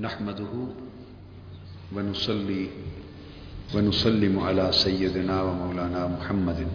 نحمده 0.00 0.52
ونصلي 1.92 2.66
ونسلم 3.74 4.38
على 4.38 4.72
سيدنا 4.72 5.42
ومولانا 5.42 6.06
محمد 6.06 6.66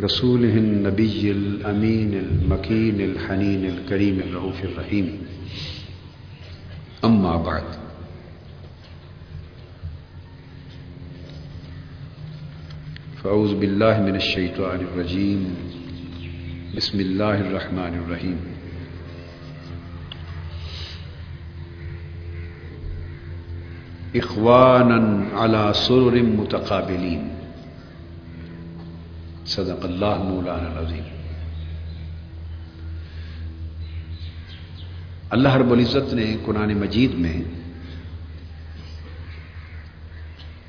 رسوله 0.00 0.54
النبي 0.58 1.30
الأمين 1.30 2.14
المكين 2.14 3.00
الحنين 3.00 3.64
الكريم 3.64 4.20
الرؤوف 4.20 4.64
الرحيم. 4.64 5.06
أما 7.04 7.36
بعد. 7.36 7.64
فأعوذ 13.22 13.54
بالله 13.58 14.00
من 14.00 14.16
الشيطان 14.16 14.80
الرجيم. 14.80 15.54
بسم 16.76 17.00
الله 17.00 17.40
الرحمن 17.40 17.94
الرحيم. 18.06 18.55
اخوانا 24.18 25.22
على 25.44 25.72
سرر 25.74 26.22
متقابلين 26.22 27.28
صدق 29.46 29.84
اللہ 29.84 30.22
مولانا 30.22 30.70
العظیم۔ 30.70 31.04
اللہ 35.30 35.56
رب 35.56 35.72
العزت 35.72 36.14
نے 36.14 36.36
قرآن 36.44 36.74
مجید 36.74 37.14
میں 37.14 37.42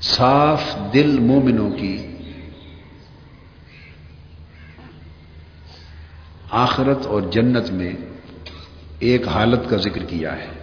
صاف 0.00 0.62
دل 0.94 1.18
مومنوں 1.18 1.70
کی 1.70 2.06
آخرت 6.50 7.06
اور 7.06 7.22
جنت 7.22 7.70
میں 7.70 7.92
ایک 8.98 9.28
حالت 9.28 9.70
کا 9.70 9.76
ذکر 9.76 10.04
کیا 10.04 10.36
ہے۔ 10.36 10.57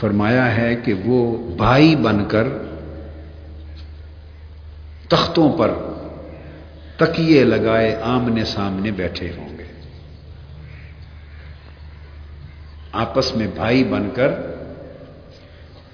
فرمایا 0.00 0.56
ہے 0.56 0.74
کہ 0.74 0.94
وہ 1.04 1.36
بھائی 1.56 1.96
بن 1.96 2.24
کر 2.28 2.48
تختوں 5.08 5.52
پر 5.52 5.74
تکیے 6.96 7.44
لگائے 7.44 7.96
آمنے 8.02 8.44
سامنے 8.44 8.90
بیٹھے 8.90 9.30
ہوں 9.36 9.58
گے۔ 9.58 9.64
آپس 12.92 13.36
میں 13.36 13.46
بھائی 13.54 13.84
بن 13.84 14.08
کر 14.14 14.30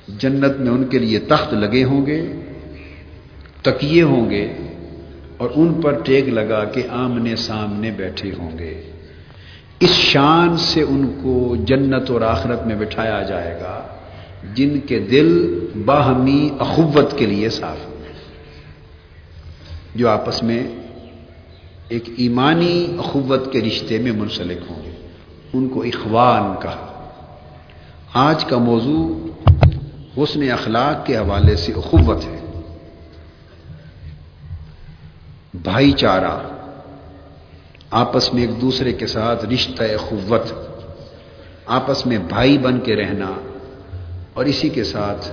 جنت 0.08 0.56
میں 0.60 0.70
ان 0.70 0.84
کے 0.84 0.98
لیے 0.98 1.18
تخت 1.18 1.54
لگے 1.54 1.84
ہوں 1.84 2.06
گے، 2.06 2.32
تکیے 3.62 4.02
ہوں 4.02 4.30
گے 4.30 4.56
اور 5.36 5.48
ان 5.54 5.80
پر 5.80 5.92
ٹیک 6.04 6.28
لگا 6.28 6.64
کے 6.64 6.82
آمنے 6.90 7.36
سامنے 7.36 7.90
بیٹھے 7.90 8.30
ہوں 8.38 8.58
گے۔ 8.58 8.90
اس 9.80 9.90
شان 9.90 10.56
سے 10.56 10.82
ان 10.82 11.20
کو 11.22 11.56
جنت 11.56 12.10
اور 12.10 12.20
آخرت 12.20 12.66
میں 12.66 12.76
بٹھایا 12.76 13.22
جائے 13.22 13.60
گا۔ 13.60 13.93
جن 14.54 14.80
کے 14.80 14.98
دل 14.98 15.58
باہمی 15.84 16.50
اخوت 16.58 17.18
کے 17.18 17.26
لیے 17.26 17.50
صاف 17.50 17.86
ہوں 17.86 17.94
جو 19.94 20.08
آپس 20.08 20.42
میں 20.42 20.66
ایک 21.88 22.04
ایمانی 22.16 22.96
اخوت 22.98 23.52
کے 23.52 23.60
رشتے 23.60 23.98
میں 23.98 24.12
منسلک 24.12 24.70
ہوں 24.70 24.82
گے۔ 24.84 24.90
ان 25.52 25.68
کو 25.68 25.82
اخوان 25.82 26.62
کہا۔ 26.62 27.10
آج 28.14 28.44
کا 28.44 28.58
موضوع 28.58 29.26
حسن 30.16 30.50
اخلاق 30.50 31.06
کے 31.06 31.16
حوالے 31.16 31.56
سے 31.56 31.72
اخوت 31.72 32.24
ہے۔ 32.24 32.60
بھائی 35.54 35.92
چارہ، 35.92 36.38
آپس 37.90 38.34
میں 38.34 38.42
ایک 38.42 38.60
دوسرے 38.60 38.92
کے 38.92 39.06
ساتھ 39.06 39.44
رشتہ 39.44 39.82
اخوت، 39.82 40.52
آپس 41.66 42.06
میں 42.06 42.18
بھائی 42.18 42.58
بن 42.58 42.80
کے 42.80 42.96
رہنا 42.96 43.53
اور 44.34 44.44
اسی 44.44 44.68
کے 44.68 44.84
ساتھ 44.84 45.28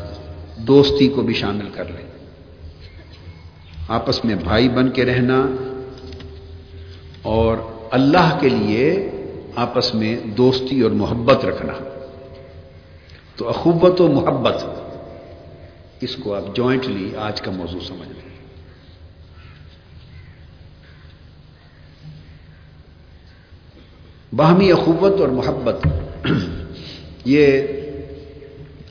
دوستی 0.57 1.07
کو 1.07 1.21
بھی 1.21 1.33
شامل 1.33 1.69
کر 1.73 1.85
لیں۔ 1.85 2.11
آپس 3.87 4.25
میں 4.25 4.35
بھائی 4.35 4.69
بن 4.69 4.89
کے 4.89 5.05
رہنا 5.05 5.45
اور 7.21 7.57
اللہ 7.91 8.37
کے 8.41 8.49
لیے 8.49 9.11
آپس 9.55 9.95
میں 9.95 10.15
دوستی 10.25 10.81
اور 10.81 10.91
محبت 10.91 11.45
رکھنا۔ 11.45 11.73
تو 13.35 13.49
اخوت 13.49 14.01
و 14.01 14.07
محبت، 14.07 14.65
اس 16.01 16.15
کو 16.15 16.33
آپ 16.33 16.55
جوائنٹلی 16.55 17.15
آج 17.15 17.41
کا 17.41 17.51
موضوع 17.51 17.79
سمجھ 17.79 18.09
لیں۔ 18.09 18.21
باہمی 24.35 24.71
اخوت 24.71 25.19
اور 25.19 25.29
محبت، 25.29 25.87
یہ 27.25 27.61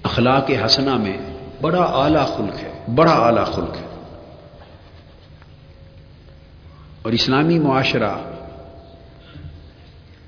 اخلاق 0.03 0.51
حسنہ 0.65 0.97
میں 0.97 1.17
بڑا 1.61 1.83
اعلیٰ 1.83 2.37
خلق 2.37 2.63
ہے، 2.63 2.93
بڑا 2.95 3.13
اعلیٰ 3.13 3.47
خلق 3.47 3.77
ہے۔ 3.77 3.91
اور 7.03 7.13
اسلامی 7.13 7.59
معاشرہ 7.59 8.17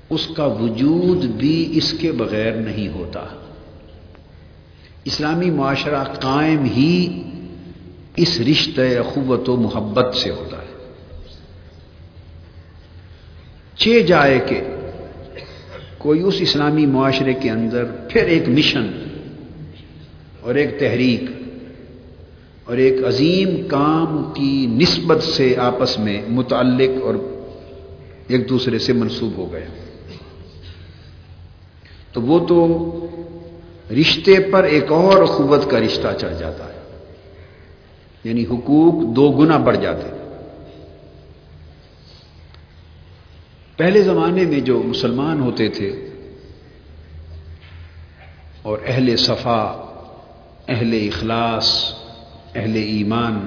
اس 0.09 0.27
کا 0.37 0.45
وجود 0.45 1.25
بھی 1.25 1.71
اس 1.71 1.95
کے 1.99 2.11
بغیر 2.11 2.51
نہیں 2.51 2.87
ہوتا۔ 2.87 3.25
اسلامی 5.05 5.51
معاشرہ 5.51 6.03
قائم 6.03 6.63
ہی 6.63 7.23
اس 8.15 8.41
رشتہ 8.41 8.81
اخوت 8.81 9.49
و 9.49 9.55
محبت 9.55 10.15
سے 10.15 10.29
ہوتا 10.29 10.57
ہے۔ 10.57 10.91
چے 13.77 14.01
جائے 14.01 14.39
کہ 14.39 14.61
کوئی 15.97 16.21
اس 16.21 16.35
اسلامی 16.39 16.85
معاشرے 16.85 17.33
کے 17.33 17.49
اندر 17.49 17.85
پھر 18.09 18.25
ایک 18.25 18.49
مشن 18.49 18.91
اور 20.43 20.55
ایک 20.55 20.79
تحریک 20.79 21.23
اور 22.65 22.77
ایک 22.77 23.05
عظیم 23.07 23.67
کام 23.67 24.31
کی 24.35 24.65
نسبت 24.65 25.23
سے 25.23 25.55
آپس 25.57 25.99
میں 25.99 26.21
متعلق 26.29 27.03
اور 27.03 27.15
ایک 28.27 28.49
دوسرے 28.49 28.79
سے 28.79 28.93
منسوب 28.93 29.37
ہو 29.37 29.51
گئے۔ 29.51 29.65
تو 32.11 32.21
وہ 32.21 32.47
تو 32.47 32.87
رشتے 34.01 34.39
پر 34.51 34.63
ایک 34.63 34.91
اور 34.91 35.21
اخوت 35.21 35.71
کا 35.71 35.79
رشتہ 35.79 36.07
چڑھ 36.21 36.39
جاتا 36.39 36.65
ہے۔ 36.65 36.73
یعنی 38.23 38.43
حقوق 38.43 39.15
دو 39.15 39.31
گنا 39.31 39.57
بڑھ 39.57 39.77
جاتے 39.77 40.07
پہلے 43.77 44.01
زمانے 44.01 44.45
میں 44.45 44.59
جو 44.59 44.83
مسلمان 44.83 45.39
ہوتے 45.41 45.69
تھے 45.69 46.09
اور 48.61 48.77
اہل 48.85 49.17
صفا 49.17 49.82
اہل 50.67 51.07
اخلاص، 51.07 51.93
اہل 52.55 52.75
ایمان، 52.75 53.45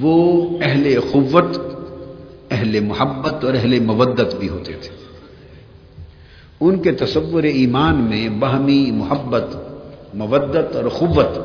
وہ 0.00 0.58
اہل 0.62 1.00
قوت 1.12 1.58
اہل 2.50 2.80
محبت 2.80 3.44
اور 3.44 3.54
اہل 3.54 3.80
مودت 3.80 4.34
بھی 4.34 4.48
ہوتے 4.48 4.72
تھے۔ 4.72 4.96
ان 6.60 6.82
کے 6.82 6.92
تصور 6.92 7.42
ایمان 7.42 7.96
میں 7.96 8.28
باہمی 8.28 8.90
محبت، 8.90 9.56
مودت 10.14 10.76
اور 10.76 10.88
قوت 10.88 11.38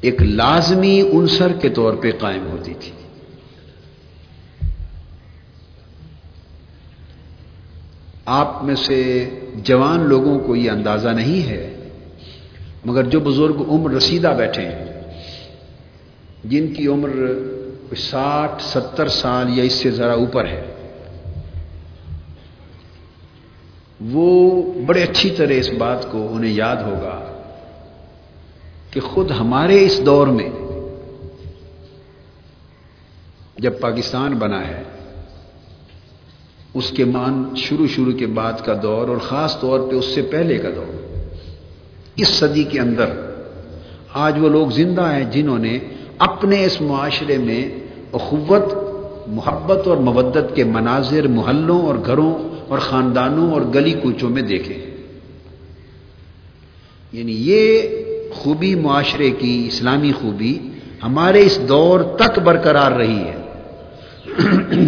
ایک 0.00 0.22
لازمی 0.22 1.00
عنصر 1.00 1.52
کے 1.52 1.68
طور 1.68 1.94
پہ 1.94 2.10
قائم 2.18 2.46
ہوتی 2.46 2.74
تھی۔ 2.74 2.92
آپ 8.24 8.64
میں 8.64 8.74
سے 8.74 9.28
جوان 9.54 10.00
لوگوں 10.00 10.38
کو 10.38 10.56
یہ 10.56 10.70
اندازہ 10.70 11.08
نہیں 11.08 11.48
ہے 11.48 11.73
مگر 12.84 13.04
جو 13.04 13.20
بزرگ 13.20 13.62
عمر 13.68 13.90
رسیدہ 13.90 14.34
بیٹھے 14.36 14.62
ہیں، 14.62 14.84
جن 16.44 16.72
کی 16.74 16.86
عمر 16.86 17.10
ساٹھ، 17.96 18.62
ستر 18.62 19.08
سال 19.08 19.58
یا 19.58 19.64
اس 19.64 19.72
سے 19.72 19.90
ذرا 19.90 20.12
اوپر 20.12 20.46
ہے، 20.46 20.62
وہ 24.00 24.62
بڑے 24.86 25.02
اچھی 25.02 25.30
طرح 25.30 25.52
اس 25.52 25.70
بات 25.70 26.10
کو 26.12 26.26
انہیں 26.30 26.52
یاد 26.52 26.76
ہوگا 26.76 27.20
کہ 28.90 29.00
خود 29.00 29.30
ہمارے 29.30 29.84
اس 29.84 30.00
دور 30.06 30.26
میں 30.26 30.48
جب 33.56 33.80
پاکستان 33.80 34.34
بنا 34.34 34.68
ہے، 34.68 34.82
اس 36.74 36.90
کے 36.90 37.04
مان 37.04 37.44
شروع 37.56 37.86
شروع 37.86 38.12
کے 38.12 38.26
بعد 38.26 38.64
کا 38.64 38.74
دور 38.82 39.08
اور 39.08 39.16
خاص 39.16 39.60
طور 39.60 39.90
پہ 39.90 39.96
اس 39.96 40.04
سے 40.04 40.22
پہلے 40.22 40.58
کا 40.58 40.68
دور۔ 40.76 41.03
اس 42.16 42.28
صدی 42.28 42.64
کے 42.64 42.80
اندر 42.80 43.06
آج 44.12 44.38
وہ 44.38 44.48
لوگ 44.48 44.68
زندہ 44.68 45.12
ہیں 45.12 45.24
جنہوں 45.24 45.58
نے 45.58 45.78
اپنے 46.18 46.64
اس 46.64 46.80
معاشرے 46.80 47.38
میں 47.38 47.68
اخوت، 48.12 48.74
محبت 49.26 49.88
اور 49.88 49.96
مودت 49.96 50.56
کے 50.56 50.64
مناظر 50.64 51.26
محلوں 51.26 51.82
اور 51.82 51.94
گھروں 52.06 52.34
اور 52.68 52.78
خاندانوں 52.78 53.52
اور 53.52 53.60
گلی 53.74 53.92
کوچوں 53.92 54.30
میں 54.30 54.42
دیکھے 54.42 54.84
یعنی 57.12 57.32
یہ 57.32 57.88
خوبی 58.32 58.74
معاشرے 58.74 59.30
کی، 59.30 59.64
اسلامی 59.66 60.12
خوبی 60.12 60.58
ہمارے 61.02 61.40
اس 61.40 61.58
دور 61.68 62.00
تک 62.00 62.38
برقرار 62.38 62.92
رہی 62.92 63.22
ہے۔ 63.24 63.36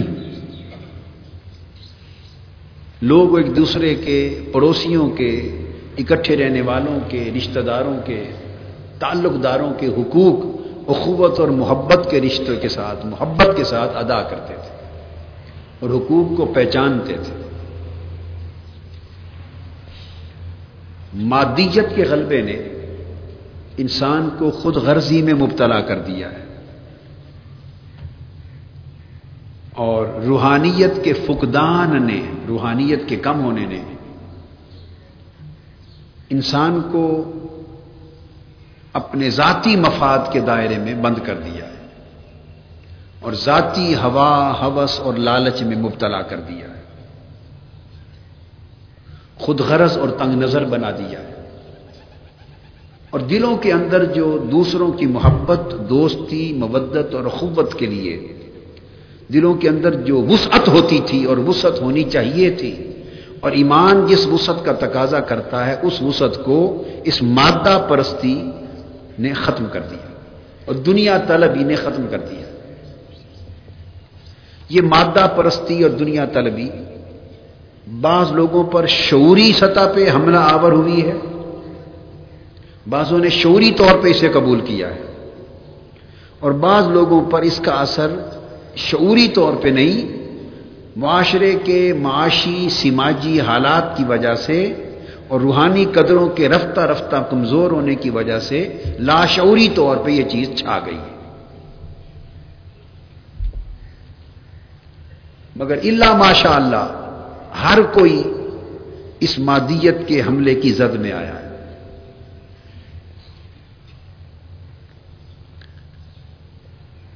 لوگ 3.02 3.36
ایک 3.36 3.56
دوسرے 3.56 3.94
کے، 3.94 4.40
پڑوسیوں 4.52 5.10
کے 5.10 5.62
اکٹھے 5.98 6.36
رہنے 6.36 6.60
والوں 6.60 7.10
کے، 7.10 7.30
رشتہ 7.36 7.60
داروں 7.60 8.06
کے، 8.06 8.30
تعلق 8.98 9.42
داروں 9.42 9.74
کے 9.74 9.86
حقوق 9.86 10.56
اخوت 10.88 11.40
اور 11.40 11.48
محبت 11.48 12.10
کے 12.10 12.20
رشتوں 12.20 12.56
کے 12.56 12.68
ساتھ، 12.68 13.06
محبت 13.06 13.56
کے 13.56 13.64
ساتھ 13.64 13.96
ادا 13.96 14.22
کرتے 14.22 14.54
تھے 14.54 14.76
اور 15.80 15.90
حقوق 15.90 16.36
کو 16.36 16.44
پہچانتے 16.44 17.12
تھے۔ 17.12 17.32
مادیت 21.14 21.96
کے 21.96 22.02
غلبے 22.02 22.42
نے 22.42 22.56
انسان 23.76 24.28
کو 24.38 24.50
خود 24.50 24.76
غرضی 24.76 25.22
میں 25.22 25.34
مبتلا 25.34 25.80
کر 25.80 25.98
دیا 25.98 26.32
ہے 26.32 26.44
اور 29.74 30.06
روحانیت 30.06 31.04
کے 31.04 31.12
فقدان 31.12 32.06
نے، 32.06 32.20
روحانیت 32.48 33.08
کے 33.08 33.16
کم 33.16 33.44
ہونے 33.44 33.66
نے 33.66 33.95
انسان 36.30 36.80
کو 36.92 37.32
اپنے 38.92 39.30
ذاتی 39.30 39.76
مفاد 39.76 40.18
کے 40.32 40.40
دائرے 40.40 40.78
میں 40.78 40.94
بند 40.94 41.18
کر 41.24 41.34
دیا 41.34 41.64
ہے 41.64 41.88
اور 43.20 43.32
ذاتی 43.32 43.94
ہوا 43.94 44.52
ہوس 44.60 45.00
اور 45.00 45.14
لالچ 45.14 45.62
میں 45.62 45.76
مبتلا 45.76 46.22
کر 46.22 46.40
دیا 46.40 46.66
ہے۔ 46.66 46.82
خود 49.36 49.60
غرض 49.60 49.98
اور 49.98 50.08
تنگ 50.08 50.42
نظر 50.42 50.64
بنا 50.64 50.90
دیا 50.90 51.20
ہے۔ 51.20 51.36
اور 53.10 53.20
دلوں 53.20 53.56
کے 53.56 53.72
اندر 53.72 54.04
جو 54.04 54.38
دوسروں 54.52 54.92
کی 54.92 55.06
محبت، 55.06 55.60
دوستی، 55.88 56.52
مودت 56.52 57.14
اور 57.14 57.28
قوت 57.28 57.74
کے 57.74 57.86
لیے 57.86 58.32
دلوں 59.32 59.54
کے 59.54 59.68
اندر 59.68 59.94
جو 59.94 60.22
وسعت 60.22 60.68
ہوتی 60.68 61.00
تھی 61.06 61.24
اور 61.24 61.36
وسعت 61.36 61.80
ہونی 61.80 62.02
چاہیے 62.02 62.50
تھی 62.50 62.85
اور 63.46 63.54
ایمان 63.54 64.06
جس 64.06 64.26
وسعت 64.26 64.64
کا 64.64 64.72
تقاضا 64.72 65.20
کرتا 65.20 65.66
ہے، 65.66 65.76
اس 65.82 66.02
وسعت 66.02 66.44
کو 66.44 66.82
اس 67.04 67.22
مادہ 67.22 67.86
پرستی 67.88 68.50
نے 69.18 69.32
ختم 69.32 69.66
کر 69.72 69.80
دیا 69.80 70.06
اور 70.64 70.74
دنیا 70.74 71.18
طلبی 71.28 71.64
نے 71.64 71.74
ختم 71.74 72.06
کر 72.10 72.18
دیا۔ 72.18 72.46
یہ 74.68 74.80
مادہ 74.80 75.26
پرستی 75.36 75.82
اور 75.82 75.90
دنیا 75.90 76.24
طلبی 76.24 76.68
بعض 78.00 78.32
لوگوں 78.32 78.64
پر 78.64 78.86
شعوری 78.86 79.52
سطح 79.52 79.92
پہ 79.94 80.10
حملہ 80.10 80.38
آور 80.38 80.72
ہوئی 80.72 81.06
ہے۔ 81.06 81.14
بعضوں 82.88 83.18
نے 83.18 83.28
شعوری 83.28 83.70
طور 83.70 83.98
پہ 84.02 84.08
اسے 84.08 84.28
قبول 84.28 84.60
کیا 84.60 84.94
ہے۔ 84.94 85.30
اور 86.40 86.50
بعض 86.50 86.88
لوگوں 86.88 87.30
پر 87.30 87.42
اس 87.42 87.60
کا 87.64 87.72
اثر 87.72 88.16
شعوری 88.76 89.28
طور 89.28 89.52
پہ 89.60 89.68
نہیں 89.68 90.25
معاشرے 90.96 91.58
کے 91.64 91.92
معاشی 91.92 92.68
سماجی 92.70 93.40
حالات 93.40 93.96
کی 93.96 94.04
وجہ 94.04 94.34
سے 94.34 94.74
اور 95.28 95.40
روحانی 95.40 95.84
قدروں 95.84 96.28
کے 96.28 96.48
رفتہ 96.48 96.80
رفتہ 96.80 97.16
کمزور 97.30 97.70
ہونے 97.70 97.94
کی 97.94 98.10
وجہ 98.10 98.40
سے 98.40 98.82
لاشعوری 98.98 99.68
طور 99.68 99.96
پہ 99.96 100.10
یہ 100.10 100.22
چیز 100.22 100.48
چھا 100.58 100.78
گئی 100.86 100.98
ہے۔ 100.98 101.16
مگر 105.56 105.76
اللہ 105.76 106.16
ماشاء 106.16 106.54
اللہ 106.54 107.10
ہر 107.62 107.78
کوئی 107.82 108.22
اس 109.20 109.38
مادیت 109.38 110.08
کے 110.08 110.22
حملے 110.22 110.54
کی 110.54 110.72
زد 110.72 110.94
میں 110.94 111.12
آیا 111.12 111.40
ہے۔ 111.40 111.76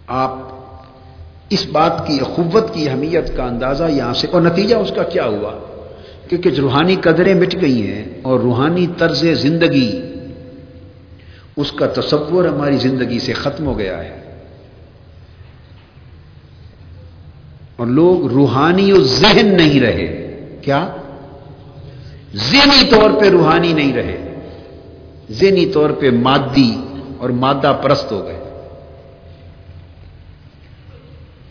آپ 0.07 0.50
اس 1.51 1.67
بات 1.67 2.07
کی 2.07 2.19
اخوت 2.21 2.75
کی 2.75 2.89
اہمیت 2.89 3.37
کا 3.37 3.45
اندازہ 3.45 3.85
یہاں 3.85 4.15
سے 4.15 4.27
اور 4.33 4.43
نتیجہ 4.43 4.77
اس 4.77 4.93
کا 4.97 5.03
کیا 5.03 5.25
ہوا؟ 5.25 5.59
کیونکہ 6.29 6.49
روحانی 6.49 6.97
قدریں 6.97 7.35
مٹ 7.35 7.57
گئی 7.61 7.87
ہیں 7.87 8.05
اور 8.23 8.41
روحانی 8.41 8.87
طرز 8.99 9.25
زندگی 9.33 10.03
اس 11.57 11.73
کا 11.73 11.87
تصور 11.87 12.45
ہماری 12.45 12.77
زندگی 12.77 13.19
سے 13.19 13.33
ختم 13.33 13.67
ہو 13.67 13.79
گیا 13.79 14.05
ہے۔ 14.05 14.39
اور 17.77 17.87
لوگ 17.87 18.27
روحانی 18.27 18.93
و 18.93 19.01
ذہن 19.01 19.57
نہیں 19.57 19.81
رہے۔ 19.81 20.37
کیا؟ 20.63 20.89
ذہنی 22.35 22.91
طور 22.91 23.21
پہ 23.21 23.29
روحانی 23.29 23.73
نہیں 23.73 23.93
رہے۔ 23.93 24.35
ذہنی 25.31 25.67
طور 25.67 25.91
پہ 25.91 26.11
مادی 26.11 26.77
اور 27.19 27.31
مادہ 27.31 27.79
پرست 27.83 28.13
ہو 28.13 28.25
گئے 28.25 28.35
تو 28.35 28.41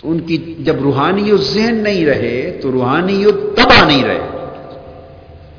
ان 0.03 0.19
کی 0.19 0.55
جب 0.59 0.75
روحانی 0.81 1.31
و 1.31 1.37
ذہن 1.37 1.75
نہیں 1.75 2.05
رہے 2.05 2.59
تو 2.61 2.71
روحانی 2.71 3.25
تباہ 3.55 3.85
نہیں 3.85 4.03
رہے۔ 4.03 4.19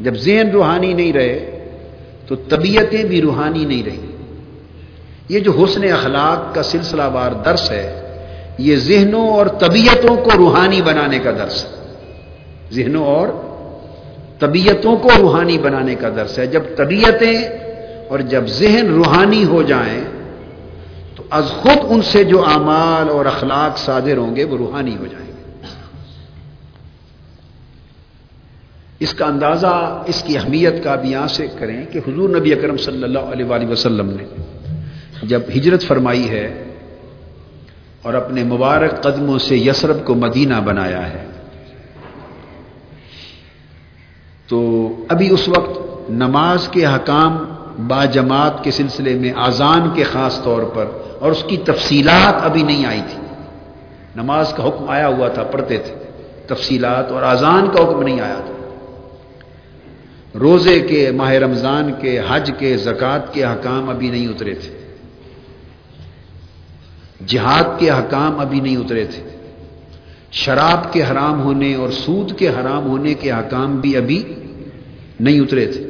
جب 0.00 0.14
ذہن 0.14 0.50
روحانی 0.50 0.92
نہیں 0.92 1.12
رہے 1.12 1.68
تو 2.26 2.36
طبیعتیں 2.36 3.04
بھی 3.04 3.22
روحانی 3.22 3.64
نہیں 3.64 3.82
رہی 3.86 4.06
یہ 5.28 5.40
جو 5.40 5.52
حسن 5.52 5.84
اخلاق 5.84 6.54
کا 6.54 6.62
سلسلہ 6.62 7.02
وار 7.12 7.32
درس 7.32 7.70
ہے، 7.70 8.16
یہ 8.58 8.76
ذہنوں 8.76 9.30
اور 9.30 9.46
طبیعتوں 9.46 10.16
کو 10.16 10.30
روحانی 10.36 10.82
بنانے 10.82 11.18
کا 11.18 11.30
درس 11.30 11.64
ہے۔ 11.64 11.94
ذہنوں 12.72 13.04
اور 13.04 13.28
طبیعتوں 14.38 14.96
کو 14.96 15.08
روحانی 15.18 15.58
بنانے 15.58 15.94
کا 15.94 16.08
درس 16.08 16.38
ہے۔ 16.38 16.46
جب 16.46 16.62
طبیعتیں 16.76 17.38
اور 18.08 18.18
جب 18.18 18.46
ذہن 18.46 18.86
روحانی 18.94 19.44
ہو 19.44 19.62
جائیں 19.62 20.00
از 21.30 21.50
خود 21.62 21.78
ان 21.88 22.02
سے 22.02 22.22
جو 22.24 22.44
اعمال 22.46 23.08
اور 23.08 23.26
اخلاق 23.26 23.78
صادر 23.78 24.16
ہوں 24.16 24.36
گے 24.36 24.44
وہ 24.44 24.56
روحانی 24.58 24.96
ہو 24.96 25.06
جائیں 25.06 25.26
گے۔ 25.26 25.32
اس 29.00 29.12
کا 29.14 29.26
اندازہ، 29.26 30.02
اس 30.06 30.22
کی 30.26 30.36
اہمیت 30.38 30.82
کا 30.84 30.94
بھی 30.94 31.10
یہاں 31.10 31.26
سے 31.26 31.46
کریں 31.58 31.84
کہ 31.92 31.98
حضور 31.98 32.28
نبی 32.30 32.52
اکرم 32.52 32.76
صلی 32.76 33.02
اللہ 33.04 33.32
علیہ 33.32 33.44
وآلہ 33.44 33.68
وسلم 33.68 34.10
نے 34.10 34.24
جب 35.22 35.40
ہجرت 35.56 35.84
فرمائی 35.84 36.28
ہے 36.30 36.46
اور 38.02 38.14
اپنے 38.14 38.44
مبارک 38.44 39.02
قدموں 39.02 39.38
سے 39.38 39.56
یسرب 39.56 40.04
کو 40.04 40.14
مدینہ 40.14 40.60
بنایا 40.64 41.08
ہے، 41.12 41.24
تو 44.48 44.60
ابھی 45.08 45.28
اس 45.30 45.48
وقت 45.48 46.10
نماز 46.10 46.68
کے 46.68 46.86
حکام 46.86 47.36
با 47.88 48.04
جماعت 48.04 48.64
کے 48.64 48.70
سلسلے 48.70 49.14
میں 49.18 49.32
آزان 49.36 49.88
کے 49.94 50.04
خاص 50.04 50.40
طور 50.44 50.62
پر 50.74 50.86
اور 51.20 51.30
اس 51.30 51.44
کی 51.48 51.56
تفصیلات 51.56 52.42
ابھی 52.42 52.62
نہیں 52.62 52.86
آئی 52.86 53.00
تھی۔ 53.10 53.22
نماز 54.16 54.52
کا 54.56 54.68
حکم 54.68 54.88
آیا 54.88 55.08
ہوا 55.08 55.28
تھا، 55.28 55.42
پڑھتے 55.42 55.78
تھے۔ 55.78 55.94
تفصیلات 56.46 57.12
اور 57.12 57.22
آزان 57.22 57.66
کا 57.76 57.82
حکم 57.82 58.02
نہیں 58.02 58.20
آیا 58.20 58.40
تھا۔ 58.46 58.68
روزے 60.38 60.80
کے، 60.80 61.10
ماہ 61.10 61.30
رمضان 61.30 61.92
کے، 62.00 62.20
حج 62.28 62.50
کے، 62.58 62.76
زکوٰۃ 62.76 63.32
کے 63.32 63.44
حکام 63.44 63.90
ابھی 63.90 64.10
نہیں 64.10 64.28
اترے 64.28 64.54
تھے۔ 64.54 64.96
جہاد 67.26 67.78
کے 67.78 67.90
حکام 67.90 68.40
ابھی 68.40 68.60
نہیں 68.60 68.76
اترے 68.76 69.04
تھے۔ 69.04 69.22
شراب 70.32 70.92
کے 70.92 71.02
حرام 71.02 71.42
ہونے 71.42 71.74
اور 71.74 71.90
سود 71.90 72.38
کے 72.38 72.48
حرام 72.48 72.86
ہونے 72.86 73.14
کے 73.14 73.30
حکام 73.30 73.76
بھی 73.76 73.96
ابھی 73.96 74.34
نہیں 75.20 75.40
اترے 75.40 75.66
تھے۔ 75.66 75.89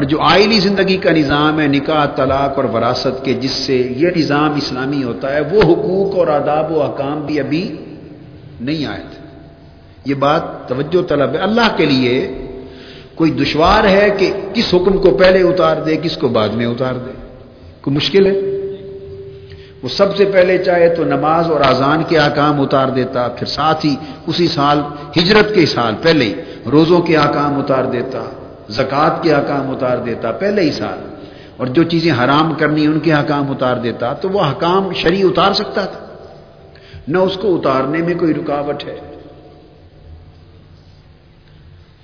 اور 0.00 0.08
جو 0.08 0.20
آئلی 0.20 0.60
زندگی 0.60 0.96
کا 0.96 1.10
نظام 1.10 1.60
ہے، 1.60 1.66
نکاح، 1.66 2.06
طلاق 2.06 2.56
اور 2.56 2.64
وراثت 2.64 3.24
کے، 3.24 3.34
جس 3.34 3.50
سے 3.50 3.92
یہ 3.96 4.08
نظام 4.16 4.54
اسلامی 4.54 5.04
ہوتا 5.04 5.34
ہے، 5.34 5.40
وہ 5.40 5.62
حقوق 5.62 6.18
اور 6.18 6.28
آداب 6.28 6.72
و 6.72 6.82
حکام 6.82 7.20
بھی 7.26 7.40
ابھی 7.40 7.76
نہیں 8.60 8.86
آئے 8.86 9.02
تھے۔ 9.10 9.28
یہ 10.04 10.14
بات 10.14 10.68
توجہ 10.68 11.08
طلب 11.08 11.32
ہے۔ 11.32 11.38
اللہ 11.38 11.76
کے 11.76 11.84
لیے 11.84 12.34
کوئی 13.14 13.30
دشوار 13.30 13.84
ہے 13.84 14.10
کہ 14.18 14.32
کس 14.54 14.74
حکم 14.74 14.98
کو 14.98 15.10
پہلے 15.10 15.42
اتار 15.42 15.76
دے، 15.76 15.96
کس 16.02 16.16
کو 16.16 16.28
بعد 16.28 16.48
میں 16.48 16.66
اتار 16.66 16.94
دے؟ 16.94 17.10
کوئی 17.80 17.96
مشکل 17.96 18.26
ہے؟ 18.26 18.40
وہ 19.82 19.88
سب 19.88 20.16
سے 20.16 20.24
پہلے 20.24 20.58
چاہے 20.58 20.94
تو 20.94 21.04
نماز 21.04 21.50
اور 21.50 21.60
آزان 21.60 22.02
کے 22.08 22.18
آکام 22.18 22.60
اتار 22.60 22.88
دیتا، 22.88 23.28
پھر 23.28 23.46
ساتھ 23.46 23.86
ہی 23.86 23.96
اسی 24.26 24.48
سال، 24.48 24.80
ہجرت 25.18 25.54
کے 25.54 25.66
سال 25.66 25.94
پہلے 26.02 26.34
روزوں 26.72 27.00
کے 27.00 27.16
آکام 27.16 27.58
اتار 27.58 27.84
دیتا۔ 27.84 28.39
زکوٰۃ 28.70 29.22
کے 29.22 29.32
حکام 29.32 29.70
اتار 29.70 29.98
دیتا 29.98 30.32
پہلے 30.32 30.62
ہی 30.62 30.72
سال۔ 30.72 31.14
اور 31.56 31.66
جو 31.66 31.82
چیزیں 31.82 32.12
حرام 32.24 32.54
کرنی 32.54 32.86
ان 32.86 33.00
کے 33.00 33.12
حکام 33.12 33.50
اتار 33.50 33.76
دیتا، 33.76 34.12
تو 34.12 34.28
وہ 34.28 34.40
حکام 34.40 34.92
شریع 34.92 35.26
اتار 35.26 35.52
سکتا 35.52 35.84
تھا۔ 35.84 36.06
نہ 37.08 37.18
اس 37.18 37.36
کو 37.36 37.56
اتارنے 37.56 37.98
میں 37.98 38.14
کوئی 38.14 38.34
رکاوٹ 38.34 38.84
ہے۔ 38.84 39.00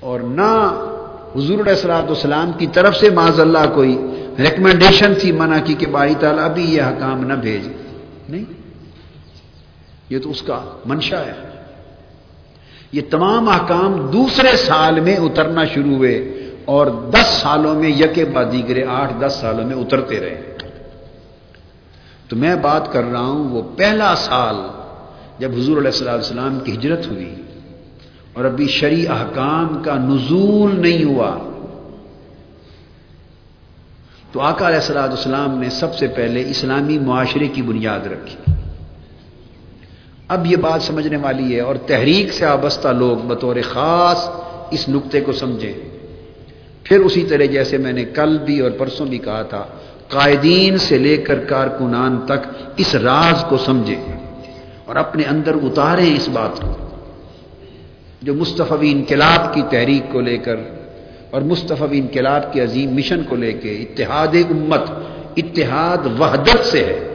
اور 0.00 0.20
نہ 0.20 0.80
حضور 1.37 1.58
علیہ 1.58 1.73
السلاۃ 1.73 2.02
والسلام 2.02 2.52
کی 2.52 2.66
طرف 2.66 2.96
سے 2.96 3.11
معذ 3.11 3.40
اللہ 3.40 3.75
کوئی 3.75 3.99
ریکمنڈیشن 4.38 5.12
تھی 5.20 5.32
منع 5.32 5.58
کی 5.64 5.75
کہ 5.75 5.87
باری 5.87 6.14
تعالیٰ 6.20 6.44
ابھی 6.44 6.75
یہ 6.75 6.82
حکام 6.82 7.25
نہ 7.25 7.35
بھیج۔ 7.35 7.68
نہیں۔ 8.28 8.44
یہ 10.11 10.18
تو 10.18 10.30
اس 10.30 10.42
کا 10.42 10.61
منشا 10.85 11.20
ہے۔ 11.20 11.32
یہ 12.92 13.00
تمام 13.11 13.49
احکام 13.49 14.06
دوسرے 14.06 14.56
سال 14.56 15.00
میں 15.00 15.16
اترنا 15.16 15.64
شروع 15.64 15.94
ہوئے۔ 15.94 16.35
اور 16.66 16.87
دس 16.87 17.26
سالوں 17.26 17.75
میں 17.75 17.88
یکے 17.88 18.25
دیگرے 18.52 18.85
آٹھ 18.85 19.12
دس 19.20 19.38
سالوں 19.40 19.64
میں 19.64 19.76
اترتے 19.76 20.20
رہے 20.20 20.56
تو 22.28 22.37
میں 22.37 22.56
بات 22.56 22.92
کر 22.92 23.04
رہا 23.04 23.20
ہوں، 23.20 23.49
وہ 23.49 23.62
پہلا 23.76 24.14
سال 24.16 24.56
جب 25.38 25.52
حضور 25.52 25.76
علیہ 25.76 26.11
السلام 26.11 26.58
کی 26.61 26.73
ہجرت 26.73 27.06
ہوئی 27.06 27.42
اور 28.32 28.44
ابھی 28.44 28.68
شریع 28.68 29.12
احکام 29.12 29.82
کا 29.82 29.94
نزول 29.94 30.80
نہیں 30.80 31.04
ہوا۔ 31.04 31.38
تو 34.32 34.40
آقا 34.40 34.68
علیہ 34.68 34.76
السلام 34.76 35.12
اسلام 35.12 35.58
نے 35.58 35.70
سب 35.70 35.94
سے 35.94 36.06
پہلے 36.06 36.50
اسلامی 36.50 36.99
معاشرے 36.99 37.49
کی 37.49 37.62
بنیاد 37.62 38.06
رکھی۔ 38.06 38.52
اب 40.28 40.46
یہ 40.46 40.56
بات 40.56 40.82
سمجھنے 40.82 41.16
والی 41.16 41.56
ہے 41.56 41.61
اور 41.61 41.76
تحریک 41.76 42.32
سے 42.32 42.46
وابستہ 42.46 42.88
لوگ 42.88 43.16
بطور 43.16 43.56
خاص 43.64 44.28
اس 44.70 44.88
نقطے 44.88 45.20
کو 45.20 45.32
سمجھیں۔ 45.32 45.95
پھر 46.88 47.00
اسی 47.00 47.22
طرح 47.22 47.44
جیسے 47.44 47.78
میں 47.78 47.92
نے 47.92 48.04
کل 48.04 48.38
بھی 48.38 48.60
اور 48.60 48.70
پرسوں 48.70 49.06
بھی 49.06 49.18
کہا 49.18 49.42
تھا، 49.42 49.64
قائدین 50.08 50.78
سے 50.78 50.98
لے 50.98 51.16
کر 51.16 51.38
کارکنان 51.38 52.18
تک 52.26 52.64
اس 52.76 52.94
راز 52.94 53.44
کو 53.48 53.56
سمجھیں 53.56 54.02
اور 54.84 54.96
اپنے 54.96 55.22
اندر 55.22 55.54
اتاریں 55.62 56.16
اس 56.16 56.28
بات 56.28 56.60
کو۔ 56.60 56.76
جو 58.22 58.34
مصطفی 58.34 58.92
انقلاب 58.92 59.54
کی 59.54 59.62
تحریک 59.70 60.12
کو 60.12 60.20
لے 60.20 60.38
کر 60.38 60.56
اور 61.30 61.42
مصطفی 61.42 61.98
انقلاب 61.98 62.52
کے 62.52 62.62
عظیم 62.62 62.90
مشن 62.94 63.22
کو 63.28 63.36
لے 63.36 63.52
کے 63.52 63.72
اتحاد 63.72 64.34
امت، 64.34 64.90
اتحاد 65.36 66.20
وحدت 66.20 66.64
سے 66.64 66.84
ہے۔ 66.84 67.08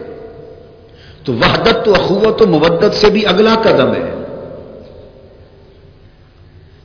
تو 1.24 1.34
وحدت 1.34 1.86
تو 1.86 1.94
اخوت 1.94 2.42
و 2.42 2.48
مبدت 2.48 2.94
سے 2.94 3.10
بھی 3.10 3.26
اگلا 3.26 3.56
قدم 3.56 3.94
ہے۔ 3.94 4.21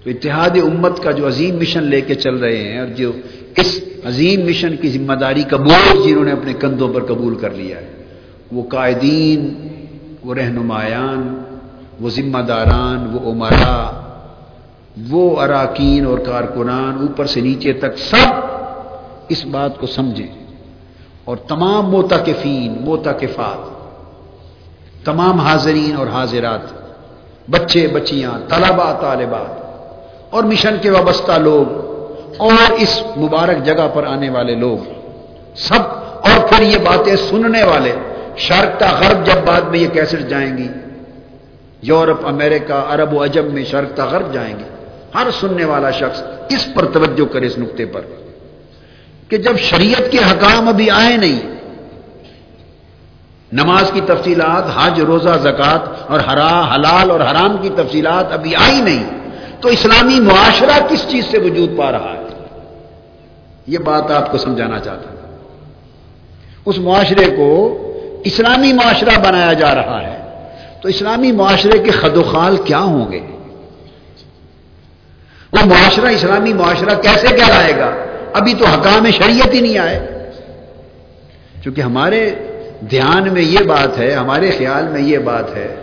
تو 0.06 0.10
اتحاد 0.10 0.50
امت 0.50 1.02
کا 1.02 1.10
جو 1.10 1.26
عظیم 1.26 1.56
مشن 1.56 1.82
لے 1.82 2.00
کے 2.00 2.14
چل 2.14 2.36
رہے 2.36 2.56
ہیں 2.56 2.78
اور 2.78 2.88
جو 2.88 3.12
اس 3.56 3.80
عظیم 4.04 4.46
مشن 4.46 4.76
کی 4.76 4.88
ذمہ 4.88 5.12
داری 5.12 5.42
کا 5.42 5.56
بوجھ 5.56 6.08
جنہوں 6.08 6.24
نے 6.24 6.32
اپنے 6.32 6.52
کندھوں 6.52 6.94
پر 6.94 7.04
قبول 7.04 7.34
کر 7.34 7.50
لیا 7.50 7.76
ہے، 7.76 8.04
وہ 8.52 8.62
قائدین، 8.62 9.68
وہ 10.24 10.34
رہنمایان، 10.34 11.42
وہ 12.00 12.10
ذمہ 12.10 12.38
داران، 12.38 13.14
وہ 13.14 13.30
عمرا، 13.30 13.90
وہ 15.10 15.40
اراکین 15.40 16.06
اور 16.06 16.18
کارکنان 16.18 16.98
اوپر 17.00 17.26
سے 17.26 17.40
نیچے 17.40 17.72
تک 17.72 17.98
سب 17.98 18.32
اس 19.28 19.46
بات 19.46 19.78
کو 19.78 19.86
سمجھیں۔ 19.86 20.46
اور 21.24 21.36
تمام 21.36 21.90
موتا 21.90 22.18
کے 22.18 22.32
موتا 22.80 23.12
کے 23.12 23.26
فات 23.26 23.68
تمام 25.04 25.40
حاضرین 25.40 25.96
اور 25.96 26.06
حاضرات، 26.06 26.72
بچے، 27.50 27.86
بچیاں 27.86 28.32
طلبا 28.48 28.92
طالبات 29.00 29.65
اور 30.36 30.44
مشن 30.44 30.76
کے 30.82 30.90
وابستہ 30.90 31.38
لوگ 31.40 32.40
اور 32.40 32.72
اس 32.78 33.00
مبارک 33.16 33.64
جگہ 33.64 33.86
پر 33.94 34.06
آنے 34.06 34.28
والے 34.30 34.54
لوگ، 34.54 34.78
سب 35.58 35.82
اور 36.28 36.38
پھر 36.48 36.62
یہ 36.62 36.78
باتیں 36.84 37.14
سننے 37.16 37.62
والے 37.62 37.92
شرکتا 38.36 38.88
غرب 39.00 39.24
جب 39.26 39.44
بعد 39.44 39.70
میں 39.70 39.78
یہ 39.78 39.88
کیسٹ 39.88 40.28
جائیں 40.28 40.56
گی، 40.58 40.68
یورپ، 41.82 42.26
امریکہ، 42.26 42.82
عرب 42.88 43.14
و 43.14 43.24
عجب 43.24 43.52
میں 43.52 43.64
شرکتا 43.64 44.04
غرب 44.04 44.32
جائیں 44.32 44.54
گی 44.58 44.64
ہر 45.14 45.30
سننے 45.40 45.64
والا 45.64 45.90
شخص 45.90 46.22
اس 46.48 46.66
پر 46.74 46.84
توجہ 46.92 47.24
کرے 47.32 47.46
اس 47.46 47.58
نقطے 47.58 47.86
پر 47.86 48.00
کہ 49.28 49.36
جب 49.36 49.58
شریعت 49.58 50.10
کے 50.12 50.18
حکام 50.18 50.68
ابھی 50.68 50.90
آئے 50.90 51.16
نہیں، 51.16 51.40
نماز 53.52 53.90
کی 53.92 54.00
تفصیلات، 54.06 54.64
حج، 54.76 55.00
روزہ 55.00 55.36
زکات 55.42 56.10
اور 56.10 56.20
ہرا 56.20 56.54
حلال 56.74 57.10
اور 57.10 57.20
حرام 57.20 57.56
کی 57.62 57.70
تفصیلات 57.76 58.32
ابھی 58.32 58.54
آئی 58.56 58.80
نہیں۔ 58.80 59.04
تو 59.60 59.68
اسلامی 59.68 60.20
معاشرہ 60.20 60.86
کس 60.88 61.08
چیز 61.08 61.24
سے 61.24 61.38
وجود 61.38 61.78
پا 61.78 61.92
رہا 61.92 62.14
ہے؟ 62.18 62.22
یہ 63.66 63.78
بات 63.78 64.10
آپ 64.10 64.32
کو 64.32 64.38
سمجھانا 64.38 64.78
چاہتا 64.78 65.10
ہوں۔ 65.10 65.38
اس 66.64 66.78
معاشرے 66.78 67.26
کو 67.36 67.82
اسلامی 68.24 68.72
معاشرہ 68.72 69.18
بنایا 69.18 69.52
جا 69.52 69.74
رہا 69.74 70.02
ہے۔ 70.02 70.16
تو 70.82 70.88
اسلامی 70.88 71.32
معاشرے 71.32 71.78
کے 71.78 71.90
خد 71.90 72.16
و 72.16 72.22
خال 72.22 72.56
کیا 72.56 72.78
ہوں 72.78 73.12
گے؟ 73.12 73.20
وہ 75.52 75.64
معاشرہ 75.64 76.06
اسلامی 76.06 76.52
معاشرہ 76.52 76.94
کیسے 76.94 77.26
کہلائے 77.26 77.78
گا؟ 77.78 77.90
ابھی 78.34 78.54
تو 78.54 78.64
حکام 78.64 79.10
شریعت 79.10 79.54
ہی 79.54 79.60
نہیں 79.60 79.78
آئے۔ 79.78 80.30
چونکہ 81.64 81.80
ہمارے 81.80 82.34
دھیان 82.90 83.32
میں 83.32 83.42
یہ 83.42 83.58
بات 83.58 83.98
ہے، 83.98 84.12
ہمارے 84.12 84.50
خیال 84.50 84.88
میں 84.88 85.00
یہ 85.00 85.18
بات 85.18 85.56
ہے 85.56 85.76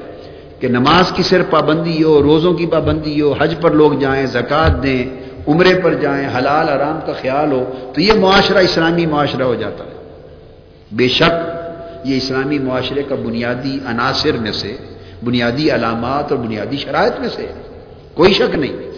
کہ 0.64 0.70
نماز 0.70 1.12
کی 1.12 1.24
صرف 1.24 1.50
پابندی 1.50 2.04
ہو، 2.04 2.24
روزوں 2.24 2.54
کی 2.54 2.66
پابندی 2.66 3.22
ہو، 3.22 3.34
حج 3.40 3.56
پر 3.62 3.72
لوگ 3.72 3.94
جائیں، 3.94 4.26
زکوٰۃ 4.26 4.84
دیں، 4.84 5.04
عمرے 5.48 5.80
پر 5.84 5.94
جائیں، 5.94 6.28
حلال 6.38 6.70
آرام 6.70 7.00
کا 7.06 7.14
خیال 7.22 7.52
ہو، 7.52 7.92
تو 7.94 8.02
یہ 8.02 8.14
معاشرہ 8.14 8.58
اسلامی 8.58 9.06
معاشرہ 9.06 9.44
ہو 9.44 9.56
جاتا 9.56 9.84
ہے۔ 9.84 9.92
بے 10.92 11.08
شک 11.08 11.34
یہ 12.06 12.18
اسلامی 12.18 12.60
معاشرے 12.60 13.04
کا 13.04 13.16
بنیادی 13.16 13.80
عناصر 13.86 14.38
میں 14.38 14.52
سے، 14.52 14.78
بنیادی 15.24 15.72
علامات 15.72 16.32
اور 16.32 16.40
بنیادی 16.40 16.78
شرائط 16.78 17.20
میں 17.20 17.30
سے 17.30 17.48
کوئی 18.14 18.34
شک 18.34 18.56
نہیں۔ 18.56 18.92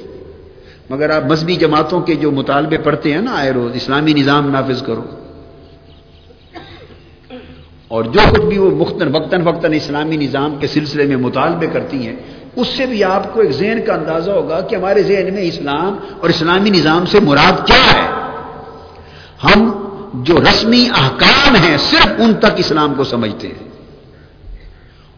مگر 0.90 1.10
آپ 1.10 1.26
مذہبی 1.26 1.56
جماعتوں 1.56 2.02
کے 2.02 2.16
جو 2.16 2.32
مطالبے 2.32 2.78
پڑھتے 2.78 3.14
ہیں 3.14 3.22
نا، 3.22 3.32
آئے 3.36 3.52
روز 3.52 3.72
اسلامی 3.76 4.14
نظام 4.14 4.50
نافذ 4.50 4.84
کرو۔ 4.84 5.04
اور 7.96 8.04
جو 8.04 8.20
کچھ 8.32 8.42
بھی 8.42 8.58
وہ 8.58 8.72
مختن 8.72 9.16
وقتاً 9.16 9.42
وقتاً 9.42 9.74
اسلامی 9.74 10.18
نظام 10.18 10.56
کے 10.60 10.68
سلسلے 10.68 11.06
میں 11.06 11.16
مطالبے 11.16 11.68
کرتی 11.68 12.08
ہیں، 12.08 12.16
اس 12.56 12.68
سے 12.68 12.86
بھی 12.86 13.04
آپ 13.04 13.34
کو 13.34 13.42
ایک 13.42 13.52
ذہن 13.52 13.80
کا 13.88 13.94
اندازہ 13.94 14.32
ہوگا 14.32 14.62
کہ 14.62 14.76
ہمارے 14.76 15.04
ذہن 15.04 15.34
میں 15.34 15.44
اسلام 15.44 15.98
اور 16.22 16.30
اسلامی 16.30 16.70
نظام 16.70 17.06
سے 17.06 17.20
مراد 17.20 17.68
کیا 17.68 17.94
ہے۔ 17.94 18.08
ہم 19.44 19.72
جو 20.14 20.36
رسمی 20.38 20.88
احکام 20.98 21.56
ہیں، 21.56 21.78
صرف 21.78 22.08
ان 22.18 22.34
تک 22.34 22.52
اسلام 22.58 22.94
کو 22.94 23.04
سمجھتے 23.04 23.48
ہیں۔ 23.48 23.70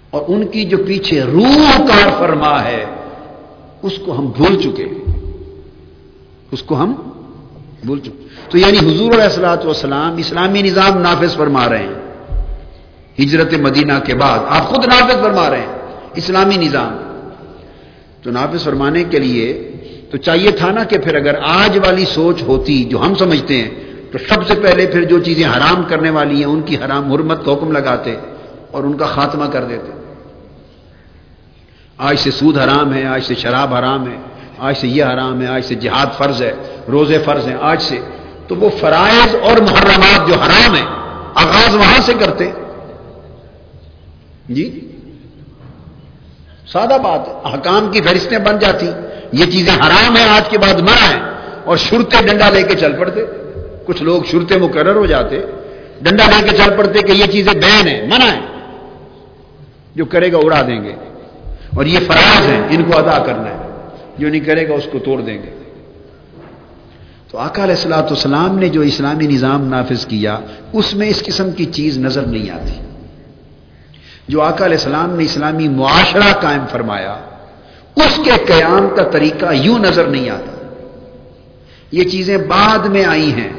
اور 0.10 0.22
ان 0.28 0.48
کی 0.48 0.66
جو 0.66 0.78
پیچھے 0.78 1.24
روح 1.24 1.78
کار 1.78 2.08
فرما 2.20 2.64
ہے، 2.64 2.86
اس 3.82 3.94
کو 4.06 4.20
ہم 4.20 4.26
بھول 4.26 4.62
چکے 4.62 4.86
اس 6.52 6.64
کو 6.64 6.76
ہم 6.76 6.94
بھول 7.86 8.00
چکے 8.00 8.28
تو 8.50 8.58
یعنی 8.58 8.78
حضور 8.78 9.12
علیہ 9.14 9.24
السلاۃ 9.24 9.66
والسلام 9.66 10.18
اسلامی 10.18 10.62
نظام 10.62 10.98
نافذ 10.98 11.36
فرما 11.36 11.70
رہے 11.70 11.84
ہیں۔ 11.84 12.07
ہجرت 13.20 13.54
مدینہ 13.54 13.94
کے 14.06 14.16
بعد 14.16 14.40
آپ 14.50 14.64
خود 14.64 14.86
نافذ 14.86 15.22
فرما 15.22 15.50
رہے 15.50 15.60
ہیں، 15.60 15.78
اسلامی 16.16 16.58
نظام۔ 16.58 16.98
تو 18.24 18.32
نافذ 18.32 18.64
فرمانے 18.64 19.04
کے 19.04 19.20
لیے 19.20 19.72
تو 20.12 20.18
چاہیے 20.18 20.52
تھا 20.52 20.72
نا 20.72 20.84
کہ 20.84 20.98
پھر 20.98 21.16
اگر 21.16 21.36
آج 21.44 21.78
والی 21.78 22.06
سوچ 22.06 22.42
ہوتی 22.42 22.84
جو 22.84 23.00
ہم 23.00 23.16
سمجھتے 23.16 23.58
ہیں، 23.58 23.70
تو 24.12 24.18
سب 24.30 24.48
سے 24.48 24.56
پہلے 24.56 24.86
پھر 24.86 25.04
جو 25.04 25.20
چیزیں 25.20 25.46
حرام 25.46 25.84
کرنے 25.84 26.10
والی 26.10 26.36
ہیں، 26.36 26.46
ان 26.46 26.62
کی 26.62 26.78
حرام 26.78 27.12
حرمت 27.12 27.46
کا 27.46 27.54
حکم 27.54 27.72
لگاتے 27.72 28.16
اور 28.72 28.84
ان 28.84 28.98
کا 28.98 29.06
خاتمہ 29.06 29.46
کر 29.46 29.64
دیتے۔ 29.64 29.92
آج 31.98 32.20
سے 32.20 32.32
سود 32.32 32.58
حرام 32.58 32.94
ہے، 32.94 33.06
آج 33.06 33.24
سے 33.24 33.36
شراب 33.36 33.76
حرام 33.76 34.08
ہے، 34.08 34.18
آج 34.58 34.78
سے 34.78 34.88
یہ 34.88 35.04
حرام 35.04 35.42
ہے، 35.42 35.48
آج 35.48 35.66
سے 35.66 35.76
جہاد 35.76 36.06
فرض 36.18 36.42
ہے، 36.42 36.54
روزے 36.92 37.18
فرض 37.26 37.48
ہیں، 37.48 37.58
آج 37.62 37.82
سے۔ 37.82 38.00
تو 38.48 38.56
وہ 38.56 38.70
فرائض 38.80 39.36
اور 39.36 39.58
محرمات 39.58 40.28
جو 40.28 40.34
حرام 40.34 40.76
ہیں، 40.76 40.86
آغاز 41.36 41.76
وہاں 41.76 42.02
سے 42.02 42.14
کرتے۔ 42.20 42.52
جی؟ 44.48 44.92
سادہ 46.68 46.98
بات 47.04 47.46
حکام 47.46 47.92
کی 47.92 48.02
فہرستیں 48.02 48.40
بن 48.40 48.60
جاتی، 48.60 48.90
یہ 49.32 49.46
چیزیں 49.46 49.74
حرام 49.74 50.16
ہیں، 50.16 50.30
آج 50.30 50.50
کے 50.50 50.58
بعد 50.58 50.74
منع 50.74 51.14
ہیں، 51.14 51.20
اور 51.64 51.78
شرتے 51.78 52.28
ڈنڈا 52.28 52.50
لے 52.50 52.64
کے 52.64 52.76
چل 52.76 52.92
پڑتے۔ 53.00 53.22
کچھ 53.86 54.04
لوگ 54.04 54.24
شرتے 54.24 54.58
مقرر 54.58 54.96
ہو 54.96 55.06
جاتے، 55.06 55.40
ڈنڈا 56.02 56.26
لے 56.26 56.50
کے 56.50 56.58
چل 56.58 56.70
پڑتے 56.78 57.02
کہ 57.02 57.12
یہ 57.12 57.26
چیزیں 57.32 57.54
بین 57.54 57.88
ہیں، 57.88 58.08
منع 58.08 58.26
ہیں، 58.26 58.46
جو 59.96 60.06
کرے 60.06 60.32
گا 60.32 60.38
اڑا 60.38 60.62
دیں 60.62 60.84
گے۔ 60.84 60.96
اور 61.76 61.86
یہ 61.86 62.00
فراز 62.08 62.48
ہیں، 62.48 62.68
ان 62.70 62.84
کو 62.84 62.98
ادا 62.98 63.24
کرنا 63.24 63.50
ہے، 63.50 63.88
جو 64.18 64.30
نہیں 64.30 64.42
کرے 64.42 64.70
گا 64.70 64.74
اس 64.74 64.88
کو 64.92 65.00
توڑ 65.00 65.22
دیں 65.22 65.38
گے۔ 65.44 65.50
تو 67.32 67.38
آقا 67.38 67.64
علیہ 67.64 67.76
السلاۃ 67.76 68.10
السلام 68.10 68.60
نے 68.60 68.70
جو 68.70 68.82
اسلامی 68.82 69.28
نظام 69.28 69.68
نافذ 69.68 70.06
کیا، 70.06 70.40
اس 70.74 70.94
میں 70.94 71.08
اس 71.08 71.24
قسم 71.26 71.52
کی 71.52 71.66
چیز 71.66 71.98
نظر 71.98 72.22
نہیں 72.22 72.50
آتی۔ 72.50 72.97
جو 74.28 74.42
آقا 74.42 74.66
علیہ 74.66 74.78
السلام 74.78 75.16
نے 75.16 75.24
اسلامی 75.24 75.68
معاشرہ 75.68 76.34
قائم 76.42 76.66
فرمایا، 76.72 77.14
اس 77.96 78.20
کے 78.26 78.32
قیام 78.48 78.88
کا 78.96 79.04
طریقہ 79.04 79.46
یوں 79.54 79.80
نظر 79.80 80.08
نہیں 80.08 80.30
آتا۔ 80.30 80.52
یہ 81.92 82.04
چیزیں 82.04 82.38
بعد 82.38 82.80
میں 82.80 83.06
آئی 83.06 83.32
ہیں۔ 83.32 83.50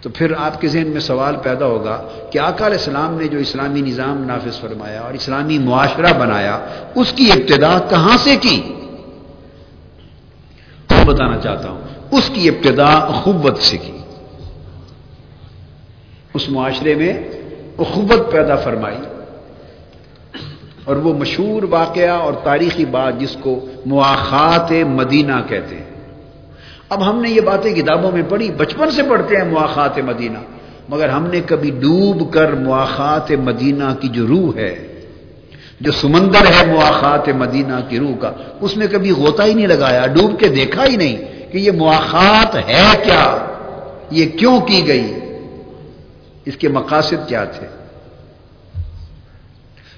تو 0.00 0.10
پھر 0.10 0.32
آپ 0.38 0.60
کے 0.60 0.68
ذہن 0.68 0.86
میں 0.86 1.00
سوال 1.00 1.36
پیدا 1.36 1.66
ہوگا 1.66 2.08
کہ 2.30 2.38
آقا 2.38 2.66
علیہ 2.66 2.78
السلام 2.78 3.14
نے 3.14 3.28
جو 3.28 3.38
اسلامی 3.38 3.80
نظام 3.80 4.24
نافذ 4.24 4.60
فرمایا 4.60 5.00
اور 5.00 5.14
اسلامی 5.14 5.58
معاشرہ 5.58 6.12
بنایا، 6.18 6.58
اس 6.94 7.12
کی 7.12 7.32
ابتدا 7.32 7.78
کہاں 7.78 8.16
سے 8.16 8.36
کی؟ 8.36 8.62
تو 10.86 11.04
بتانا 11.04 11.40
چاہتا 11.40 11.70
ہوں، 11.70 11.80
اس 12.10 12.30
کی 12.34 12.48
ابتدا 12.48 12.86
اخوت 12.86 13.58
سے 13.58 13.76
کی۔ 13.76 13.98
اس 16.34 16.48
معاشرے 16.48 16.94
میں 16.94 17.43
اخوت 17.78 18.32
پیدا 18.32 18.56
فرمائی 18.56 18.98
اور 20.84 20.96
وہ 20.96 21.14
مشہور 21.14 21.62
واقعہ 21.70 22.10
اور 22.10 22.32
تاریخی 22.32 22.84
بات 22.84 23.20
جس 23.20 23.36
کو 23.40 23.66
مواخات 23.86 24.72
مدینہ 24.72 25.32
کہتے 25.48 25.76
ہیں۔ 25.76 25.94
اب 26.88 27.10
ہم 27.10 27.20
نے 27.20 27.30
یہ 27.30 27.40
باتیں 27.40 27.74
کتابوں 27.74 28.12
میں 28.12 28.22
پڑھی، 28.28 28.50
بچپن 28.50 28.90
سے 28.90 29.02
پڑھتے 29.02 29.36
ہیں 29.36 29.44
مواخات 29.44 29.98
مدینہ، 29.98 30.38
مگر 30.88 31.08
ہم 31.08 31.26
نے 31.26 31.40
کبھی 31.46 31.70
ڈوب 31.70 32.32
کر 32.32 32.52
مواخات 32.52 33.30
مدینہ 33.30 33.94
کی 34.00 34.08
جو 34.08 34.26
روح 34.26 34.56
ہے، 34.56 35.02
جو 35.80 35.92
سمندر 35.92 36.46
ہے 36.46 36.66
مواخات 36.66 37.28
مدینہ 37.28 37.80
کی 37.88 37.98
روح 37.98 38.16
کا، 38.20 38.32
اس 38.60 38.76
میں 38.76 38.86
کبھی 38.86 39.10
غوطہ 39.10 39.42
ہی 39.42 39.54
نہیں 39.54 39.66
لگایا، 39.66 40.06
ڈوب 40.06 40.38
کے 40.38 40.48
دیکھا 40.48 40.84
ہی 40.86 40.96
نہیں 40.96 41.16
کہ 41.52 41.58
یہ 41.58 41.70
مواخات 41.70 42.56
ہے 42.56 43.04
کیا، 43.04 43.38
یہ 44.10 44.26
کیوں 44.38 44.60
کی 44.60 44.86
گئی۔ 44.86 45.14
اس 46.44 46.56
کے 46.56 46.68
مقاصد 46.68 47.28
کیا 47.28 47.44
تھے؟ 47.44 47.66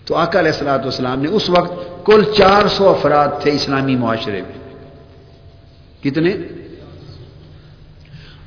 تو 0.05 0.15
آقا 0.15 0.39
علیہ 0.39 0.53
السلاۃ 0.53 0.79
والسلام 0.79 1.23
نے 1.23 1.29
اس 1.29 1.51
وقت 1.51 2.07
کل 2.07 2.23
چار 2.37 2.69
سو 2.69 2.89
افراد 2.89 3.29
تھے 3.43 3.51
اسلامی 3.51 3.97
معاشرے 3.97 4.43
میں۔ 4.43 4.59
کتنے؟ 6.03 6.33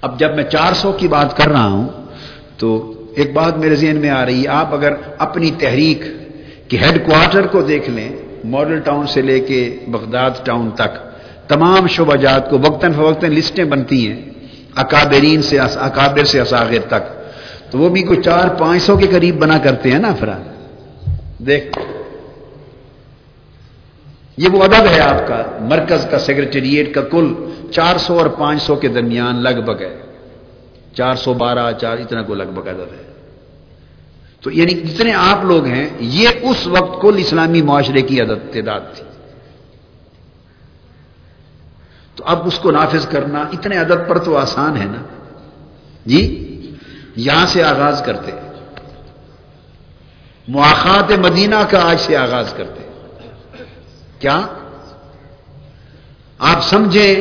اب 0.02 0.20
جب 0.20 0.36
میں 0.36 0.44
چار 0.44 0.74
سو 0.74 0.92
کی 0.92 1.08
بات 1.08 1.38
کر 1.38 1.48
رہا 1.48 1.68
ہوں، 1.68 1.88
تو 2.58 2.94
ایک 3.16 3.34
بات 3.34 3.58
میرے 3.58 3.76
ذہن 3.76 3.98
میں 3.98 4.10
آ 4.10 4.26
رہی 4.26 4.44
ہے، 4.44 4.48
آپ 4.48 4.74
اگر 4.74 4.94
اپنی 5.18 5.52
تحریک 5.52 6.02
کے 6.70 6.78
ہیڈ 6.78 7.06
کوارٹر 7.06 7.48
کو 7.48 7.62
دیکھ 7.62 7.90
لیں، 7.90 8.10
ماڈل 8.44 8.80
ٹاؤن 8.80 9.08
سے 9.08 9.22
لے 9.22 9.40
کے 9.40 9.80
بغداد 9.88 10.32
ٹاؤن 10.44 10.72
تک، 10.72 10.98
تمام 11.48 11.88
شعبہ 11.88 12.16
جات 12.16 12.50
کو 12.50 12.60
وقتاً 12.60 12.94
فوقتاً 12.94 13.32
لسٹیں 13.32 13.66
بنتی 13.66 14.12
ہیں، 14.12 14.22
اکابرین 14.76 15.42
سے 15.42 15.60
اکابر 15.60 16.24
سے 16.24 16.40
اساغر 16.40 16.82
تک۔ 16.88 17.19
تو 17.72 17.78
وہ 17.78 17.90
بھی 17.90 18.02
کوئی 18.02 18.22
چار 18.22 18.48
پانچ 18.48 18.82
سو 18.82 18.98
کے 18.98 19.08
قریب 19.08 19.40
بنا 19.40 19.58
کرتے 19.58 19.92
ہیں 19.92 20.00
نا 20.00 20.08
افراد۔ 20.08 20.40
دیکھ، 21.40 21.80
یہ 24.38 24.50
وہ 24.50 24.64
عدد 24.64 24.88
ہے 24.92 25.00
آپ 25.00 25.28
کا، 25.28 25.44
مرکز 25.62 26.08
کا 26.12 26.20
سیکرٹریٹ 26.20 26.94
کا، 26.94 27.02
کل 27.02 27.34
چار 27.72 27.98
سو 27.98 28.18
اور 28.18 28.26
پانچ 28.26 28.62
سو 28.62 28.76
کے 28.76 28.88
درمیان 28.88 29.36
لگ 29.36 29.62
بھگ 29.66 29.82
ہے۔ 29.82 30.02
چار 30.94 31.16
سو 31.16 31.34
بارہ، 31.34 31.72
چار، 31.82 31.98
اتنا 31.98 32.22
کو 32.22 32.34
لگ 32.34 32.44
بھگ 32.44 32.70
عدد 32.70 32.94
ہے۔ 32.94 33.14
تو 34.42 34.52
یعنی 34.52 34.74
جتنے 34.74 35.14
آپ 35.14 35.46
لوگ 35.46 35.66
ہیں، 35.66 35.90
یہ 36.00 36.28
اس 36.42 36.68
وقت 36.68 37.02
کل 37.02 37.16
اسلامی 37.18 37.62
معاشرے 37.62 38.02
کی 38.02 38.22
عدد 38.22 38.54
تعداد 38.54 38.80
تھی۔ 38.96 39.04
تو 42.16 42.24
اب 42.28 42.48
اس 42.48 42.60
کو 42.60 42.72
نافذ 42.72 43.08
کرنا 43.08 43.40
اتنے 43.40 43.78
عدد 43.78 44.10
پر 44.10 44.18
تو 44.18 44.38
آسان 44.38 44.78
ہے 44.78 44.86
نا۔ 44.86 45.04
جی؟ 46.06 46.46
یہاں 47.20 47.46
سے 47.46 47.64
آغاز 47.64 48.02
کرتے 48.06 48.32
مواخات 50.48 51.12
مدینہ 51.12 51.56
کا 51.70 51.90
آج 51.90 52.00
سے 52.00 52.18
آغاز 52.18 52.54
کرتے 52.54 52.84
کیا؟ 54.20 54.42
آپ 56.40 56.64
سمجھیں 56.64 57.16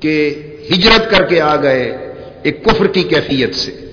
کہ 0.00 0.34
ہجرت 0.70 1.10
کر 1.10 1.26
کے 1.26 1.40
آ 1.40 1.56
گئے 1.56 1.84
ایک 2.42 2.64
کفر 2.64 2.86
کی 2.86 3.02
کیفیت 3.02 3.54
سے۔ 3.54 3.89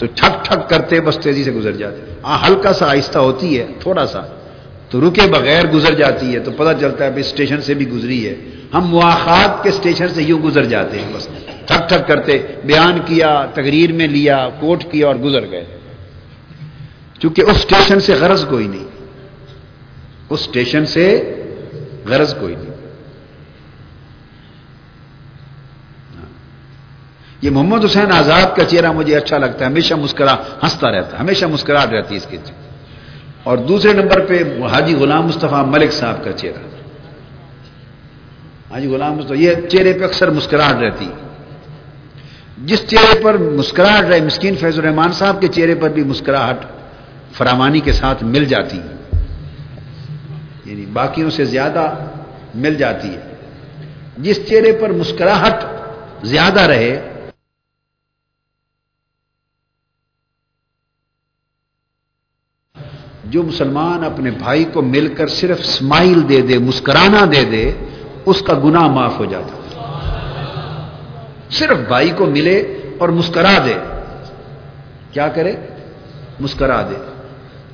تو 0.00 0.06
ٹھک 0.06 0.44
ٹھک 0.44 0.70
کرتے 0.70 1.00
بس 1.00 1.18
تیزی 1.22 1.44
سے 1.44 1.52
گزر 1.52 1.72
جاتے 1.72 1.96
ہاں 2.24 2.48
ہلکا 2.48 2.72
سا 2.72 2.90
آہستہ 2.90 3.18
ہوتی 3.18 3.58
ہے، 3.58 3.66
تھوڑا 3.80 4.06
سا۔ 4.06 4.20
تو 4.88 5.00
رکے 5.00 5.30
بغیر 5.30 5.66
گزر 5.66 5.94
جاتی 5.94 6.34
ہے، 6.34 6.40
تو 6.40 6.50
پتہ 6.50 6.80
چلتا 6.80 7.04
ہے 7.04 7.20
اسٹیشن 7.20 7.60
سے 7.60 7.74
بھی 7.74 7.88
گزری 7.88 8.28
ہے۔ 8.28 8.34
ہم 8.74 8.80
مواخات 8.86 9.62
کے 9.62 9.68
اسٹیشن 9.68 10.08
سے 10.08 10.22
یوں 10.22 10.38
گزر 10.38 10.64
جاتے 10.64 10.98
ہیں 11.00 11.12
بس۔ 11.14 11.28
ٹھک 11.66 11.88
ٹھک 11.88 12.08
کرتے، 12.08 12.38
بیان 12.64 12.98
کیا، 13.06 13.46
تقریر 13.54 13.92
میں 13.92 14.08
لیا، 14.08 14.48
کوٹ 14.60 14.84
کیا 14.90 15.06
اور 15.06 15.14
گزر 15.14 15.50
گئے۔ 15.50 15.64
چونکہ 17.18 17.42
اس 17.42 17.56
اسٹیشن 17.56 18.00
سے 18.00 18.14
غرض 18.14 18.44
کوئی 18.44 18.66
نہیں۔ 18.68 18.84
اس 20.30 20.40
اسٹیشن 20.40 20.86
سے 20.86 21.34
غرض 22.06 22.34
کوئی 22.34 22.54
نہیں۔ 22.54 22.79
یہ 27.42 27.50
محمد 27.50 27.84
حسین 27.84 28.12
آزاد 28.12 28.56
کا 28.56 28.64
چہرہ 28.64 28.92
مجھے 28.92 29.16
اچھا 29.16 29.38
لگتا 29.38 29.60
ہے، 29.60 29.70
ہمیشہ 29.70 29.94
مسکرا، 29.94 30.34
ہنستا 30.34 30.90
رہتا 30.90 31.16
ہے، 31.16 31.22
ہمیشہ 31.22 31.46
مسکراہٹ 31.46 31.88
رہتی 31.88 32.14
ہے 32.14 32.20
اس 32.20 32.26
کے 32.30 32.36
اور 33.42 33.58
دوسرے 33.58 33.92
نمبر 33.92 34.20
پہ 34.20 34.42
حاجی 34.72 34.94
غلام 34.94 35.26
مصطفیٰ 35.26 35.66
ملک 35.66 35.92
صاحب 35.92 36.24
کا 36.24 36.32
چہرہ۔ 36.32 36.62
حاجی 38.72 38.88
غلام 38.88 39.12
مصطفیٰ، 39.12 39.36
یہ 39.36 39.54
چہرے 39.68 39.92
پہ 39.92 40.04
اکثر 40.04 40.30
مسکراہٹ 40.30 40.76
رہتی۔ 40.76 41.10
جس 42.58 42.86
چہرے 42.88 43.20
پر 43.22 43.38
مسکراہٹ 43.38 44.04
رہے، 44.04 44.20
مسکین 44.20 44.56
فیض 44.56 44.78
الرحمان 44.78 45.12
صاحب 45.12 45.40
کے 45.40 45.48
چہرے 45.48 45.74
پر 45.74 45.90
بھی 45.90 46.04
مسکراہٹ 46.04 46.56
فراوانی 47.32 47.80
کے 47.80 47.92
ساتھ 47.92 48.24
مل 48.24 48.44
جاتی۔ 48.44 48.80
یعنی 50.64 50.86
باقیوں 50.92 51.30
سے 51.30 51.44
زیادہ 51.44 51.94
مل 52.54 52.74
جاتی 52.74 53.08
ہے۔ 53.08 53.34
جس 54.18 54.48
چہرے 54.48 54.72
پر 54.72 54.90
مسکراہٹ 54.92 55.64
زیادہ 56.22 56.60
رہے 56.60 57.09
جو 63.30 63.42
مسلمان 63.42 64.04
اپنے 64.04 64.30
بھائی 64.30 64.64
کو 64.64 64.82
مل 64.82 65.14
کر 65.14 65.26
صرف 65.26 65.60
اسمائل 65.60 66.28
دے 66.28 66.40
دے، 66.40 66.58
مسکرانا 66.58 67.24
دے 67.32 67.44
دے، 67.44 67.72
اس 68.26 68.42
کا 68.42 68.58
گناہ 68.64 68.86
معاف 68.86 69.18
ہو 69.18 69.24
جاتا۔ 69.24 69.56
صرف 71.50 71.78
بھائی 71.88 72.10
کو 72.10 72.26
ملے 72.26 72.58
اور 72.98 73.08
مسکرا 73.08 73.58
دے۔ 73.64 73.74
کیا 75.12 75.28
کرے؟ 75.28 75.56
مسکرا 76.40 76.82
دے۔ 76.82 76.94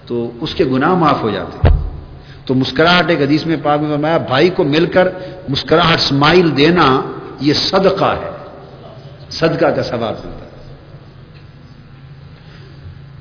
تو 0.07 0.31
اس 0.40 0.55
کے 0.55 0.64
گناہ 0.64 0.95
معاف 0.95 1.23
ہو 1.23 1.31
جاتے۔ 1.31 1.69
تو 2.45 2.55
مسکراہٹ 2.55 3.11
ایک 3.11 3.21
حدیث 3.21 3.47
میں 3.47 3.57
پاک 3.62 3.81
میں 3.81 3.90
فرمایا، 3.90 4.19
بھائی 4.19 4.51
کو 4.51 4.64
مل 4.64 4.87
کر 4.87 5.09
مسکراہٹ 5.49 5.95
اسمائل 5.95 6.57
دینا 6.57 7.01
یہ 7.40 7.55
صدقہ 7.55 8.14
ہے۔ 8.23 8.31
صدقہ 9.31 9.66
کا 9.66 9.83
سوال 9.83 10.14
ملتا۔ 10.25 10.40
ہے 10.40 10.75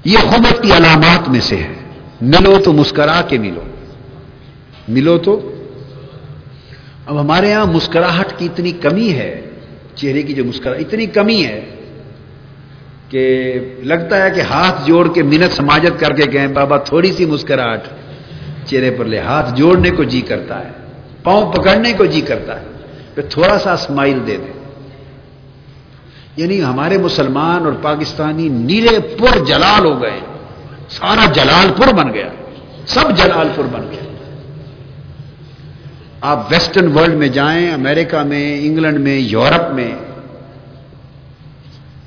یہ 0.05 0.17
حمت 0.17 0.63
کی 0.63 0.71
علامات 0.71 1.29
میں 1.29 1.39
سے 1.39 1.57
ہے۔ 1.57 1.84
ملو 2.21 2.57
تو 2.63 2.73
مسکرا 2.73 3.21
کے 3.21 3.37
ملو۔ 3.37 3.61
ملو 4.87 5.17
تو۔ 5.17 5.51
اب 7.05 7.21
ہمارے 7.21 7.49
یہاں 7.49 7.65
مسکراہٹ 7.65 8.37
کی 8.37 8.45
اتنی 8.45 8.71
کمی 8.71 9.13
ہے، 9.13 9.49
چہرے 9.95 10.21
کی 10.21 10.33
جو 10.33 10.45
مسکرا، 10.45 10.75
اتنی 10.75 11.05
کمی 11.05 11.45
ہے 11.45 11.65
کہ 13.09 13.53
لگتا 13.83 14.23
ہے 14.23 14.31
کہ 14.31 14.41
ہاتھ 14.41 14.87
جوڑ 14.87 15.13
کے 15.13 15.23
منت 15.23 15.55
سماجت 15.55 15.99
کر 15.99 16.13
کے 16.13 16.31
گئے 16.33 16.47
بابا 16.47 16.77
تھوڑی 16.77 17.11
سی 17.11 17.25
مسکراہٹ 17.25 17.81
چہرے 18.65 18.91
پر 18.91 19.05
لے، 19.05 19.19
ہاتھ 19.19 19.55
جوڑنے 19.55 19.89
کو 19.89 20.03
جی 20.03 20.21
کرتا 20.21 20.65
ہے، 20.65 20.71
پاؤں 21.23 21.53
پکڑنے 21.53 21.93
کو 21.93 22.05
جی 22.05 22.21
کرتا 22.21 22.61
ہے، 22.61 22.65
پھر 23.15 23.23
تھوڑا 23.23 23.59
سا 23.59 23.73
اسمائل 23.73 24.19
دے 24.27 24.37
دے۔ 24.37 24.51
یعنی 26.37 26.63
ہمارے 26.63 26.97
مسلمان 26.97 27.65
اور 27.65 27.73
پاکستانی 27.81 28.49
نیلے 28.49 28.99
پر 29.17 29.45
جلال 29.45 29.85
ہو 29.85 30.01
گئے۔ 30.01 30.34
سارا 30.89 31.25
جلال 31.31 31.71
پور 31.77 31.93
بن 31.93 32.13
گیا۔ 32.13 32.27
سب 32.85 33.17
جلال 33.17 33.49
پور 33.55 33.65
بن 33.65 33.81
گیا۔ 33.91 34.01
آپ 36.21 36.51
ویسٹرن 36.51 36.97
ورلڈ 36.97 37.13
میں 37.13 37.27
جائیں، 37.27 37.71
امریکہ 37.71 38.17
میں، 38.17 38.59
انگلینڈ 38.61 38.99
میں، 38.99 39.19
یورپ 39.19 39.73
میں، 39.73 39.91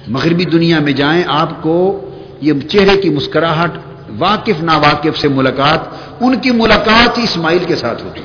مغربی 0.09 0.45
دنیا 0.45 0.79
میں 0.79 0.93
جائیں، 0.93 1.23
آپ 1.27 1.63
کو 1.63 2.05
یہ 2.41 2.53
چہرے 2.69 3.01
کی 3.01 3.11
مسکراہٹ، 3.11 3.71
واقف 4.19 4.63
نا 4.63 4.77
واقف 4.77 5.19
سے 5.19 5.29
ملاقات، 5.29 5.81
ان 6.21 6.39
کی 6.39 6.51
ملاقات 6.51 7.19
ہی 7.19 7.23
اسماعیل 7.23 7.65
کے 7.67 7.77
ساتھ 7.77 8.05
ہوتی۔ 8.05 8.21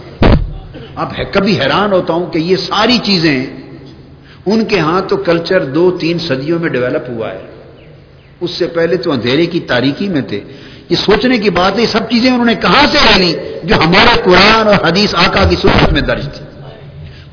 اب 0.96 1.14
کبھی 1.32 1.60
حیران 1.60 1.92
ہوتا 1.92 2.14
ہوں 2.14 2.26
کہ 2.26 2.40
یہ 2.40 2.56
ساری 2.56 2.98
چیزیں، 2.98 3.46
ان 4.46 4.66
کے 4.66 4.80
ہاں 4.80 5.02
تو 5.02 5.18
کلچر 5.18 5.66
دو 5.66 5.98
تین 6.00 6.20
صدیوں 6.20 6.60
میں 6.60 6.70
ڈیولپ 6.70 7.10
ہوا 7.10 7.32
ہے۔ 7.32 7.53
اس 8.40 8.52
سے 8.52 8.68
پہلے 8.68 8.98
تو 8.98 9.12
اندھیرے 9.12 9.46
کی 9.46 9.60
تاریخی 9.60 10.10
میں 10.10 10.22
تھے۔ 10.22 10.42
یہ 10.90 10.96
سوچنے 10.96 11.38
کی 11.38 11.50
بات 11.50 11.80
ہے 11.80 11.86
سب 11.86 12.10
چیزیں 12.10 12.32
انہوں 12.32 12.46
نے 12.46 12.56
کہاں 12.56 12.88
سے 12.92 12.98
لے 13.06 13.26
لی 13.26 13.34
جو 13.64 13.76
ہمارے 13.76 14.22
قرآن 14.24 14.68
اور 14.68 14.88
حدیث 14.88 15.16
آقا 15.16 15.50
کی 15.50 15.56
صورت 15.62 15.94
میں 15.94 16.02
درج 16.02 16.26
تھی۔ 16.34 16.46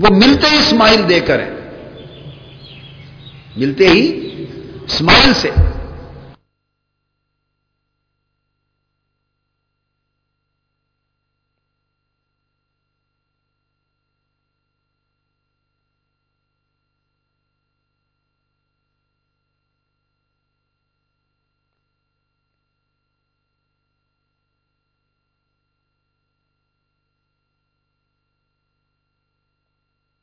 وہ 0.01 0.07
ملتے 0.11 0.47
ہی 0.51 0.59
اسماعیل 0.59 1.09
دے 1.09 1.21
کر 1.21 1.41
ہیں۔ 1.41 1.51
ملتے 3.57 3.89
ہی 3.89 4.31
اسماعیل 4.87 5.33
سے۔ 5.35 5.51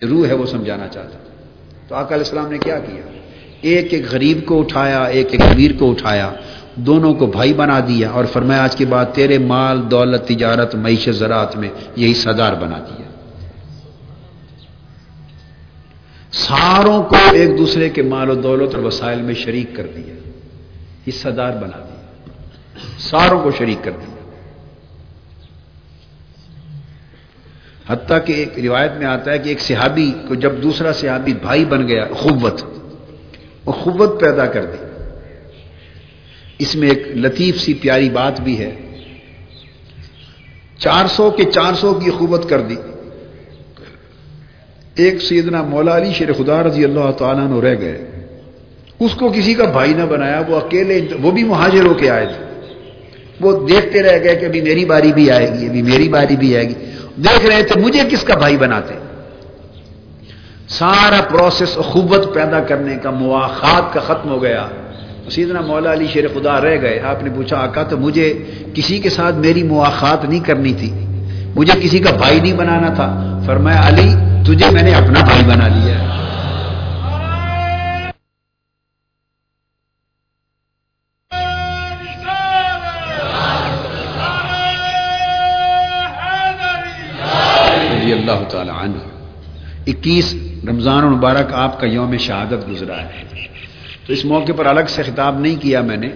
روح 0.03 0.27
ہے 0.27 0.33
وہ 0.33 0.45
سمجھانا 0.45 0.87
چاہتا 0.87 1.17
تو 1.87 1.95
آقا 1.95 2.15
علیہ 2.15 2.23
السلام 2.23 2.51
نے 2.51 2.57
کیا 2.57 2.79
کیا؟ 2.79 3.01
ایک 3.61 3.93
ایک 3.93 4.11
غریب 4.11 4.45
کو 4.45 4.59
اٹھایا، 4.59 5.03
ایک 5.03 5.27
ایک 5.31 5.41
امیر 5.41 5.71
کو 5.79 5.91
اٹھایا، 5.91 6.33
دونوں 6.75 7.13
کو 7.13 7.25
بھائی 7.25 7.53
بنا 7.53 7.79
دیا 7.79 8.09
اور 8.09 8.25
فرمایا، 8.25 8.63
آج 8.63 8.75
کے 8.75 8.85
بعد 8.85 9.05
تیرے 9.13 9.37
مال، 9.37 9.91
دولت، 9.91 10.27
تجارت، 10.27 10.75
معیشت، 10.75 11.15
زراعت 11.15 11.57
میں 11.57 11.69
یہی 11.95 12.13
صدار 12.13 12.53
بنا 12.53 12.77
دیا۔ 12.77 13.09
ساروں 16.31 17.03
کو 17.03 17.15
ایک 17.31 17.57
دوسرے 17.57 17.89
کے 17.89 18.01
مال 18.01 18.29
و 18.29 18.35
دولت 18.35 18.75
اور 18.75 18.83
وسائل 18.83 19.21
میں 19.21 19.33
شریک 19.33 19.75
کر 19.75 19.87
دیا۔ 19.95 20.29
حصہ 21.07 21.29
دار 21.29 21.51
بنا 21.51 21.77
دیا۔ 21.77 22.05
ساروں 22.97 23.39
کو 23.43 23.51
شریک 23.51 23.83
کر 23.83 23.91
دیا۔ 23.91 24.16
حتیٰ 27.89 28.17
کہ 28.25 28.33
ایک 28.33 28.59
روایت 28.59 28.91
میں 28.97 29.05
آتا 29.05 29.31
ہے 29.31 29.39
کہ 29.39 29.49
ایک 29.49 29.59
صحابی 29.59 30.11
کو 30.27 30.35
جب 30.35 30.63
دوسرا 30.63 30.93
صحابی 30.93 31.33
بھائی 31.33 31.65
بن 31.65 31.87
گیا 31.87 32.05
خوبت 32.13 32.63
وہ 33.65 33.71
خوبت 33.71 34.21
پیدا 34.21 34.45
کر 34.45 34.65
دی۔ 34.65 34.77
اس 36.59 36.75
میں 36.75 36.89
ایک 36.89 37.07
لطیف 37.07 37.61
سی 37.61 37.73
پیاری 37.73 38.09
بات 38.09 38.41
بھی 38.41 38.59
ہے۔ 38.59 38.75
چار 40.77 41.07
سو 41.07 41.31
کے 41.31 41.43
چار 41.43 41.73
سو 41.73 41.93
کی 41.93 42.11
خوبت 42.11 42.49
کر 42.49 42.61
دی۔ 42.61 42.75
ایک 44.95 45.21
سیدنا 45.21 45.61
مولا 45.61 45.97
علی 45.97 46.13
شیر 46.13 46.33
خدا 46.33 46.63
رضی 46.63 46.83
اللہ 46.83 47.11
تعالیٰ 47.11 47.47
نے 47.47 47.61
رہ 47.61 47.81
گئے۔ 47.81 48.05
اس 48.99 49.15
کو 49.15 49.29
کسی 49.29 49.53
کا 49.53 49.65
بھائی 49.65 49.93
نہ 49.93 50.03
بنایا، 50.03 50.41
وہ 50.47 50.55
اکیلے، 50.55 51.01
وہ 51.21 51.31
بھی 51.31 51.43
مہاجر 51.43 51.85
ہو 51.85 51.93
کے 51.93 52.09
آئے 52.09 52.25
تھے۔ 52.25 52.69
وہ 53.41 53.67
دیکھتے 53.67 54.03
رہ 54.03 54.23
گئے 54.23 54.35
کہ 54.35 54.45
ابھی 54.45 54.61
میری 54.61 54.85
باری 54.85 55.13
بھی 55.13 55.31
آئے 55.31 55.59
گی، 55.59 55.67
ابھی 55.67 55.81
میری 55.81 56.09
باری 56.09 56.35
بھی 56.35 56.55
آئے 56.55 56.69
گی۔ 56.69 56.73
دیکھ 57.23 57.45
رہے 57.45 57.63
تھے 57.63 57.81
مجھے 57.81 58.01
کس 58.09 58.23
کا 58.23 58.35
بھائی 58.35 58.57
بناتے 58.57 58.93
سارا 60.69 61.21
پروسیس 61.21 61.77
اخوت 61.77 62.33
پیدا 62.33 62.59
کرنے 62.59 62.95
کا 62.95 63.09
مواخات 63.09 63.93
کا 63.93 63.99
ختم 63.99 64.29
ہو 64.29 64.41
گیا 64.41 64.67
سیدنا 65.31 65.61
مولا 65.61 65.93
علی 65.93 66.07
شیر 66.13 66.27
خدا 66.27 66.61
رہ 66.61 66.81
گئے 66.81 66.99
آپ 66.99 67.23
نے 67.23 67.29
پوچھا، 67.35 67.57
آقا 67.57 67.83
تو 67.83 67.97
مجھے 67.97 68.27
کسی 68.73 68.99
کے 68.99 69.09
ساتھ 69.09 69.35
میری 69.35 69.63
مواخات 69.63 70.25
نہیں 70.25 70.39
کرنی 70.39 70.73
تھی، 70.73 70.91
مجھے 71.55 71.79
کسی 71.79 71.99
کا 71.99 72.11
بھائی 72.11 72.39
نہیں 72.39 72.53
بنانا 72.53 72.89
تھا۔ 72.93 73.07
فرمایا، 73.45 73.87
علی، 73.87 74.09
تجھے 74.45 74.69
میں 74.71 74.83
نے 74.83 74.93
اپنا 74.93 75.19
بھائی 75.19 75.43
بنا 75.43 75.67
لیا۔ 75.67 75.95
ہے 75.99 76.26
تعالی 88.67 88.93
عنہ۔ 88.93 89.17
اکیس 89.87 90.35
رمضان 90.69 91.03
المبارک 91.03 91.53
آپ 91.53 91.79
کا 91.79 91.87
یوم 91.87 92.17
شہادت 92.17 92.69
گزرا 92.71 92.97
ہے۔ 92.97 93.23
تو 94.07 94.13
اس 94.13 94.25
موقع 94.25 94.51
پر 94.57 94.65
الگ 94.65 94.81
سے 94.87 95.03
خطاب 95.03 95.39
نہیں 95.39 95.55
کیا 95.61 95.81
میں 95.81 95.97
نے۔ 95.97 96.09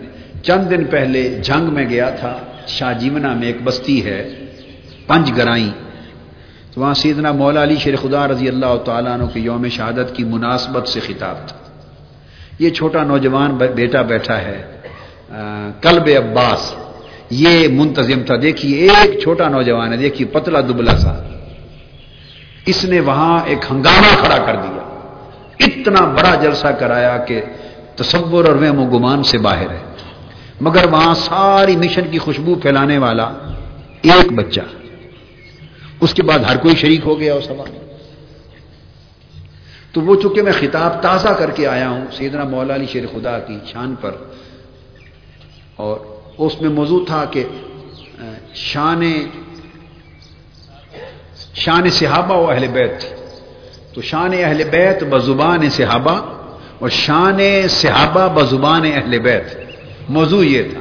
چند 0.43 0.69
دن 0.69 0.85
پہلے 0.85 1.29
جنگ 1.29 1.73
میں 1.73 1.89
گیا 1.89 2.09
تھا۔ 2.09 2.37
شاہ 2.67 2.93
جیونا 2.93 3.33
میں 3.33 3.47
ایک 3.47 3.57
بستی 3.63 4.05
ہے۔ 4.05 4.45
پنج 5.07 5.31
گرائی 5.37 5.69
تو 6.73 6.81
وہاں 6.81 6.93
سیدنا 6.93 7.31
مولا 7.31 7.63
علی 7.63 7.75
شیر 7.75 7.95
خدا 7.95 8.27
رضی 8.27 8.47
اللہ 8.47 8.77
تعالیٰ 8.85 9.11
عنہ 9.11 9.23
کے 9.33 9.39
یوم 9.39 9.67
شہادت 9.67 10.15
کی 10.15 10.23
مناسبت 10.23 10.87
سے 10.87 10.99
خطاب 10.99 11.47
تھا۔ 11.47 11.57
یہ 12.59 12.69
چھوٹا 12.69 13.03
نوجوان 13.03 13.55
بیٹا 13.55 14.01
بیٹھا 14.01 14.41
ہے۔ 14.41 14.77
کلب 15.81 16.09
عباس۔ 16.17 16.75
یہ 17.29 17.67
منتظم 17.67 18.23
تھا۔ 18.25 18.35
دیکھیے، 18.41 18.87
ایک 18.89 19.19
چھوٹا 19.19 19.49
نوجوان 19.49 19.91
ہے۔ 19.91 19.97
دیکھیے، 19.97 20.27
پتلا 20.27 20.61
دبلا 20.61 20.97
سا۔ 20.97 21.30
اس 22.65 22.85
نے 22.85 22.99
وہاں 22.99 23.39
ایک 23.45 23.59
ہنگامہ 23.71 24.15
کھڑا 24.23 24.37
کر 24.37 24.55
دیا۔ 24.55 24.87
اتنا 25.59 26.05
بڑا 26.05 26.35
جلسہ 26.35 26.67
کرایا 26.67 27.17
کہ 27.17 27.41
تصور 27.95 28.45
اور 28.45 28.55
وہم 28.55 28.79
و 28.79 28.85
گمان 28.85 29.23
سے 29.23 29.37
باہر 29.37 29.69
ہے۔ 29.69 29.79
مگر 30.61 30.85
وہاں 30.91 31.13
ساری 31.13 31.75
مشن 31.75 32.01
کی 32.11 32.17
خوشبو 32.17 32.55
پھیلانے 32.55 32.97
والا 32.97 33.23
ایک 34.01 34.33
بچہ۔ 34.33 34.61
اس 35.99 36.13
کے 36.13 36.23
بعد 36.23 36.39
ہر 36.39 36.57
کوئی 36.57 36.75
شریک 36.75 37.01
ہو 37.05 37.19
گیا 37.19 37.33
اس 37.33 37.45
سوال 37.45 37.77
تو 39.91 40.01
وہ 40.01 40.15
چونکہ 40.21 40.41
میں 40.41 40.51
خطاب 40.59 41.01
تازہ 41.01 41.29
کر 41.29 41.51
کے 41.51 41.67
آیا 41.67 41.89
ہوں، 41.89 42.05
سیدنا 42.11 42.43
مولا 42.43 42.75
علی 42.75 42.85
شیر 42.85 43.03
خدا 43.11 43.39
کی 43.39 43.59
شان 43.65 43.95
پر۔ 44.01 44.11
اور 45.75 45.97
اس 46.37 46.61
میں 46.61 46.69
موضوع 46.69 47.05
تھا 47.05 47.25
کہ 47.25 47.43
شان 48.53 49.01
شان 51.53 51.89
صحابہ 51.89 52.35
و 52.35 52.51
اہل 52.51 52.67
بیت۔ 52.67 52.99
تھی 52.99 53.09
تو 53.93 54.01
شان 54.01 54.31
اہل 54.33 54.63
بیت 54.71 55.03
بزبان 55.03 55.69
صحابہ 55.69 56.21
اور 56.79 56.89
شان 56.89 57.39
صحابہ 57.69 58.41
بزبان 58.41 58.81
اہل 58.85 59.19
بیت۔ 59.19 59.57
موضوع 60.09 60.43
یہ 60.43 60.63
تھا۔ 60.63 60.79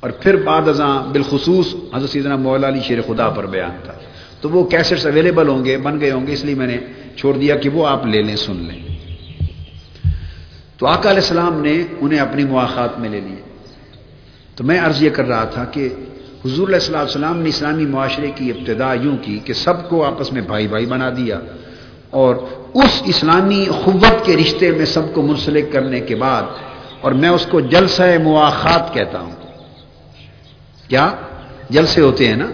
اور 0.00 0.10
پھر 0.10 0.36
بعد 0.36 0.68
ازاں 0.68 1.12
بالخصوص 1.12 1.74
حضرت 1.94 2.10
سیدنا 2.10 2.36
مولا 2.36 2.68
علی 2.68 2.80
شیر 2.80 2.98
خدا 3.02 3.28
پر 3.28 3.46
بیان 3.46 3.70
تھا۔ 3.84 3.92
تو 4.40 4.50
وہ 4.50 4.64
کیسٹس 4.64 5.06
اویلیبل 5.06 5.48
ہوں 5.48 5.64
گے، 5.64 5.76
بن 5.76 6.00
گئے 6.00 6.10
ہوں 6.10 6.26
گے، 6.26 6.32
اس 6.32 6.44
لیے 6.44 6.54
میں 6.54 6.66
نے 6.66 6.78
چھوڑ 7.16 7.38
دیا 7.38 7.56
کہ 7.56 7.68
وہ 7.68 7.86
آپ 7.86 8.06
لے 8.06 8.22
لیں، 8.22 8.36
سن 8.36 8.56
لیں۔ 8.56 8.96
تو 10.78 10.86
آقا 10.86 11.10
علیہ 11.10 11.20
السلام 11.20 11.60
نے 11.60 11.82
انہیں 12.00 12.18
اپنی 12.18 12.44
مواقعات 12.44 12.98
میں 12.98 13.08
لے 13.08 13.20
لیے۔ 13.20 13.42
تو 14.56 14.64
میں 14.64 14.80
عرض 14.80 15.02
یہ 15.02 15.10
کر 15.10 15.24
رہا 15.24 15.44
تھا 15.44 15.64
کہ 15.64 15.88
حضور 16.44 16.68
علیہ 16.68 16.76
السلام 16.76 17.00
السلام 17.00 17.38
نے 17.40 17.48
اسلامی 17.48 17.86
معاشرے 17.86 18.30
کی 18.34 18.50
ابتدا 18.50 18.92
یوں 18.94 19.16
کی 19.22 19.38
کہ 19.44 19.52
سب 19.52 19.88
کو 19.88 20.04
آپس 20.04 20.32
میں 20.32 20.42
بھائی 20.42 20.68
بھائی 20.68 20.86
بنا 20.86 21.10
دیا 21.10 21.38
اور 22.10 22.36
اس 22.74 23.02
اسلامی 23.04 23.64
قوت 23.84 24.24
کے 24.24 24.36
رشتے 24.36 24.70
میں 24.70 24.86
سب 24.86 25.12
کو 25.14 25.22
منسلک 25.22 25.72
کرنے 25.72 26.00
کے 26.00 26.14
بعد، 26.14 26.42
اور 27.00 27.12
میں 27.12 27.28
اس 27.28 27.46
کو 27.50 27.60
جلسہ 27.60 28.02
مواخات 28.22 28.94
کہتا 28.94 29.20
ہوں۔ 29.20 29.36
کیا؟ 30.88 31.06
جلسے 31.70 32.00
ہوتے 32.00 32.28
ہیں 32.28 32.36
نا؟ 32.36 32.46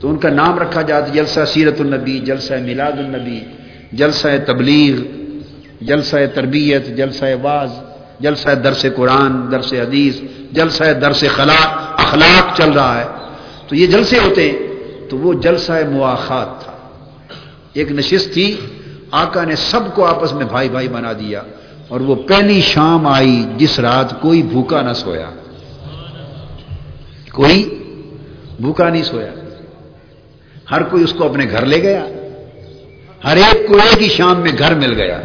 تو 0.00 0.10
ان 0.10 0.16
کا 0.16 0.28
نام 0.30 0.58
رکھا 0.58 0.82
جاتا 0.82 1.12
جلسہ 1.12 1.40
سیرت 1.44 1.80
النبی، 1.80 2.18
جلسہ 2.18 2.54
میلاد 2.62 2.98
النبی، 2.98 3.40
جلسہ 3.92 4.28
تبلیغ، 4.46 4.94
جلسہ 5.80 6.16
تربیت، 6.34 6.96
جلسہ 6.96 7.24
واز، 7.42 7.70
جلسہ 8.20 8.54
درس 8.64 8.84
قرآن، 8.96 9.32
درس 9.52 9.72
حدیث، 9.72 10.20
جلسہ 10.52 10.84
درس 11.00 11.24
خلا 11.34 11.60
اخلاق 12.06 12.56
چل 12.56 12.70
رہا 12.72 13.00
ہے، 13.00 13.06
تو 13.68 13.76
یہ 13.76 13.86
جلسے 13.86 14.18
ہوتے 14.18 14.50
ہیں 14.50 14.58
تو 15.08 15.18
وہ 15.18 15.34
جلسہ 15.34 15.72
مواخات 15.90 16.64
تھا۔ 16.64 16.72
ایک 17.72 17.92
نشست 17.92 18.32
تھی، 18.34 18.56
آقا 19.10 19.44
نے 19.44 19.56
سب 19.56 19.94
کو 19.94 20.04
آپس 20.04 20.32
میں 20.32 20.46
بھائی 20.46 20.68
بھائی 20.68 20.88
بنا 20.88 21.12
دیا، 21.12 21.42
اور 21.88 22.00
وہ 22.00 22.14
پہلی 22.14 22.60
شام 22.60 23.06
آئی 23.06 23.44
جس 23.56 23.78
رات 23.78 24.20
کوئی 24.20 24.42
بھوکا 24.42 24.80
نہ 24.82 24.92
سویا۔ 24.92 25.30
کوئی 27.32 27.58
بھوکا 28.60 28.88
نہیں 28.88 29.02
سویا۔ 29.02 29.32
ہر 30.70 30.82
کوئی 30.82 31.04
اس 31.04 31.12
کو 31.12 31.24
اپنے 31.24 31.44
گھر 31.50 31.66
لے 31.66 31.82
گیا۔ 31.82 32.06
ہر 33.24 33.36
ایک 33.36 33.68
کو 33.68 33.74
ایک 33.74 34.02
ہی 34.02 34.08
شام 34.08 34.40
میں 34.40 34.52
گھر 34.58 34.74
مل 34.74 34.92
گیا۔ 35.02 35.20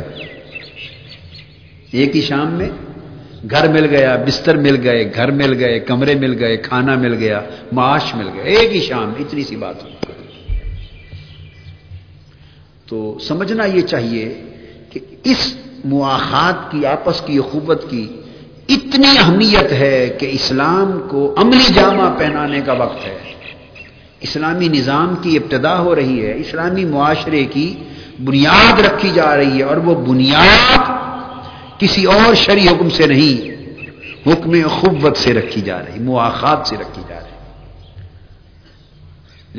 ایک 1.92 2.16
ہی 2.16 2.22
شام 2.22 2.48
میں 2.48 2.70
گھر 3.50 3.68
مل 3.68 3.86
گیا، 3.86 4.16
بستر 4.16 4.58
مل 4.58 4.78
گئے، 4.84 5.12
گھر 5.16 5.32
مل 5.32 5.60
گئے، 5.60 5.80
کمرے 5.80 6.16
مل 6.16 6.44
گئے، 6.44 6.58
کھانا 6.58 6.96
مل 6.96 7.14
گیا، 7.14 7.42
معاش 7.72 8.16
مل 8.16 8.30
گیا، 8.34 8.44
ایک 8.44 8.76
ہی 8.76 8.82
شام 8.82 9.14
اتنی 9.20 9.44
سی 9.44 9.56
بات۔ 9.56 9.76
تو 12.88 13.18
سمجھنا 13.22 13.66
یہ 13.66 13.82
چاہیے 13.82 14.42
کہ 14.90 15.00
اس 15.24 15.56
مواخات 15.86 16.72
کی، 16.72 16.86
آپس 16.86 17.22
کی 17.22 17.38
اخوبت 17.38 17.86
کی 17.90 18.08
اتنی 18.70 19.08
اہمیت 19.20 19.72
ہے 19.72 20.16
کہ 20.20 20.26
اسلام 20.26 21.00
کو 21.08 21.34
عملی 21.38 21.74
جامہ 21.74 22.18
پہنانے 22.20 22.62
کا 22.62 22.74
وقت 22.74 23.08
ہے۔ 23.08 23.18
اسلامی 24.20 24.68
نظام 24.68 25.16
کی 25.22 25.38
ابتدا 25.38 25.80
ہو 25.80 25.96
رہی 25.96 26.26
ہے، 26.26 26.34
اسلامی 26.38 26.86
معاشرے 26.86 27.46
کی 27.46 27.76
بنیاد 28.24 28.80
رکھی 28.80 29.10
جا 29.14 29.38
رہی 29.38 29.58
ہے 29.58 29.64
اور 29.64 29.78
وہ 29.78 29.96
بنیاد 29.96 31.11
کسی 31.82 32.06
اور 32.06 32.34
شرع 32.34 32.72
حکم 32.72 32.90
سے 32.90 33.08
نہیں، 33.08 33.52
حکم 34.28 34.52
اخوت 34.66 35.18
سے 35.18 35.34
رکھی 35.34 35.62
جا 35.62 35.80
رہی، 35.80 36.00
مواخات 36.00 36.68
سے 36.68 36.76
رکھی 36.76 37.02
جا 37.10 37.20
رہی۔ 37.20 37.32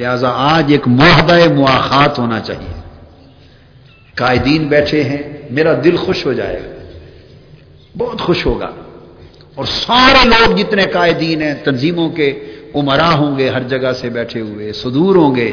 لہذا 0.02 0.32
آج 0.35 0.72
ایک 0.72 0.88
معاہدہ 0.88 1.54
مواخات 1.54 2.18
ہونا 2.18 2.40
چاہیے۔ 2.40 2.80
قائدین 4.14 4.68
بیٹھے 4.68 5.04
ہیں، 5.04 5.18
میرا 5.50 5.72
دل 5.85 5.96
خوش 5.96 6.26
ہو 6.26 6.32
جائے 6.32 6.61
گا، 6.64 6.98
بہت 7.98 8.20
خوش 8.20 8.46
ہوگا۔ 8.46 8.70
اور 9.54 9.64
سارے 9.64 10.28
لوگ 10.28 10.56
جتنے 10.56 10.85
قائدین 10.85 11.42
ہیں، 11.42 11.54
تنظیموں 11.54 12.11
کے 12.11 12.44
عمرا 12.74 13.14
ہوں 13.14 13.38
گے، 13.38 13.48
ہر 13.48 13.62
جگہ 13.62 13.92
سے 13.92 14.08
بیٹھے 14.08 14.40
ہوئے، 14.40 14.72
صدور 14.72 15.16
ہوں 15.16 15.35
گے 15.35 15.52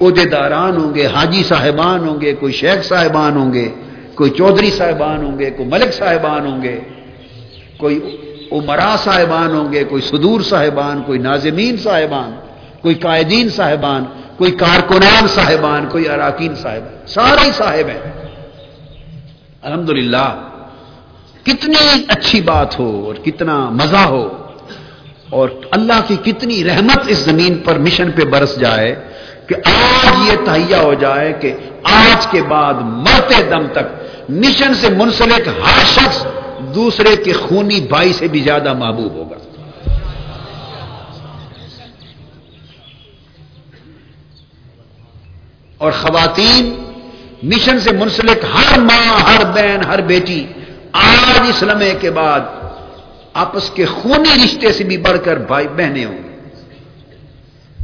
عہدے 0.00 0.24
داران 0.24 0.76
ہوں 0.76 0.94
گے، 0.94 1.06
حاجی 1.06 1.42
صاحبان 1.42 2.08
ہوں 2.08 2.20
گے، 2.20 2.32
کوئی 2.32 2.52
شیخ 2.52 2.88
صاحبان 2.88 3.36
ہوں 3.36 3.52
گے۔ 3.52 3.68
کوئی 4.18 4.30
چودھری 4.30 4.70
صاحبان 4.70 5.24
ہوں 5.24 5.38
گے، 5.38 5.50
کوئی 5.50 5.68
ملک 5.68 5.94
صاحبان 5.94 6.46
ہوں 6.46 6.62
گے، 6.62 6.80
کوئی 7.76 8.16
عمرا 8.52 8.96
صاحبان 9.04 9.54
ہوں 9.54 9.72
گے، 9.72 9.84
کوئی 9.84 10.02
صدور 10.02 10.40
صاحبان، 10.40 11.02
کوئی 11.02 11.18
ناظمین 11.18 11.76
صاحبان، 11.76 12.30
کوئی 12.82 12.94
قائدین 12.94 13.48
صاحبان، 13.48 14.04
کوئی 14.36 14.50
کارکنان 14.50 15.26
صاحبان، 15.28 15.88
کوئی 15.88 16.08
اراکین 16.08 16.54
صاحب 16.54 17.08
سارے 17.08 17.50
صاحب 17.52 17.88
ہیں۔ 17.88 18.12
الحمدللہ، 19.62 20.50
کتنی 21.42 22.04
اچھی 22.08 22.40
بات 22.40 22.78
ہو 22.78 23.04
اور 23.06 23.14
کتنا 23.14 23.70
مزہ 23.70 24.04
ہو۔ 24.06 24.28
اور 25.30 25.48
اللہ 25.70 26.00
کی 26.06 26.16
کتنی 26.16 26.64
رحمت 26.64 26.98
اس 27.06 27.18
زمین 27.18 27.58
پر 27.58 27.78
مشن 27.78 28.10
پہ 28.10 28.24
برس 28.24 28.60
جائے 28.60 28.94
کہ 29.46 29.54
آج 29.64 30.28
یہ 30.28 30.36
تہیا 30.44 30.80
ہو 30.80 30.94
جائے 30.94 31.32
کہ 31.40 31.52
آج 31.82 32.26
کے 32.26 32.42
بعد 32.42 32.74
مرتے 32.80 33.42
دم 33.42 33.66
تک 33.72 34.07
مشن 34.28 34.74
سے 34.74 34.88
منسلک 34.88 35.48
ہر 35.48 35.84
شخص 35.84 36.26
دوسرے 36.74 37.16
کے 37.16 37.32
خونی 37.32 37.80
بھائی 37.80 38.12
سے 38.12 38.28
بھی 38.28 38.40
زیادہ 38.40 38.72
محبوب 38.72 39.12
ہوگا۔ 39.12 39.36
اور 45.78 45.92
خواتین 45.92 46.74
مشن 47.42 47.80
سے 47.80 47.92
منسلک 47.92 48.44
ہر 48.54 48.78
ماں، 48.78 49.20
ہر 49.20 49.44
بہن، 49.44 49.84
ہر 49.84 50.00
بیٹی 50.00 50.46
آج 50.92 51.48
اس 51.48 51.62
لمحے 51.62 51.94
کے 52.00 52.10
بعد 52.10 52.40
آپس 53.32 53.70
کے 53.70 53.84
خونی 53.84 54.44
رشتے 54.44 54.72
سے 54.72 54.84
بھی 54.84 54.96
بڑھ 54.96 55.18
کر 55.24 55.36
بھائی 55.36 55.68
بہنیں 55.68 56.04
ہوں 56.04 56.18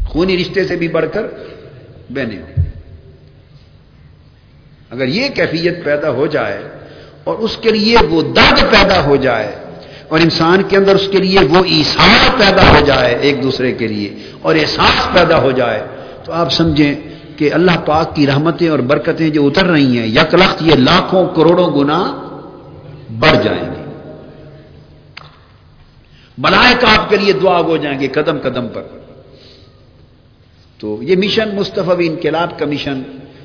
خونی 0.07 0.38
رشتے 0.38 0.64
سے 0.64 0.76
بھی 0.76 0.88
بڑھ 0.88 1.07
کر 1.12 1.26
بہنیں 2.11 2.42
ہوں 2.42 2.63
اگر 4.94 5.09
یہ 5.09 5.28
کیفیت 5.28 5.85
پیدا 5.85 6.11
ہو 6.11 6.26
جائے 6.26 6.68
اور 7.24 7.37
اس 7.38 7.57
کے 7.57 7.70
لیے 7.70 7.96
وہ 8.11 8.22
درد 8.22 8.61
پیدا 8.70 9.04
ہو 9.04 9.16
جائے 9.16 9.54
اور 10.09 10.20
انسان 10.20 10.62
کے 10.62 10.76
اندر 10.76 10.94
اس 10.94 11.09
کے 11.12 11.18
لیے 11.18 11.40
وہ 11.40 11.64
ایسار 11.64 12.40
پیدا 12.40 12.68
ہو 12.70 12.85
جائے 12.87 13.14
ایک 13.20 13.42
دوسرے 13.42 13.72
کے 13.72 13.87
لیے 13.87 14.14
اور 14.42 14.54
احساس 14.54 15.12
پیدا 15.12 15.38
ہو 15.42 15.50
جائے، 15.50 15.87
تو 16.24 16.33
آپ 16.33 16.52
سمجھیں 16.52 16.94
کہ 17.37 17.52
اللہ 17.52 17.76
پاک 17.87 18.16
کی 18.16 18.26
رحمتیں 18.26 18.68
اور 18.68 18.78
برکتیں 18.78 19.30
جو 19.30 19.46
اتر 19.46 19.66
رہی 19.66 19.98
ہیں، 19.98 20.07
یک 20.07 20.35
لخت 20.35 20.62
یہ 20.62 20.74
لاکھوں 20.74 21.26
کروڑوں 21.37 21.70
گنا 21.70 22.00
بڑھ 23.18 23.44
جائیں 23.44 23.62
گے۔ 23.62 23.83
بلائے 26.38 26.74
آپ 26.98 27.11
کے 27.11 27.16
لیے 27.16 27.33
دعا 27.33 27.61
ہو 27.61 27.76
جائیں 27.76 28.00
گے 28.00 28.09
قدم 28.09 28.38
قدم 28.42 28.68
پر۔ 28.68 28.83
تو 30.78 31.02
یہ 31.02 31.16
مشن 31.16 31.54
مصطفی 31.54 32.07
انقلاب 32.07 32.59
کا 32.59 32.66
مشن 32.66 33.02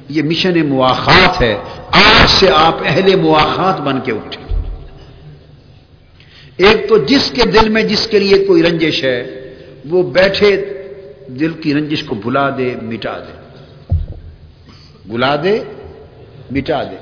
یہ 0.10 0.24
مشن 0.24 0.68
مواخات 0.68 1.42
ہے۔ 1.42 1.58
آج 1.92 2.30
سے 2.30 2.50
آپ 2.56 2.76
اہل 2.86 3.16
مواخات 3.16 3.82
بن 3.82 4.02
کے 4.02 4.12
اٹھے 4.12 4.56
ایک 6.58 6.90
تو 6.90 6.98
جس 6.98 7.32
کے 7.32 7.42
دل 7.46 7.70
میں 7.70 7.84
جس 7.84 8.08
کے 8.08 8.20
لیے 8.20 8.46
کوئی 8.46 8.64
رنجش 8.64 9.04
ہے، 9.04 9.50
وہ 9.90 10.04
بیٹھے 10.04 10.66
دل 11.28 11.52
کی 11.52 11.74
رنجش 11.74 12.04
کو 12.04 12.16
بلا 12.16 12.50
دے، 12.50 12.76
مٹا 12.82 13.18
دے۔ 13.18 13.62
بلا 15.06 15.36
دے، 15.44 15.60
مٹا 16.52 16.84
دے۔ 16.84 16.96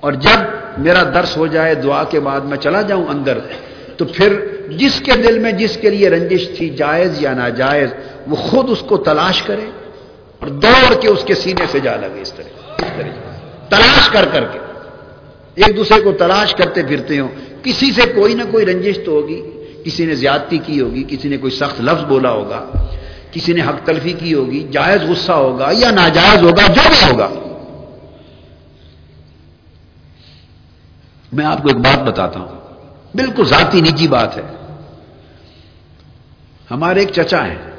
اور 0.00 0.12
جب 0.12 0.38
میرا 0.78 1.02
درس 1.02 1.36
ہو 1.36 1.46
جائے، 1.46 1.74
دعا 1.74 2.04
کے 2.04 2.20
بعد 2.20 2.40
میں 2.40 2.56
چلا 2.56 2.82
جاؤں 2.82 3.06
اندر، 3.06 3.38
تو 3.96 4.04
پھر 4.04 4.46
جس 4.70 5.00
کے 5.00 5.12
دل 5.12 5.38
میں 5.38 5.52
جس 5.52 5.76
کے 5.76 5.90
لیے 5.90 6.10
رنجش 6.10 6.48
تھی، 6.56 6.68
جائز 6.68 7.22
یا 7.22 7.34
ناجائز، 7.34 7.90
وہ 8.26 8.36
خود 8.36 8.66
اس 8.68 8.80
کو 8.80 8.96
تلاش 8.96 9.42
کرے۔ 9.42 9.81
اور 10.42 10.50
دوڑ 10.50 11.00
کے 11.00 11.08
اس 11.08 11.24
کے 11.24 11.34
سینے 11.34 11.66
سے 11.70 11.80
جا 11.80 11.96
لگے 11.96 12.20
اس 12.20 12.32
طرح 12.32 12.72
اس 12.78 12.92
طرح 12.96 13.08
تلاش 13.68 14.08
کر 14.08 14.28
کر 14.32 14.44
کے۔ 14.44 14.58
ایک 15.54 15.76
دوسرے 15.76 16.00
کو 16.00 16.12
تلاش 16.12 16.54
کرتے 16.54 16.82
پھرتے 16.82 17.18
ہوں۔ 17.18 17.28
کسی 17.62 17.92
سے 17.92 18.02
کوئی 18.14 18.34
نہ 18.34 18.42
کوئی 18.50 18.66
رنجش 18.66 18.98
تو 19.06 19.12
ہوگی۔ 19.12 19.50
کسی 19.84 20.06
نے 20.06 20.14
زیادتی 20.14 20.58
کی 20.58 20.80
ہوگی۔ 20.80 21.04
کسی 21.08 21.28
نے 21.28 21.36
کوئی 21.36 21.52
سخت 21.52 21.80
لفظ 21.80 22.04
بولا 22.04 22.30
ہوگا۔ 22.30 22.70
کسی 23.32 23.52
نے 23.52 23.62
حق 23.62 23.86
تلفی 23.86 24.12
کی 24.12 24.34
ہوگی۔ 24.34 24.68
جائز 24.70 25.02
غصہ 25.02 25.32
ہوگا 25.32 25.68
یا 25.72 25.90
ناجائز 25.90 26.42
ہوگا، 26.42 26.72
جو 26.72 26.80
بھی 26.86 27.12
ہوگا۔ 27.12 27.28
میں 31.32 31.46
آپ 31.46 31.62
کو 31.62 31.68
ایک 31.68 31.76
بات 31.76 32.02
بتاتا 32.02 32.40
ہوں۔ 32.40 32.48
بالکل 33.14 33.44
ذاتی 33.44 33.80
نجی 33.80 34.08
بات 34.08 34.36
ہے۔ 34.36 34.42
ہمارے 36.70 37.00
ایک 37.00 37.08
چچا 37.08 37.46
ہیں۔ 37.46 37.71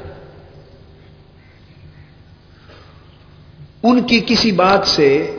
ان 3.83 4.01
کی 4.01 4.19
کسی 4.27 4.51
بات 4.51 4.87
سے، 4.87 5.37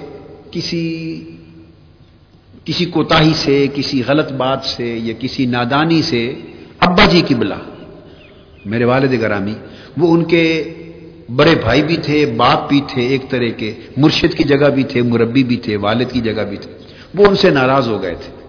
کسی 0.51 1.21
کسی 2.65 2.85
کوتاہی 2.85 3.33
سے، 3.35 3.67
کسی 3.75 4.03
غلط 4.07 4.33
بات 4.33 4.65
سے 4.65 4.99
یا 5.03 5.15
کسی 5.19 5.47
نادانی 5.47 6.03
سے 6.03 6.35
ابا 6.81 7.05
جی 7.05 7.23
کی 7.27 7.35
بلا۔ 7.35 7.59
میرے 8.65 8.85
والد 8.85 9.21
گرامی، 9.21 9.55
وہ 9.97 10.15
ان 10.15 10.25
کے 10.25 10.75
بڑے 11.37 11.55
بھائی 11.55 11.83
بھی 11.83 11.97
تھے، 11.97 12.27
باپ 12.27 12.69
بھی 12.69 12.81
تھے 12.89 13.03
ایک 13.03 13.31
طرح 13.31 13.49
کے، 13.57 13.75
مرشد 13.97 14.35
کی 14.37 14.45
جگہ 14.45 14.69
بھی 14.69 14.83
تھے، 14.83 15.03
مربی 15.03 15.45
بھی 15.45 15.57
تھے، 15.57 15.77
والد 15.77 16.05
کی 16.13 16.21
جگہ 16.21 16.43
بھی 16.43 16.57
تھے۔ 16.57 16.73
وہ 17.15 17.27
ان 17.27 17.37
سے 17.37 17.51
ناراض 17.51 17.89
ہو 17.89 18.03
گئے 18.03 18.15
تھے۔ 18.15 18.47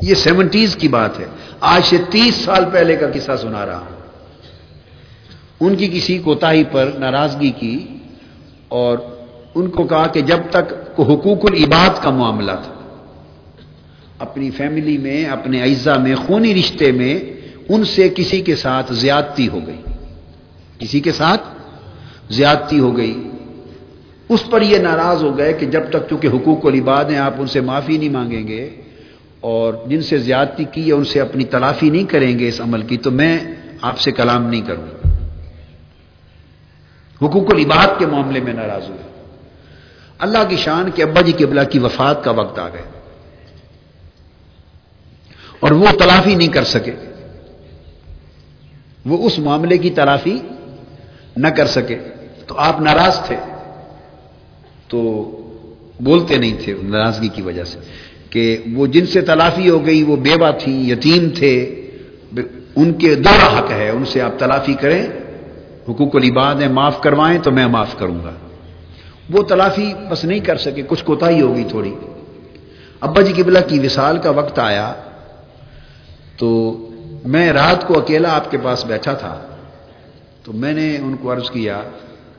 یہ 0.00 0.14
سیونٹیز 0.14 0.76
کی 0.76 0.88
بات 0.88 1.20
ہے۔ 1.20 1.24
آج 1.60 1.84
سے 1.84 1.96
تیس 2.10 2.34
سال 2.34 2.64
پہلے 2.72 2.96
کا 2.96 3.06
قصہ 3.14 3.32
سنا 3.42 3.66
رہا 3.66 3.78
ہوں۔ 3.78 3.96
ان 5.60 5.76
کی 5.76 5.88
کسی 5.88 6.18
کوتا 6.18 6.52
پر 6.72 6.90
ناراضگی 6.98 7.50
کی 7.50 7.86
اور 8.74 8.98
ان 9.54 9.70
کو 9.70 9.84
کہا 9.84 10.06
کہ 10.06 10.20
جب 10.20 10.38
تک 10.50 10.74
حقوق 10.98 11.38
العباد 11.42 12.02
کا 12.02 12.10
معاملہ 12.10 12.52
تھا، 12.64 12.74
اپنی 14.18 14.50
فیملی 14.50 14.98
میں، 14.98 15.24
اپنے 15.24 15.62
اعزا 15.62 15.96
میں، 15.98 16.14
خونی 16.14 16.54
رشتے 16.54 16.92
میں 16.92 17.20
ان 17.68 17.84
سے 17.84 18.08
کسی 18.08 18.40
کے 18.40 18.56
ساتھ 18.56 18.92
زیادتی 18.92 19.48
ہو 19.48 19.60
گئی۔ 19.66 19.82
کسی 20.78 21.00
کے 21.00 21.12
ساتھ 21.12 21.42
زیادتی 22.30 22.78
ہو 22.78 22.96
گئی۔ 22.96 23.30
اس 24.28 24.50
پر 24.50 24.62
یہ 24.62 24.78
ناراض 24.78 25.22
ہو 25.22 25.38
گئے 25.38 25.52
کہ 25.52 25.66
جب 25.66 25.82
تک 25.90 26.10
چونکہ 26.10 26.28
حقوق 26.28 26.66
العباد 26.66 27.04
ہیں، 27.04 27.18
آپ 27.18 27.34
ان 27.38 27.46
سے 27.46 27.60
معافی 27.60 27.96
نہیں 27.98 28.08
مانگیں 28.08 28.48
گے 28.48 28.70
اور 29.40 29.74
جن 29.86 30.02
سے 30.02 30.18
زیادتی 30.18 30.64
کی 30.72 30.86
ہے 30.86 30.92
ان 30.92 31.04
سے 31.04 31.20
اپنی 31.20 31.44
تلافی 31.44 31.90
نہیں 31.90 32.04
کریں 32.04 32.38
گے 32.38 32.48
اس 32.48 32.60
عمل 32.60 32.82
کی، 32.82 32.96
تو 32.96 33.10
میں 33.10 33.38
آپ 33.82 33.98
سے 33.98 34.12
کلام 34.12 34.46
نہیں 34.46 34.62
کروں۔ 34.66 34.93
حقوق 37.22 37.54
العباد 37.54 37.98
کے 37.98 38.06
معاملے 38.06 38.40
میں 38.40 38.52
ناراض 38.52 38.90
ہوئے۔ 38.90 39.02
اللہ 40.18 40.38
کی 40.48 40.56
شان 40.56 40.90
کے 40.90 41.02
ابا 41.02 41.20
جی 41.20 41.32
قبلہ 41.32 41.60
کی 41.70 41.78
وفات 41.78 42.24
کا 42.24 42.30
وقت 42.30 42.58
آ 42.58 42.68
گئے 42.68 42.82
اور 45.60 45.70
وہ 45.70 45.86
تلافی 45.98 46.34
نہیں 46.34 46.48
کر 46.48 46.64
سکے۔ 46.64 46.92
وہ 49.06 49.26
اس 49.26 49.38
معاملے 49.38 49.78
کی 49.78 49.90
تلافی 49.90 50.38
نہ 51.36 51.48
کر 51.48 51.66
سکے۔ 51.66 51.98
تو 52.46 52.58
آپ 52.58 52.80
ناراض 52.80 53.20
تھے۔ 53.26 53.36
تو 54.88 55.30
بولتے 56.00 56.36
نہیں 56.36 56.56
تھے 56.64 56.74
ناراضگی 56.82 57.28
کی 57.28 57.42
وجہ 57.42 57.64
سے 57.64 57.78
کہ 58.30 58.58
وہ 58.74 58.86
جن 58.86 59.06
سے 59.06 59.20
تلافی 59.20 59.70
ہو 59.70 59.86
گئی، 59.86 60.02
وہ 60.02 60.16
بیوہ 60.16 60.50
تھی، 60.50 60.90
یتیم 60.90 61.28
تھے۔ 61.28 61.80
ان 62.76 62.92
کے 62.92 63.14
دو 63.14 63.46
حق 63.46 63.70
ہے، 63.70 63.90
ان 63.90 64.04
سے 64.04 64.20
آپ 64.20 64.38
تلافی 64.38 64.74
کریں۔ 64.74 65.06
حقوق 65.88 66.16
العباد 66.16 66.54
ہے 66.54 66.68
معاف 66.68 67.00
کروائیں 67.00 67.38
تو 67.38 67.50
میں 67.50 67.66
معاف 67.66 67.98
کروں 67.98 68.24
گا۔ 68.24 68.30
وہ 69.30 69.42
تلافی 69.42 69.94
بس 70.10 70.24
نہیں 70.24 70.40
کر 70.40 70.56
سکے، 70.56 70.82
کچھ 70.88 71.04
کوتا 71.04 71.28
ہی 71.28 71.40
ہوگی 71.40 71.64
تھوڑی۔ 71.68 71.94
ابا 73.00 73.20
جی 73.20 73.42
قبلہ 73.42 73.58
کی 73.68 73.78
وصال 73.78 74.18
کا 74.18 74.30
وقت 74.30 74.58
آیا، 74.58 74.94
تو 76.36 76.78
میں 77.24 77.52
رات 77.52 77.86
کو 77.86 77.98
اکیلا 77.98 78.36
آپ 78.36 78.50
کے 78.50 78.58
پاس 78.62 78.84
بیٹھا 78.84 79.12
تھا۔ 79.12 79.40
تو 80.42 80.52
میں 80.52 80.72
نے 80.72 80.96
ان 80.96 81.16
کو 81.16 81.32
عرض 81.32 81.50
کیا، 81.50 81.82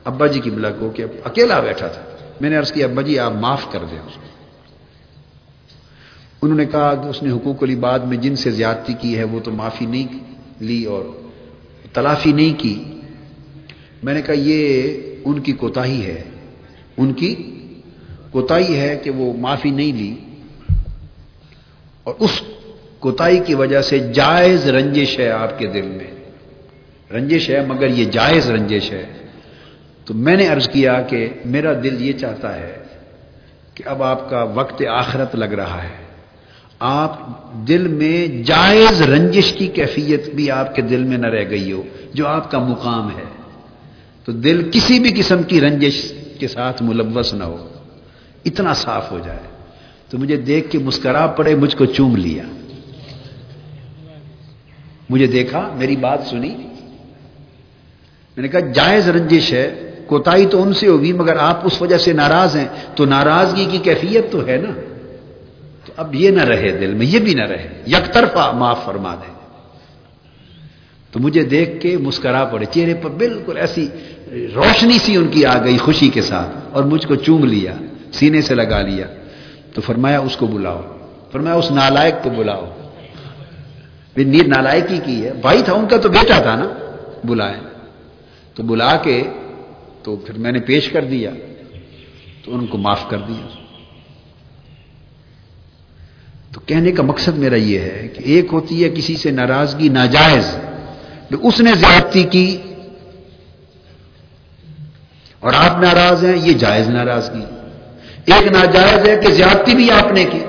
ابا 0.04 0.26
جی 0.26 0.40
قبلہ 0.40 0.66
کو 0.78 0.90
کہ 0.90 1.04
اکیلا 1.24 1.60
بیٹھا 1.60 1.86
تھا۔ 1.86 2.02
میں 2.40 2.50
نے 2.50 2.56
عرض 2.56 2.72
کیا، 2.72 2.86
ابا 2.86 3.02
جی 3.02 3.18
آپ 3.18 3.32
معاف 3.32 3.72
کر 3.72 3.78
دیں۔ 3.90 3.98
اس 3.98 4.14
کو 4.14 4.26
انہوں 6.42 6.58
نے 6.58 6.64
کہا 6.64 6.94
کہ 6.94 7.08
اس 7.08 7.22
نے 7.22 7.30
حقوق 7.30 7.62
علی 7.62 7.76
بعد 7.76 7.98
میں 7.98 8.16
جن 8.16 8.36
سے 8.36 8.50
زیادتی 8.50 8.92
کی 9.00 9.18
ہے، 9.18 9.24
وہ 9.24 9.40
تو 9.40 9.50
معافی 9.50 9.86
نہیں 9.86 10.06
لی 10.60 10.84
اور 10.84 11.02
تلافی 11.92 12.32
نہیں 12.32 12.60
کی۔ 12.60 12.95
میں 14.02 14.14
نے 14.14 14.22
کہا 14.22 14.34
یہ 14.38 15.00
ان 15.24 15.40
کی 15.40 15.52
کوتاہی 15.52 16.06
ہے۔ 16.06 16.22
ان 16.96 17.12
کی 17.12 17.34
کوتاہی 18.30 18.78
ہے 18.78 18.96
کہ 18.96 19.10
وہ 19.10 19.32
معافی 19.36 19.70
نہیں 19.70 19.92
لی۔ 19.92 20.14
اور 22.02 22.14
اس 22.18 22.42
کوتاہی 22.98 23.38
کی 23.38 23.54
وجہ 23.54 23.82
سے 23.82 23.98
جائز 23.98 24.68
رنجش 24.68 25.18
ہے 25.18 25.30
آپ 25.30 25.58
کے 25.58 25.66
دل 25.66 25.82
میں۔ 25.82 26.10
رنجش 27.12 27.50
ہے 27.50 27.66
مگر 27.66 27.88
یہ 27.88 28.04
جائز 28.04 28.50
رنجش 28.50 28.92
ہے۔ 28.92 29.06
تو 30.04 30.14
میں 30.14 30.36
نے 30.36 30.46
عرض 30.46 30.68
کیا 30.68 31.02
کہ 31.02 31.28
میرا 31.44 31.72
دل 31.72 32.02
یہ 32.02 32.12
چاہتا 32.12 32.56
ہے 32.56 32.76
کہ 33.74 33.82
اب 33.86 34.02
آپ 34.02 34.30
کا 34.30 34.42
وقت 34.42 34.82
آخرت 34.90 35.36
لگ 35.36 35.44
رہا 35.44 35.82
ہے۔ 35.82 36.06
آپ 36.78 37.42
دل 37.68 37.88
میں 37.88 38.42
جائز 38.42 39.02
رنجش 39.02 39.52
کی 39.52 39.66
کیفیت 39.66 40.28
بھی 40.28 40.50
آپ 40.50 40.74
کے 40.74 40.82
دل 40.82 41.04
میں 41.04 41.18
نہ 41.18 41.26
رہ 41.26 41.50
گئی 41.50 41.72
ہو، 41.72 41.82
جو 42.14 42.26
آپ 42.26 42.50
کا 42.50 42.58
مقام 42.58 43.10
ہے۔ 43.10 43.35
تو 44.26 44.32
دل 44.32 44.70
کسی 44.72 44.98
بھی 44.98 45.10
قسم 45.10 45.42
کی 45.42 45.60
رنجش 45.60 46.12
کے 46.38 46.48
ساتھ 46.48 46.82
ملوث 46.82 47.34
نہ 47.34 47.44
ہو، 47.44 47.68
اتنا 48.44 48.74
صاف 48.74 49.12
ہو 49.12 49.18
جائے۔ 49.24 49.38
تو 50.10 50.18
مجھے 50.18 50.36
دیکھ 50.36 50.70
کے 50.70 50.78
مسکرا 50.78 51.26
پڑے، 51.26 51.54
مجھ 51.54 51.76
کو 51.76 51.84
چوم 51.84 52.16
لیا۔ 52.16 52.42
مجھے 55.10 55.26
دیکھا، 55.26 55.74
میری 55.76 55.96
بات 55.96 56.18
سنی۔ 56.26 56.48
میں 56.48 58.42
نے 58.42 58.48
کہا، 58.48 58.60
جائز 58.60 59.08
رنجش 59.08 59.52
ہے، 59.52 59.94
کوتاہی 60.06 60.46
تو 60.46 60.62
ان 60.62 60.72
سے 60.72 60.86
ہوگی، 60.86 61.12
مگر 61.12 61.36
آپ 61.36 61.66
اس 61.66 61.82
وجہ 61.82 61.98
سے 61.98 62.12
ناراض 62.12 62.56
ہیں۔ 62.56 62.68
تو 62.94 63.04
ناراضگی 63.04 63.64
کی 63.70 63.78
کیفیت 63.78 64.32
تو 64.32 64.46
ہے 64.46 64.56
نا۔ 64.56 64.80
تو 65.84 65.92
اب 65.96 66.14
یہ 66.14 66.30
نہ 66.30 66.42
رہے 66.42 66.70
دل 66.70 66.94
میں، 66.94 67.06
یہ 67.06 67.18
بھی 67.18 67.34
نہ 67.34 67.44
رہے۔ 67.44 67.82
یک 67.86 68.12
طرفہ 68.12 68.52
معاف 68.54 68.84
فرما 68.84 69.14
دیں 69.14 69.36
تو 71.10 71.20
مجھے 71.20 71.44
دیکھ 71.44 71.80
کے 71.80 71.96
مسکرا 71.96 72.44
پڑے، 72.44 72.64
چہرے 72.70 72.94
پر 72.94 73.10
بالکل 73.10 73.56
ایسی 73.56 73.88
روشنی 74.32 74.98
سی 74.98 75.16
ان 75.16 75.28
کی 75.28 75.44
آ 75.44 75.64
گئی 75.64 75.76
خوشی 75.76 76.08
کے 76.08 76.22
ساتھ 76.22 76.56
اور 76.72 76.84
مجھ 76.84 77.06
کو 77.06 77.14
چوم 77.14 77.44
لیا، 77.44 77.74
سینے 78.12 78.42
سے 78.42 78.54
لگا 78.54 78.82
لیا۔ 78.82 79.06
تو 79.74 79.80
فرمایا، 79.80 80.20
اس 80.20 80.36
کو 80.36 80.46
بلاؤ۔ 80.46 80.82
فرمایا، 81.32 81.56
اس 81.56 81.70
نالائق 81.70 82.14
کو 82.22 82.30
بلاؤ۔ 82.30 82.76
نیر 84.16 84.46
نالائکی 84.46 84.98
کی 85.04 85.24
ہے۔ 85.24 85.32
بھائی 85.32 85.62
تھا، 85.62 85.72
ان 85.72 85.88
کا 85.88 85.96
تو 85.96 86.08
بیٹا 86.08 86.38
تھا 86.38 86.56
نا۔ 86.56 86.68
بلائے 87.24 87.60
تو 88.54 88.62
بلا 88.62 88.96
کے 88.96 89.22
تو 90.02 90.16
پھر 90.16 90.38
میں 90.38 90.52
نے 90.52 90.60
پیش 90.60 90.88
کر 90.88 91.04
دیا۔ 91.04 91.30
تو 92.44 92.54
ان 92.54 92.66
کو 92.66 92.78
معاف 92.78 93.10
کر 93.10 93.18
دیا۔ 93.18 93.46
تو 96.52 96.60
کہنے 96.66 96.92
کا 96.92 97.02
مقصد 97.02 97.38
میرا 97.38 97.56
یہ 97.56 97.78
ہے 97.78 98.08
کہ 98.12 98.22
ایک 98.24 98.46
ہوتی 98.52 98.84
ہے 98.84 98.88
کسی 98.88 99.16
سے 99.16 99.30
ناراضگی، 99.30 99.88
ناجائز۔ 99.88 100.56
اس 101.42 101.60
نے 101.60 101.72
زیادتی 101.74 102.22
کی 102.22 102.56
اور 105.46 105.54
آپ 105.56 105.80
ناراض 105.80 106.24
ہیں، 106.24 106.36
یہ 106.36 106.52
جائز 106.52 106.88
ناراضگی۔ 106.88 107.44
ایک 108.26 108.52
ناجائز 108.52 109.08
ہے 109.08 109.16
کہ 109.16 109.30
زیادتی 109.32 109.74
بھی 109.74 109.90
آپ 109.90 110.12
نے 110.12 110.24
کی، 110.24 110.44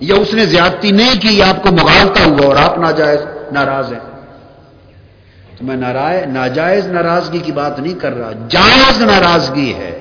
یا 0.00 0.14
اس 0.14 0.34
نے 0.34 0.46
زیادتی 0.46 0.90
نہیں 0.90 1.20
کی 1.20 1.42
آپ 1.42 1.62
کو 1.62 1.68
مغالتا 1.72 2.24
ہوا 2.24 2.46
اور 2.46 2.56
آپ 2.56 2.78
ناجائز، 2.78 3.20
ناراض 3.52 3.92
ہیں۔ 3.92 4.00
تو 5.58 5.64
میں 5.64 5.76
ناجائز 6.26 6.86
ناراضگی 6.86 7.38
کی 7.38 7.52
بات 7.52 7.78
نہیں 7.78 8.00
کر 8.00 8.16
رہا، 8.16 8.32
جائز 8.48 9.00
ناراضگی 9.00 9.74
ہے۔ 9.74 9.98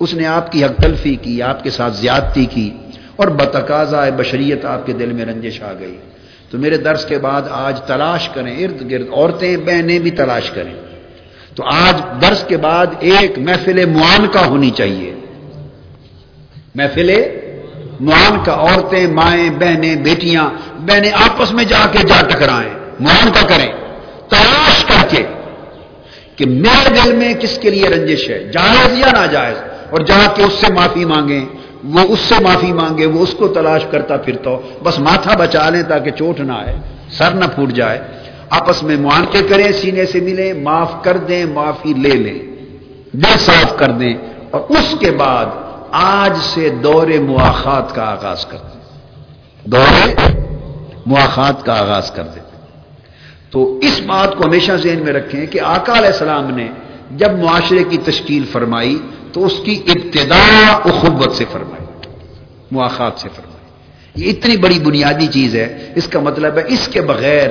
اس 0.00 0.14
نے 0.14 0.26
آپ 0.26 0.52
کی 0.52 0.64
حق 0.64 0.82
تلفی 0.82 1.14
کی، 1.14 1.42
آپ 1.42 1.64
کے 1.64 1.70
ساتھ 1.70 1.96
زیادتی 1.96 2.44
کی 2.44 2.76
اور 3.16 3.28
بتقاضا 3.28 4.04
بشریت 4.16 4.64
آپ 4.64 4.86
کے 4.86 4.92
دل 4.92 5.12
میں 5.12 5.24
رنجش 5.24 5.62
آ 5.62 5.72
گئی۔ 5.80 5.96
تو 6.50 6.58
میرے 6.58 6.76
درس 6.76 7.04
کے 7.04 7.18
بعد 7.18 7.42
آج 7.50 7.80
تلاش 7.80 8.28
کریں، 8.28 8.64
ارد 8.64 8.90
گرد، 8.90 9.06
عورتیں، 9.12 9.56
بہنیں 9.56 9.98
بھی 9.98 10.10
تلاش 10.10 10.50
کریں۔ 10.50 10.74
تو 11.54 11.64
آج 11.64 12.22
درس 12.22 12.44
کے 12.44 12.56
بعد 12.56 12.86
ایک 13.00 13.38
محفل 13.38 13.84
معان 13.86 14.26
کا 14.28 14.46
ہونی 14.46 14.70
چاہیے۔ 14.70 15.14
محفل 16.74 17.10
معان 18.00 18.44
کا 18.44 18.52
عورتیں، 18.52 19.06
مائیں، 19.06 19.50
بہنیں، 19.50 19.96
بیٹیاں، 19.96 20.50
بہنیں 20.78 21.10
آپس 21.12 21.52
میں 21.52 21.64
جا 21.64 21.86
کے 21.92 21.98
جا 21.98 22.26
ٹکرائیں۔ 22.28 22.70
معان 23.00 23.30
کا 23.32 23.46
کریں، 23.46 23.72
تلاش 24.28 24.84
کر 24.84 25.08
کے 25.08 25.22
کہ 26.36 26.46
میرے 26.46 26.88
دل 26.88 27.16
میں 27.16 27.34
کس 27.34 27.58
کے 27.58 27.70
لیے 27.70 27.88
رنجش 27.88 28.30
ہے؟ 28.30 28.38
جائز 28.38 28.98
یا 28.98 29.06
ناجائز؟ 29.12 29.56
اور 29.90 30.00
جا 30.00 30.32
کے 30.34 30.42
اس 30.42 30.52
سے 30.52 30.72
معافی 30.72 31.04
مانگیں۔ 31.04 31.44
وہ 31.84 32.00
اس 32.00 32.20
سے 32.20 32.34
معافی 32.42 32.72
مانگے، 32.72 33.06
وہ 33.06 33.22
اس 33.22 33.34
کو 33.38 33.48
تلاش 33.48 33.82
کرتا 33.90 34.16
پھرتا 34.16 34.50
ہو۔ 34.50 34.60
بس 34.82 34.98
ماتھا 34.98 35.36
بچا 35.36 35.70
لیں 35.70 35.82
تاکہ 35.82 36.10
چوٹ 36.10 36.40
نہ 36.40 36.52
آئے، 36.52 36.76
سر 37.10 37.30
نہ 37.30 37.44
پھوٹ 37.54 37.72
جائے۔ 37.72 37.98
آپس 38.50 38.82
میں 38.82 38.96
معانقے 38.96 39.42
کریں، 39.42 39.72
سینے 39.72 40.06
سے 40.06 40.20
ملیں، 40.20 40.52
معاف 40.52 40.92
کر 41.02 41.16
دیں، 41.16 41.44
معافی 41.44 41.92
لے 41.92 42.10
لیں۔ 42.10 42.38
دل 43.12 43.38
صاف 43.38 43.76
کر 43.76 43.90
دیں۔ 43.90 44.14
اور 44.50 44.60
اس 44.68 44.94
کے 45.00 45.10
بعد 45.10 45.46
آج 45.90 46.36
سے 46.40 46.68
دور 46.68 47.06
مواخات 47.06 47.94
کا 47.94 48.02
آغاز 48.02 48.46
کر 48.46 48.56
دیں۔ 48.56 48.80
دور 49.64 50.08
مواخات 51.06 51.64
کا 51.64 51.80
آغاز 51.80 52.10
کر 52.10 52.22
دیں۔ 52.22 52.42
تو 53.50 53.78
اس 53.78 54.00
بات 54.06 54.36
کو 54.36 54.44
ہمیشہ 54.44 54.72
ذہن 54.72 54.98
میں 55.04 55.12
رکھیں 55.12 55.46
کہ 55.46 55.60
آقا 55.60 55.98
علیہ 55.98 56.06
السلام 56.06 56.56
نے 56.56 56.68
جب 57.10 57.38
معاشرے 57.38 57.84
کی 57.84 57.98
تشکیل 57.98 58.44
فرمائی 58.52 58.98
تو 59.32 59.46
اس 59.46 59.60
کی 59.64 59.82
ابتدا 59.86 60.66
اخبت 60.84 61.32
سے 61.32 61.44
فرمائی، 61.52 62.08
مواخات 62.70 63.12
سے 63.16 63.28
فرمائی۔ 63.36 63.50
یہ 64.14 64.30
اتنی 64.30 64.56
بڑی 64.56 64.80
بنیادی 64.80 65.26
چیز 65.26 65.54
ہے۔ 65.54 65.92
اس 65.94 66.08
کا 66.08 66.20
مطلب 66.20 66.58
ہے 66.58 66.62
اس 66.68 66.88
کے 66.88 67.00
بغیر 67.00 67.50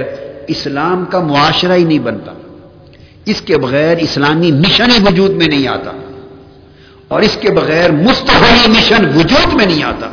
اسلام 0.50 1.06
کا 1.06 1.20
معاشرہ 1.20 1.74
ہی 1.74 1.84
نہیں 1.84 2.00
بنتا۔ 2.00 2.34
اس 3.26 3.42
کے 3.42 3.58
بغیر 3.58 3.98
اسلامی 3.98 4.52
مشن 4.52 4.92
ہی 4.92 5.04
وجود 5.08 5.32
میں 5.32 5.48
نہیں 5.48 5.68
آتا۔ 5.68 5.92
اور 7.08 7.22
اس 7.22 7.38
کے 7.42 7.52
بغیر 7.52 7.92
مستفی 7.92 8.70
مشن 8.70 9.06
وجود 9.06 9.54
میں 9.54 9.66
نہیں 9.66 9.84
آتا۔ 9.84 10.10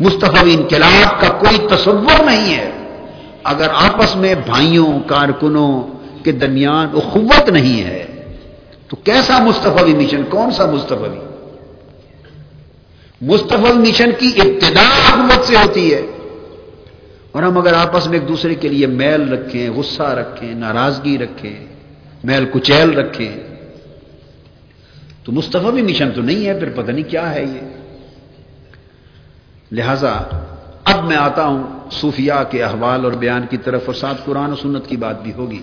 مستفی 0.00 0.54
انقلاب 0.54 1.20
کا 1.20 1.28
کوئی 1.28 1.58
تصور 1.70 2.24
نہیں 2.24 2.56
ہے۔ 2.56 2.70
اگر 3.44 3.68
آپس 3.74 4.16
میں 4.16 4.34
بھائیوں، 4.34 5.00
کارکنوں 5.06 5.82
کے 6.24 6.32
درمیان 6.32 6.86
اخوت 6.94 7.48
نہیں 7.48 7.84
ہے، 7.84 8.06
تو 8.88 8.96
کیسا 8.96 9.38
مستفی 9.38 9.94
مشن؟ 9.94 10.22
کون 10.30 10.50
سا 10.50 10.66
مستفی 10.66 11.18
مستفی 13.20 13.78
مشن 13.78 14.10
کی 14.18 14.30
ابتدا 14.36 14.82
حکومت 14.82 15.46
سے 15.46 15.56
ہوتی 15.56 15.94
ہے۔ 15.94 16.02
اور 17.32 17.42
ہم 17.42 17.58
اگر 17.58 17.74
آپس 17.74 18.06
میں 18.06 18.18
ایک 18.18 18.28
دوسرے 18.28 18.54
کے 18.54 18.68
لیے 18.68 18.86
میل 18.86 19.32
رکھیں، 19.32 19.70
غصہ 19.70 20.02
رکھیں، 20.02 20.54
ناراضگی 20.54 21.18
رکھیں، 21.18 21.66
میل 22.24 22.44
کچیل 22.52 22.98
رکھیں، 22.98 23.36
تو 25.24 25.32
مستفی 25.32 25.82
مشن 25.82 26.10
تو 26.10 26.22
نہیں 26.22 26.46
ہے، 26.46 26.58
پھر 26.58 26.70
پتہ 26.70 26.90
نہیں 26.90 27.10
کیا 27.10 27.34
ہے 27.34 27.42
یہ۔ 27.42 27.60
لہذا 29.72 30.12
اب 30.84 31.04
میں 31.04 31.16
آتا 31.16 31.44
ہوں 31.46 31.90
صوفیاء 31.90 32.42
کے 32.50 32.62
احوال 32.62 33.04
اور 33.04 33.12
بیان 33.12 33.46
کی 33.50 33.56
طرف، 33.56 33.82
اور 33.86 33.94
ساتھ 33.94 34.20
قرآن 34.24 34.52
و 34.52 34.56
سنت 34.56 34.88
کی 34.88 34.96
بات 34.96 35.22
بھی 35.22 35.32
ہوگی۔ 35.32 35.60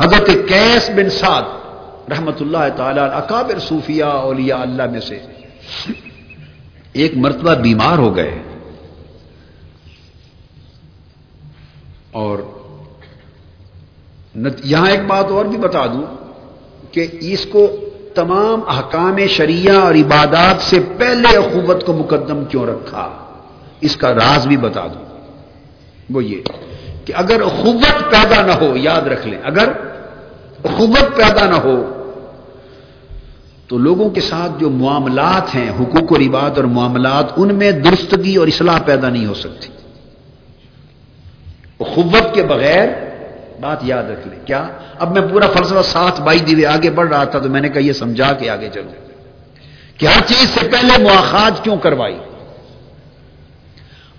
حضرت 0.00 0.30
کیس 0.48 0.90
بن 0.90 1.10
سعد 1.10 2.10
رحمت 2.10 2.42
اللہ 2.42 2.68
تعالی 2.76 3.00
اکابر 3.00 3.58
صوفیاء 3.58 4.16
اولیاء 4.28 4.60
اللہ 4.60 4.86
میں 4.90 5.00
سے 5.00 5.18
ایک 6.92 7.16
مرتبہ 7.16 7.54
بیمار 7.54 7.98
ہو 7.98 8.16
گئے۔ 8.16 8.38
اور 12.12 12.38
یہاں 14.64 14.90
ایک 14.90 15.06
بات 15.06 15.24
اور 15.30 15.44
بھی 15.44 15.58
بتا 15.58 15.86
دوں 15.86 16.02
کہ 16.90 17.06
اس 17.20 17.46
کو 17.46 17.76
تمام 18.14 18.60
احکام 18.68 19.26
شریعہ 19.28 19.76
اور 19.76 19.94
عبادات 19.94 20.62
سے 20.62 20.80
پہلے 20.98 21.36
اخوت 21.36 21.86
کو 21.86 21.92
مقدم 21.92 22.44
کیوں 22.44 22.66
رکھا؟ 22.66 23.10
اس 23.80 23.96
کا 23.96 24.14
راز 24.14 24.46
بھی 24.46 24.56
بتا 24.56 24.86
دوں۔ 24.86 25.04
وہ 26.10 26.24
یہ 26.24 26.42
کہ 27.04 27.12
اگر 27.16 27.42
اخوت 27.42 28.10
پیدا 28.10 28.46
نہ 28.46 28.52
ہو، 28.52 28.76
یاد 28.76 29.02
رکھ 29.02 29.26
لیں، 29.26 29.38
اگر 29.44 29.68
اخوت 30.64 31.16
پیدا 31.16 31.50
نہ 31.50 31.54
ہو، 31.54 32.02
تو 33.66 33.78
لوگوں 33.78 34.10
کے 34.10 34.20
ساتھ 34.20 34.52
جو 34.58 34.70
معاملات 34.70 35.54
ہیں، 35.54 35.70
حقوق 35.70 36.12
و 36.12 36.18
رباد 36.18 36.50
اور 36.56 36.64
معاملات، 36.64 37.24
ان 37.36 37.54
میں 37.54 37.72
درستگی 37.72 38.36
اور 38.36 38.46
اصلاح 38.46 38.78
پیدا 38.84 39.08
نہیں 39.08 39.26
ہو 39.26 39.34
سکتی۔ 39.34 39.68
اخوت 41.80 42.34
کے 42.34 42.42
بغیر 42.42 42.88
بات 43.60 43.78
یاد 43.82 44.04
رکھ 44.04 44.28
لیں۔ 44.28 44.46
کیا؟ 44.46 44.68
اب 44.98 45.18
میں 45.18 45.28
پورا 45.32 45.46
فلسفہ 45.48 45.82
ساتھ 45.84 46.20
بائی 46.20 46.38
دیوے 46.38 46.66
آگے 46.66 46.90
بڑھ 46.90 47.08
رہا 47.08 47.24
تھا 47.24 47.38
تو 47.38 47.48
میں 47.48 47.60
نے 47.60 47.68
کہا 47.68 47.80
یہ 47.80 47.92
سمجھا 47.92 48.32
کے 48.32 48.50
آگے 48.50 48.68
چلو۔ 48.74 48.90
کہ 49.98 50.06
ہر 50.06 50.20
چیز 50.26 50.50
سے 50.50 50.68
پہلے 50.68 51.02
مواخات 51.02 51.64
کیوں 51.64 51.76
کروائی؟ 51.76 52.18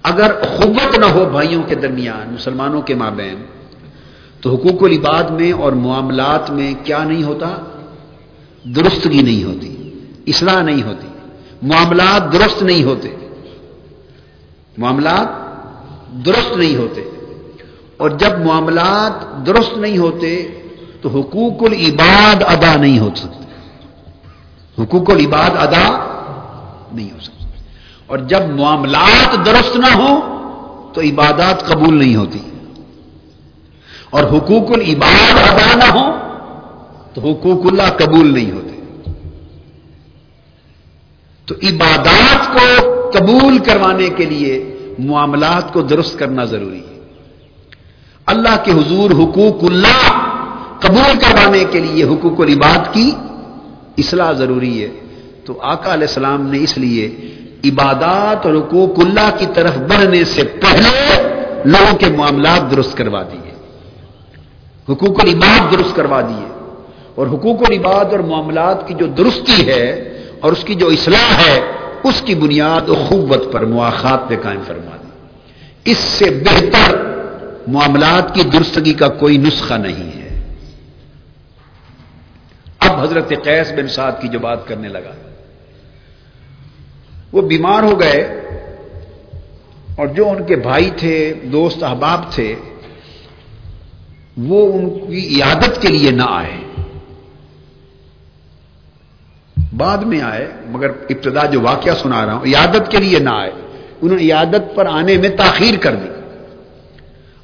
اگر 0.03 0.32
اخوت 0.41 0.99
نہ 0.99 1.05
ہو 1.05 1.26
بھائیوں 1.26 1.64
کے 1.64 1.76
درمیان، 1.76 2.34
مسلمانوں 2.34 2.82
کے 2.82 2.95
مابین، 2.95 3.43
تو 4.41 4.55
حقوق 4.55 4.84
العباد 4.84 5.24
میں 5.24 5.51
اور 5.51 5.72
معاملات 5.72 6.51
میں 6.51 6.74
کیا 6.84 7.03
نہیں 7.03 7.24
ہوتا؟ 7.24 7.55
درستگی 8.64 9.22
نہیں 9.22 9.43
ہوتی، 9.43 9.99
اصلاح 10.28 10.62
نہیں 10.62 10.84
ہوتی، 10.84 11.07
معاملات 11.62 12.34
درست 12.34 12.64
نہیں 12.64 12.84
ہوتے۔ 12.84 13.16
معاملات 14.78 15.28
درست 16.26 16.57
نہیں 16.57 16.76
ہوتے۔ 16.76 17.11
اور 18.01 18.09
جب 18.09 18.39
معاملات 18.39 19.45
درست 19.45 19.77
نہیں 19.77 19.97
ہوتے 19.97 20.47
تو 21.01 21.09
حقوق 21.09 21.63
العباد 21.63 22.43
ادا 22.47 22.75
نہیں 22.75 22.99
ہو 22.99 23.09
سکتے۔ 23.15 23.43
حقوق 24.83 25.09
العباد 25.09 25.49
ادا 25.59 25.99
نہیں 26.91 27.11
ہو 27.11 27.19
سکتے۔ 27.19 27.45
اور 28.07 28.17
جب 28.17 28.41
معاملات 28.49 29.45
درست 29.45 29.75
نہ 29.75 29.97
ہو 29.97 30.19
تو 30.93 31.01
عبادات 31.01 31.67
قبول 31.67 31.99
نہیں 31.99 32.15
ہوتی۔ 32.15 32.39
اور 34.09 34.23
حقوق 34.23 34.71
العباد 34.71 35.39
ادا 35.49 35.75
نہ 35.75 35.99
ہو 35.99 36.11
تو 37.13 37.21
حقوق 37.21 37.65
اللہ 37.65 38.05
قبول 38.05 38.33
نہیں 38.33 38.51
ہوتے۔ 38.51 39.01
تو 41.45 41.55
عبادات 41.63 42.53
کو 42.53 42.83
قبول 43.13 43.57
کروانے 43.57 44.09
کے 44.09 44.25
لیے 44.25 44.75
معاملات 44.99 45.73
کو 45.73 45.81
درست 45.81 46.19
کرنا 46.19 46.43
ضروری 46.43 46.79
ہے۔ 46.79 46.90
اللہ 48.32 48.63
کے 48.63 48.71
حضور 48.71 49.11
حقوق 49.11 49.63
اللہ 49.63 50.11
قبول 50.79 51.19
کروانے 51.19 51.63
کے 51.71 51.79
لیے 51.79 52.03
حقوق 52.03 52.41
العباد 52.41 52.93
کی 52.93 53.11
اصلاح 53.97 54.32
ضروری 54.32 54.84
ہے۔ 54.84 54.89
تو 55.45 55.53
آقا 55.61 55.93
علیہ 55.93 56.07
السلام 56.07 56.47
نے 56.47 56.57
اس 56.57 56.77
لیے 56.77 57.32
عبادات 57.65 58.45
اور 58.45 58.55
حقوق 58.55 58.99
اللہ 58.99 59.29
کی 59.38 59.45
طرف 59.53 59.77
بڑھنے 59.77 60.23
سے 60.23 60.43
پہلے 60.43 61.21
لوگوں 61.65 61.97
کے 61.97 62.05
معاملات 62.17 62.71
درست 62.71 62.97
کروا 62.97 63.21
دیے۔ 63.21 63.51
حقوق 64.89 65.19
العباد 65.19 65.71
درست 65.71 65.95
کروا 65.95 66.21
دیے۔ 66.21 66.47
اور 67.15 67.27
حقوق 67.27 67.57
العباد 67.69 68.05
اور 68.05 68.19
معاملات 68.19 68.88
کی 68.88 68.93
جو 68.93 69.05
درستی 69.05 69.67
ہے 69.67 69.91
اور 70.41 70.51
اس 70.51 70.63
کی 70.63 70.75
جو 70.75 70.88
اصلاح 70.88 71.34
ہے، 71.34 71.61
اس 72.03 72.21
کی 72.21 72.36
بنیاد 72.36 72.89
اخوت 72.89 73.51
پر 73.51 73.65
مواخات 73.65 74.29
پہ 74.29 74.36
قائم 74.41 74.61
فرما 74.67 74.95
دی۔ 74.95 75.07
اس 75.91 75.97
سے 75.97 76.25
بہتر 76.29 77.11
معاملات 77.68 78.36
کی 78.36 78.43
درستگی 78.43 78.93
کا 78.93 79.07
کوئی 79.07 79.38
نسخہ 79.38 79.74
نہیں 79.74 80.22
ہے۔ 80.22 80.55
اب 82.80 83.01
حضرت 83.01 83.34
قیس 83.43 83.72
بن 83.72 83.88
سعد 83.88 84.12
کی 84.22 84.28
جو 84.28 84.39
بات 84.39 84.68
کرنے 84.68 84.88
لگا۔ 84.88 85.12
وہ 87.32 87.41
بیمار 87.41 87.84
ہو 87.84 87.99
گئے 87.99 88.22
اور 89.95 90.07
جو 90.07 90.30
ان 90.30 90.43
کے 90.43 90.55
بھائی 90.55 90.89
تھے، 90.97 91.34
دوست 91.43 91.84
احباب 91.84 92.32
تھے، 92.32 92.55
وہ 94.38 94.74
ان 94.74 94.89
کی 94.89 95.36
عیادت 95.36 95.82
کے 95.82 95.88
لیے 95.88 96.12
نہ 96.12 96.24
آئے۔ 96.30 96.84
بعد 99.78 99.97
میں 99.97 100.22
آئے، 100.22 100.47
مگر 100.68 100.89
ابتدا 100.89 101.45
جو 101.45 101.62
واقعہ 101.62 101.91
سنا 102.01 102.26
رہا 102.26 102.34
ہوں، 102.34 102.45
عیادت 102.45 102.91
کے 102.91 102.97
لیے 102.97 103.20
نہ 103.20 103.30
آئے۔ 103.30 103.51
انہوں 104.01 104.18
نے 104.18 104.24
عیادت 104.24 104.76
پر 104.76 104.86
آنے 104.86 105.18
میں 105.18 105.30
تاخیر 105.30 105.78
کر 105.78 105.95
دی۔ 105.95 106.11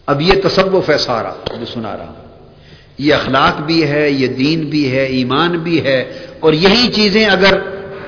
اب 0.08 0.22
یہ 0.22 0.34
تصوف 0.44 0.90
ہے 0.90 0.98
سارا 0.98 1.34
جو 1.60 1.66
سنا 1.66 1.98
رہا 1.98 2.06
ہوں۔ 2.06 2.28
یہ 2.98 3.14
اخلاق 3.14 3.62
بھی 3.62 3.88
ہے، 3.88 4.10
یہ 4.10 4.28
دین 4.28 4.62
بھی 4.62 4.92
ہے، 4.92 5.04
ایمان 5.04 5.52
بھی 5.58 5.84
ہے۔ 5.84 6.26
اور 6.40 6.54
یہی 6.54 6.92
چیزیں 6.92 7.26
اگر 7.26 7.58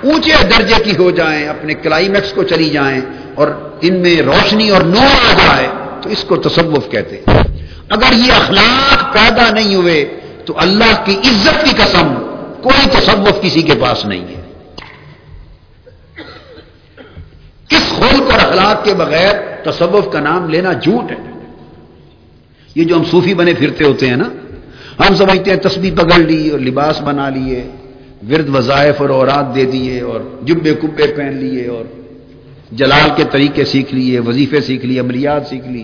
اونچے 0.03 0.47
درجے 0.57 0.83
کی 0.83 0.97
ہو 0.97 1.11
جائیں، 1.11 1.47
اپنے 1.47 1.73
کلائمیکس 1.73 2.31
کو 2.31 2.43
چلی 2.43 2.69
جائیں 2.69 3.01
اور 3.35 3.47
ان 3.81 3.99
میں 3.99 4.21
روشنی 4.21 4.69
اور 4.69 4.81
نور 4.81 5.29
آ 5.29 5.33
جائے، 5.33 5.67
تو 6.01 6.09
اس 6.09 6.23
کو 6.23 6.35
تصوف 6.35 6.91
کہتے 6.91 7.15
ہیں۔ 7.15 7.67
اگر 7.89 8.13
یہ 8.13 8.31
اخلاق 8.31 9.13
پیدا 9.13 9.49
نہیں 9.49 9.75
ہوئے، 9.75 10.19
تو 10.45 10.53
اللہ 10.57 11.05
کی 11.05 11.15
عزت 11.15 11.65
کی 11.65 11.71
قسم 11.77 12.13
کوئی 12.63 12.89
تصوف 12.89 13.41
کسی 13.41 13.61
کے 13.61 13.73
پاس 13.79 14.05
نہیں 14.05 14.35
ہے۔ 14.35 14.41
کس 17.67 17.93
خلق 17.97 18.31
اور 18.31 18.39
اخلاق 18.39 18.85
کے 18.85 18.93
بغیر 18.93 19.35
تصوف 19.63 20.13
کا 20.13 20.19
نام 20.19 20.49
لینا 20.49 20.73
جھوٹ 20.73 21.11
ہے؟ 21.11 21.28
یہ 22.76 22.84
جو 22.84 22.95
ہم 22.95 23.03
صوفی 23.03 23.34
بنے 23.34 23.53
پھرتے 23.53 23.84
ہوتے 23.84 24.07
ہیں 24.07 24.15
نا، 24.15 24.30
ہم 24.99 25.15
سمجھتے 25.15 25.51
ہیں 25.51 25.57
تسبیح 25.57 25.91
پکڑ 25.95 26.20
لی 26.20 26.49
اور 26.49 26.59
لباس 26.59 27.01
بنا 27.01 27.30
لیے، 27.30 27.70
ورد 28.30 28.55
وظائف 28.55 29.01
اور 29.01 29.09
اورات 29.09 29.55
دے 29.55 29.65
دیے 29.65 30.01
اور 30.01 30.22
جبے 30.43 30.74
کبے 30.74 31.07
پہن 31.07 31.34
لیے 31.34 31.67
اور 31.67 31.86
جلال 32.72 33.09
کے 33.15 33.24
طریقے 33.32 33.65
سیکھ 33.65 33.93
لیے، 33.93 34.20
وظیفے 34.20 34.61
سیکھ 34.61 34.86
لیے، 34.86 34.99
عملیات 34.99 35.47
سیکھ 35.47 35.67
لی 35.67 35.84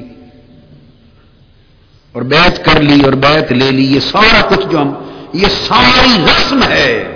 اور 2.12 2.22
بیت 2.22 2.66
کر 2.66 2.82
لی 2.82 3.02
اور 3.04 3.14
بیت 3.14 3.52
لے 3.52 3.72
لی، 3.72 3.96
یہ 3.96 4.00
سارا 4.00 4.56
کچھ 4.56 4.68
جو 4.72 4.82
ہم، 4.82 4.94
یہ 5.34 5.48
ساری 5.68 6.24
رسم 6.24 6.60
ہے۔ 6.64 7.16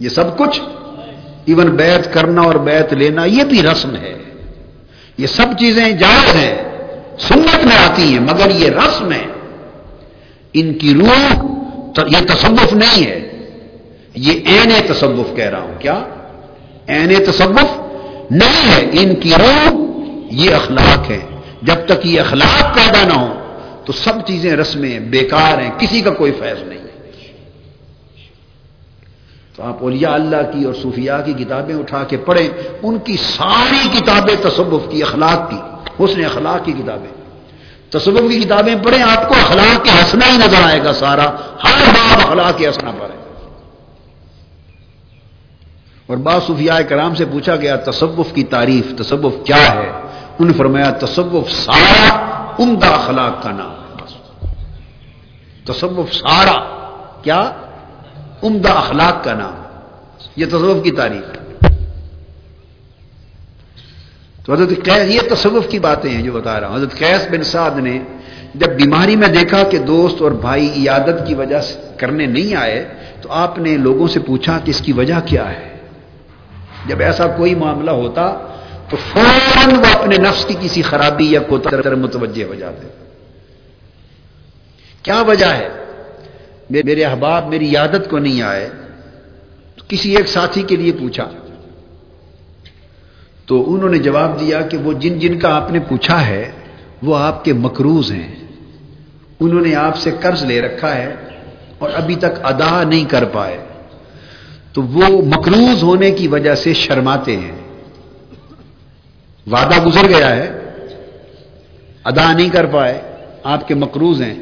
یہ 0.00 0.08
سب 0.08 0.38
کچھ، 0.38 0.60
ایون 1.44 1.66
بیت 1.66 2.14
کرنا 2.14 2.42
اور 2.42 2.54
بیت 2.54 2.92
لینا، 2.92 3.24
یہ 3.24 3.44
بھی 3.44 3.62
رسم 3.62 3.96
ہے۔ 3.96 4.18
یہ 5.18 5.26
سب 5.26 5.46
چیزیں 5.58 5.92
جائز 5.92 6.36
ہیں۔ 6.36 6.69
سنت 7.20 7.64
میں 7.64 7.76
آتی 7.76 8.02
ہیں، 8.02 8.20
مگر 8.20 8.50
یہ 8.50 8.70
رسم 8.70 9.12
ہے 9.12 9.24
ان 10.52 10.74
کی 10.74 10.94
روح 10.94 11.44
یہ 12.06 12.26
تصوف 12.28 12.72
نہیں 12.72 13.06
ہے۔ 13.06 13.26
یہ 14.14 14.32
این 14.32 14.68
تصوف 14.86 15.36
کہہ 15.36 15.44
رہا 15.44 15.60
ہوں۔ 15.60 15.74
کیا؟ 15.78 16.02
این 16.86 17.24
تصوف 17.26 17.80
نہیں 18.30 18.68
ہے۔ 18.68 18.88
ان 18.92 19.14
کی 19.14 19.32
روح 19.38 19.76
یہ 20.30 20.54
اخلاق 20.54 21.10
ہے۔ 21.10 21.20
جب 21.62 21.74
تک 21.86 22.06
یہ 22.06 22.20
اخلاق 22.20 22.74
پیدا 22.74 23.08
نہ 23.08 23.12
ہو، 23.12 23.38
تو 23.84 23.92
سب 23.92 24.12
چیزیں 24.26 24.56
رسمیں 24.56 24.98
بیکار 24.98 25.58
ہیں۔ 25.58 25.70
کسی 25.78 26.00
کا 26.00 26.10
کوئی 26.10 26.32
فیض 26.32 26.62
نہیں 26.62 26.78
ہے۔ 26.78 27.12
تو 29.56 29.62
آپ 29.62 29.76
اولیاء 29.80 30.12
اللہ 30.12 30.50
کی 30.54 30.64
اور 30.64 30.74
صوفیاء 30.82 31.20
کی 31.26 31.32
کتابیں 31.32 31.74
اٹھا 31.74 32.04
کے 32.04 32.16
پڑھیں۔ 32.16 32.48
ان 32.82 32.98
کی 32.98 33.16
ساری 33.16 33.98
کتابیں 33.98 34.34
تصوف 34.42 34.92
کی، 34.92 35.02
اخلاق 35.02 35.50
کی۔ 35.50 35.69
اس 36.02 36.16
نے 36.16 36.24
اخلاق 36.24 36.64
کی 36.64 36.72
کتابیں۔ 36.72 37.12
تصوف 37.90 38.30
کی 38.30 38.40
کتابیں 38.40 38.74
پڑھیں، 38.84 39.02
آپ 39.02 39.28
کو 39.28 39.34
اخلاق 39.34 39.84
کے 39.84 39.90
ہنسنا 39.90 40.26
ہی 40.32 40.36
نظر 40.36 40.62
آئے 40.62 40.84
گا 40.84 40.92
سارا۔ 40.92 41.26
ہر 41.64 41.90
باب 41.94 42.20
اخلاق 42.26 42.58
کے 42.58 42.66
ہنسنا 42.66 42.90
پڑے 42.90 43.16
اور 46.06 46.16
بعض 46.16 46.40
صوفیاء 46.46 46.80
کرام 46.88 47.14
سے 47.14 47.24
پوچھا 47.24 47.56
گیا، 47.56 47.76
تصوف 47.76 48.32
کی 48.34 48.44
تعریف، 48.44 48.86
تصوف 48.98 49.34
کیا 49.44 49.74
ہے؟ 49.74 49.90
انہوں 50.38 50.46
نے 50.46 50.52
فرمایا، 50.52 50.90
تصوف 50.90 51.50
سارا 51.50 52.08
عمدہ 52.58 52.86
اخلاق 52.86 53.42
کا 53.42 53.50
نام 53.50 53.74
تصوف 55.64 56.12
سارا 56.14 56.56
کیا؟ 57.22 57.52
عمدہ 58.42 58.68
اخلاق 58.68 59.24
کا 59.24 59.34
نام 59.34 59.54
یہ 60.36 60.46
تصوف 60.46 60.84
کی 60.84 60.90
تاریخ 60.90 61.39
تو 64.44 64.52
حضرت 64.52 64.68
قیس، 64.68 65.14
یہ 65.14 65.20
تصوف 65.30 65.68
کی 65.68 65.78
باتیں 65.78 66.10
ہیں 66.10 66.22
جو 66.22 66.32
بتا 66.32 66.60
رہا 66.60 66.68
ہوں۔ 66.68 66.76
حضرت 66.76 66.98
قیس 66.98 67.26
بن 67.30 67.42
سعد 67.42 67.70
نے 67.70 67.98
جب 68.54 68.68
بیماری 68.68 69.16
میں 69.16 69.28
دیکھا 69.28 69.62
کہ 69.62 69.78
دوست 69.78 70.22
اور 70.22 70.30
بھائی 70.30 70.68
عیادت 70.76 71.26
کی 71.26 71.34
وجہ 71.34 71.60
سے 71.60 71.94
کرنے 71.96 72.26
نہیں 72.26 72.56
آئے، 72.56 72.88
تو 73.22 73.32
آپ 73.32 73.58
نے 73.58 73.76
لوگوں 73.76 74.08
سے 74.08 74.20
پوچھا 74.20 74.58
کہ 74.64 74.70
اس 74.70 74.80
کی 74.80 74.92
وجہ 74.92 75.14
کیا 75.26 75.50
ہے۔ 75.50 75.76
جب 76.86 77.00
ایسا 77.00 77.26
کوئی 77.26 77.54
معاملہ 77.54 77.90
ہوتا، 77.90 78.38
تو 78.88 78.96
فوراً 79.12 79.76
وہ 79.76 79.98
اپنے 79.98 80.16
نفس 80.16 80.44
کی 80.44 80.54
کسی 80.60 80.82
خرابی 80.82 81.30
یا 81.30 81.40
کوتر 81.40 81.94
متوجہ 81.94 82.44
ہو 82.44 82.54
جاتے۔ 82.54 82.88
کیا 85.02 85.22
وجہ 85.22 85.46
ہے؟ 85.46 85.68
میرے 86.70 87.04
احباب، 87.04 87.48
میری 87.48 87.76
عادت 87.76 88.10
کو 88.10 88.18
نہیں 88.18 88.42
آئے۔ 88.42 88.68
تو 89.76 89.84
کسی 89.88 90.16
ایک 90.16 90.28
ساتھی 90.28 90.62
کے 90.62 90.76
لیے 90.76 90.92
پوچھا۔ 90.92 91.30
تو 93.50 93.74
انہوں 93.74 93.90
نے 93.90 93.98
جواب 93.98 94.40
دیا 94.40 94.60
کہ 94.60 94.76
وہ 94.76 94.92
جن 94.92 95.18
جن 95.18 95.38
کا 95.38 95.56
آپ 95.56 95.70
نے 95.70 95.80
پوچھا 95.80 96.26
ہے، 96.26 96.50
وہ 97.02 97.18
آپ 97.18 97.44
کے 97.44 97.52
مکروز 97.52 98.12
ہیں۔ 98.12 98.34
انہوں 99.40 99.60
نے 99.60 99.74
آپ 99.74 99.96
سے 99.96 100.10
قرض 100.20 100.42
لے 100.42 100.60
رکھا 100.60 100.94
ہے 100.94 101.14
اور 101.78 101.90
ابھی 101.94 102.16
تک 102.16 102.44
ادا 102.44 102.82
نہیں 102.82 103.10
کر 103.10 103.24
پائے۔ 103.24 103.58
تو 104.72 104.82
وہ 104.82 105.22
مکروز 105.22 105.82
ہونے 105.82 106.10
کی 106.10 106.28
وجہ 106.28 106.54
سے 106.54 106.74
شرماتے 106.74 107.36
ہیں۔ 107.36 107.52
وعدہ 109.52 109.84
گزر 109.86 110.08
گیا 110.08 110.36
ہے۔ 110.36 110.58
ادا 112.04 112.32
نہیں 112.32 112.48
کر 112.48 112.66
پائے، 112.66 113.00
آپ 113.44 113.68
کے 113.68 113.74
مکروز 113.74 114.22
ہیں۔ 114.22 114.34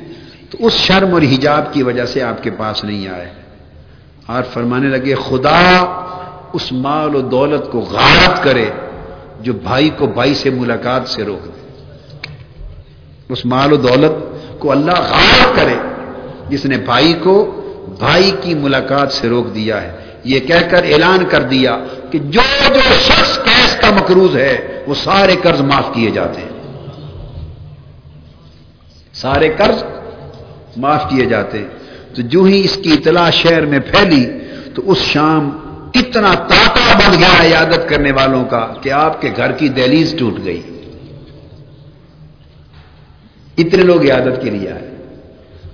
تو 0.51 0.67
اس 0.67 0.73
شرم 0.73 1.15
اور 1.15 1.23
حجاب 1.23 1.73
کی 1.73 1.83
وجہ 1.83 2.05
سے 2.05 2.23
آپ 2.23 2.43
کے 2.43 2.51
پاس 2.51 2.85
نہیں 2.85 3.09
آئے۔ 3.09 3.31
اور 4.27 4.43
فرمانے 4.43 4.89
لگے، 4.89 5.15
خدا 5.15 5.79
اس 6.53 6.73
مال 6.73 7.15
و 7.15 7.21
دولت 7.21 7.73
کو 7.73 7.79
غارت 7.79 8.43
کرے۔ 8.43 8.71
جو 9.41 9.53
بھائی 9.53 9.89
کو 9.89 10.07
بھائی 10.07 10.35
سے 10.35 10.51
ملاقات 10.51 11.09
سے 11.09 11.25
روک 11.25 11.45
دے۔ 11.45 11.69
اس 13.29 13.47
مال 13.47 13.73
و 13.73 13.77
دولت 13.77 14.13
کو 14.61 14.71
اللہ 14.71 14.93
غارت 14.93 15.57
کرے۔ 15.57 15.75
جس 16.49 16.65
نے 16.65 16.79
بھائی 16.79 17.13
کو 17.13 17.55
بھائی 17.99 18.31
کی 18.41 18.55
ملاقات 18.55 19.13
سے 19.13 19.29
روک 19.29 19.55
دیا 19.55 19.83
ہے۔ 19.83 19.93
یہ 20.25 20.41
کہہ 20.41 20.69
کر 20.71 20.83
اعلان 20.83 21.25
کر 21.25 21.43
دیا 21.43 21.79
کہ 22.11 22.19
جو 22.19 22.41
جو 22.69 22.81
شخص 22.81 23.39
کیس 23.39 23.77
کا 23.81 23.91
مقروض 23.91 24.37
ہے، 24.37 24.85
وہ 24.87 24.95
سارے 24.95 25.37
قرض 25.43 25.61
معاف 25.61 25.95
کیے 25.95 26.11
جاتے 26.11 26.41
ہیں۔ 26.41 26.49
سارے 29.13 29.49
قرض 29.49 29.85
معاف 30.77 31.11
کیے 31.11 31.27
جاتے 31.27 31.65
تو 32.15 32.23
جو 32.23 32.43
ہی 32.43 32.61
اس 32.65 32.79
کی 32.83 32.93
اطلاع 32.93 33.31
شہر 33.31 33.67
میں 33.67 33.79
پھیلی، 33.79 34.27
تو 34.75 34.91
اس 34.91 34.99
شام 34.99 35.68
اتنا 35.95 36.35
تاتا 36.35 36.99
بن 36.99 37.19
گیا 37.19 37.43
عیادت 37.43 37.89
کرنے 37.89 38.13
والوں 38.13 38.45
کا 38.45 38.73
کہ 38.83 38.93
آپ 38.93 39.21
کے 39.21 39.33
گھر 39.37 39.53
کی 39.53 39.69
دہلیز 39.69 40.15
ٹوٹ 40.19 40.35
گئی۔ 40.45 40.63
اتنے 43.59 43.83
لوگ 43.83 44.03
عیادت 44.03 44.43
کے 44.43 44.51
لیے 44.51 44.71
آئے۔ 44.71 44.95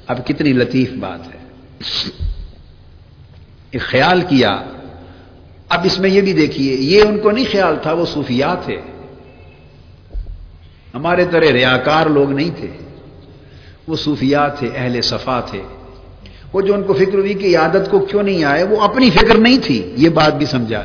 اب 0.07 0.27
کتنی 0.27 0.53
لطیف 0.53 0.91
بات 0.93 1.35
ہے۔ 1.35 1.39
ایک 3.71 3.83
خیال 3.83 4.23
کیا۔ 4.29 4.63
اب 5.69 5.81
اس 5.85 5.99
میں 5.99 6.11
یہ 6.11 6.21
بھی 6.21 6.33
دیکھیے، 6.33 6.75
یہ 6.75 7.03
ان 7.03 7.19
کو 7.19 7.31
نہیں 7.31 7.45
خیال 7.53 7.77
تھا، 7.83 7.93
وہ 7.93 8.07
صوفیات 8.07 8.65
تھے۔ 8.65 8.77
ہمارے 10.95 11.25
طرح 11.25 11.53
ریاکار 11.53 12.07
لوگ 12.07 12.31
نہیں 12.31 12.51
تھے۔ 12.57 12.71
وہ 13.87 13.97
صوفیات 13.97 14.59
تھے، 14.59 14.71
اہل 14.75 15.01
صفا 15.01 15.41
تھے۔ 15.41 15.63
وہ 16.55 16.61
جو 16.61 16.75
ان 16.75 16.83
کو 16.83 16.93
فکر 16.93 17.15
ہوئی 17.15 17.35
کہ 17.35 17.59
عادت 17.59 17.91
کو 17.91 17.99
کیوں 17.99 18.23
نہیں 18.23 18.45
آئے، 18.45 18.63
وہ 18.63 18.81
اپنی 18.81 19.11
فکر 19.11 19.35
نہیں 19.35 19.59
تھی۔ 19.65 19.93
یہ 19.97 20.09
بات 20.09 20.39
بھی 20.39 20.47
سمجھا۔ 20.47 20.83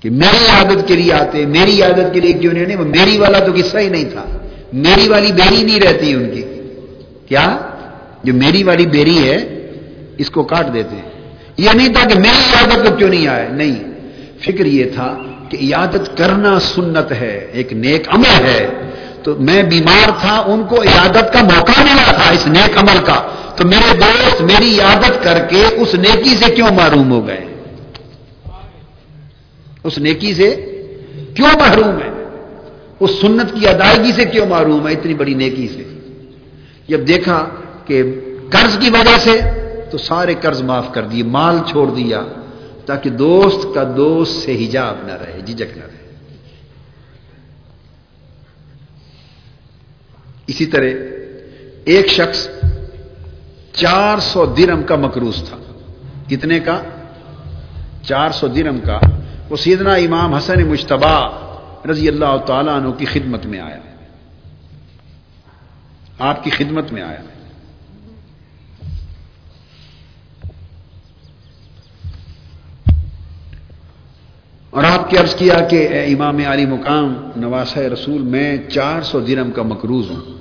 کہ 0.00 0.10
میری 0.10 0.46
عادت 0.50 0.88
کے 0.88 0.94
لیے 0.94 1.12
آتے، 1.12 1.46
میری 1.46 1.82
عادت 1.82 2.14
کے 2.14 2.20
لیے 2.20 2.32
کیوں 2.32 2.52
نہیں 2.52 2.76
وہ 2.76 2.84
میری 2.84 3.18
والا 3.18 3.38
تو 3.38 3.52
قصہ 3.56 3.78
ہی 3.78 3.88
نہیں 3.88 4.04
تھا۔ 4.04 4.38
میری 4.72 5.08
والی 5.08 5.32
بیری 5.32 5.62
نہیں 5.62 5.80
رہتی 5.80 6.14
ان 6.14 6.30
کی۔ 6.34 6.42
کیا؟ 7.28 7.58
جو 8.24 8.34
میری 8.34 8.62
والی 8.62 8.86
بیری 8.86 9.30
ہے، 9.30 9.70
اس 10.18 10.30
کو 10.30 10.42
کاٹ 10.42 10.74
دیتے 10.74 10.96
ہیں۔ 10.96 11.36
یہ 11.56 11.70
نہیں 11.74 11.88
تھا 11.88 12.08
کہ 12.08 12.18
میری 12.18 12.54
عادت 12.54 12.88
کو 12.88 12.96
کیوں 12.96 13.08
نہیں 13.08 13.28
آئے۔ 13.28 13.48
نہیں، 13.48 13.84
فکر 14.40 14.66
یہ 14.66 14.84
تھا 14.94 15.18
کہ 15.48 15.56
عیادت 15.56 16.18
کرنا 16.18 16.60
سنت 16.60 17.12
ہے، 17.12 17.46
ایک 17.52 17.72
نیک 17.72 18.02
عمل 18.08 18.44
ہے۔ 18.44 18.68
تو 19.28 19.36
میں 19.38 19.62
بیمار 19.62 20.10
تھا، 20.20 20.44
ان 20.46 20.64
کو 20.68 20.82
عیادت 20.82 21.32
کا 21.32 21.42
موقع 21.42 21.80
ملا 21.80 22.12
تھا 22.12 22.30
اس 22.30 22.46
نیک 22.46 22.78
عمل 22.78 23.04
کا۔ 23.04 23.28
تو 23.56 23.64
میرے 23.64 23.96
دوست 23.96 24.40
میری 24.40 24.80
عادت 24.80 25.24
کر 25.24 25.38
کے 25.50 25.64
اس 25.64 25.94
نیکی 25.94 26.30
سے 26.30 26.54
کیوں 26.54 26.68
معروم 26.76 27.12
ہو 27.12 27.26
گئے؟ 27.26 27.44
اس 29.84 29.98
نیکی 29.98 30.34
سے 30.34 30.48
کیوں 31.34 31.58
محروم 31.58 32.02
ہے 32.02 32.24
اس 33.00 33.10
سنت 33.20 33.54
کی 33.54 33.68
ادائیگی 33.68 34.12
سے 34.12 34.24
کیوں 34.24 34.46
محروم 34.46 34.88
ہے 34.88 34.92
اتنی 34.92 35.14
بڑی 35.14 35.34
نیکی 35.34 35.68
سے۔ 35.68 35.98
جب 36.88 37.08
دیکھا 37.08 37.48
کہ 37.84 38.02
قرض 38.50 38.78
کی 38.78 38.90
وجہ 38.90 39.18
سے 39.18 39.40
تو 39.90 39.98
سارے 39.98 40.34
قرض 40.40 40.62
معاف 40.62 40.92
کر 40.92 41.02
دیے، 41.02 41.22
مال 41.22 41.58
چھوڑ 41.66 41.90
دیا 41.90 42.22
تاکہ 42.86 43.10
دوست 43.10 43.74
کا 43.74 43.84
دوست 43.96 44.42
سے 44.42 44.64
حجاب 44.64 44.94
نہ 45.06 45.12
رہے 45.12 45.40
جھجک 45.40 45.78
نہ 45.78 45.82
رہے۔ 45.82 45.97
اسی 50.48 50.66
طرح 50.66 50.88
ایک 51.84 52.06
شخص 52.06 52.48
چار 53.72 54.18
سو 54.18 54.46
درم 54.46 54.82
کا 54.82 54.96
مکروز 54.96 55.48
تھا۔ 55.48 55.56
کتنے 56.28 56.60
کا؟ 56.60 56.82
چار 58.02 58.30
سو 58.30 58.48
درم 58.48 58.78
کا۔ 58.78 58.98
وہ 59.50 59.56
سیدنا 59.56 59.94
امام 59.94 60.34
حسن 60.34 60.62
مشتبہ 60.62 61.30
رضی 61.90 62.08
اللہ 62.08 62.36
تعالیٰ 62.46 62.80
عنہ 62.80 62.90
کی 62.90 63.04
خدمت 63.04 63.46
میں 63.46 63.60
آیا۔ 63.60 63.78
آپ 66.18 66.44
کی 66.44 66.50
خدمت 66.50 66.92
میں 66.92 67.02
آیا۔ 67.02 67.22
اور 74.70 74.84
آپ 74.84 75.10
کی 75.10 75.16
عرض 75.16 75.34
کیا 75.34 75.60
کہ 75.60 75.88
اے 75.88 76.04
امام 76.04 76.38
علی 76.38 76.66
مقام 76.66 77.30
نواس 77.36 77.76
رسول، 77.76 78.22
میں 78.22 78.56
چار 78.68 79.02
سو 79.02 79.20
درم 79.20 79.50
کا 79.50 79.62
مقروض 79.62 80.10
ہوں۔ 80.10 80.37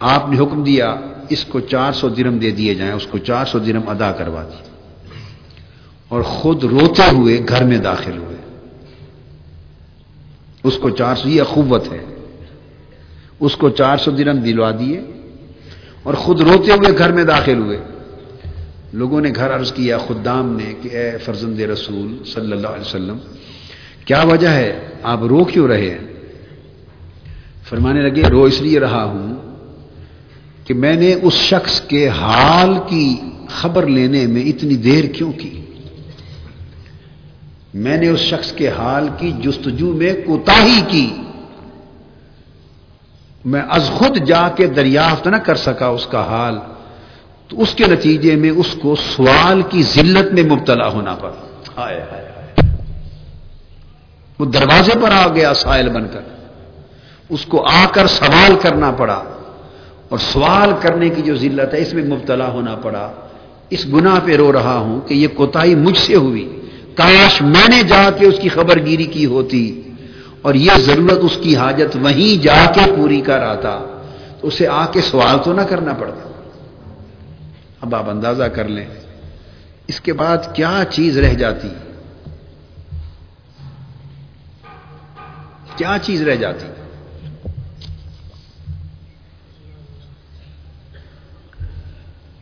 آپ 0.00 0.28
نے 0.28 0.38
حکم 0.38 0.64
دیا، 0.64 0.96
اس 1.28 1.44
کو 1.44 1.60
چار 1.60 1.92
سو 1.92 2.08
درم 2.08 2.38
دے 2.38 2.50
دیے 2.50 2.74
جائیں، 2.74 2.92
اس 2.92 3.06
کو 3.06 3.18
چار 3.18 3.46
سو 3.46 3.58
درم 3.58 3.88
ادا 3.88 4.12
کروا 4.12 4.42
دی۔ 4.42 4.70
اور 6.08 6.22
خود 6.22 6.64
روتے 6.64 7.02
ہوئے 7.12 7.40
گھر 7.48 7.64
میں 7.64 7.78
داخل 7.78 8.18
ہوئے۔ 8.18 8.36
اس 10.64 10.76
کو 10.76 10.90
چار 10.90 11.16
سو، 11.16 11.28
یہ 11.28 11.40
اخوت 11.40 11.92
ہے۔ 11.92 12.04
اس 13.40 13.56
کو 13.56 13.70
چار 13.70 13.96
سو 13.96 14.10
درم 14.10 14.38
دلوا 14.38 14.70
دیے۔ 14.70 15.00
اور 16.02 16.14
خود 16.14 16.40
روتے 16.40 16.72
ہوئے 16.72 16.98
گھر 16.98 17.12
میں 17.12 17.24
داخل 17.24 17.58
ہوئے۔ 17.58 17.80
لوگوں 18.92 19.20
نے 19.20 19.32
گھر 19.36 19.54
عرض 19.54 19.72
کیا 19.72 19.98
خدام 19.98 20.56
نے 20.56 20.74
کہ 20.82 20.88
اے 20.88 21.18
فرزند 21.18 21.60
رسول 21.60 22.24
صلی 22.24 22.52
اللہ 22.52 22.68
علیہ 22.68 22.86
وسلم، 22.86 23.18
کیا 24.04 24.22
وجہ 24.22 24.48
ہے؟ 24.48 24.88
آپ 25.02 25.18
رو 25.22 25.44
کیوں 25.44 25.68
رہے 25.68 25.90
ہیں؟ 25.90 26.12
فرمانے 27.68 28.00
لگے، 28.00 28.22
رو 28.22 28.44
اس 28.44 28.60
لیے 28.60 28.80
رہا 28.80 29.04
ہوں 29.04 29.39
کہ 30.70 30.74
میں 30.74 30.96
نے 30.96 31.14
اس 31.22 31.32
شخص 31.32 31.80
کے 31.80 32.08
حال 32.08 32.74
کی 32.88 33.20
خبر 33.48 33.86
لینے 33.86 34.26
میں 34.26 34.42
اتنی 34.42 34.76
دیر 34.76 35.04
کیوں 35.04 35.32
کی؟ 35.32 35.64
میں 37.74 37.96
نے 37.96 38.08
اس 38.08 38.20
شخص 38.20 38.52
کے 38.52 38.68
حال 38.68 39.08
کی 39.18 39.32
جستجو 39.32 39.92
میں 39.92 40.14
کوتا 40.26 40.80
کی۔ 40.88 41.16
میں 43.44 43.62
از 43.70 43.90
خود 43.90 44.26
جا 44.26 44.48
کے 44.48 44.66
دریافت 44.66 45.26
نہ 45.26 45.36
کر 45.36 45.54
سکا 45.54 45.86
اس 45.86 46.06
کا 46.06 46.22
حال، 46.26 46.58
تو 47.48 47.62
اس 47.62 47.74
کے 47.74 47.86
نتیجے 47.86 48.36
میں 48.36 48.50
اس 48.50 48.76
کو 48.82 48.96
سوال 48.96 49.62
کی 49.62 49.82
ذلت 49.82 50.32
میں 50.32 50.42
مبتلا 50.42 50.88
ہونا 50.88 51.14
پڑا۔ 51.14 51.44
وہ 54.38 54.44
دروازے 54.44 54.92
پر 55.02 55.10
آ 55.12 55.28
گیا، 55.28 55.54
سائل 55.54 55.88
بن 55.88 56.08
کر۔ 56.08 56.20
اس 57.28 57.46
کو 57.46 57.66
آ 57.68 57.86
کر 57.92 58.06
سوال 58.06 58.56
کرنا 58.62 58.90
پڑا۔ 58.90 59.39
اور 60.10 60.18
سوال 60.18 60.72
کرنے 60.80 61.08
کی 61.08 61.22
جو 61.22 61.36
ذلت 61.36 61.74
ہے، 61.74 61.82
اس 61.82 61.94
میں 61.94 62.04
مبتلا 62.04 62.48
ہونا 62.48 62.74
پڑا۔ 62.74 63.12
اس 63.70 63.86
گناہ 63.86 64.18
پہ 64.24 64.36
رو 64.36 64.52
رہا 64.52 64.78
ہوں 64.78 65.00
کہ 65.00 65.14
یہ 65.14 65.28
کوتاہی 65.34 65.74
مجھ 65.74 65.98
سے 65.98 66.14
ہوئی۔ 66.14 66.56
کاش 66.94 67.42
میں 67.42 67.68
نے 67.68 67.82
جا 67.82 68.10
کے 68.18 68.26
اس 68.26 68.34
کی 68.42 68.48
خبر 68.48 68.78
گیری 68.78 69.04
کی 69.04 69.26
ہوتی 69.26 69.82
اور 70.42 70.54
یہ 70.54 70.70
ضرورت 70.78 71.18
اس 71.22 71.38
کی 71.42 71.56
حاجت 71.56 71.96
وہیں 72.02 72.42
جا 72.42 72.66
کے 72.74 72.80
پوری 72.96 73.20
کر 73.20 73.42
آتا 73.42 74.02
تو 74.40 74.48
اسے 74.48 74.68
آ 74.68 74.86
کے 74.86 75.00
سوال 75.00 75.36
تو 75.44 75.52
نہ 75.52 75.60
کرنا 75.60 75.92
پڑتا۔ 75.92 76.30
اب 77.80 77.94
آپ 77.94 78.10
اندازہ 78.10 78.44
کر 78.44 78.68
لیں۔ 78.68 78.84
اس 79.86 80.00
کے 80.00 80.12
بعد 80.12 80.38
کیا 80.54 80.82
چیز 80.90 81.18
رہ 81.18 81.34
جاتی؟ 81.34 81.68
کیا 85.76 85.96
چیز 86.02 86.22
رہ 86.22 86.36
جاتی؟ 86.36 86.79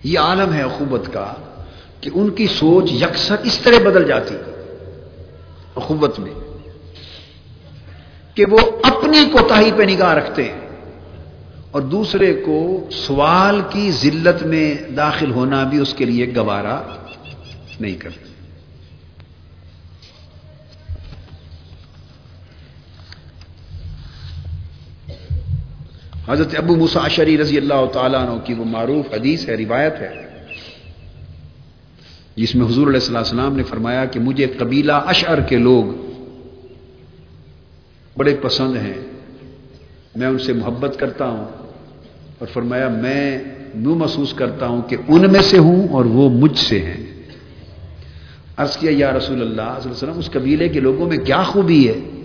یہ 0.05 0.18
عالم 0.18 0.53
ہے 0.53 0.62
اخوبت 0.62 1.12
کا 1.12 1.32
کہ 2.01 2.11
ان 2.14 2.30
کی 2.30 2.46
سوچ 2.46 2.92
یکسر 2.92 3.36
اس 3.42 3.59
طرح 3.59 3.78
بدل 3.84 4.07
جاتی 4.09 4.34
اخوبت 5.76 6.18
میں 6.20 6.34
کہ 8.36 8.44
وہ 8.51 8.59
اپنی 8.82 9.24
کوتاہی 9.32 9.70
پہ 9.76 9.82
نگاہ 9.82 10.14
رکھتے 10.14 10.44
ہیں 10.44 10.66
اور 11.70 11.82
دوسرے 11.82 12.32
کو 12.44 12.59
سوال 12.90 13.61
کی 13.70 13.90
ذلت 13.92 14.42
میں 14.42 14.74
داخل 14.96 15.30
ہونا 15.30 15.64
بھی 15.64 15.78
اس 15.78 15.94
کے 15.94 16.05
لیے 16.05 16.32
گوارا 16.36 16.80
نہیں 17.80 17.94
کرتے 17.94 18.27
حضرت 26.28 26.54
ابو 26.58 26.76
مساشری 26.76 27.38
رضی 27.38 27.56
اللہ 27.56 27.86
تعالیٰ 27.92 28.28
عنہ 28.28 28.40
کی 28.44 28.54
وہ 28.54 28.64
معروف 28.64 29.14
حدیث 29.14 29.48
ہے، 29.48 29.56
روایت 29.56 29.94
ہے۔ 30.00 30.28
جس 32.36 32.54
میں 32.54 32.66
حضور 32.66 32.86
علیہ 32.86 33.00
السلام 33.00 33.18
السلام 33.18 33.56
نے 33.56 33.62
فرمایا 33.62 34.04
کہ 34.04 34.20
مجھے 34.20 34.46
قبیلہ 34.58 34.92
اشعر 34.92 35.40
کے 35.40 35.56
لوگ 35.56 35.84
بڑے 38.16 38.36
پسند 38.42 38.76
ہیں۔ 38.76 38.94
میں 40.16 40.26
ان 40.26 40.38
سے 40.38 40.52
محبت 40.52 40.98
کرتا 40.98 41.28
ہوں 41.28 41.44
اور 42.38 42.46
فرمایا 42.52 42.88
میں 42.88 43.38
یوں 43.74 43.94
محسوس 43.94 44.32
کرتا 44.32 44.66
ہوں 44.66 44.82
کہ 44.82 44.96
ان 45.08 45.32
میں 45.32 45.42
سے 45.42 45.58
ہوں 45.58 45.88
اور 45.88 46.04
وہ 46.04 46.30
مجھ 46.30 46.58
سے 46.58 46.78
ہیں۔ 46.78 47.22
عرض 48.56 48.76
کیا، 48.76 48.90
یا 48.94 49.12
رسول 49.12 49.40
اللہ، 49.40 49.52
صلی 49.52 49.62
اللہ 49.62 49.78
علیہ 49.78 49.90
وسلم، 49.90 50.18
اس 50.18 50.30
قبیلے 50.30 50.68
کے 50.68 50.80
لوگوں 50.80 51.06
میں 51.06 51.16
کیا 51.16 51.42
خوبی 51.42 51.88
ہے؟ 51.88 52.17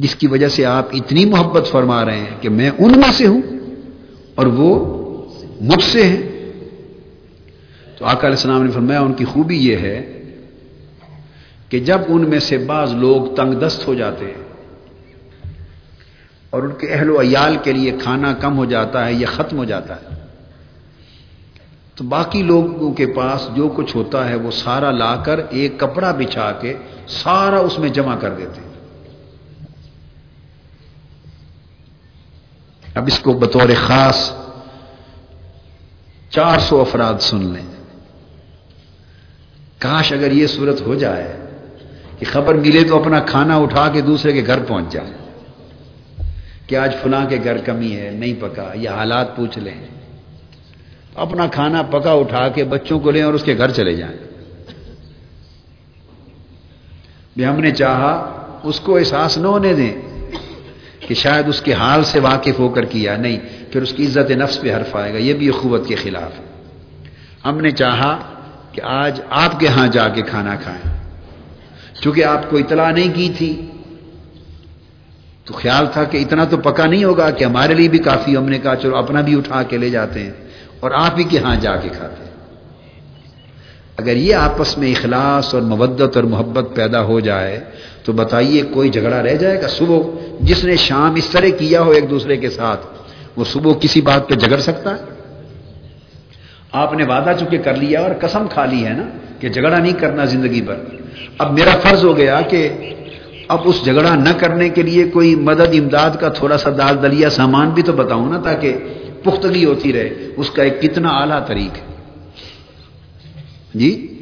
جس 0.00 0.14
کی 0.14 0.26
وجہ 0.26 0.48
سے 0.48 0.64
آپ 0.66 0.86
اتنی 0.92 1.24
محبت 1.24 1.66
فرما 1.70 2.04
رہے 2.04 2.18
ہیں 2.18 2.36
کہ 2.40 2.48
میں 2.48 2.70
ان 2.78 2.92
میں 3.00 3.12
سے 3.12 3.26
ہوں 3.26 3.42
اور 4.34 4.46
وہ 4.46 4.70
مجھ 5.60 5.84
سے 5.84 6.02
ہیں۔ 6.02 6.22
تو 7.98 8.04
آقا 8.04 8.26
علیہ 8.26 8.36
السلام 8.36 8.62
نے 8.62 8.70
فرمایا 8.70 9.00
ان 9.00 9.12
کی 9.12 9.24
خوبی 9.24 9.56
یہ 9.56 9.76
ہے 9.76 10.22
کہ 11.68 11.78
جب 11.78 12.00
ان 12.08 12.30
میں 12.30 12.38
سے 12.38 12.58
بعض 12.58 12.94
لوگ 12.94 13.34
تنگ 13.34 13.52
دست 13.54 13.86
ہو 13.88 13.94
جاتے 13.94 14.24
ہیں 14.24 14.44
اور 16.50 16.62
ان 16.62 16.70
کے 16.78 16.86
اہل 16.92 17.10
و 17.10 17.20
عیال 17.20 17.56
کے 17.62 17.72
لیے 17.72 17.90
کھانا 18.02 18.32
کم 18.32 18.56
ہو 18.58 18.64
جاتا 18.64 19.06
ہے 19.06 19.12
یا 19.12 19.26
ختم 19.26 19.58
ہو 19.58 19.64
جاتا 19.64 19.96
ہے، 19.96 20.08
تو 21.94 22.04
باقی 22.04 22.42
لوگوں 22.42 22.92
کے 22.92 23.06
پاس 23.06 23.48
جو 23.56 23.68
کچھ 23.76 23.96
ہوتا 23.96 24.28
ہے 24.28 24.34
وہ 24.34 24.50
سارا 24.50 24.90
لا 24.90 25.16
کر 25.16 25.40
ایک 25.50 25.72
کپڑا 25.80 26.12
بچھا 26.12 26.52
کے 26.52 26.74
سارا 27.08 27.58
اس 27.58 27.78
میں 27.78 27.88
جمع 27.88 28.16
کر 28.16 28.30
دیتے 28.30 28.69
اب 32.94 33.06
اس 33.06 33.18
کو 33.18 33.32
بطور 33.32 33.68
خاص 33.86 34.32
چار 36.30 36.58
سو 36.58 36.80
افراد 36.80 37.14
سن 37.20 37.52
لیں۔ 37.52 37.66
کاش 39.78 40.12
اگر 40.12 40.32
یہ 40.32 40.46
صورت 40.46 40.80
ہو 40.80 40.94
جائے 40.94 41.36
کہ 42.18 42.26
خبر 42.32 42.54
ملے 42.54 42.84
تو 42.84 43.02
اپنا 43.02 43.20
کھانا 43.20 43.56
اٹھا 43.56 43.88
کے 43.88 44.00
دوسرے 44.00 44.32
کے 44.32 44.42
گھر 44.46 44.64
پہنچ 44.64 44.92
جائے 44.92 45.10
کہ 46.66 46.76
آج 46.76 46.94
فلاں 47.02 47.26
کے 47.28 47.38
گھر 47.44 47.58
کمی 47.58 47.96
ہے، 47.96 48.10
نہیں 48.10 48.34
پکا، 48.40 48.72
یہ 48.74 48.88
حالات 48.88 49.36
پوچھ 49.36 49.58
لیں۔ 49.58 49.86
اپنا 51.14 51.46
کھانا 51.46 51.82
پکا 51.82 52.12
اٹھا 52.12 52.48
کے 52.48 52.64
بچوں 52.64 53.00
کو 53.00 53.10
لیں 53.10 53.22
اور 53.22 53.34
اس 53.34 53.42
کے 53.42 53.56
گھر 53.56 53.70
چلے 53.70 53.94
جائیں۔ 53.96 54.18
بھی 57.36 57.46
ہم 57.46 57.60
نے 57.60 57.70
چاہا 57.70 58.36
اس 58.62 58.80
کو 58.80 58.96
احساس 58.96 59.38
نہ 59.38 59.46
ہونے 59.46 59.74
دیں۔ 59.74 60.09
کہ 61.10 61.14
شاید 61.14 61.48
اس 61.48 61.60
کے 61.60 61.72
حال 61.72 62.04
سے 62.04 62.20
واقف 62.20 62.58
ہو 62.58 62.68
کر 62.68 62.84
کیا، 62.84 63.16
نہیں، 63.16 63.38
پھر 63.72 63.82
اس 63.82 63.92
کی 63.92 64.06
عزت 64.06 64.30
نفس 64.30 64.60
پہ 64.60 64.74
حرف 64.74 64.96
آئے 64.96 65.12
گا۔ 65.12 65.18
یہ 65.18 65.34
بھی 65.34 65.48
اخوت 65.48 65.88
کے 65.88 65.94
خلاف 65.94 66.38
ہے۔ 66.38 66.44
ہم 67.44 67.60
نے 67.60 67.70
چاہا 67.70 68.18
کہ 68.72 68.80
آج 68.84 69.20
آپ 69.30 69.60
کے 69.60 69.68
ہاں 69.68 69.88
جا 69.88 70.08
کے 70.08 70.22
کھانا 70.22 70.56
کھائیں۔ 70.56 70.98
چونکہ 72.00 72.24
آپ 72.24 72.50
کو 72.50 72.56
اطلاع 72.56 72.90
نہیں 72.90 73.12
کی 73.14 73.32
تھی، 73.38 73.66
تو 75.44 75.54
خیال 75.54 75.86
تھا 75.92 76.04
کہ 76.04 76.16
اتنا 76.18 76.44
تو 76.44 76.56
پکا 76.56 76.86
نہیں 76.86 77.04
ہوگا 77.04 77.30
کہ 77.30 77.44
ہمارے 77.44 77.74
لیے 77.74 77.88
بھی 77.88 77.98
کافی 77.98 78.36
ہم 78.36 78.48
نے 78.48 78.58
کہا، 78.58 78.76
چلو 78.76 78.96
اپنا 78.96 79.20
بھی 79.20 79.38
اٹھا 79.38 79.62
کے 79.62 79.78
لے 79.78 79.90
جاتے 79.90 80.20
ہیں 80.20 80.32
اور 80.80 80.90
آپ 80.90 81.18
ہی 81.18 81.24
کے 81.24 81.38
ہاں 81.38 81.56
جا 81.56 81.76
کے 81.76 81.88
کھاتے 81.88 82.24
ہیں۔ 82.24 82.30
اگر 83.96 84.16
یہ 84.16 84.34
آپس 84.34 84.78
میں 84.78 84.90
اخلاص 84.90 85.54
اور 85.54 85.62
مبت 85.62 86.16
اور 86.16 86.24
محبت 86.24 86.76
پیدا 86.76 87.02
ہو 87.02 87.20
جائے 87.20 87.60
تو 88.04 88.12
بتائیے 88.12 88.62
کوئی 88.62 88.90
جھگڑا 88.90 89.22
رہ 89.22 89.34
جائے 89.34 89.62
گا 89.62 89.68
صبح؟ 89.68 89.98
جس 90.40 90.64
نے 90.64 90.76
شام 90.76 91.14
اس 91.14 91.26
طرح 91.26 91.48
کیا 91.58 91.82
ہو 91.82 91.90
ایک 91.90 92.10
دوسرے 92.10 92.36
کے 92.36 92.50
ساتھ، 92.50 92.86
وہ 93.36 93.44
صبح 93.44 93.72
کسی 93.80 94.00
بات 94.00 94.28
پہ 94.28 94.34
جھگڑ 94.34 94.56
سکتا 94.56 94.90
ہے؟ 94.90 95.04
آپ 96.72 96.92
نے 96.92 97.04
وعدہ 97.04 97.32
چکے 97.40 97.58
کر 97.58 97.74
لیا 97.74 98.00
اور 98.00 98.10
قسم 98.20 98.46
کھا 98.50 98.64
لی 98.64 98.84
ہے 98.84 98.92
نا 98.92 99.02
کہ 99.40 99.48
جھگڑا 99.48 99.78
نہیں 99.78 99.92
کرنا 99.92 100.24
زندگی 100.24 100.60
پر 100.60 100.76
اب 101.38 101.52
میرا 101.52 101.78
فرض 101.82 102.04
ہو 102.04 102.16
گیا 102.16 102.40
کہ 102.40 102.68
اب 103.48 103.58
اس 103.64 103.84
جھگڑا 103.84 104.14
نہ 104.14 104.28
کرنے 104.38 104.68
کے 104.68 104.82
لیے 104.82 105.04
کوئی 105.04 105.34
مدد 105.34 105.74
امداد 105.78 106.10
کا 106.20 106.28
تھوڑا 106.28 106.58
سا 106.58 106.70
دال 106.70 107.02
دلیا 107.02 107.30
سامان 107.30 107.70
بھی 107.70 107.82
تو 107.82 107.92
بتاؤں 107.92 108.32
نا 108.32 108.40
تاکہ 108.40 108.78
پختگی 109.22 109.64
ہوتی 109.64 109.92
رہے۔ 109.92 110.10
اس 110.36 110.50
کا 110.50 110.62
ایک 110.62 110.82
کتنا 110.82 111.08
اعلیٰ 111.08 111.46
طریق 111.46 111.76
ہے۔ 111.76 111.96
جی؟ 113.74 114.19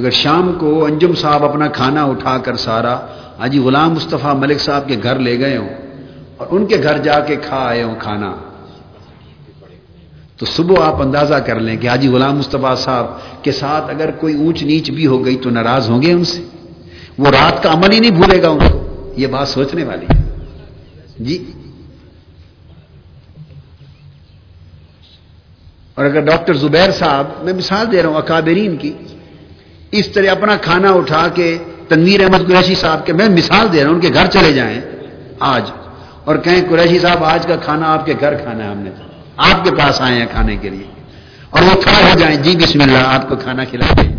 اگر 0.00 0.10
شام 0.10 0.52
کو 0.58 0.84
انجم 0.84 1.14
صاحب 1.14 1.44
اپنا 1.44 1.66
کھانا 1.68 2.04
اٹھا 2.04 2.38
کر 2.38 2.56
سارا 2.56 2.94
حاجی 3.38 3.58
غلام 3.58 3.90
مصطفیٰ 3.90 4.34
ملک 4.34 4.60
صاحب 4.60 4.88
کے 4.88 4.96
گھر 5.02 5.18
لے 5.18 5.38
گئے 5.38 5.56
ہوں 5.56 5.68
اور 6.36 6.46
ان 6.50 6.66
کے 6.66 6.76
گھر 6.82 6.98
جا 6.98 7.20
کے 7.20 7.36
کھا 7.36 7.56
آئے 7.56 7.82
ہوں 7.82 7.94
کھانا، 7.98 8.36
تو 10.36 10.46
صبح 10.46 10.84
آپ 10.84 11.02
اندازہ 11.02 11.34
کر 11.34 11.60
لیں 11.60 11.76
کہ 11.76 11.88
حاجی 11.88 12.08
غلام 12.08 12.36
مصطفیٰ 12.36 12.76
صاحب 12.76 13.06
کے 13.42 13.52
ساتھ 13.52 13.90
اگر 13.90 14.10
کوئی 14.10 14.34
اونچ 14.34 14.62
نیچ 14.62 14.90
بھی 14.90 15.06
ہو 15.06 15.24
گئی 15.24 15.36
تو 15.36 15.50
ناراض 15.50 15.90
ہوں 15.90 16.02
گے 16.02 16.12
ان 16.12 16.24
سے۔ 16.24 16.44
وہ 17.18 17.26
رات 17.26 17.62
کا 17.62 17.72
عمل 17.72 17.92
ہی 17.92 17.98
نہیں 17.98 18.10
بھولے 18.10 18.42
گا 18.42 18.48
ان 18.48 18.58
کو۔ 18.58 19.12
یہ 19.16 19.26
بات 19.26 19.48
سوچنے 19.48 19.84
والی 19.84 20.06
ہے۔ 20.06 20.44
جی۔ 21.18 21.52
اور 25.94 26.04
اگر 26.04 26.20
ڈاکٹر 26.20 26.54
زبیر 26.54 26.90
صاحب، 26.90 27.26
میں 27.42 27.52
مثال 27.52 27.92
دے 27.92 28.02
رہا 28.02 28.08
ہوں، 28.08 28.16
اکابرین 28.16 28.76
کی۔ 28.76 28.92
اس 29.92 30.08
طرح 30.08 30.30
اپنا 30.30 30.56
کھانا 30.56 30.90
اٹھا 30.90 31.28
کے 31.28 31.58
تنویر 31.88 32.20
احمد 32.24 32.46
قریشی 32.46 32.74
صاحب 32.74 33.06
کے 33.06 33.12
میں 33.12 33.28
مثال 33.28 33.66
دے 33.72 33.80
رہا 33.80 33.88
ہوں، 33.88 33.94
ان 33.94 34.00
کے 34.00 34.08
گھر 34.14 34.26
چلے 34.26 34.52
جائیں 34.52 34.80
آج۔ 35.40 35.70
اور 36.24 36.36
کہیں 36.36 36.62
قریشی 36.70 36.98
صاحب، 36.98 37.24
آج 37.24 37.46
کا 37.46 37.56
کھانا 37.56 37.92
آپ 37.92 38.06
کے 38.06 38.14
گھر 38.20 38.34
کھانا 38.34 38.64
ہے 38.64 38.70
ہم 38.70 38.78
نے۔ 38.78 38.90
آپ 39.36 39.64
کے 39.64 39.70
پاس 39.70 40.00
آئے 40.00 40.18
ہیں 40.18 40.26
کھانے 40.30 40.56
کے 40.56 40.68
لیے۔ 40.68 40.86
اور 41.50 41.62
وہ 41.62 41.80
کھڑا 41.80 42.12
ہو 42.12 42.18
جائیں 42.18 42.36
جی 42.36 42.56
بسم 42.56 42.80
اللہ، 42.80 42.98
آپ 42.98 43.28
کو 43.28 43.36
کھانا 43.36 43.64
کھلا 43.64 44.02
دیں 44.02 44.16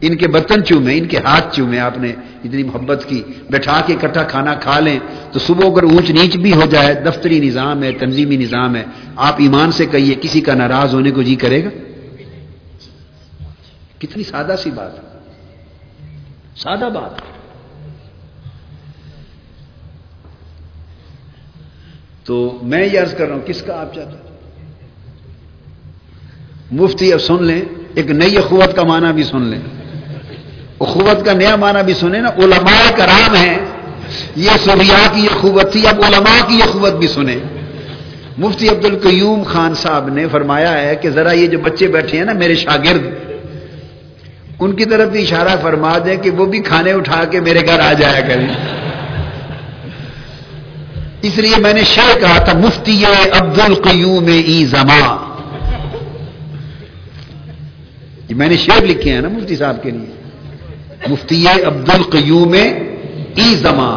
ان 0.00 0.16
کے 0.16 0.28
برتن 0.28 0.64
چومے 0.64 0.98
ان 0.98 1.04
کے 1.04 1.18
ہاتھ 1.18 1.56
چومے 1.56 1.78
آپ 1.78 1.98
نے 1.98 2.08
اتنی 2.44 2.62
محبت 2.62 3.04
کی۔ 3.08 3.22
بیٹھا 3.50 3.80
کے 3.86 3.94
اکٹھا 3.94 4.22
کھانا 4.22 4.54
کھا 4.54 4.80
لیں۔ 4.80 4.98
تو 5.32 5.38
صبح 5.38 5.66
اگر 5.66 5.82
اونچ 5.82 6.10
نیچ 6.10 6.36
بھی 6.36 6.52
ہو 6.52 6.62
جائے، 6.70 6.94
دفتری 6.94 7.40
نظام 7.40 7.82
ہے، 7.82 7.92
تنظیمی 7.92 8.36
نظام 8.36 8.76
ہے۔ 8.76 8.84
آپ 9.16 9.34
ایمان 9.38 9.72
سے 9.72 9.86
کہیے، 9.86 10.14
کسی 10.20 10.40
کا 10.40 10.54
ناراض 10.54 10.94
ہونے 10.94 11.10
کو 11.10 11.22
جی 11.22 11.34
کرے 11.34 11.64
گا؟ 11.64 11.68
کتنی 13.98 14.24
سادہ 14.24 14.54
سی 14.62 14.70
بات 14.70 14.90
سادہ 16.58 16.88
بات۔ 16.94 17.20
تو 22.24 22.58
میں 22.62 22.86
یہ 22.86 23.00
عرض 23.00 23.14
کر 23.14 23.26
رہا 23.26 23.34
ہوں، 23.34 23.42
کس 23.46 23.62
کا 23.62 23.80
آپ 23.80 23.94
چاہتے 23.94 24.16
مفتی 26.70 27.12
اب 27.12 27.20
سن 27.20 27.44
لیں، 27.44 27.62
ایک 27.94 28.10
نئی 28.10 28.38
اخوت 28.38 28.76
کا 28.76 28.82
معنی 28.82 29.12
بھی 29.12 29.22
سن 29.22 29.42
لیں۔ 29.42 29.60
اخوت 30.80 31.26
کا 31.26 31.32
نیا 31.32 31.56
معنی 31.56 31.82
بھی 31.84 31.94
سنیں 31.94 32.20
نا، 32.20 32.28
علماء 32.28 32.96
کرام 32.96 33.34
ہیں۔ 33.34 33.58
یہ 34.36 34.50
سبیا 34.64 35.06
کی 35.14 35.26
اخوت 35.26 35.72
تھی، 35.72 35.86
اب 35.86 36.04
علماء 36.04 36.48
کی 36.48 36.62
اخوت 36.62 36.92
بھی 36.92 37.06
سنیں۔ 37.06 37.38
مفتی 38.38 38.68
عبد 38.68 38.84
القیوم 38.84 39.42
خان 39.42 39.74
صاحب 39.74 40.08
نے 40.08 40.28
فرمایا 40.28 40.82
ہے 40.82 40.96
کہ 40.96 41.10
ذرا 41.10 41.32
یہ 41.32 41.46
جو 41.46 41.58
بچے 41.58 41.88
بیٹھے 41.88 42.18
ہیں 42.18 42.24
نا، 42.24 42.32
میرے 42.32 42.54
شاگرد 42.54 43.25
ان 44.60 44.72
کی 44.72 44.84
طرف 44.84 45.08
بھی 45.08 45.22
اشارہ 45.22 45.56
فرما 45.62 45.98
دیں 46.04 46.16
کہ 46.16 46.30
وہ 46.30 46.46
بھی 46.46 46.60
کھانے 46.62 46.92
اٹھا 46.92 47.24
کے 47.24 47.40
میرے 47.40 47.66
گھر 47.66 47.80
آ 47.80 47.92
جایا 47.92 48.20
کریں۔ 48.20 48.48
اس 51.22 51.38
لیے 51.38 51.56
میں 51.58 51.72
نے 51.72 51.84
شعر 51.84 52.18
کہا 52.20 52.38
تھا، 52.38 52.58
مفتی 52.58 53.04
عبد 53.40 53.60
القیوم 53.60 54.26
ای 54.26 54.64
زماں 54.64 55.08
جی، 58.28 58.34
میں 58.34 58.48
نے 58.48 58.56
شعر 58.56 58.82
لکھے 58.82 59.12
ہیں 59.12 59.20
نا 59.20 59.28
مفتی 59.28 59.56
صاحب 59.56 59.82
کے 59.82 59.90
لیے۔ 59.90 60.12
مفتی 61.08 61.46
عبد 61.48 61.90
القیوم 61.90 62.52
ای 63.34 63.54
زماں 63.54 63.94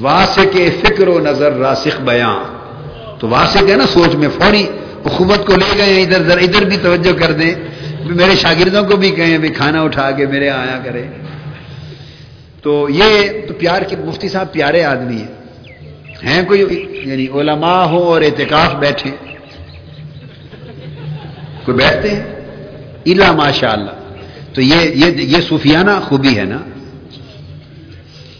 واسق 0.00 0.56
فکر 0.80 1.08
و 1.08 1.18
نظر 1.18 1.52
راسخ 1.52 2.00
بیاں۔ 2.00 2.36
تو 3.18 3.28
واسق 3.28 3.68
ہے 3.68 3.76
نا 3.76 3.86
سوچ 3.86 4.14
میں، 4.14 4.28
فوری 4.28 4.66
حکومت 5.06 5.46
کو 5.46 5.52
لے 5.52 5.72
گئے 5.78 6.02
ادھر 6.02 6.20
ادھر 6.20 6.38
ادھر 6.38 6.62
بھی 6.64 6.76
توجہ 6.76 7.12
کر 7.12 7.32
دیں۔ 7.32 7.54
میرے 8.04 8.34
شاگردوں 8.36 8.84
کو 8.84 8.96
بھی 8.96 9.10
کہیں 9.10 9.38
بھی 9.38 9.48
کھانا 9.48 9.82
اٹھا 9.82 10.10
کے 10.10 10.26
میرے 10.26 10.50
آیا 10.50 10.78
کرے۔ 10.84 11.02
تو 12.62 12.88
یہ 12.90 13.28
تو 13.48 13.54
پیار 13.54 13.82
کے 13.82 13.96
مفتی 13.96 14.28
صاحب 14.28 14.52
پیارے 14.52 14.84
آدمی 14.84 15.16
ہیں۔ 15.16 15.42
ہیں 16.24 16.44
کوئی 16.46 16.60
یعنی 17.04 17.26
علماء 17.34 17.84
ہو 17.84 18.02
اور 18.02 18.22
اعتکاف 18.22 18.74
بیٹھے۔ 18.74 19.10
کوئی 21.64 21.76
بیٹھتے 21.76 22.10
ہیں؟ 22.10 22.22
الا 23.06 23.32
ماشاء 23.32 23.72
اللہ 23.72 23.90
تو 24.54 24.60
یہ 24.60 24.80
یہ 24.94 25.06
یہ 25.06 25.40
صوفیانہ 25.40 25.90
خوبی 26.02 26.38
ہے 26.38 26.44
نا۔ 26.44 26.58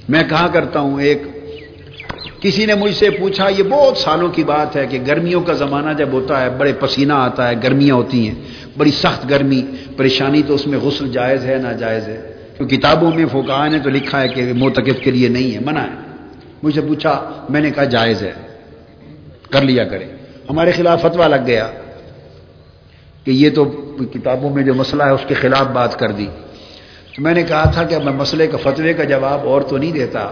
میں 0.08 0.22
کہا 0.22 0.48
کرتا 0.48 0.80
ہوں؟ 0.80 1.00
ایک 1.00 1.22
کسی 2.42 2.66
نے 2.66 2.74
مجھ 2.74 2.94
سے 2.94 3.10
پوچھا، 3.10 3.48
یہ 3.48 3.62
بہت 3.62 3.96
سالوں 3.96 4.28
کی 4.28 4.44
بات 4.44 4.76
ہے 4.76 4.86
کہ 4.86 4.98
گرمیوں 5.06 5.40
کا 5.40 5.52
زمانہ 5.52 5.92
جب 5.98 6.08
ہوتا 6.12 6.40
ہے، 6.40 6.50
بڑے 6.50 6.72
پسینہ 6.72 7.12
آتا 7.12 7.48
ہے، 7.48 7.54
گرمیاں 7.62 7.94
ہوتی 7.94 8.28
ہیں، 8.28 8.34
بڑی 8.78 8.90
سخت 8.90 9.30
گرمی، 9.30 9.62
پریشانی 9.96 10.42
تو 10.46 10.54
اس 10.54 10.66
میں 10.66 10.78
غسل 10.78 11.12
جائز 11.12 11.44
ہے 11.44 11.54
نہ 11.54 11.72
جائز 11.72 12.08
ہے؟ 12.08 12.32
کیونکہ 12.56 12.76
کتابوں 12.76 13.10
میں 13.14 13.26
فوکا 13.32 13.68
نے 13.68 13.78
تو 13.78 13.90
لکھا 13.90 14.22
ہے 14.22 14.28
کہ 14.28 14.52
موتقف 14.52 15.00
کے 15.00 15.10
لیے 15.10 15.28
نہیں 15.28 15.54
ہے، 15.54 15.60
منع 15.60 15.80
ہے۔ 15.80 16.16
مجھ 16.62 16.74
سے 16.74 16.80
پوچھا، 16.80 17.30
میں 17.48 17.60
نے 17.60 17.70
کہا 17.70 17.84
جائز 17.84 18.22
ہے، 18.22 18.32
کر 19.50 19.62
لیا 19.62 19.84
کرے۔ 19.84 20.04
ہمارے 20.50 20.70
خلاف 20.70 21.02
فتوا 21.02 21.28
لگ 21.28 21.46
گیا 21.46 21.70
کہ 23.24 23.30
یہ 23.30 23.50
تو 23.50 23.64
کتابوں 24.12 24.50
میں 24.50 24.62
جو 24.62 24.74
مسئلہ 24.74 25.02
ہے، 25.02 25.10
اس 25.10 25.24
کے 25.28 25.34
خلاف 25.34 25.66
بات 25.66 25.98
کر 25.98 26.10
دی۔ 26.12 26.26
تو 27.16 27.22
میں 27.22 27.34
نے 27.34 27.42
کہا 27.42 27.70
تھا 27.70 27.84
کہ 27.84 27.98
میں 27.98 28.12
مسئلے 28.12 28.46
کا 28.46 28.58
فتوے 28.62 28.92
کا 28.92 29.04
جواب 29.04 29.40
اور 29.44 29.62
تو 29.62 29.76
نہیں 29.76 29.92
دیتا۔ 29.92 30.30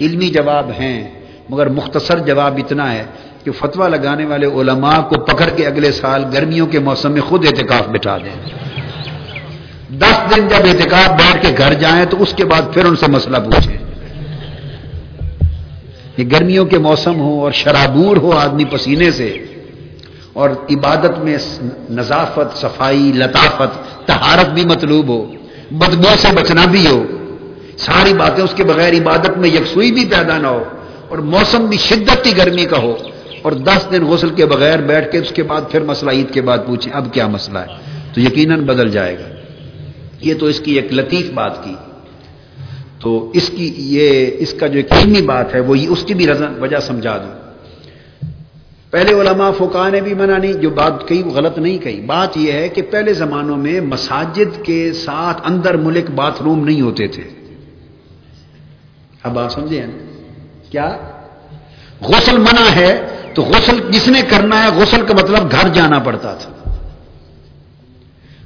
علمی 0.00 0.28
جواب 0.28 0.70
ہیں۔ 0.70 1.25
مگر 1.48 1.68
مختصر 1.68 2.18
جواب 2.18 2.54
اتنا 2.56 2.92
ہے 2.92 3.04
کہ 3.44 3.52
فتوا 3.52 3.88
لگانے 3.88 4.24
والے 4.24 4.46
علماء 4.46 5.00
کو 5.00 5.14
پکڑ 5.20 5.48
کے 5.56 5.66
اگلے 5.66 5.92
سال 5.92 6.24
گرمیوں 6.32 6.66
کے 6.66 6.78
موسم 6.78 7.12
میں 7.12 7.20
خود 7.20 7.46
احتکاف 7.46 7.88
بٹھا 7.88 8.18
دیں۔ 8.18 8.50
دس 9.90 10.36
دن 10.36 10.48
جب 10.48 10.64
احتکاف 10.64 11.08
بیٹھ 11.08 11.46
کے 11.46 11.54
گھر 11.58 11.74
جائیں 11.74 12.04
تو 12.04 12.22
اس 12.22 12.32
کے 12.32 12.44
بعد 12.44 12.62
پھر 12.74 12.84
ان 12.84 12.96
سے 12.96 13.06
مسئلہ 13.08 13.36
پوچھیں۔ 13.36 13.78
یہ 16.16 16.24
گرمیوں 16.32 16.64
کے 16.64 16.78
موسم 16.78 17.20
ہو 17.20 17.40
اور 17.40 17.52
شرابور 17.52 18.16
ہو 18.16 18.32
آدمی 18.32 18.64
پسینے 18.64 19.10
سے 19.10 19.44
اور 20.32 20.50
عبادت 20.50 21.18
میں 21.18 21.36
نظافت، 21.90 22.58
صفائی، 22.58 23.12
لطافت 23.14 24.06
تہارت 24.06 24.48
بھی 24.48 24.64
مطلوب 24.64 25.08
ہو، 25.08 25.32
بدبو 25.70 26.14
سے 26.18 26.28
بچنا 26.36 26.64
بھی 26.64 26.86
ہو، 26.86 27.04
ساری 27.76 28.14
باتیں 28.14 28.44
اس 28.44 28.54
کے 28.56 28.64
بغیر 28.64 28.92
عبادت 28.92 29.38
میں 29.38 29.48
یکسوئی 29.48 29.92
بھی 29.92 30.04
پیدا 30.04 30.38
نہ 30.38 30.46
ہو۔ 30.46 30.64
اور 31.16 31.24
موسم 31.24 31.66
بھی 31.66 31.76
شدت 31.76 32.28
گرمی 32.36 32.64
کا 32.64 32.78
ہو 32.78 32.96
اور 33.42 33.52
دس 33.52 33.86
دن 33.92 34.04
غسل 34.04 34.28
کے 34.30 34.46
بغیر 34.46 34.78
بیٹھ 34.78 35.12
کے 35.12 35.18
اس 35.18 35.30
کے 35.30 35.42
بعد 35.42 35.60
پھر 35.70 35.80
مسئلہ 35.80 36.10
عید 36.10 36.34
کے 36.34 36.40
بعد 36.40 36.58
پوچھیں 36.66 36.92
اب 36.92 37.14
کیا 37.14 37.26
مسئلہ 37.26 37.58
ہے؟ 37.58 37.66
تو 38.14 38.20
یقیناً 38.20 38.60
بدل 38.60 38.88
جائے 38.88 39.18
گا۔ 39.18 39.28
یہ 40.20 40.34
تو 40.34 40.46
اس 40.46 40.60
کی 40.60 40.72
ایک 40.72 40.92
لطیف 40.92 41.30
بات 41.30 41.64
کی۔ 41.64 41.74
تو 43.00 43.30
اس 43.34 43.48
کی 43.48 43.74
یہ 43.76 44.30
اس 44.38 44.54
کا 44.54 44.66
جو 44.66 44.78
یقینی 44.78 45.22
بات 45.22 45.54
ہے 45.54 45.60
وہ 45.60 45.74
اس 45.88 46.04
کی 46.04 46.14
بھی 46.14 46.26
وجہ 46.58 46.76
سمجھا 46.82 47.18
دوں۔ 47.18 47.52
پہلے 48.90 49.12
علماء 49.12 49.50
فقہ 49.58 49.90
نے 49.90 50.00
بھی 50.00 50.14
منع 50.14 50.38
نہیں، 50.38 50.52
جو 50.52 50.70
بات 50.70 51.08
کہی 51.08 51.22
وہ 51.22 51.30
غلط 51.30 51.58
نہیں 51.58 51.78
کہی۔ 51.78 52.00
بات 52.00 52.36
یہ 52.36 52.52
ہے 52.52 52.68
کہ 52.68 52.82
پہلے 52.82 53.12
زمانوں 53.12 53.56
میں 53.56 53.80
مساجد 53.80 54.64
کے 54.64 54.92
ساتھ 54.92 55.42
اندر 55.44 55.76
ملک 55.76 56.10
باتھ 56.10 56.42
روم 56.42 56.64
نہیں 56.64 56.80
ہوتے 56.80 57.06
تھے۔ 57.06 57.22
اب 59.22 59.34
بات 59.34 59.52
سمجھے 59.52 59.80
ہیں؟ 59.80 60.15
کیا؟ 60.76 60.96
غسل 62.00 62.38
منع 62.38 62.70
ہے 62.76 63.06
تو 63.34 63.42
غسل 63.42 63.76
جس 63.90 64.08
نے 64.08 64.22
کرنا 64.28 64.62
ہے؟ 64.62 64.68
غسل 64.76 65.06
کا 65.06 65.14
مطلب 65.14 65.50
گھر 65.50 65.68
جانا 65.68 65.98
پڑتا 65.98 66.34
تھا۔ 66.34 66.74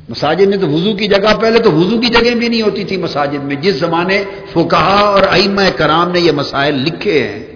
مساجد 0.08 0.40
میں 0.40 0.58
تو 0.58 0.68
وضو 0.68 0.94
کی 0.94 1.06
جگہ 1.06 1.34
پہلے 1.40 1.58
تو 1.58 1.72
وضو 1.72 2.00
کی 2.00 2.06
جگہ 2.06 2.34
بھی 2.34 2.48
نہیں 2.48 2.62
ہوتی 2.62 2.84
تھی 2.84 2.96
مساجد 2.96 3.44
میں۔ 3.44 3.56
جس 3.56 3.74
زمانے 3.74 4.24
فکہ 4.52 4.76
اور 4.76 5.22
ائمہ 5.30 5.62
کرام 5.76 6.10
نے 6.10 6.20
یہ 6.20 6.32
مسائل 6.32 6.74
لکھے 6.74 7.28
ہیں، 7.28 7.46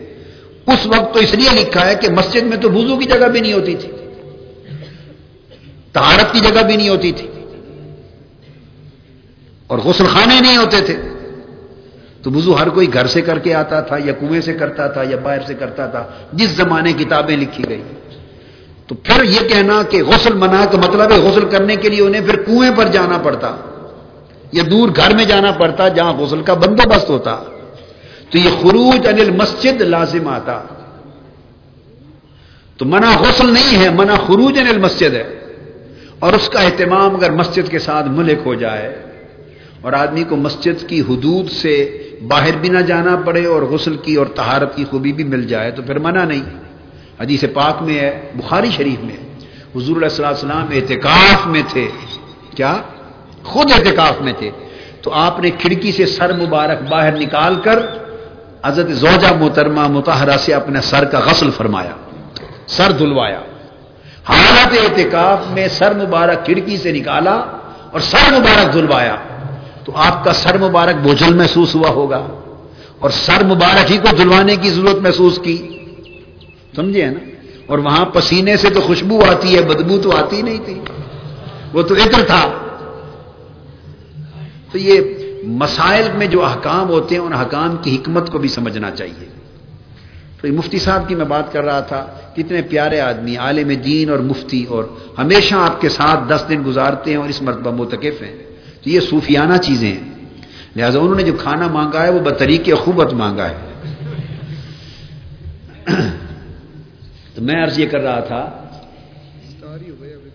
اس 0.66 0.86
وقت 0.86 1.14
تو 1.14 1.20
اس 1.20 1.34
لیے 1.34 1.60
لکھا 1.60 1.86
ہے 1.86 1.94
کہ 1.94 2.12
مسجد 2.12 2.42
میں 2.42 2.56
تو 2.56 2.72
وضو 2.72 2.98
کی 2.98 3.04
جگہ 3.04 3.26
بھی 3.26 3.40
نہیں 3.40 3.52
ہوتی 3.52 3.74
تھی۔ 3.74 3.90
تہارت 5.92 6.32
کی 6.32 6.40
جگہ 6.40 6.60
بھی 6.60 6.76
نہیں 6.76 6.88
ہوتی 6.88 7.12
تھی۔ 7.12 7.28
اور 9.66 9.78
غسل 9.78 10.06
خانے 10.06 10.40
نہیں 10.40 10.56
ہوتے 10.56 10.80
تھے۔ 10.80 11.13
تو 12.24 12.30
وضو 12.30 12.58
ہر 12.58 12.68
کوئی 12.68 12.92
گھر 12.92 13.06
سے 13.06 13.22
کر 13.22 13.38
کے 13.38 13.54
آتا 13.54 13.80
تھا 13.80 13.96
یا 14.04 14.12
کنویں 14.12 14.40
سے 14.40 14.54
کرتا 14.54 14.86
تھا 14.86 15.02
یا 15.02 15.16
باہر 15.22 15.42
سے 15.46 15.54
کرتا 15.54 15.86
تھا، 15.86 16.04
جس 16.32 16.50
زمانے 16.50 16.92
کتابیں 16.92 17.36
لکھی 17.36 17.64
گئی۔ 17.68 17.82
تو 18.86 18.94
پھر 18.94 19.22
یہ 19.24 19.48
کہنا 19.48 19.82
کہ 19.82 20.02
غسل 20.02 20.32
منا 20.32 20.64
کا 20.72 20.78
مطلب 20.78 21.12
ہے 21.12 21.18
غسل 21.18 21.48
کرنے 21.48 21.76
کے 21.76 21.88
لیے 21.88 22.02
انہیں 22.02 22.26
پھر 22.26 22.42
کنویں 22.42 22.70
پر 22.76 22.88
جانا 22.88 23.18
پڑتا 23.18 23.56
یا 24.52 24.62
دور 24.70 24.88
گھر 24.96 25.14
میں 25.14 25.24
جانا 25.24 25.50
پڑتا 25.50 25.88
جہاں 25.88 26.12
غسل 26.12 26.42
کا 26.42 26.54
بندوبست 26.54 27.10
ہوتا۔ 27.10 27.36
تو 28.30 28.38
یہ 28.38 28.50
خروج 28.62 29.08
انل 29.08 29.30
مسجد 29.30 29.80
لازم 29.80 30.28
آتا۔ 30.28 30.62
تو 32.76 32.84
منع 32.84 33.16
غسل 33.20 33.52
نہیں 33.52 33.84
ہے، 33.84 33.90
منع 33.90 34.14
خروج 34.14 34.58
المسجد 34.58 35.14
ہے۔ 35.14 35.40
اور 36.18 36.32
اس 36.32 36.48
کا 36.48 36.60
اہتمام 36.60 37.14
اگر 37.14 37.30
مسجد 37.30 37.70
کے 37.70 37.78
ساتھ 37.78 38.06
ملک 38.06 38.38
ہو 38.46 38.54
جائے 38.54 39.02
اور 39.84 39.92
آدمی 39.92 40.24
کو 40.24 40.36
مسجد 40.36 40.88
کی 40.88 41.00
حدود 41.00 41.50
سے 41.50 42.02
باہر 42.28 42.56
بھی 42.60 42.68
نہ 42.68 42.78
جانا 42.78 43.16
پڑے 43.26 43.46
اور 43.46 43.62
غسل 43.62 43.96
کی 43.96 44.14
اور 44.14 44.26
تہارت 44.26 44.76
کی 44.76 44.84
خوبی 44.84 45.12
بھی 45.12 45.24
مل 45.24 45.46
جائے 45.46 45.70
تو 45.70 45.82
پھر 45.82 45.98
منع 45.98 46.24
نہیں۔ 46.24 46.42
حدیث 47.20 47.44
پاک 47.54 47.82
میں 47.82 48.00
ہے، 48.00 48.30
بخاری 48.34 48.70
شریف 48.70 49.04
میں۔ 49.04 49.16
حضور 49.76 49.96
علیہ 49.96 50.08
السلام 50.08 50.28
السلام 50.28 50.66
اعتکاف 50.72 51.46
میں 51.46 51.62
تھے۔ 51.68 51.88
کیا؟ 52.56 52.76
خود 53.44 53.72
اعتکاف 53.72 54.20
میں 54.20 54.32
تھے۔ 54.38 54.50
تو 55.02 55.12
آپ 55.12 55.40
نے 55.40 55.50
کھڑکی 55.50 55.92
سے 55.92 56.06
سر 56.06 56.32
مبارک 56.32 56.82
باہر 56.82 57.18
نکال 57.18 57.54
کر 57.54 57.78
حضرت 58.64 58.88
زوجہ 58.88 59.34
محترمہ 59.40 59.88
متحرہ 59.88 60.36
سے 60.36 60.54
اپنے 60.54 60.80
سر 60.80 61.04
کا 61.04 61.20
غسل 61.20 61.50
فرمایا، 61.50 61.94
سر 62.66 62.92
دھلوایا۔ 62.92 63.40
حالت 64.28 64.78
اعتکاف 64.82 65.38
میں 65.50 65.68
سر 65.68 65.94
مبارک 65.94 66.44
کھڑکی 66.44 66.76
سے 66.76 66.92
نکالا 66.92 67.34
اور 67.90 68.00
سر 68.00 68.32
مبارک 68.32 68.72
دھلوایا۔ 68.72 69.16
تو 69.84 69.92
آپ 69.94 70.24
کا 70.24 70.32
سر 70.32 70.58
مبارک 70.58 70.94
بوجھل 71.02 71.34
محسوس 71.34 71.74
ہوا 71.74 71.88
ہوگا 71.88 72.28
اور 72.98 73.10
سر 73.10 73.44
مبارک 73.44 73.92
ہی 73.92 73.98
کو 73.98 74.16
دھلوانے 74.16 74.56
کی 74.56 74.70
ضرورت 74.70 74.96
محسوس 74.96 75.38
کی۔ 75.42 75.78
سمجھے 76.76 77.06
نا؟ 77.06 77.20
اور 77.66 77.78
وہاں 77.78 78.04
پسینے 78.04 78.56
سے 78.56 78.70
تو 78.70 78.80
خوشبو 78.80 79.22
آتی 79.30 79.56
ہے، 79.56 79.62
بدبو 79.62 79.98
تو 79.98 80.16
آتی 80.16 80.42
نہیں 80.42 80.58
تھی۔ 80.64 80.80
وہ 81.72 81.82
تو 81.82 81.94
عطر 81.94 82.24
تھا۔ 82.26 82.50
تو 84.72 84.78
یہ 84.78 85.00
مسائل 85.44 86.08
میں 86.14 86.26
جو 86.26 86.44
احکام 86.44 86.88
ہوتے 86.88 87.14
ہیں، 87.14 87.22
ان 87.22 87.32
احکام 87.32 87.76
کی 87.76 87.96
حکمت 87.96 88.32
کو 88.32 88.38
بھی 88.38 88.48
سمجھنا 88.48 88.90
چاہیے۔ 88.90 89.26
تو 90.40 90.46
یہ 90.46 90.52
مفتی 90.52 90.78
صاحب 90.78 91.08
کی 91.08 91.14
میں 91.14 91.24
بات 91.24 91.52
کر 91.52 91.64
رہا 91.64 91.80
تھا، 91.80 92.06
کتنے 92.36 92.62
پیارے 92.62 93.00
آدمی، 93.00 93.36
عالم 93.36 93.68
دین 93.68 94.10
اور 94.10 94.18
مفتی، 94.18 94.64
اور 94.68 94.84
ہمیشہ 95.18 95.54
آپ 95.54 95.80
کے 95.80 95.88
ساتھ 95.88 96.20
دس 96.28 96.44
دن 96.48 96.62
گزارتے 96.66 97.10
ہیں 97.10 97.18
اور 97.18 97.28
اس 97.28 97.42
مرتبہ 97.42 97.70
متکف 97.70 98.22
ہیں۔ 98.22 98.53
تو 98.84 98.90
یہ 98.90 99.00
صوفیانہ 99.00 99.56
چیزیں 99.56 99.92
ہیں۔ 99.92 100.14
لہذا 100.76 100.98
انہوں 100.98 101.14
نے 101.14 101.22
جو 101.22 101.32
کھانا 101.32 101.66
مانگا 101.66 102.02
ہے 102.02 102.10
وہ 102.10 102.18
بطریق 102.18 102.68
خوبت 102.78 103.12
مانگا 103.12 103.48
ہے۔ 103.48 103.56
تو 107.34 107.42
میں 107.42 107.62
عرض 107.62 107.78
یہ 107.78 107.86
کر 107.86 108.00
رہا 108.00 108.20
تھا، 108.20 108.50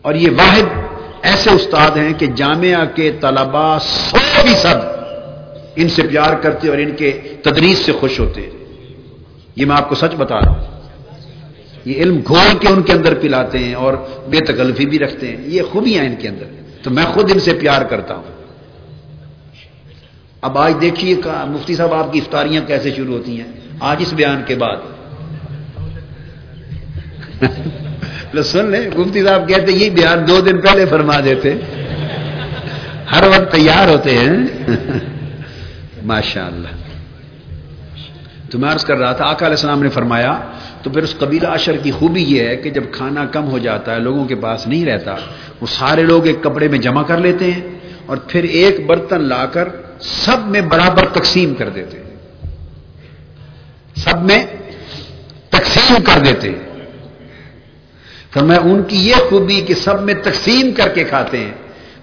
اور 0.01 0.15
یہ 0.15 0.29
واحد 0.37 0.61
ایسے 1.21 1.49
استاد 1.49 1.97
ہیں 1.97 2.13
کہ 2.13 2.25
جامعہ 2.25 2.85
کے 2.95 3.11
طلبا 3.21 3.79
سو 3.79 4.17
فیصد 4.17 4.85
ان 5.75 5.89
سے 5.89 6.01
پیار 6.01 6.33
کرتے 6.33 6.69
اور 6.69 6.77
ان 6.77 6.91
کے 6.95 7.19
تدریس 7.43 7.77
سے 7.77 7.91
خوش 7.91 8.19
ہوتے۔ 8.19 8.49
یہ 9.55 9.65
میں 9.65 9.75
آپ 9.75 9.89
کو 9.89 9.95
سچ 9.95 10.15
بتا 10.17 10.39
رہا 10.39 10.49
ہوں۔ 10.49 10.81
یہ 11.85 11.95
علم 11.95 12.19
گھول 12.27 12.57
کے 12.57 12.67
ان 12.67 12.81
کے 12.81 12.93
اندر 12.93 13.13
پلاتے 13.13 13.59
ہیں 13.59 13.73
اور 13.73 13.93
بے 14.29 14.39
تکلفی 14.39 14.85
بھی 14.85 14.99
رکھتے 14.99 15.27
ہیں۔ 15.27 15.37
یہ 15.45 15.61
خوبیاں 15.63 16.05
ان 16.05 16.15
کے 16.15 16.27
اندر۔ 16.27 16.45
تو 16.83 16.89
میں 16.89 17.05
خود 17.05 17.31
ان 17.31 17.39
سے 17.39 17.53
پیار 17.53 17.81
کرتا 17.81 18.15
ہوں۔ 18.15 18.38
اب 20.41 20.57
آج 20.57 20.73
دیکھیے 20.81 21.15
مفتی 21.25 21.75
صاحب، 21.75 21.93
آپ 21.93 22.13
کی 22.13 22.19
افطاریاں 22.19 22.61
کیسے 22.67 22.91
شروع 22.95 23.17
ہوتی 23.17 23.41
ہیں؟ 23.41 23.47
آج 23.79 23.97
اس 23.99 24.13
بیان 24.13 24.43
کے 24.47 24.55
بعد۔ 24.55 24.77
سن 28.43 28.65
لیں، 28.65 28.89
مفتی 28.97 29.23
صاحب 29.23 29.47
کہتے 29.49 29.71
یہ 29.71 29.89
بیان 29.89 30.27
دو 30.27 30.39
دن 30.41 30.61
پہلے 30.61 30.85
فرما 30.85 31.19
دیتے۔ 31.19 31.53
ہر 33.11 33.23
وقت 33.27 33.51
تیار 33.51 33.87
ہوتے 33.87 34.17
ہیں۔ 34.17 34.37
ماشاء 36.03 36.45
اللہ 36.45 36.67
تو 38.49 38.59
میں 38.59 38.69
عرض 38.69 38.83
کر 38.83 38.97
رہا 38.97 39.11
تھا، 39.11 39.25
آقا 39.25 39.45
علیہ 39.45 39.59
السلام 39.59 39.83
نے 39.83 39.89
فرمایا، 39.89 40.39
تو 40.83 40.89
پھر 40.89 41.01
اس 41.03 41.15
قبیلہ 41.17 41.47
اشر 41.47 41.77
کی 41.77 41.91
خوبی 41.91 42.23
یہ 42.23 42.47
ہے 42.47 42.55
کہ 42.55 42.69
جب 42.69 42.83
کھانا 42.91 43.25
کم 43.25 43.49
ہو 43.51 43.57
جاتا 43.57 43.95
ہے، 43.95 43.99
لوگوں 43.99 44.25
کے 44.25 44.35
پاس 44.35 44.67
نہیں 44.67 44.85
رہتا، 44.85 45.15
وہ 45.61 45.67
سارے 45.67 46.03
لوگ 46.03 46.25
ایک 46.25 46.43
کپڑے 46.43 46.67
میں 46.67 46.79
جمع 46.79 47.03
کر 47.03 47.17
لیتے 47.17 47.51
ہیں 47.51 47.61
اور 48.05 48.17
پھر 48.17 48.43
ایک 48.43 48.85
برتن 48.87 49.21
لا 49.21 49.45
کر 49.45 49.67
سب 49.99 50.37
میں 50.45 50.61
برابر 50.61 51.05
تقسیم 51.07 51.55
کر 51.55 51.69
دیتے 51.69 51.97
ہیں۔ 51.97 52.09
سب 53.95 54.21
میں 54.21 54.45
تقسیم 55.49 55.95
کر 56.03 56.19
دیتے 56.19 56.49
ہیں۔ 56.49 56.69
تو 58.31 58.45
میں 58.45 58.57
ان 58.57 58.83
کی 58.83 59.07
یہ 59.07 59.15
خوبی 59.29 59.61
کہ 59.61 59.73
سب 59.73 60.01
میں 60.01 60.13
تقسیم 60.13 60.71
کر 60.71 60.89
کے 60.89 61.03
کھاتے 61.03 61.37
ہیں۔ 61.37 61.51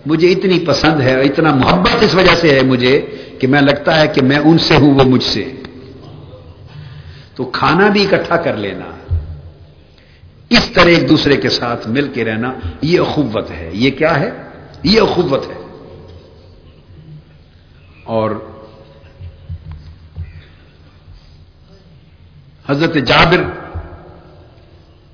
مجھے 0.06 0.32
اتنی 0.32 0.64
پسند 0.66 1.00
ہے، 1.00 1.20
اتنا 1.20 1.54
محبت 1.54 2.02
اس 2.02 2.14
وجہ 2.14 2.34
سے 2.34 2.54
ہے 2.54 2.62
مجھے 2.62 3.06
کہ 3.38 3.46
میں 3.46 3.60
لگتا 3.60 4.00
ہے 4.00 4.08
کہ 4.08 4.22
میں 4.22 4.38
ان 4.38 4.58
سے 4.58 4.76
ہوں، 4.76 4.94
وہ 4.94 5.04
مجھ 5.04 5.24
سے۔ 5.24 5.44
تو 7.34 7.44
کھانا 7.44 7.88
بھی 7.88 8.04
اکٹھا 8.04 8.36
کر 8.36 8.56
لینا، 8.56 9.14
اس 10.50 10.64
طرح 10.74 10.90
ایک 10.90 11.08
دوسرے 11.08 11.36
کے 11.36 11.48
ساتھ 11.48 11.88
مل 11.88 12.08
کے 12.08 12.24
رہنا، 12.24 12.52
یہ 12.82 13.00
اخوت 13.00 13.50
ہے۔ 13.50 13.70
یہ 13.72 13.90
کیا 13.90 14.20
ہے؟ 14.20 14.30
یہ 14.82 15.00
اخوت 15.00 15.48
ہے۔ 15.48 15.65
اور 18.06 18.30
حضرت 22.68 22.94
جابر 22.94 23.42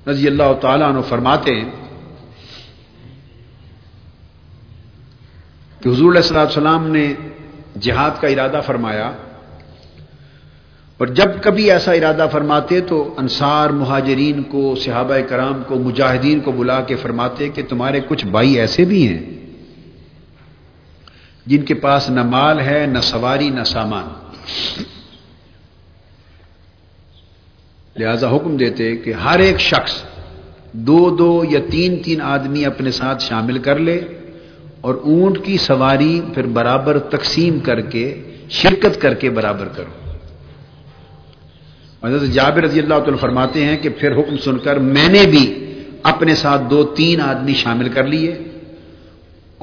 رضی 0.09 0.27
اللہ 0.27 0.53
تعالیٰ 0.61 0.87
عنہ 0.87 1.01
فرماتے 1.01 1.55
ہیں 1.55 1.69
کہ 5.79 5.89
حضور 5.89 6.15
علیہ 6.15 6.37
السلام 6.37 6.87
نے 6.87 7.13
جہاد 7.81 8.11
کا 8.21 8.27
ارادہ 8.27 8.61
فرمایا 8.65 9.11
اور 10.97 11.07
جب 11.07 11.29
کبھی 11.41 11.71
ایسا 11.71 11.91
ارادہ 11.91 12.27
فرماتے 12.31 12.81
تو 12.81 13.13
انصار 13.17 13.69
مہاجرین 13.69 14.43
کو، 14.43 14.75
صحابہ 14.75 15.19
کرام 15.29 15.63
کو، 15.67 15.75
مجاہدین 15.75 16.39
کو 16.39 16.51
بلا 16.51 16.81
کے 16.81 16.95
فرماتے 16.95 17.49
کہ 17.49 17.63
تمہارے 17.69 17.99
کچھ 18.07 18.25
بھائی 18.25 18.59
ایسے 18.59 18.85
بھی 18.85 19.07
ہیں۔ 19.07 19.42
جن 21.45 21.61
کے 21.61 21.73
پاس 21.73 22.09
نہ 22.09 22.23
مال 22.23 22.59
ہے، 22.59 22.85
نہ 22.85 22.99
سواری، 22.99 23.49
نہ 23.49 23.63
سامان۔ 23.63 24.07
لہذا 27.95 28.35
حکم 28.35 28.57
دیتے 28.57 28.95
کہ 28.95 29.13
ہر 29.13 29.39
ایک 29.39 29.59
شخص 29.59 30.03
دو 30.71 31.15
دو 31.15 31.43
یا 31.49 31.59
تین 31.71 32.03
تین 32.03 32.21
آدمی 32.21 32.65
اپنے 32.65 32.91
ساتھ 32.91 33.23
شامل 33.23 33.57
کر 33.57 33.79
لے 33.79 34.01
اور 34.81 34.95
اونٹ 34.95 35.45
کی 35.45 35.57
سواری 35.57 36.21
پھر 36.35 36.45
برابر 36.45 36.99
تقسیم 36.99 37.59
کر 37.59 37.81
کے، 37.81 38.23
شرکت 38.49 39.01
کر 39.01 39.13
کے 39.13 39.29
برابر 39.29 39.67
کرو۔ 39.67 40.11
حضرت 42.07 42.29
جابر 42.29 42.63
رضی 42.63 42.79
اللہ 42.79 42.93
تعالی 42.93 43.17
فرماتے 43.17 43.65
ہیں 43.65 43.77
کہ 43.77 43.89
پھر 43.89 44.19
حکم 44.19 44.37
سن 44.37 44.57
کر 44.57 44.79
میں 44.79 45.09
نے 45.09 45.25
بھی 45.25 45.73
اپنے 46.03 46.35
ساتھ 46.35 46.61
دو، 46.69 46.83
تین 46.83 47.21
آدمی 47.21 47.53
شامل 47.53 47.89
کر 47.89 48.03
لیے۔ 48.03 48.39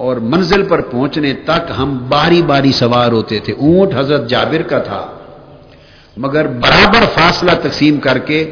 اور 0.01 0.17
منزل 0.17 0.63
پر 0.63 0.81
پہنچنے 0.81 1.33
تک 1.33 1.73
ہم 1.79 1.99
باری 2.09 2.43
باری 2.43 2.73
سوار 2.73 3.13
ہوتے 3.13 3.39
تھے۔ 3.39 3.53
اونٹ 3.53 3.95
حضرت 3.95 4.29
جابر 4.29 4.63
کا 4.63 4.79
تھا۔ 4.79 5.07
مگر 6.17 6.47
برابر 6.47 7.05
فاصلہ 7.15 7.51
تقسیم 7.63 8.01
کر 8.01 8.19
کے 8.19 8.51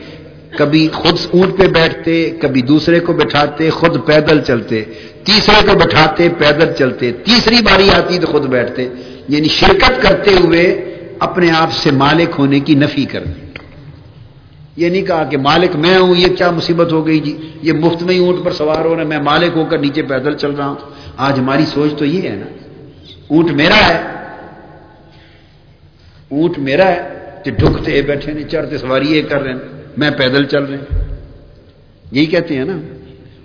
کبھی 0.58 0.88
خود 0.92 1.14
اونٹ 1.32 1.58
پہ 1.58 1.66
بیٹھتے، 1.66 2.30
کبھی 2.42 2.62
دوسرے 2.62 3.00
کو 3.00 3.12
بٹھاتے، 3.12 3.70
خود 3.70 4.06
پیدل 4.06 4.40
چلتے۔ 4.40 4.84
تیسرے 5.24 5.72
کو 5.72 5.78
بٹھاتے، 5.78 6.28
پیدل 6.38 6.72
چلتے۔ 6.78 7.12
تیسری 7.12 7.56
باری 7.62 7.90
آتی 7.90 8.18
تو 8.18 8.26
خود 8.26 8.46
بیٹھتے۔ 8.46 8.88
یعنی 9.28 9.48
شرکت 9.48 10.02
کرتے 10.02 10.34
ہوئے 10.34 10.94
اپنے 11.18 11.50
آپ 11.50 11.72
سے 11.72 11.90
مالک 11.90 12.34
ہونے 12.38 12.60
کی 12.60 12.74
نفی 12.74 13.04
کر 13.04 13.20
دی 13.20 13.47
یہ 14.78 14.88
نہیں 14.88 15.02
کہا 15.02 15.24
کہ 15.24 15.36
مالک 15.36 15.76
میں 15.76 15.98
ہوں، 15.98 16.16
یہ 16.16 16.26
کیا 16.26 16.50
مصیبت 16.50 16.92
ہو 16.92 17.06
گئی 17.06 17.20
جی؟ 17.20 17.52
یہ 17.62 17.72
مفت 17.72 18.02
میں 18.02 18.14
ہی 18.14 18.18
اونٹ 18.18 18.44
پر 18.44 18.52
سوار 18.52 18.84
ہو 18.84 18.96
رہا 18.96 19.04
میں 19.04 19.18
مالک 19.18 19.56
ہو 19.56 19.64
کر 19.64 19.78
نیچے 19.78 20.02
پیدل 20.02 20.36
چل 20.36 20.50
رہا 20.50 20.68
ہوں۔ 20.68 20.76
آج 21.16 21.38
ہماری 21.38 21.66
سوچ 21.66 21.98
تو 21.98 22.04
یہ 22.04 22.30
ہے 22.30 22.36
نا، 22.36 22.46
اونٹ 23.28 23.50
میرا 23.50 23.88
ہے۔ 23.88 24.02
اونٹ 26.30 26.58
میرا 26.58 26.86
ہے 26.86 27.08
کہ 27.44 27.50
ڈھکتے 27.50 28.02
بیٹھے 28.02 28.32
نہیں، 28.32 28.48
چڑھتے 28.48 28.78
سواری 28.78 29.16
یہ 29.16 29.22
کر 29.22 29.42
رہے 29.42 29.52
ہیں، 29.52 29.58
میں 29.96 30.10
پیدل 30.10 30.44
چل 30.44 30.64
رہے 30.64 30.76
ہیں۔ 30.76 31.14
یہی 32.12 32.26
کہتے 32.26 32.56
ہیں 32.56 32.64
نا، 32.64 32.76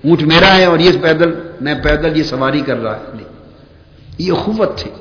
اونٹ 0.03 0.21
میرا 0.21 0.57
ہے 0.57 0.65
اور 0.65 0.79
یہ 0.79 0.91
پیدل، 1.01 1.33
میں 1.61 1.75
پیدل 1.83 2.17
یہ 2.17 2.23
سواری 2.23 2.61
کر 2.61 2.77
رہا 2.77 2.97
ہے۔ 2.97 3.23
یہ 4.17 4.31
اخوت 4.31 4.77
تھی 4.77 4.91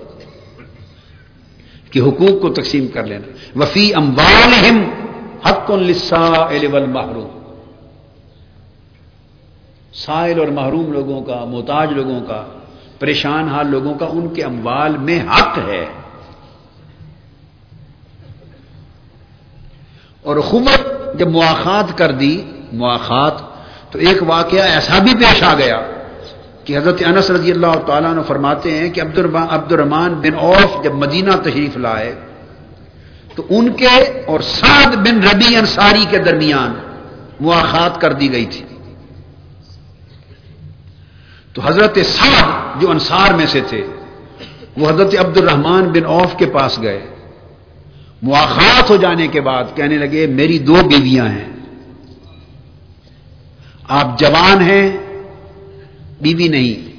کہ 1.91 1.99
حقوق 1.99 2.43
کو 2.43 2.49
تقسیم 2.49 2.87
کر 2.87 3.07
لینا۔ 3.07 3.59
وفی 3.59 3.95
اموالہم 3.95 4.83
حق 5.47 5.71
محروم 6.89 7.39
سائل 9.93 10.39
اور 10.39 10.49
محروم 10.49 10.93
لوگوں 10.93 11.23
کا، 11.23 11.45
محتاج 11.45 11.93
لوگوں 11.93 12.21
کا، 12.21 12.45
پریشان 12.99 13.49
حال 13.49 13.67
لوگوں 13.67 13.95
کا 13.95 14.07
ان 14.07 14.29
کے 14.29 14.43
اموال 14.43 14.97
میں 14.99 15.21
حق 15.21 15.59
ہے۔ 15.59 15.87
اور 20.23 20.37
حکومت 20.37 20.81
جب 21.19 21.29
مواخات 21.29 21.99
کر 21.99 22.13
دی، 22.13 22.45
مواخات، 22.73 23.33
تو 23.93 23.99
ایک 23.99 24.23
واقعہ 24.23 24.61
ایسا 24.61 24.99
بھی 24.99 25.15
پیش 25.15 25.43
آ 25.43 25.55
گیا 25.55 25.81
کہ 26.65 26.79
حضرت 26.79 27.03
انس 27.07 27.31
رضی 27.31 27.51
اللہ 27.51 27.75
تعالیٰ 27.87 28.15
نے 28.15 28.23
فرماتے 28.27 28.79
ہیں 28.79 28.91
کہ 28.91 29.03
عبد 29.03 29.19
الرحمان 29.19 30.15
بن 30.15 30.39
عوف 30.39 30.85
جب 30.85 30.95
مدینہ 30.95 31.31
تشریف 31.31 31.77
لائے 31.77 32.15
تو 33.35 33.47
ان 33.51 33.73
کے 33.73 33.87
اور 34.27 34.41
سعد 34.41 34.97
بن 34.97 35.23
ربی 35.23 35.57
انصاری 35.57 36.05
کے 36.11 36.19
درمیان 36.19 36.75
مواخات 37.41 38.01
کر 38.01 38.13
دی 38.13 38.33
گئی 38.33 38.47
تھی۔ 38.47 38.65
تو 41.53 41.63
حضرت 41.65 41.99
سعد 42.05 42.81
جو 42.81 42.91
انصار 42.91 43.35
میں 43.35 43.47
سے 43.47 43.61
تھے، 43.69 43.87
وہ 44.77 44.89
حضرت 44.89 45.15
عبد 45.19 45.37
الرحمان 45.37 45.83
بن 45.83 46.05
اوف 46.05 46.37
کے 46.37 46.47
پاس 46.47 46.83
گئے۔ 46.83 47.07
مواخات 48.23 48.91
ہو 48.91 48.97
جانے 48.97 49.29
کے 49.29 49.41
بعد 49.41 49.65
کہنے 49.75 49.99
لگے، 49.99 50.27
میری 50.27 50.59
دو 50.59 50.75
بیویاں 50.75 51.29
ہیں۔ 51.29 51.53
آپ 53.89 54.19
جوان 54.19 54.63
ہیں، 54.63 54.97
بیوی 56.21 56.49
نہیں۔ 56.49 56.93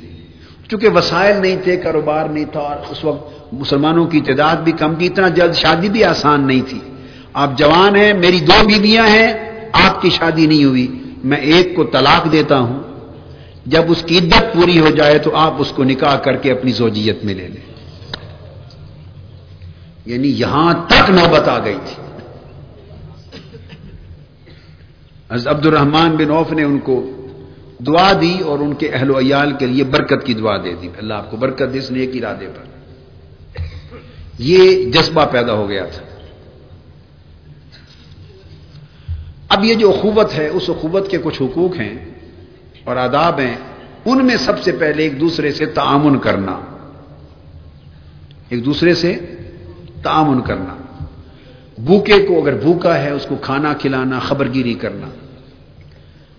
چونکہ 0.70 0.90
وسائل 0.90 1.42
نہیں 1.42 1.58
تھے، 1.64 1.78
کاروبار 1.78 2.26
نہیں 2.26 2.46
تھا، 2.46 2.60
اور 2.60 2.76
اس 2.90 3.04
وقت 3.06 3.33
مسلمانوں 3.60 4.06
کی 4.06 4.22
تعداد 4.22 4.56
بھی 4.56 4.72
کم 4.72 4.96
کی 4.96 5.06
اتنا 5.06 5.28
جلد 5.28 5.54
شادی 5.54 5.90
بھی 5.90 6.04
آسان 6.04 6.48
نہیں 6.48 6.62
تھی۔ 6.70 6.80
آپ 7.34 7.58
جوان 7.58 7.96
ہیں، 7.96 8.14
میری 8.14 8.40
دو 8.40 8.66
بیویاں 8.68 9.08
ہیں، 9.08 9.34
آپ 9.74 10.02
کی 10.02 10.10
شادی 10.10 10.46
نہیں 10.46 10.66
ہوئی۔ 10.66 11.00
میں 11.24 11.38
ایک 11.38 11.76
کو 11.76 11.84
طلاق 11.84 12.32
دیتا 12.32 12.60
ہوں۔ 12.60 12.84
جب 13.66 13.82
اس 13.88 14.04
کی 14.04 14.18
عدت 14.18 14.54
پوری 14.54 14.80
ہو 14.80 14.90
جائے 14.90 15.18
تو 15.18 15.36
آپ 15.36 15.54
اس 15.58 15.72
کو 15.72 15.84
نکاح 15.84 16.16
کر 16.16 16.36
کے 16.36 16.52
اپنی 16.52 16.72
زوجیت 16.72 17.26
میں 17.26 17.34
لے 17.34 17.48
لیں۔ 17.48 17.74
یعنی 20.06 20.28
یہاں 20.28 20.74
تک 20.88 21.10
نوبت 21.10 21.48
آ 21.48 21.66
گئی 21.66 21.78
تھی۔ 21.86 22.04
عبد 25.48 25.66
الرحمان 25.66 26.16
بن 26.16 26.32
اوف 26.32 26.52
نے 26.52 26.64
ان 26.64 26.80
کو 26.80 27.12
دعا 27.80 28.12
دی 28.22 28.40
اور 28.40 28.60
ان 28.60 28.74
کے 28.74 28.90
اہل 28.90 29.12
و 29.12 29.20
عیال 29.20 29.52
کے 29.60 29.66
لیے 29.66 29.84
برکت 29.84 30.26
کی 30.26 30.34
دعا 30.34 30.58
دے 30.58 30.74
دی۔ 30.82 30.88
اللہ 30.98 31.14
آپ 31.14 31.32
کو 31.32 31.38
برکت 31.38 31.74
دے 31.74 31.78
اس 31.78 31.92
نیک 31.92 32.10
ارادے 32.14 32.48
پر۔ 32.48 32.73
یہ 34.46 34.92
جذبہ 34.92 35.26
پیدا 35.32 35.54
ہو 35.54 35.70
گیا 35.70 35.86
تھا۔ 35.86 36.04
اب 39.50 39.64
یہ 39.64 39.74
جو 39.74 39.90
اخوت 39.90 40.34
ہے، 40.38 40.48
اس 40.48 40.70
اخوت 40.70 41.12
کے 41.12 41.18
کچھ 41.24 41.42
حقوق 41.42 41.80
ہیں 41.80 42.06
اور 42.84 42.96
آداب 42.96 43.40
ہیں۔ 43.40 43.56
ان 44.06 44.26
میں 44.26 44.38
سب 44.38 44.64
سے 44.64 44.72
پہلے 44.72 45.04
ایک 45.04 45.20
دوسرے 45.20 45.52
سے 45.52 45.66
تعامن 45.66 46.20
کرنا۔ 46.20 46.60
ایک 48.50 48.66
دوسرے 48.66 48.94
سے 48.94 49.20
تعامن 50.04 50.42
کرنا۔ 50.42 50.76
بھوکے 51.78 52.26
کو 52.28 52.42
اگر 52.42 52.54
بھوکا 52.54 53.02
ہے، 53.02 53.10
اس 53.10 53.26
کو 53.30 53.36
کھانا 53.36 53.74
کھلانا 53.74 54.20
خبر 54.20 54.54
گیری 54.54 54.74
کرنا۔ 54.74 55.08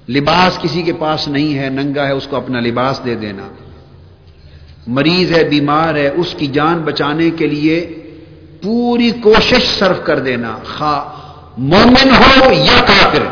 لباس 0.09 0.59
کسی 0.63 0.83
کے 0.83 0.93
پاس 0.93 1.29
نہیں 1.29 1.59
ہے، 1.59 1.69
ننگا 1.69 2.07
ہے، 2.07 2.13
اس 2.13 2.27
کو 2.27 2.37
اپنا 2.37 2.61
لباس 2.61 3.01
دے 3.05 3.15
دینا۔ 3.15 3.49
مریض 4.87 5.33
ہے، 5.33 5.45
بیمار 5.45 5.95
ہے، 5.95 6.09
اس 6.09 6.35
کی 6.39 6.47
جان 6.47 6.79
بچانے 6.79 7.31
کے 7.31 7.47
لیے 7.47 8.03
پوری 8.63 9.11
کوشش 9.11 9.79
صرف 9.79 10.05
کر 10.05 10.19
دینا۔ 10.19 10.59
خواہ 10.77 11.05
مومن 11.59 12.11
ہو 12.11 12.53
یا 12.53 12.85
کافر، 12.87 13.23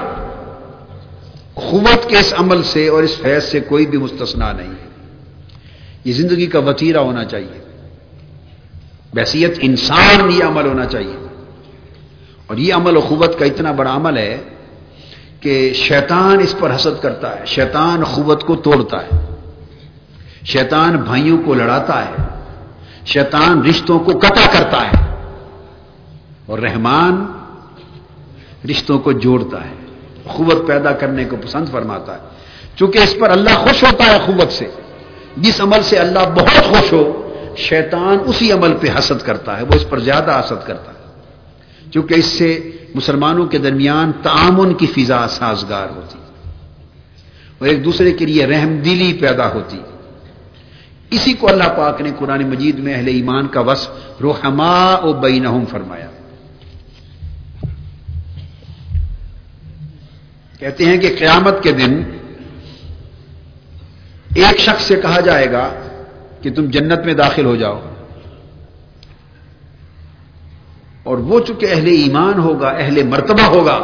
قوت 1.55 2.11
کے 2.11 2.19
اس 2.19 2.35
عمل 2.37 2.63
سے 2.63 2.89
اور 2.89 3.03
اس 3.03 3.19
فیض 3.19 3.45
سے 3.45 3.61
کوئی 3.61 3.87
بھی 3.87 3.99
مستثنا 3.99 4.53
نہیں 4.53 4.69
ہے۔ 4.69 4.89
یہ 6.05 6.13
زندگی 6.13 6.47
کا 6.47 6.59
وطیرہ 6.59 6.99
ہونا 6.99 7.25
چاہیے۔ 7.25 7.63
بحثیت 9.15 9.59
انسان 9.61 10.31
یہ 10.31 10.45
عمل 10.45 10.67
ہونا 10.67 10.87
چاہیے۔ 10.87 11.27
اور 12.47 12.57
یہ 12.57 12.75
عمل 12.75 12.97
اخوت 12.97 13.39
کا 13.39 13.45
اتنا 13.45 13.73
بڑا 13.73 13.97
عمل 13.97 14.17
ہے 14.19 14.41
کہ 15.41 15.73
شیطان 15.73 16.41
اس 16.41 16.55
پر 16.59 16.75
حسد 16.75 17.03
کرتا 17.03 17.41
ہے۔ 17.41 17.47
شیطان 17.47 18.05
قوت 18.05 18.45
کو 18.45 18.57
توڑتا 18.57 19.03
ہے۔ 19.03 19.32
شیطان 20.45 20.97
بھائیوں 20.97 21.39
کو 21.45 21.55
لڑاتا 21.55 22.05
ہے، 22.07 22.17
شیطان 23.07 23.63
رشتوں 23.63 23.99
کو 23.99 24.13
قطع 24.19 24.47
کرتا 24.53 24.81
ہے 24.83 25.01
اور 26.47 26.59
رحمان 26.59 27.25
رشتوں 28.71 28.99
کو 28.99 29.13
جوڑتا 29.13 29.65
ہے 29.65 29.75
قوت 30.27 30.67
پیدا 30.67 30.93
کرنے 30.93 31.25
کو 31.25 31.37
پسند 31.37 31.69
فرماتا 31.69 32.15
ہے۔ 32.15 32.21
چونکہ 32.77 32.99
اس 32.99 33.15
پر 33.21 33.31
اللہ 33.31 33.55
خوش 33.59 33.83
ہوتا 33.83 34.05
ہے 34.07 34.19
قوت 34.27 34.53
سے، 34.53 34.69
جس 35.37 35.61
عمل 35.61 35.83
سے 35.83 35.97
اللہ 35.97 36.25
بہت 36.37 36.65
خوش 36.65 36.93
ہو، 36.93 37.05
شیطان 37.59 38.19
اسی 38.27 38.51
عمل 38.53 38.73
پہ 38.81 38.89
حسد 38.99 39.25
کرتا 39.25 39.57
ہے، 39.59 39.63
وہ 39.63 39.75
اس 39.75 39.89
پر 39.91 39.99
زیادہ 39.99 40.41
حسد 40.41 40.67
کرتا 40.67 40.93
ہے۔ 40.93 41.91
چونکہ 41.91 42.15
اس 42.15 42.27
سے 42.39 42.49
مسلمانوں 42.95 43.47
کے 43.47 43.59
درمیان 43.59 44.13
تعامن 44.23 44.75
کی 44.75 44.87
فضا 44.87 45.27
سازگار 45.29 45.89
ہوتی، 45.97 46.19
اور 47.59 47.69
ایک 47.69 47.85
دوسرے 47.85 48.13
کے 48.13 48.27
لیے 48.27 48.47
رحم 48.47 48.77
دلی 48.77 49.13
پیدا 49.13 49.49
ہوتی۔ 49.53 49.81
اسی 51.13 51.33
کو 51.33 51.49
اللہ 51.49 51.65
پاک 51.77 52.01
نے 52.01 52.11
قرآن 52.19 52.49
مجید 52.49 52.79
میں 52.79 52.95
اہل 52.95 53.09
ایمان 53.09 53.49
کا 53.49 53.61
وصف 53.61 53.91
روحما 54.21 54.97
و 54.99 55.13
بینہم 55.13 55.65
فرمایا۔ 55.71 56.09
کہتے 60.59 60.85
ہیں 60.85 60.99
کہ 60.99 61.17
قیامت 61.19 61.63
کے 61.63 61.73
دن 61.73 62.03
ایک 64.35 64.59
شخص 64.59 64.85
سے 64.85 64.97
کہا 64.97 65.21
جائے 65.21 65.53
گا 65.53 65.71
کہ 66.43 66.53
تم 66.53 66.65
جنت 66.65 67.05
میں 67.05 67.15
داخل 67.15 67.45
ہو 67.45 67.57
جاؤ۔ 67.57 67.81
اور 71.03 71.19
وہ 71.19 71.41
چونکہ 71.41 71.67
اہل 71.71 71.87
ایمان 71.87 72.39
ہوگا، 72.39 72.69
اہل 72.69 73.03
مرتبہ 73.03 73.43
ہوگا، 73.43 73.79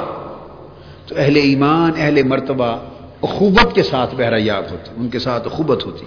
تو 1.06 1.14
اہل 1.18 1.36
ایمان، 1.36 1.92
اہل 1.96 2.22
مرتبہ 2.22 2.76
اخوبت 3.22 3.74
کے 3.74 3.82
ساتھ 3.82 4.14
بہرا 4.14 4.36
یاب 4.38 4.64
ہوتی، 4.70 4.90
ان 4.96 5.08
کے 5.08 5.18
ساتھ 5.18 5.46
اخوبت 5.46 5.86
ہوتی۔ 5.86 6.06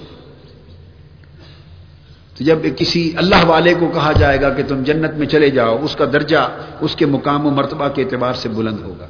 تو 2.42 2.46
جب 2.46 2.58
کسی 2.78 3.12
اللہ 3.16 3.46
والے 3.46 3.74
کو 3.74 3.88
کہا 3.88 4.12
جائے 4.12 4.42
گا 4.42 4.50
کہ 4.50 4.64
تم 4.68 4.84
جنت 4.84 5.14
میں 5.14 5.28
چلے 5.28 5.50
جاؤ، 5.50 5.78
اس 5.82 5.96
کا 5.96 6.06
درجہ 6.14 6.50
اس 6.80 6.96
کے 6.96 7.06
مقام 7.06 7.46
و 7.46 7.50
مرتبہ 7.50 7.88
کے 7.88 8.02
اعتبار 8.02 8.34
سے 8.34 8.50
بلند 8.50 8.80
ہوگا۔ 8.84 9.08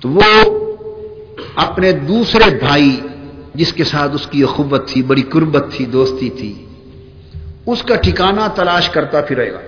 تو 0.00 0.08
وہ 0.08 0.22
اپنے 1.56 1.92
دوسرے 1.92 2.58
بھائی 2.58 3.00
جس 3.54 3.72
کے 3.72 3.84
ساتھ 3.84 4.12
اس 4.14 4.26
کی 4.26 4.42
اخوت 4.42 4.88
تھی، 4.88 5.02
بڑی 5.02 5.22
قربت 5.22 5.64
تھی، 5.72 5.84
دوستی 5.84 6.30
تھی، 6.30 6.66
اس 7.66 7.82
کا 7.82 7.96
ٹھکانہ 7.96 8.40
تلاش 8.54 8.88
کرتا 8.88 9.20
پھرے 9.20 9.52
گا۔ 9.52 9.58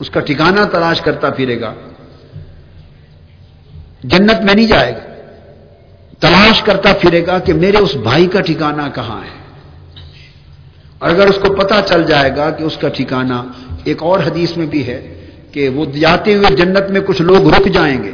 اس 0.00 0.10
کا 0.10 0.20
ٹھکانہ 0.20 0.60
تلاش 0.72 1.00
کرتا 1.00 1.30
پھرے 1.30 1.60
گا۔ 1.60 1.74
جنت 4.04 4.40
میں 4.44 4.54
نہیں 4.54 4.66
جائے 4.66 4.92
گا۔ 4.92 5.14
تلاش 6.20 6.62
کرتا 6.62 6.92
پھرے 7.00 7.26
گا 7.26 7.38
کہ 7.38 7.52
میرے 7.52 7.76
اس 7.76 7.96
بھائی 7.96 8.26
کا 8.26 8.40
ٹھکانہ 8.40 8.82
کہاں 8.94 9.20
ہے؟ 9.20 9.41
اور 11.02 11.10
اگر 11.10 11.26
اس 11.26 11.36
کو 11.36 11.52
پتا 11.54 11.80
چل 11.86 12.02
جائے 12.02 12.30
گا 12.36 12.50
کہ 12.50 12.62
اس 12.64 12.76
کا 12.76 12.88
ٹھکانہ 12.88 13.42
ایک 13.84 14.02
اور 14.02 14.18
حدیث 14.18 14.56
میں 14.56 14.66
بھی 14.66 14.86
ہے 14.86 15.14
کہ 15.52 15.68
وہ 15.68 15.84
جاتے 15.84 16.34
ہوئے 16.34 16.56
جنت 16.56 16.90
میں 16.90 17.00
کچھ 17.00 17.22
لوگ 17.22 17.48
رک 17.48 17.66
جائیں 17.66 18.02
گے، 18.04 18.10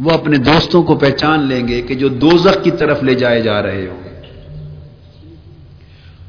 وہ 0.00 0.10
اپنے 0.10 0.36
دوستوں 0.36 0.82
کو 0.82 0.94
پہچان 0.96 1.40
لیں 1.40 1.68
گے 1.68 1.82
کہ 1.82 1.94
جو 1.94 2.08
دوزخ 2.08 2.62
کی 2.62 2.70
طرف 2.70 3.02
لے 3.02 3.14
جائے 3.14 3.42
جا 3.42 3.62
رہے 3.62 3.86
ہوں 3.86 4.02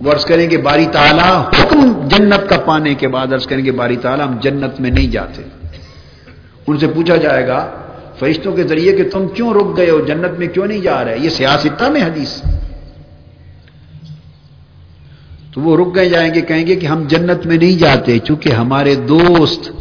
وہ 0.02 0.12
عرض 0.12 0.26
کریں 0.26 0.50
گے، 0.50 0.58
باری 0.58 0.86
تعالیٰ 0.92 1.42
حکم 1.42 2.08
جنت 2.08 2.50
کا 2.50 2.58
پانے 2.58 2.94
کے 2.94 3.08
بعد 3.08 3.28
عرض 3.34 3.48
کریں 3.48 3.66
گے، 3.66 3.72
باری 3.72 3.98
تعالیٰ 3.98 4.28
ہم 4.28 4.38
جنت 4.42 4.82
میں 4.82 4.92
نہیں 4.92 5.12
جاتے۔ 5.12 5.42
ان 6.68 6.78
سے 6.78 6.88
پوچھا 6.88 7.16
جائے 7.16 7.48
گا، 7.48 7.72
فرشتوں 8.20 8.52
کے 8.52 8.64
ذریعے 8.64 8.92
کہ 8.92 9.10
تم 9.10 9.28
کیوں 9.28 9.54
رک 9.54 9.78
گئے 9.78 9.90
ہو، 9.90 10.00
جنت 10.00 10.40
میں 10.40 10.48
کیوں 10.48 10.68
نہیں 10.68 10.82
جا 10.82 11.06
رہے؟ 11.06 11.18
یہ 11.20 11.30
سیاستہ 11.30 11.90
میں 11.90 12.02
حدیث۔ 12.02 12.42
تو 15.58 15.62
وہ 15.62 15.78
رک 15.78 15.96
گئے 15.96 16.10
جائیں 16.10 16.34
گے، 16.34 16.42
کہیں 16.42 16.68
گے 16.68 16.76
کہ 16.76 16.86
ہم 16.86 17.04
جنت 17.08 17.46
میں 17.46 17.58
نہیں 17.58 17.80
جاتے، 17.80 18.20
چونکہ 18.20 18.50
ہمارے 18.50 18.96
دوست، 18.96 19.72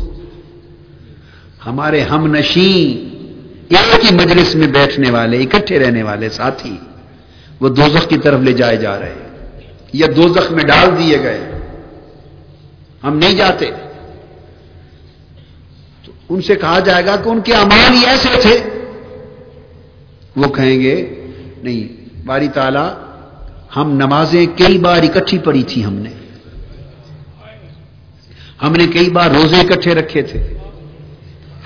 ہمارے 1.66 2.01
ہم 2.01 2.27
نشیں 2.27 3.05
ایک 3.68 4.05
ہی 4.05 4.14
مجلس 4.14 4.55
میں 4.55 4.66
بیٹھنے 4.66 5.11
والے، 5.11 5.39
اکٹھے 5.39 5.79
رہنے 5.79 6.03
والے 6.03 6.29
ساتھی، 6.29 6.77
وہ 7.61 7.68
دوزخ 7.68 8.09
کی 8.09 8.18
طرف 8.18 8.41
لے 8.41 8.53
جائے 8.53 8.77
جا 8.77 9.01
رہے 9.01 9.09
ہیں، 9.09 9.61
یا 9.93 10.07
دو 10.16 10.29
زخم 10.29 10.55
میں 10.55 10.64
ڈال 10.64 10.91
دیے 10.99 11.22
گئے۔ 11.22 11.41
ہم 13.05 13.18
نہیں 13.18 13.35
جاتے۔ 13.35 13.70
تو 16.05 16.12
ان 16.29 16.43
سے 16.43 16.55
کہا 16.55 16.79
جائے 16.79 17.07
گا 17.07 17.16
کہ 17.16 17.29
ان 17.29 17.41
کے 17.41 17.55
امان 17.55 17.95
ہی 17.95 18.07
ایسے 18.07 18.29
تھے۔ 18.41 18.61
وہ 20.37 20.49
کہیں 20.49 20.81
گے، 20.81 21.27
نہیں، 21.62 22.05
باری 22.27 22.49
تالا 22.49 22.95
ہم 23.77 23.91
نمازیں 23.91 24.47
کئی 24.47 24.79
بار 24.79 25.03
اکٹھی 25.03 25.39
پڑی 25.39 25.62
تھی 25.62 25.85
ہم 25.85 25.95
نے۔ 25.95 26.11
ہم 28.62 28.73
نے 28.73 28.87
کئی 28.87 29.11
بار 29.11 29.31
روزے 29.31 29.57
اکٹھے 29.57 29.95
رکھے 29.95 30.23
تھے۔ 30.23 30.59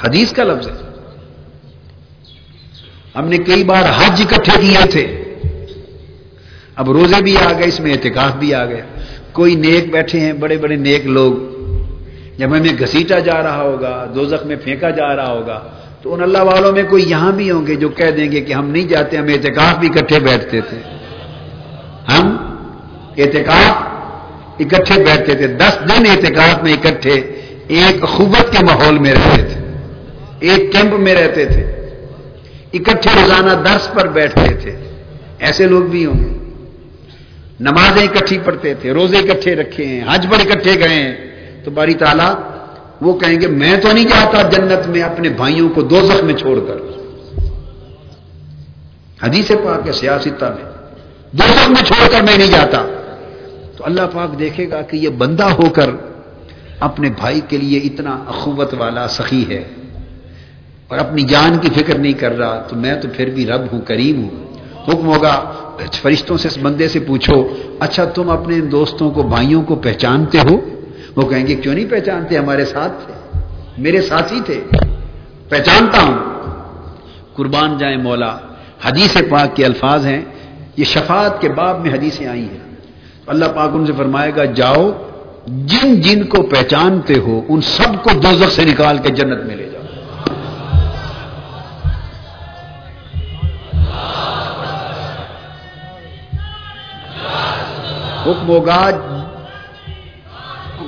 حدیث 0.04 0.32
کا 0.32 0.44
لفظ 0.44 0.68
ہے۔ 0.68 0.90
ہم 3.16 3.28
نے 3.28 3.38
کئی 3.38 3.64
بار 3.64 3.82
حج 3.82 4.22
اکٹھے 4.22 4.60
کیے 4.60 4.86
تھے۔ 4.90 5.24
اب 6.76 6.90
روزے 6.90 7.22
بھی 7.22 7.36
آ 7.36 7.52
گئے، 7.52 7.68
اس 7.68 7.80
میں 7.80 7.92
اعتکاف 7.92 8.36
بھی 8.36 8.54
آ 8.54 8.66
گیا۔ 8.66 8.84
کوئی 9.32 9.54
نیک 9.54 9.92
بیٹھے 9.92 10.20
ہیں، 10.20 10.32
بڑے 10.32 10.58
بڑے 10.58 10.76
نیک 10.76 11.06
لوگ۔ 11.06 11.32
جب 12.38 12.48
ہمیں 12.48 12.72
گھسیٹا 12.80 13.18
جا 13.18 13.42
رہا 13.42 13.62
ہوگا، 13.62 14.06
دوزخ 14.14 14.46
میں 14.46 14.56
پھینکا 14.56 14.90
جا 14.90 15.16
رہا 15.16 15.32
ہوگا، 15.32 15.70
تو 16.02 16.14
ان 16.14 16.22
اللہ 16.22 16.38
والوں 16.38 16.72
میں 16.72 16.82
کوئی 16.82 17.10
یہاں 17.10 17.32
بھی 17.32 17.50
ہوں 17.50 17.66
گے 17.66 17.74
جو 17.74 17.88
کہہ 17.88 18.10
دیں 18.10 18.32
گے 18.32 18.40
کہ 18.40 18.52
ہم 18.52 18.70
نہیں 18.70 18.88
جاتے 18.88 19.16
ہم 19.16 19.24
اعتکاف 19.24 19.78
بھی 19.78 19.88
اکٹھے 19.88 20.20
بیٹھتے 20.20 20.60
تھے۔ 20.60 20.99
ہم 22.08 22.36
اعتکاف 23.18 23.82
اکٹھے 24.58 25.04
بیٹھتے 25.04 25.34
تھے، 25.34 25.46
دس 25.46 25.78
دن 25.88 26.10
اعتکاف 26.10 26.62
میں 26.62 26.72
اکٹھے 26.72 27.14
ایک 27.68 28.02
خوبت 28.02 28.52
کے 28.52 28.64
ماحول 28.64 28.98
میں 28.98 29.12
رہتے 29.12 29.42
تھے، 29.42 29.60
ایک 30.40 30.72
کیمپ 30.72 30.92
میں 30.92 31.14
رہتے 31.14 31.44
تھے، 31.44 31.62
اکٹھے 32.72 33.10
روزانہ 33.22 33.50
درس 33.50 33.88
پر 33.94 34.08
بیٹھتے 34.08 34.54
تھے۔ 34.54 34.76
ایسے 35.38 35.66
لوگ 35.66 35.82
بھی 35.82 36.06
ہوں 36.06 36.14
گے۔ 36.14 36.38
نمازیں 37.60 38.08
اکٹھی 38.08 38.38
پڑھتے 38.44 38.74
تھے، 38.74 38.92
روزے 38.92 39.18
اکٹھے 39.18 39.54
رکھے 39.54 39.86
ہیں، 39.86 40.04
حج 40.08 40.26
پر 40.30 40.38
اکٹھے 40.40 40.78
گئے 40.78 40.88
ہیں۔ 40.88 41.16
تو 41.64 41.70
باری 41.70 41.94
تعالیٰ 41.94 42.34
وہ 43.00 43.18
کہیں 43.18 43.40
گے، 43.40 43.46
میں 43.46 43.76
تو 43.76 43.92
نہیں 43.92 44.04
جاتا 44.04 44.42
جنت 44.42 44.88
میں 44.88 45.02
اپنے 45.02 45.28
بھائیوں 45.28 45.68
کو 45.68 45.82
دو 45.82 46.00
میں 46.22 46.34
چھوڑ 46.34 46.58
کر۔ 46.58 46.76
حدیث 49.22 49.48
پاک 49.48 49.86
ہے 49.86 49.92
سیاستہ 49.92 50.44
میں 50.44 50.69
دو 51.32 51.68
میں 51.68 51.84
چھوڑ 51.84 52.08
کر 52.12 52.22
میں 52.22 52.36
نہیں 52.38 52.50
جاتا۔ 52.50 52.86
تو 53.76 53.84
اللہ 53.86 54.00
پاک 54.12 54.38
دیکھے 54.38 54.70
گا 54.70 54.82
کہ 54.82 54.96
یہ 54.96 55.08
بندہ 55.08 55.44
ہو 55.44 55.70
کر 55.70 55.90
اپنے 56.80 57.10
بھائی 57.10 57.40
کے 57.48 57.56
لیے 57.56 57.78
اتنا 57.78 58.24
اخوت 58.26 58.74
والا 58.78 59.08
سخی 59.08 59.44
ہے 59.48 59.64
اور 60.88 60.98
اپنی 60.98 61.22
جان 61.22 61.58
کی 61.58 61.68
فکر 61.74 61.98
نہیں 61.98 62.12
کر 62.12 62.38
رہا، 62.38 62.62
تو 62.68 62.76
میں 62.76 62.94
تو 62.94 63.08
پھر 63.16 63.26
بھی 63.30 63.46
رب 63.46 63.60
ہوں، 63.72 63.80
کریم 63.80 64.22
ہوں۔ 64.22 64.44
حکم 64.88 65.06
ہوگا 65.06 65.52
فرشتوں 65.92 66.36
سے 66.36 66.48
اس 66.48 66.58
بندے 66.62 66.88
سے 66.88 67.00
پوچھو 67.00 67.48
اچھا 67.80 68.04
تم 68.04 68.30
اپنے 68.30 68.60
دوستوں 68.60 69.10
کو، 69.10 69.22
بھائیوں 69.22 69.62
کو 69.62 69.74
پہچانتے 69.76 70.38
ہو؟ 70.38 70.60
وہ 71.16 71.22
کہیں 71.22 71.46
گے، 71.46 71.54
کیوں 71.54 71.74
نہیں 71.74 71.90
پہچانتے؟ 71.90 72.38
ہمارے 72.38 72.64
ساتھ 72.64 72.92
تھے، 73.06 73.40
میرے 73.78 74.00
ساتھی 74.00 74.40
تھے، 74.46 74.60
پہچانتا 75.48 76.02
ہوں۔ 76.02 76.18
قربان 77.34 77.78
جائیں 77.78 77.96
مولا۔ 77.96 78.38
حدیث 78.84 79.16
پاک 79.28 79.56
کے 79.56 79.64
الفاظ 79.64 80.06
ہیں 80.06 80.20
یہ 80.80 80.84
شفاعت 80.84 81.40
کے 81.40 81.48
باب 81.48 81.86
میں 81.86 81.94
حدیثیں 81.94 82.26
آئی 82.26 82.48
ہیں۔ 82.50 82.74
اللہ 83.26 83.44
پاک 83.56 83.70
ان 83.72 83.86
سے 83.86 83.92
فرمائے 83.92 84.32
گا، 84.36 84.44
جاؤ، 84.44 84.90
جن 85.46 86.00
جن 86.00 86.24
کو 86.24 86.42
پہچانتے 86.42 87.14
ہو، 87.14 87.42
ان 87.48 87.60
سب 87.60 88.02
کو 88.02 88.10
دوزخ 88.20 88.50
سے 88.50 88.64
نکال 88.64 88.98
کے 88.98 89.08
جنت 89.08 89.46
میں 89.46 89.56
لے 89.56 89.68
جاؤ۔ 89.72 89.82
حکم 98.22 98.48
ہوگا 98.48 98.90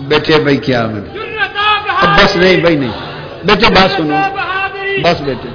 بیٹھے 0.09 0.40
بھائی 0.40 0.57
کیا 0.57 0.86
میں؟ 0.86 1.01
بس 2.03 2.36
نہیں، 2.36 2.57
بھائی 2.57 2.76
نہیں۔ 2.76 2.93
بیٹے، 3.45 3.72
بات 3.74 3.90
سنو۔ 3.90 4.16
بس 5.05 5.20
بیٹے۔ 5.20 5.49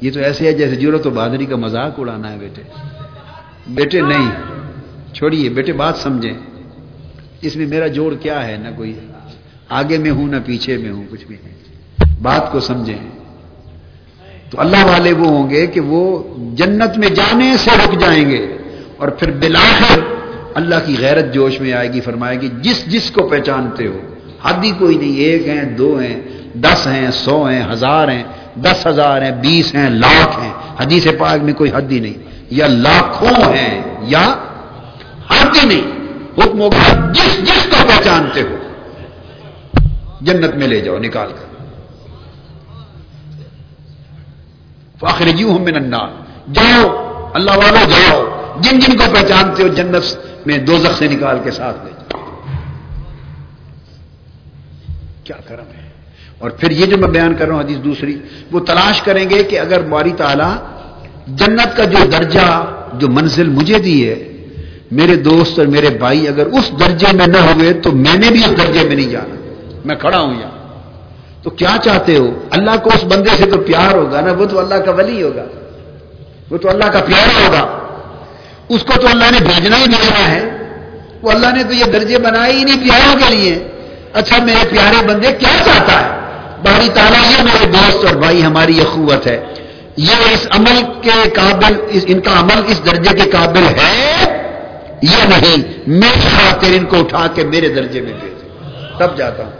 یہ 0.00 0.10
تو 0.10 0.20
ایسے 0.20 0.46
ہے 0.46 0.52
جیسے 0.52 0.76
ضرورت 0.76 1.06
و 1.06 1.10
بہادری 1.10 1.46
کا 1.46 1.56
مذاق 1.56 1.92
اڑانا 1.98 2.32
ہے 2.32 2.36
بیٹے۔ 2.38 2.91
بیٹے 3.66 4.00
نہیں، 4.00 4.30
چھوڑیے، 5.14 5.48
بیٹے 5.48 5.72
بات 5.72 5.96
سمجھیں۔ 5.96 6.32
اس 7.42 7.56
میں 7.56 7.66
میرا 7.66 7.86
جوڑ 7.86 8.14
کیا 8.14 8.48
ہے؟ 8.48 8.56
نہ 8.56 8.68
کوئی 8.76 8.98
آگے 9.68 9.98
میں 9.98 10.10
ہوں، 10.10 10.28
نہ 10.28 10.36
پیچھے 10.46 10.76
میں 10.76 10.90
ہوں، 10.90 11.04
کچھ 11.10 11.26
بھی 11.26 11.36
نہیں۔ 11.44 11.54
بات 12.22 12.52
کو 12.52 12.60
سمجھیں۔ 12.60 12.98
تو 14.50 14.60
اللہ 14.60 14.84
والے 14.84 15.12
وہ 15.12 15.26
ہوں 15.26 15.50
گے 15.50 15.66
کہ 15.66 15.80
وہ 15.80 16.22
جنت 16.54 16.98
میں 16.98 17.08
جانے 17.08 17.56
سے 17.58 17.70
رک 17.76 18.00
جائیں 18.00 18.30
گے 18.30 18.56
اور 18.96 19.08
پھر 19.08 19.30
بلاخر 19.30 20.00
اللہ 20.54 20.74
کی 20.86 20.96
غیرت 20.98 21.34
جوش 21.34 21.60
میں 21.60 21.72
آئے 21.72 21.92
گی، 21.92 22.00
فرمائے 22.00 22.40
گی، 22.40 22.48
جس 22.60 22.86
جس 22.86 23.10
کو 23.10 23.28
پہچانتے 23.28 23.86
ہو۔ 23.86 23.98
حد 24.42 24.64
ہی 24.64 24.70
کوئی 24.78 24.96
نہیں، 24.96 25.16
ایک 25.16 25.48
ہیں، 25.48 25.64
دو 25.64 25.98
ہیں، 25.98 26.20
دس 26.54 26.86
ہیں، 26.86 27.10
سو 27.10 27.44
ہیں، 27.44 27.62
ہزار 27.72 28.08
ہیں، 28.08 28.22
دس 28.56 28.86
ہزار 28.86 29.22
ہیں، 29.22 29.30
بیس 29.30 29.74
ہیں، 29.74 29.90
لاکھ 29.90 30.38
ہیں۔ 30.42 30.52
حدیث 30.80 31.06
پاک 31.18 31.42
میں 31.42 31.52
کوئی 31.52 31.70
حد 31.74 31.92
ہی 31.92 32.00
نہیں۔ 32.00 32.31
یا 32.52 32.66
لاکھوں 32.66 33.54
ہیں 33.54 33.82
یا 34.00 34.24
حد 35.30 35.56
ہی 35.56 35.66
نہیں، 35.66 35.86
حکم 36.38 36.60
ہوگا 36.60 37.12
جس 37.12 37.38
جس 37.42 37.66
کو 37.70 37.76
پہچانتے 37.88 38.42
ہو، 38.42 38.56
جنت 40.20 40.54
میں 40.54 40.66
لے 40.66 40.80
جاؤ، 40.80 40.98
نکال 40.98 41.32
کر۔ 41.32 41.48
فاخر 45.00 45.24
جیو 45.24 45.48
ہوں 45.48 45.58
میں 45.58 45.72
ننا 45.72 45.98
جاؤ، 46.52 46.88
اللہ 47.34 47.50
والو 47.50 47.90
جاؤ، 47.90 48.24
جن 48.60 48.78
جن 48.78 48.96
کو 48.96 49.04
پہچانتے 49.14 49.62
ہو، 49.62 49.68
جنت 49.68 50.04
میں 50.46 50.58
دو 50.58 50.78
سے 50.98 51.08
نکال 51.08 51.38
کے 51.44 51.50
ساتھ 51.50 51.76
لے 51.84 51.90
جاؤ۔ 51.90 52.20
کیا 55.24 55.36
کرم 55.48 55.68
ہے؟ 55.76 55.88
اور 56.38 56.50
پھر 56.50 56.70
یہ 56.70 56.86
جو 56.86 56.98
میں 56.98 57.08
بیان 57.08 57.34
کر 57.34 57.46
رہا 57.46 57.54
ہوں 57.54 57.62
حدیث 57.62 57.78
دوسری، 57.78 58.18
وہ 58.52 58.60
تلاش 58.60 59.02
کریں 59.02 59.30
گے 59.30 59.42
کہ 59.42 59.60
اگر 59.60 59.80
باری 59.80 60.12
تعالی 60.12 60.71
جنت 61.26 61.76
کا 61.76 61.84
جو 61.84 61.98
درجہ 62.12 62.64
جو 62.92 63.08
منزل 63.08 63.48
مجھے 63.48 63.78
دی 63.78 64.08
ہے، 64.08 64.28
میرے 64.90 65.16
دوست 65.16 65.58
اور 65.58 65.66
میرے 65.66 65.90
بھائی 65.90 66.28
اگر 66.28 66.46
اس 66.46 66.70
درجے 66.80 67.06
میں 67.12 67.26
نہ 67.26 67.38
ہوئے 67.38 67.72
تو 67.72 67.92
میں 67.92 68.18
نے 68.18 68.30
بھی 68.30 68.40
اس 68.44 68.50
درجے 68.50 68.88
میں 68.88 68.96
نہیں 68.96 69.10
جانا۔ 69.10 69.34
میں 69.84 69.96
کھڑا 69.96 70.20
ہوں 70.20 70.40
یہاں۔ 70.40 70.80
تو 71.42 71.50
کیا 71.50 71.76
چاہتے 71.84 72.16
ہو؟ 72.16 72.40
اللہ 72.50 72.70
کو 72.82 72.90
اس 72.94 73.04
بندے 73.04 73.30
سے 73.36 73.50
تو 73.50 73.58
پیار 73.58 73.94
ہوگا 73.94 74.20
نا، 74.20 74.32
وہ 74.32 74.46
تو 74.46 74.58
اللہ 74.58 74.74
کا 74.74 74.90
ولی 74.90 75.22
ہوگا۔ 75.22 75.44
وہ 76.50 76.58
تو 76.58 76.68
اللہ 76.68 76.84
کا 76.84 77.00
پیارا 77.00 77.46
ہوگا۔ 77.46 77.78
اس 78.68 78.82
کو 78.82 79.00
تو 79.00 79.08
اللہ 79.08 79.24
نے 79.24 79.38
بھیجنا 79.38 79.78
ہی 79.78 79.84
بھیجنا 79.84 80.28
ہے۔ 80.28 80.50
وہ 81.22 81.30
اللہ 81.30 81.46
نے 81.56 81.64
تو 81.64 81.72
یہ 81.72 81.84
درجے 81.84 82.18
بنائے 82.18 82.52
ہی 82.52 82.64
نہیں 82.64 82.88
پیاروں 82.88 83.14
کے 83.14 83.36
لیے۔ 83.36 83.68
اچھا 84.12 84.44
میرے 84.44 84.68
پیارے 84.70 85.06
بندے 85.06 85.28
کیا 85.32 85.64
چاہتا 85.64 86.00
ہے؟ 86.00 86.20
باری 86.62 86.88
تعالیٰ 86.94 87.30
یہ 87.30 87.42
میرے 87.42 87.66
دوست 87.66 88.06
اور 88.06 88.14
بھائی، 88.14 88.44
ہماری 88.44 88.80
اخوت 88.80 89.26
ہے۔ 89.26 89.51
یہ 89.96 90.32
اس 90.32 90.46
عمل 90.50 90.82
کے 91.02 91.28
قابل 91.28 92.00
ان 92.06 92.20
کا 92.20 92.40
عمل 92.40 92.60
اس 92.66 92.86
درجے 92.86 93.24
کے 93.24 93.30
قابل 93.30 93.62
ہے 93.62 94.24
یا 95.02 95.24
نہیں؟ 95.28 95.62
میں 95.86 96.10
خاطر 96.10 96.68
ان 96.74 96.84
کو 96.84 96.98
اٹھا 96.98 97.26
کے 97.26 97.44
میرے 97.44 97.68
درجے 97.68 98.00
میں 98.00 98.12
بھیج 98.12 98.48
تب 98.98 99.16
جاتا 99.16 99.44
ہوں۔ 99.44 99.50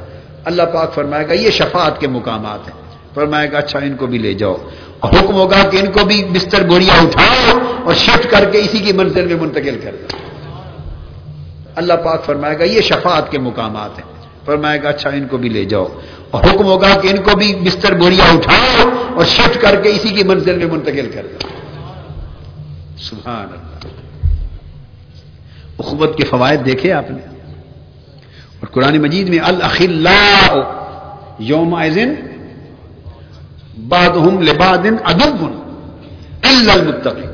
اللہ 0.45 0.63
پاک 0.63 0.95
فرمائے 0.95 1.29
گا، 1.29 1.33
یہ 1.33 1.51
شفاعت 1.51 2.01
کے 2.01 2.09
مقامات 2.09 2.69
ہیں۔ 2.69 2.83
فرمائے 3.15 3.53
گا 3.53 3.59
اچھا 3.59 3.79
ان 3.79 3.97
کو 3.97 4.07
بھی 4.07 4.19
لے 4.19 4.35
جاؤ۔ 4.35 4.57
اور 5.01 5.11
حکم 5.13 5.35
ہوگا 5.35 5.69
کہ 5.71 5.77
ان 5.77 5.93
کو 5.93 6.05
بھی 6.05 6.25
بستر 6.25 6.67
بوریاں 6.67 7.03
اٹھاؤ 7.03 7.59
اور 7.85 7.95
شفٹ 7.95 8.31
کر 8.31 8.51
کے 8.51 8.59
اسی 8.59 8.79
کی 8.79 8.93
منزل 8.93 9.27
میں 9.27 9.37
منتقل 9.37 9.79
کر 9.83 9.91
دو۔ 9.91 10.17
اللہ 11.77 11.93
پاک 11.93 12.25
فرمائے 12.25 12.59
گا، 12.59 12.65
یہ 12.65 12.81
شفاعت 12.81 13.31
کے 13.31 13.39
مقامات 13.39 13.99
ہیں۔ 13.99 14.27
فرمائے 14.47 14.83
گا 14.83 14.89
اچھا 14.89 15.11
ان 15.11 15.27
کو 15.27 15.37
بھی 15.37 15.49
لے 15.49 15.65
جاؤ۔ 15.65 15.87
اور 16.31 16.45
حکم 16.45 16.65
ہوگا 16.65 17.01
کہ 17.01 17.09
ان 17.09 17.17
کو 17.17 17.37
بھی 17.37 17.55
بستر 17.55 17.95
بوریاں 17.97 18.37
اٹھاؤ 18.37 18.89
اور 19.17 19.25
شفٹ 19.25 19.61
کر 19.61 19.81
کے 19.83 19.89
اسی 19.89 20.09
کی 20.09 20.25
منزل 20.25 20.59
میں 20.59 20.67
منتقل 20.67 21.11
کر 21.15 21.27
دو 21.33 21.49
سبحان 22.99 23.47
اللہ۔ 23.53 23.73
اخبت 25.79 26.11
کے 26.17 26.25
فوائد 26.25 26.67
دیکھے 26.67 26.93
آپ 26.93 27.11
نے؟ 27.11 27.19
اور 28.61 28.67
قرآن 28.67 28.99
مجید 28.99 29.29
میں 29.29 29.39
الخلا 29.39 30.49
یوم 31.39 31.81
باد 33.89 34.09
ہم 34.09 34.43
لبادن 34.43 34.97
ادب 35.05 35.45
المتقی 36.45 37.27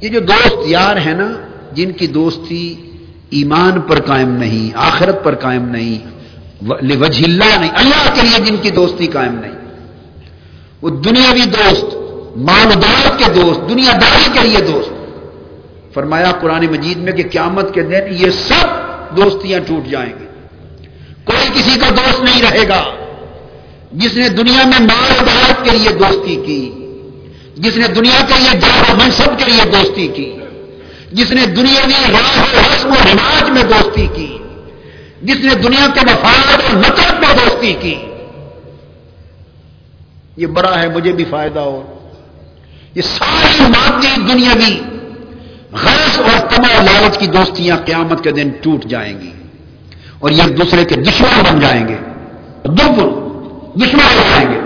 یہ 0.00 0.08
جو 0.08 0.20
دوست 0.20 0.56
یار 0.64 0.96
ہے 0.96 1.12
نا، 1.12 1.32
جن 1.72 1.92
کی 1.92 2.06
دوستی 2.06 2.90
ایمان 3.30 3.80
پر 3.80 4.00
قائم 4.00 4.28
نہیں، 4.28 4.76
آخرت 4.76 5.24
پر 5.24 5.34
قائم 5.34 5.68
نہیں 5.68 6.16
وجہ 6.98 7.24
اللہ 7.24 7.58
نہیں، 7.60 7.70
اللہ 7.74 8.14
کے 8.14 8.22
لیے 8.22 8.44
جن 8.44 8.56
کی 8.62 8.70
دوستی 8.70 9.06
قائم 9.06 9.34
نہیں۔ 9.34 9.65
وہ 10.82 10.90
دنیاوی 10.90 11.44
دوست 11.44 11.96
مالدار 12.36 13.18
کے 13.18 13.32
دوست، 13.32 13.68
دنیا 13.68 13.92
داری 13.92 14.28
کے 14.32 14.48
لیے 14.48 14.60
دوست۔ 14.60 14.90
فرمایا 15.94 16.32
قرآن 16.32 16.66
مجید 16.66 16.96
میں 16.96 17.12
کہ 17.12 17.22
قیامت 17.22 17.74
کے 17.74 17.82
دن 17.82 18.02
یہ 18.10 18.30
سب 18.30 18.66
دوستیاں 19.16 19.60
ٹوٹ 19.66 19.88
جائیں 19.88 20.12
گی۔ 20.20 20.26
کوئی 21.24 21.48
کسی 21.54 21.80
کا 21.80 21.88
دوست 21.88 22.22
نہیں 22.22 22.42
رہے 22.42 22.68
گا 22.68 22.84
جس 23.92 24.14
نے 24.14 24.28
دنیا 24.28 24.62
میں 24.64 24.80
مال 24.80 25.26
دولت 25.26 25.64
کے 25.64 25.70
لیے 25.78 25.92
دوستی 25.92 26.36
کی، 26.46 26.72
جس 27.56 27.76
نے 27.76 27.88
دنیا 27.88 28.24
کے 28.28 28.34
لیے 28.38 28.60
جار 28.60 28.92
و 28.92 28.96
منصب 28.96 29.38
کے 29.38 29.44
لیے 29.44 29.70
دوستی 29.70 30.08
کی، 30.08 30.32
جس 31.12 31.30
نے 31.30 31.46
دنیا 31.46 31.86
میں 31.86 32.10
راہ 32.12 32.42
رسم 32.74 32.88
و 32.88 32.94
رواج 32.94 33.50
میں 33.50 33.62
دوستی 33.62 34.06
کی، 34.16 34.38
جس 35.22 35.36
نے 35.36 35.54
دنیا 35.54 35.86
کے 35.94 36.00
مفاد 36.00 36.50
اور 36.50 36.76
نقد 36.76 36.90
مطلب 36.90 37.20
میں 37.20 37.44
دوستی 37.44 37.72
کی۔ 37.72 37.94
یہ 40.36 40.46
بڑا 40.46 40.82
ہے، 40.82 40.88
مجھے 40.88 41.12
بھی 41.12 41.24
فائدہ 41.24 41.60
ہو 41.60 41.92
یہ 42.94 43.02
ساری 43.02 43.62
مادی 43.62 44.32
دنیا 44.32 44.54
بھی 44.54 44.82
غرض 45.72 46.20
اور 46.20 46.48
تما 46.48 46.82
لالچ 46.82 47.18
کی 47.18 47.26
دوستیاں 47.26 47.76
قیامت 47.76 48.24
کے 48.24 48.30
دن 48.30 48.50
ٹوٹ 48.62 48.84
جائیں 48.84 49.20
گی 49.20 49.30
اور 50.18 50.30
یہ 50.30 50.42
ایک 50.42 50.58
دوسرے 50.58 50.84
کے 50.84 50.96
دشمن 50.96 51.42
بن 51.50 51.60
جائیں 51.60 51.88
گے۔ 51.88 51.96
دشمن 52.64 53.94
ہو 53.94 54.22
جائیں 54.30 54.50
گے۔ 54.50 54.60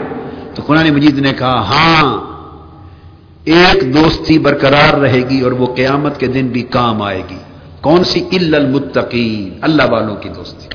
تو 0.55 0.63
قرآن 0.67 0.91
مجید 0.91 1.19
نے 1.19 1.33
کہا 1.33 1.61
ہاں 1.61 2.19
ایک 3.45 3.95
دوستی 3.95 4.39
برقرار 4.39 4.95
رہے 4.95 5.29
گی 5.31 5.41
اور 5.41 5.53
وہ 5.53 5.75
قیامت 5.75 6.21
کے 6.21 6.27
دن 6.27 6.47
بھی 6.47 6.63
کام 6.63 7.03
آئے 7.03 7.23
گی۔ 7.31 7.39
کون 7.81 8.05
سی؟ 8.05 8.29
ال 8.33 8.55
المتقین، 8.55 9.59
اللہ 9.63 9.83
والوں 9.91 10.17
کی 10.17 10.29
دوستی۔ 10.29 10.69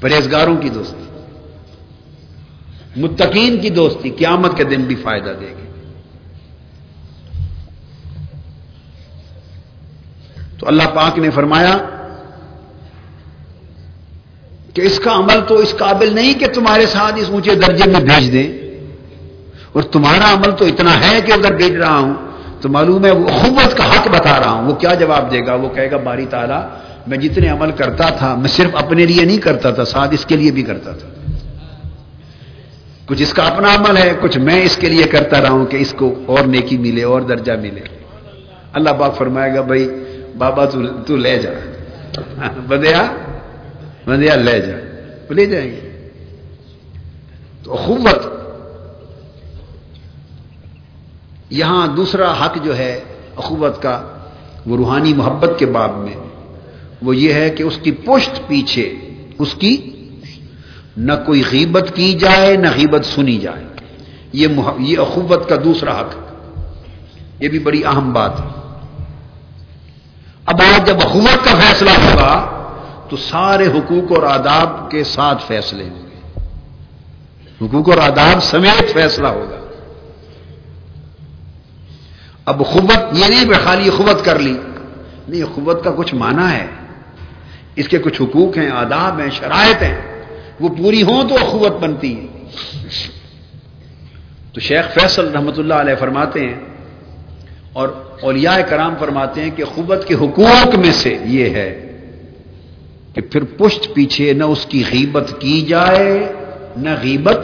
پرہیزگاروں 0.00 0.56
کی 0.56 0.68
دوستی۔ 0.68 1.03
متقین 2.96 3.60
کی 3.60 3.70
دوستی 3.70 4.10
قیامت 4.10 4.56
کے 4.56 4.64
دن 4.64 4.82
بھی 4.82 4.94
فائدہ 4.94 5.32
دے 5.40 5.46
گی۔ 5.46 5.64
تو 10.58 10.68
اللہ 10.68 10.82
پاک 10.94 11.18
نے 11.18 11.30
فرمایا 11.30 11.78
کہ 14.74 14.80
اس 14.80 15.00
کا 15.00 15.12
عمل 15.12 15.40
تو 15.48 15.56
اس 15.56 15.74
قابل 15.78 16.14
نہیں 16.14 16.34
کہ 16.34 16.46
تمہارے 16.46 16.86
ساتھ 16.86 17.14
اس 17.16 17.30
اونچے 17.30 17.54
درجے 17.54 17.90
میں 17.90 18.00
بھیج 18.00 18.32
دیں۔ 18.32 18.52
اور 19.72 19.82
تمہارا 19.82 20.34
عمل 20.34 20.50
تو 20.58 20.64
اتنا 20.64 20.94
ہے 20.94 21.20
کہ 21.20 21.32
ادھر 21.32 21.52
بھیج 21.54 21.72
رہا 21.72 21.98
ہوں 21.98 22.14
تو 22.60 22.68
معلوم 22.68 23.04
ہے 23.04 23.10
وہ 23.10 23.28
اخوت 23.28 23.76
کا 23.76 23.84
حق 23.84 24.08
بتا 24.08 24.40
رہا 24.40 24.50
ہوں۔ 24.50 24.66
وہ 24.66 24.74
کیا 24.74 24.94
جواب 24.94 25.32
دے 25.32 25.46
گا؟ 25.46 25.54
وہ 25.54 25.68
کہے 25.68 25.90
گا، 25.90 25.96
باری 25.96 26.26
تعالیٰ، 26.26 26.62
میں 27.06 27.18
جتنے 27.18 27.48
عمل 27.48 27.72
کرتا 27.72 28.08
تھا، 28.08 28.34
میں 28.34 28.48
صرف 28.48 28.70
اپنے 28.74 29.06
لیے 29.06 29.24
نہیں 29.24 29.38
کرتا 29.38 29.70
تھا، 29.70 29.84
ساتھ 29.84 30.14
اس 30.14 30.26
کے 30.26 30.36
لیے 30.36 30.50
بھی 30.50 30.62
کرتا 30.62 30.90
تھا۔ 30.90 31.23
کچھ 33.06 33.22
اس 33.22 33.34
کا 33.34 33.42
اپنا 33.42 33.74
عمل 33.74 33.96
ہے 33.96 34.12
کچھ 34.22 34.38
میں 34.38 34.62
اس 34.62 34.76
کے 34.76 34.88
لیے 34.88 35.04
کرتا 35.04 35.40
رہا 35.40 35.50
ہوں 35.50 35.66
کہ 35.66 35.76
اس 35.76 35.94
کو 35.98 36.14
اور 36.26 36.44
نیکی 36.44 36.78
ملے 36.78 37.02
اور 37.02 37.20
درجہ 37.20 37.52
ملے۔ 37.52 37.80
اللہ 38.72 38.90
پاک 38.90 39.16
فرمائے 39.16 39.54
گا 39.54 39.60
بھائی 39.60 39.88
بابا 40.38 40.64
تو, 40.64 40.80
تو 41.06 41.16
لے 41.16 41.38
جا۔ 41.38 41.50
بدیا 42.68 43.06
بدیا 44.06 44.34
لے 44.34 44.60
جا۔ 44.60 44.76
لے 45.30 45.46
جائیں 45.46 45.70
گے۔ 45.70 46.08
تو 47.62 47.72
اخوت 47.72 48.26
یہاں 51.50 51.86
دوسرا 51.86 52.46
حق 52.46 52.58
جو 52.64 52.76
ہے 52.76 53.00
اخوت 53.36 53.82
کا 53.82 54.08
وہ 54.66 54.76
روحانی 54.76 55.14
محبت 55.14 55.50
کے 55.58 55.66
باب 55.66 55.96
میں۔ 55.96 56.14
وہ 57.02 57.16
یہ 57.16 57.32
ہے 57.32 57.50
کہ 57.50 57.62
اس 57.62 57.78
کی 57.82 57.92
پشت 57.92 58.48
پیچھے 58.48 58.94
اس 59.38 59.54
کی 59.54 59.93
نہ 60.96 61.12
کوئی 61.26 61.42
غیبت 61.52 61.92
کی 61.94 62.12
جائے، 62.12 62.56
نہ 62.56 62.68
غیبت 62.76 63.04
سنی 63.04 63.38
جائے۔ 63.38 63.64
یہ 64.32 64.48
یہ 64.78 64.98
اخوت 64.98 65.48
کا 65.48 65.56
دوسرا 65.64 66.00
حق 66.00 66.14
یہ 67.40 67.48
بھی 67.48 67.58
بڑی 67.58 67.84
اہم 67.84 68.12
بات 68.12 68.40
ہے۔ 68.40 68.46
اب 70.46 70.62
آج 70.62 70.86
جب 70.86 70.96
اخوت 71.04 71.44
کا 71.44 71.54
فیصلہ 71.54 71.90
ہوگا، 71.90 72.50
تو 73.08 73.16
سارے 73.16 73.66
حقوق 73.66 74.12
اور 74.12 74.22
آداب 74.22 74.90
کے 74.90 75.04
ساتھ 75.04 75.44
فیصلے 75.46 75.88
ہوں 75.88 76.06
گے۔ 76.06 76.40
حقوق 77.64 77.90
اور 77.90 77.98
آداب 77.98 78.42
سمیت 78.42 78.92
فیصلہ 78.92 79.26
ہوگا۔ 79.26 79.60
اب 82.44 82.60
اخوت، 82.60 82.98
یہ 83.12 83.24
نہیں 83.28 83.44
کہ 83.44 83.64
خالی 83.64 83.88
اخوت 83.88 84.24
کر 84.24 84.38
لی۔ 84.38 84.56
نہیں، 85.28 85.42
اخوت 85.42 85.84
کا 85.84 85.90
کچھ 85.90 86.14
معنی 86.14 86.52
ہے۔ 86.52 86.66
اس 87.76 87.88
کے 87.88 87.98
کچھ 87.98 88.22
حقوق 88.22 88.58
ہیں، 88.58 88.70
آداب 88.70 89.20
ہیں، 89.20 89.30
شرائط 89.30 89.82
ہیں۔ 89.82 90.13
وہ 90.60 90.68
پوری 90.68 91.02
ہوں 91.02 91.28
تو 91.28 91.34
اخوت 91.34 91.72
بنتی 91.72 92.20
ہے 92.20 92.26
تو 94.52 94.60
شیخ 94.60 95.00
فیصل 95.00 95.28
رحمت 95.28 95.58
اللہ 95.58 95.74
علیہ 95.74 95.94
فرماتے 95.94 96.40
ہیں 96.40 96.54
اور 97.72 97.88
اولیاء 98.20 98.56
کرام 98.68 98.94
فرماتے 98.98 99.42
ہیں 99.42 99.50
کہ 99.50 99.62
اخوت 99.62 100.06
کے 100.08 100.14
حقوق 100.14 100.74
میں 100.74 100.92
سے 100.92 101.18
یہ 101.24 101.50
ہے 101.50 101.80
کہ 103.14 103.20
پھر 103.20 103.44
پشت 103.44 103.94
پیچھے 103.94 104.32
نہ 104.32 104.44
اس 104.44 104.66
کی 104.66 104.82
غیبت 104.92 105.32
کی 105.38 105.60
جائے، 105.62 106.32
نہ 106.76 106.90
غیبت 107.02 107.38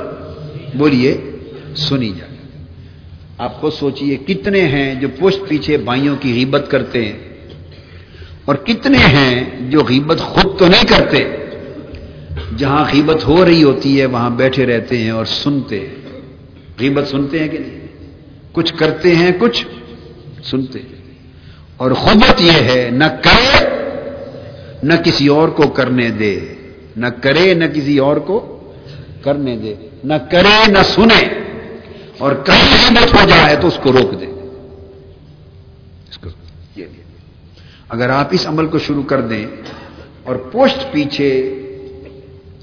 بولیے، 0.75 1.31
سنی 1.77 2.13
جائے۔ 2.19 2.37
آپ 3.39 3.61
کو 3.61 3.71
سوچئے 3.71 4.17
کتنے 4.17 4.61
ہیں 4.61 4.95
جو 4.95 5.09
پشت 5.19 5.49
پیچھے 5.49 5.77
بھائیوں 5.77 6.17
کی 6.21 6.35
غیبت 6.35 6.65
کرتے 6.71 7.05
ہیں 7.05 7.19
اور 8.45 8.55
کتنے 8.55 8.99
ہیں 8.99 9.45
جو 9.61 9.81
غیبت 9.85 10.19
خود 10.19 10.59
تو 10.59 10.67
نہیں 10.67 10.85
کرتے۔ 10.85 11.40
جہاں 12.57 12.85
غیبت 12.93 13.25
ہو 13.25 13.45
رہی 13.45 13.63
ہوتی 13.63 14.01
ہے، 14.01 14.07
وہاں 14.07 14.31
بیٹھے 14.31 14.67
رہتے 14.67 14.99
ہیں 14.99 15.11
اور 15.11 15.25
سنتے 15.25 15.81
ہیں۔ 15.81 15.95
غیبت 16.81 17.09
سنتے 17.09 17.39
ہیں 17.39 17.49
کہ 17.49 17.59
نہیں؟ 17.59 17.81
کچھ 18.53 18.75
کرتے 18.79 19.15
ہیں، 19.15 19.31
کچھ 19.41 19.67
سنتے 20.45 20.79
ہیں۔ 20.79 21.15
اور 21.77 21.91
خبت 21.91 22.41
یہ 22.41 22.53
ہے، 22.53 22.89
نہ 22.93 23.05
کرے، 23.05 23.67
نہ 24.83 24.95
کسی 24.95 25.29
اور 25.29 25.49
کو 25.49 25.69
کرنے 25.69 26.09
دے۔ 26.09 26.41
نہ 26.97 27.07
کرے، 27.07 27.55
نہ 27.55 27.65
کسی 27.65 27.99
اور 27.99 28.17
کو 28.17 28.73
کرنے 29.23 29.57
دے۔ 29.57 29.75
نہ 30.05 30.15
کرے، 30.31 30.71
نہ 30.71 30.79
سنے۔ 30.83 31.27
اور 32.19 32.33
کہیں 32.33 32.77
ہمت 32.77 33.15
ہو 33.15 33.29
جائے 33.29 33.57
تو 33.57 33.69
اس 33.69 33.79
کو 33.83 33.93
روک 33.93 34.21
دے۔ 34.21 34.27
اس 36.11 36.19
کو 36.19 36.29
یہ 36.77 36.85
اگر 37.89 38.11
آپ 38.11 38.29
اس 38.31 38.47
عمل 38.47 38.67
کو 38.67 38.79
شروع 38.79 39.03
کر 39.03 39.21
دیں 39.21 39.47
اور 40.25 40.37
پوسٹ 40.37 40.93
پیچھے 40.93 41.57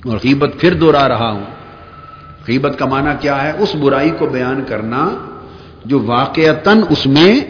اور 0.05 0.17
غیبت 0.23 0.49
پھر 0.59 0.73
دوہرا 0.73 1.07
رہا 1.07 1.31
ہوں۔ 1.31 1.43
غیبت 2.47 2.79
کا 2.79 2.85
معنی 2.85 3.09
کیا 3.19 3.43
ہے؟ 3.43 3.51
اس 3.59 3.75
برائی 3.75 4.11
کو 4.19 4.25
بیان 4.25 4.63
کرنا 4.67 5.09
جو 5.85 6.03
واقعتاً 6.05 6.81
اس 6.89 7.05
میں 7.05 7.41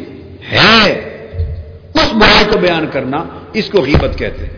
ہے۔ 0.51 0.91
اس 1.93 2.13
برائی 2.13 2.45
کو 2.51 2.59
بیان 2.59 2.85
کرنا 2.91 3.23
اس 3.53 3.69
کو 3.69 3.81
غیبت 3.81 4.17
کہتے 4.17 4.45
ہیں۔ 4.45 4.57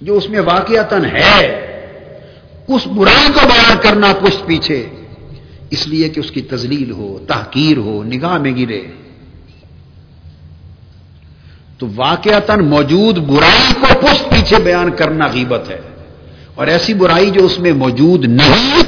جو 0.00 0.16
اس 0.16 0.30
میں 0.30 0.40
واقعتاً 0.40 1.04
ہے، 1.04 1.66
اس 2.68 2.86
برائی 2.86 3.32
کو 3.32 3.40
بیان 3.44 3.76
کرنا 3.82 4.12
پشت 4.20 4.46
پیچھے، 4.46 4.86
اس 5.70 5.86
لیے 5.86 6.08
کہ 6.08 6.20
اس 6.20 6.30
کی 6.30 6.42
تزلیل 6.42 6.90
ہو، 6.90 7.18
تحقیر 7.28 7.76
ہو، 7.76 8.04
نگاہ 8.04 8.38
میں 8.38 8.52
گرے۔ 8.56 8.80
تو 11.80 11.86
واقعتا 11.96 12.56
موجود 12.56 13.18
برائی 13.18 13.74
کو 13.80 14.06
پشت 14.06 14.30
پیچھے 14.30 14.56
بیان 14.64 14.90
کرنا 14.90 15.26
غیبت 15.26 15.70
ہے۔ 15.70 15.80
اور 16.54 16.66
ایسی 16.66 16.94
برائی 16.94 17.30
جو 17.30 17.44
اس 17.44 17.58
میں 17.58 17.72
موجود 17.72 18.24
نہیں، 18.24 18.82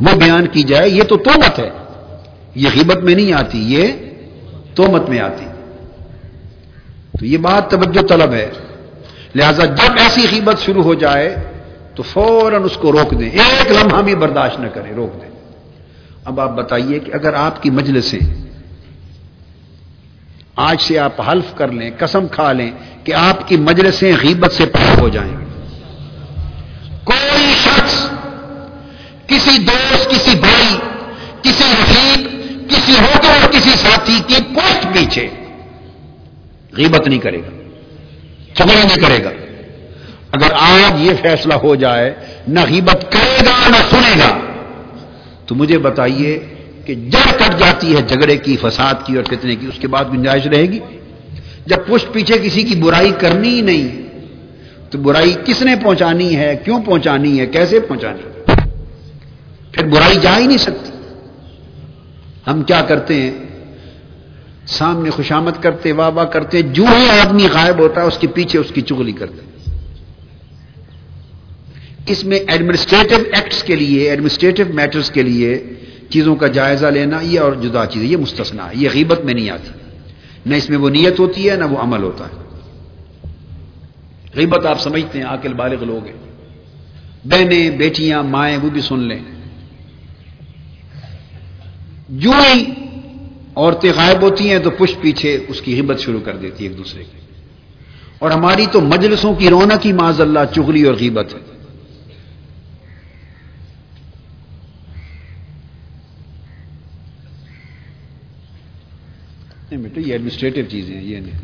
وہ 0.00 0.16
بیان 0.16 0.46
کی 0.46 0.62
جائے، 0.62 0.88
یہ 0.88 1.02
تو 1.02 1.16
تومت 1.16 1.58
ہے۔ 1.58 1.70
یہ 2.54 2.68
غیبت 2.74 2.96
میں 2.96 3.14
نہیں 3.14 3.32
آتی، 3.32 3.74
یہ 3.74 3.86
تومت 4.74 5.08
میں 5.08 5.18
آتی۔ 5.18 5.44
تو 7.18 7.26
یہ 7.26 7.38
بات 7.38 7.70
توجہ 7.70 8.06
طلب 8.06 8.32
ہے۔ 8.32 8.50
لہذا 9.34 9.64
جب 9.64 9.92
ایسی 9.98 10.26
غیبت 10.32 10.58
شروع 10.58 10.82
ہو 10.82 10.94
جائے، 10.94 11.36
تو 11.94 12.02
فوراً 12.02 12.62
اس 12.64 12.76
کو 12.76 12.92
روک 12.92 13.20
دیں۔ 13.20 13.30
ایک 13.30 13.72
لمحہ 13.72 14.02
بھی 14.02 14.14
برداشت 14.14 14.60
نہ 14.60 14.68
کریں، 14.68 14.92
روک 14.92 15.22
دیں۔ 15.22 15.30
اب 16.24 16.40
آپ 16.40 16.50
بتائیے 16.56 16.98
کہ 16.98 17.14
اگر 17.14 17.34
آپ 17.34 17.62
کی 17.62 17.70
مجلسیں 17.70 18.47
آج 20.66 20.80
سے 20.80 20.98
آپ 20.98 21.20
حلف 21.28 21.54
کر 21.54 21.72
لیں، 21.72 21.90
قسم 21.98 22.28
کھا 22.28 22.52
لیں 22.52 22.70
کہ 23.04 23.14
آپ 23.14 23.48
کی 23.48 23.56
مجلسیں 23.56 24.12
غیبت 24.22 24.52
سے 24.52 24.66
پاک 24.66 24.98
ہو 24.98 25.08
جائیں 25.08 25.34
کوئی 27.04 27.52
شخص، 27.54 28.10
کسی 29.26 29.58
دوست، 29.58 30.10
کسی 30.10 30.38
بھائی، 30.40 30.76
کسی 31.42 31.64
رفیق، 31.72 32.26
کسی 32.70 32.92
ہوٹل 32.92 33.28
اور 33.28 33.52
کسی 33.52 33.70
ساتھی 33.70 34.20
کی 34.26 34.42
پوٹ 34.54 34.94
پیچھے 34.94 35.28
غیبت 36.72 37.08
نہیں 37.08 37.18
کرے 37.18 37.38
گا 37.38 37.50
چگڑا 38.54 38.82
نہیں 38.84 39.00
کرے 39.02 39.24
گا۔ 39.24 39.30
اگر 40.32 40.52
آج 40.52 41.00
یہ 41.00 41.12
فیصلہ 41.22 41.54
ہو 41.54 41.74
جائے، 41.74 42.14
نہ 42.48 42.60
غیبت 42.68 43.04
کرے 43.12 43.38
گا، 43.46 43.68
نہ 43.68 43.76
سنے 43.90 44.14
گا، 44.18 44.38
تو 45.46 45.54
مجھے 45.54 45.78
بتائیے 45.78 46.57
کہ 46.88 46.94
جڑ 46.94 47.32
کٹ 47.36 47.58
جاتی 47.58 47.96
ہے 47.96 48.02
جھگڑے 48.02 48.36
کی، 48.36 48.56
فساد 48.56 48.94
کی 49.06 49.16
اور 49.16 49.24
فتنے 49.24 49.56
کی، 49.56 49.66
اس 49.66 49.78
کے 49.78 49.88
بعد 49.88 50.04
گنجائش 50.12 50.46
رہے 50.46 50.62
گی۔ 50.62 50.78
جب 51.66 51.76
پشت 51.86 52.12
پیچھے 52.12 52.38
کسی 52.42 52.62
کی 52.62 52.74
برائی 52.74 53.12
کرنی 53.18 53.48
ہی 53.48 53.60
نہیں، 53.60 54.02
تو 54.90 54.98
برائی 54.98 55.34
کس 55.44 55.62
نے 55.62 55.74
پہنچانی 55.84 56.36
ہے؟ 56.36 56.56
کیوں 56.64 56.82
پہنچانی 56.82 57.40
ہے؟ 57.40 57.46
کیسے 57.46 57.80
پہنچانی 57.80 58.52
پھر 59.72 59.86
برائی 59.86 60.18
جا 60.22 60.38
ہی 60.38 60.46
نہیں 60.46 60.58
سکتی۔ 60.58 60.90
ہم 62.46 62.62
کیا 62.62 62.80
کرتے 62.80 63.14
ہیں؟ 63.14 63.30
سامنے 64.66 65.10
خوشامد 65.10 65.62
کرتے، 65.62 65.92
واہ 65.92 66.10
واہ 66.10 66.24
کرتے، 66.24 66.62
جو 66.62 66.84
ہی 66.96 67.08
آدمی 67.08 67.46
غائب 67.52 67.78
ہوتا 67.78 68.02
ہے، 68.02 68.06
اس 68.06 68.18
کے 68.18 68.26
پیچھے 68.26 68.58
اس 68.58 68.70
کی 68.74 68.80
چگلی 68.80 69.12
کرتے۔ 69.12 69.70
اس 72.06 72.24
میں 72.24 72.38
ایڈمنسٹریٹو 72.48 73.16
ایکٹس 73.32 73.62
کے 73.62 73.76
لیے 73.76 74.10
ایڈمنسٹریٹو 74.10 74.62
میٹرز 74.74 75.10
کے 75.10 75.22
لیے 75.22 75.62
چیزوں 76.10 76.36
کا 76.36 76.46
جائزہ 76.46 76.86
لینا، 76.86 77.20
یہ 77.20 77.40
اور 77.40 77.52
جدا 77.52 77.86
چیز 77.86 78.02
یہ 78.02 78.16
مستثنا 78.16 78.66
ہے، 78.66 78.72
یہ 78.74 78.88
غیبت 78.94 79.20
میں 79.24 79.34
نہیں 79.34 79.50
آتی 79.50 79.68
نہ 80.46 80.54
اس 80.54 80.70
میں 80.70 80.78
وہ 80.78 80.90
نیت 80.90 81.20
ہوتی 81.20 81.50
ہے، 81.50 81.56
نہ 81.56 81.64
وہ 81.64 81.78
عمل 81.78 82.02
ہوتا 82.02 82.24
ہے۔ 82.24 82.48
غیبت 84.34 84.66
آپ 84.66 84.80
سمجھتے 84.80 85.18
ہیں 85.18 85.26
آکل 85.26 85.52
بالغ 85.52 85.84
لوگ 85.84 86.06
ہیں۔ 86.06 86.16
بہنیں، 87.24 87.70
بیٹیاں، 87.70 88.22
مائیں، 88.22 88.58
وہ 88.62 88.70
بھی 88.70 88.80
سن 88.80 88.98
لیں۔ 88.98 89.18
جو 92.08 92.30
ہی 92.30 92.64
عورتیں 93.54 93.92
غائب 93.96 94.22
ہوتی 94.22 94.50
ہیں 94.50 94.58
تو 94.58 94.70
پشت 94.70 95.00
پیچھے 95.00 95.44
اس 95.48 95.60
کی 95.60 95.74
غیبت 95.74 96.00
شروع 96.00 96.20
کر 96.20 96.36
دیتی 96.36 96.66
ایک 96.66 96.78
دوسرے 96.78 97.04
کی۔ 97.04 97.18
اور 98.18 98.30
ہماری 98.30 98.66
تو 98.72 98.80
مجلسوں 98.80 99.34
کی 99.34 99.50
رونق 99.50 99.86
ہی 99.86 99.92
معذ 99.92 100.20
اللہ، 100.20 100.40
چغلی 100.54 100.82
اور 100.82 100.94
غیبت 100.94 101.34
ہے۔ 101.34 101.57
نہیں 109.88 109.96
بیٹا 109.96 110.08
یہ 110.08 110.12
ایڈمنسٹریٹو 110.12 110.60
چیزیں 110.68 110.96
ہیں، 110.96 111.04
یہ 111.04 111.20
نہیں۔ 111.20 111.38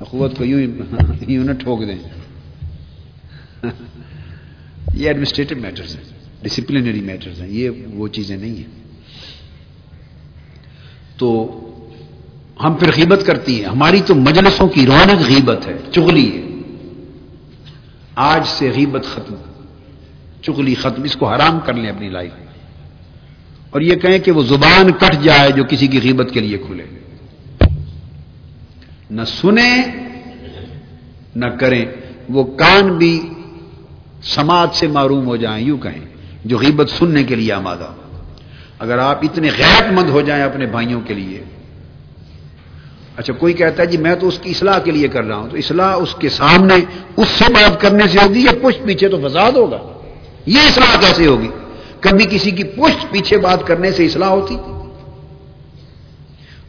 اخوت 0.00 0.38
کو 0.38 0.44
یوں 0.44 0.60
یوں 1.28 1.44
نہ 1.44 1.52
ٹھوک 1.52 1.80
دیں۔ 1.80 1.98
یہ 4.94 5.06
ایڈمنسٹریٹو 5.06 5.54
میٹرز 5.56 5.96
ہیں 5.96 6.04
ڈسپلنری 6.42 7.00
میٹرز 7.00 7.40
ہیں، 7.40 7.48
یہ 7.48 7.70
وہ 7.94 8.08
چیزیں 8.08 8.36
نہیں 8.36 8.56
ہیں۔ 8.56 8.84
تو 11.16 11.56
ہم 12.64 12.74
پھر 12.74 12.88
غیبت 12.96 13.26
کرتی 13.26 13.58
ہیں۔ 13.58 13.70
ہماری 13.70 14.00
تو 14.06 14.14
مجلسوں 14.14 14.68
کی 14.68 14.86
رونق 14.86 15.28
غیبت 15.28 15.66
ہے، 15.66 15.76
چغلی 15.92 16.36
ہے۔ 16.36 16.48
آج 18.14 18.46
سے 18.46 18.70
غیبت 18.76 19.04
ختم۔ 19.04 19.34
چگلی 20.42 20.74
ختم، 20.74 21.02
اس 21.02 21.16
کو 21.16 21.28
حرام 21.28 21.60
کر 21.60 21.74
لیں 21.74 21.90
اپنی 21.90 22.08
لائف۔ 22.08 22.32
میں 22.38 22.46
اور 23.70 23.80
یہ 23.80 23.94
کہیں 23.94 24.18
کہ 24.18 24.32
وہ 24.32 24.42
زبان 24.42 24.92
کٹ 24.92 25.22
جائے 25.22 25.50
جو 25.56 25.64
کسی 25.64 25.86
کی 25.86 26.00
غیبت 26.02 26.30
کے 26.34 26.40
لیے 26.40 26.58
کھلے۔ 26.58 26.84
نہ 29.10 29.24
سنیں، 29.24 29.82
نہ 31.36 31.46
کریں۔ 31.46 31.86
وہ 32.28 32.44
کان 32.44 32.98
بھی 32.98 33.30
سماج 34.22 34.68
سے 34.74 34.86
معروم 34.86 35.26
ہو 35.26 35.36
جائیں، 35.36 35.66
یوں 35.66 35.78
کہیں، 35.78 36.04
جو 36.44 36.58
غیبت 36.58 36.90
سننے 36.90 37.24
کے 37.24 37.34
لیے 37.34 37.52
آمادہ 37.52 37.88
اگر 38.78 38.98
آپ 38.98 39.18
اتنے 39.22 39.48
غیرت 39.58 39.92
مند 39.92 40.10
ہو 40.10 40.20
جائیں 40.20 40.42
اپنے 40.42 40.66
بھائیوں 40.66 41.00
کے 41.00 41.14
لیے۔ 41.14 41.44
اچھا 43.16 43.32
کوئی 43.32 43.54
کہتا 43.54 43.82
ہے 43.82 43.86
جی 43.86 43.98
میں 43.98 44.14
تو 44.14 44.28
اس 44.28 44.38
کی 44.38 44.50
اصلاح 44.50 44.78
کے 44.78 44.90
لیے 44.90 45.08
کر 45.08 45.24
رہا 45.24 45.36
ہوں، 45.36 45.50
تو 45.50 45.56
اصلاح 45.56 45.94
اس 45.94 46.14
کے 46.14 46.28
سامنے، 46.28 46.74
اس 47.16 47.28
سے 47.28 47.44
بات 47.52 47.80
کرنے 47.80 48.08
سے 48.08 48.18
ہوگی 48.18 48.40
یا 48.40 48.52
پشت 48.62 48.84
پیچھے 48.84 49.08
تو 49.08 49.28
فساد 49.28 49.52
ہوگا؟ 49.52 49.78
یہ 50.46 50.60
اصلاح 50.60 51.00
کیسے 51.00 51.26
ہوگی؟ 51.26 51.48
کبھی 52.00 52.24
کسی 52.30 52.50
کی 52.50 52.64
پشت 52.64 53.10
پیچھے 53.10 53.38
بات 53.38 53.66
کرنے 53.66 53.92
سے 53.92 54.06
اصلاح 54.06 54.28
ہوتی 54.28 54.56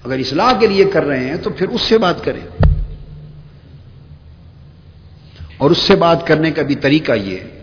اگر 0.04 0.20
اصلاح 0.20 0.54
کے 0.60 0.68
لیے 0.68 0.86
کر 0.86 1.04
رہے 1.04 1.26
ہیں 1.26 1.36
تو 1.36 1.50
پھر 1.50 1.68
اس 1.68 1.82
سے 1.82 1.98
بات 1.98 2.24
کریں۔ 2.24 2.48
اور 5.58 5.72
اس 5.72 5.78
سے 5.78 5.96
بات 5.96 6.28
کرنے 6.28 6.52
کا 6.52 6.62
بھی 6.62 6.76
طریقہ 6.76 7.12
یہ 7.12 7.38
ہے 7.38 7.58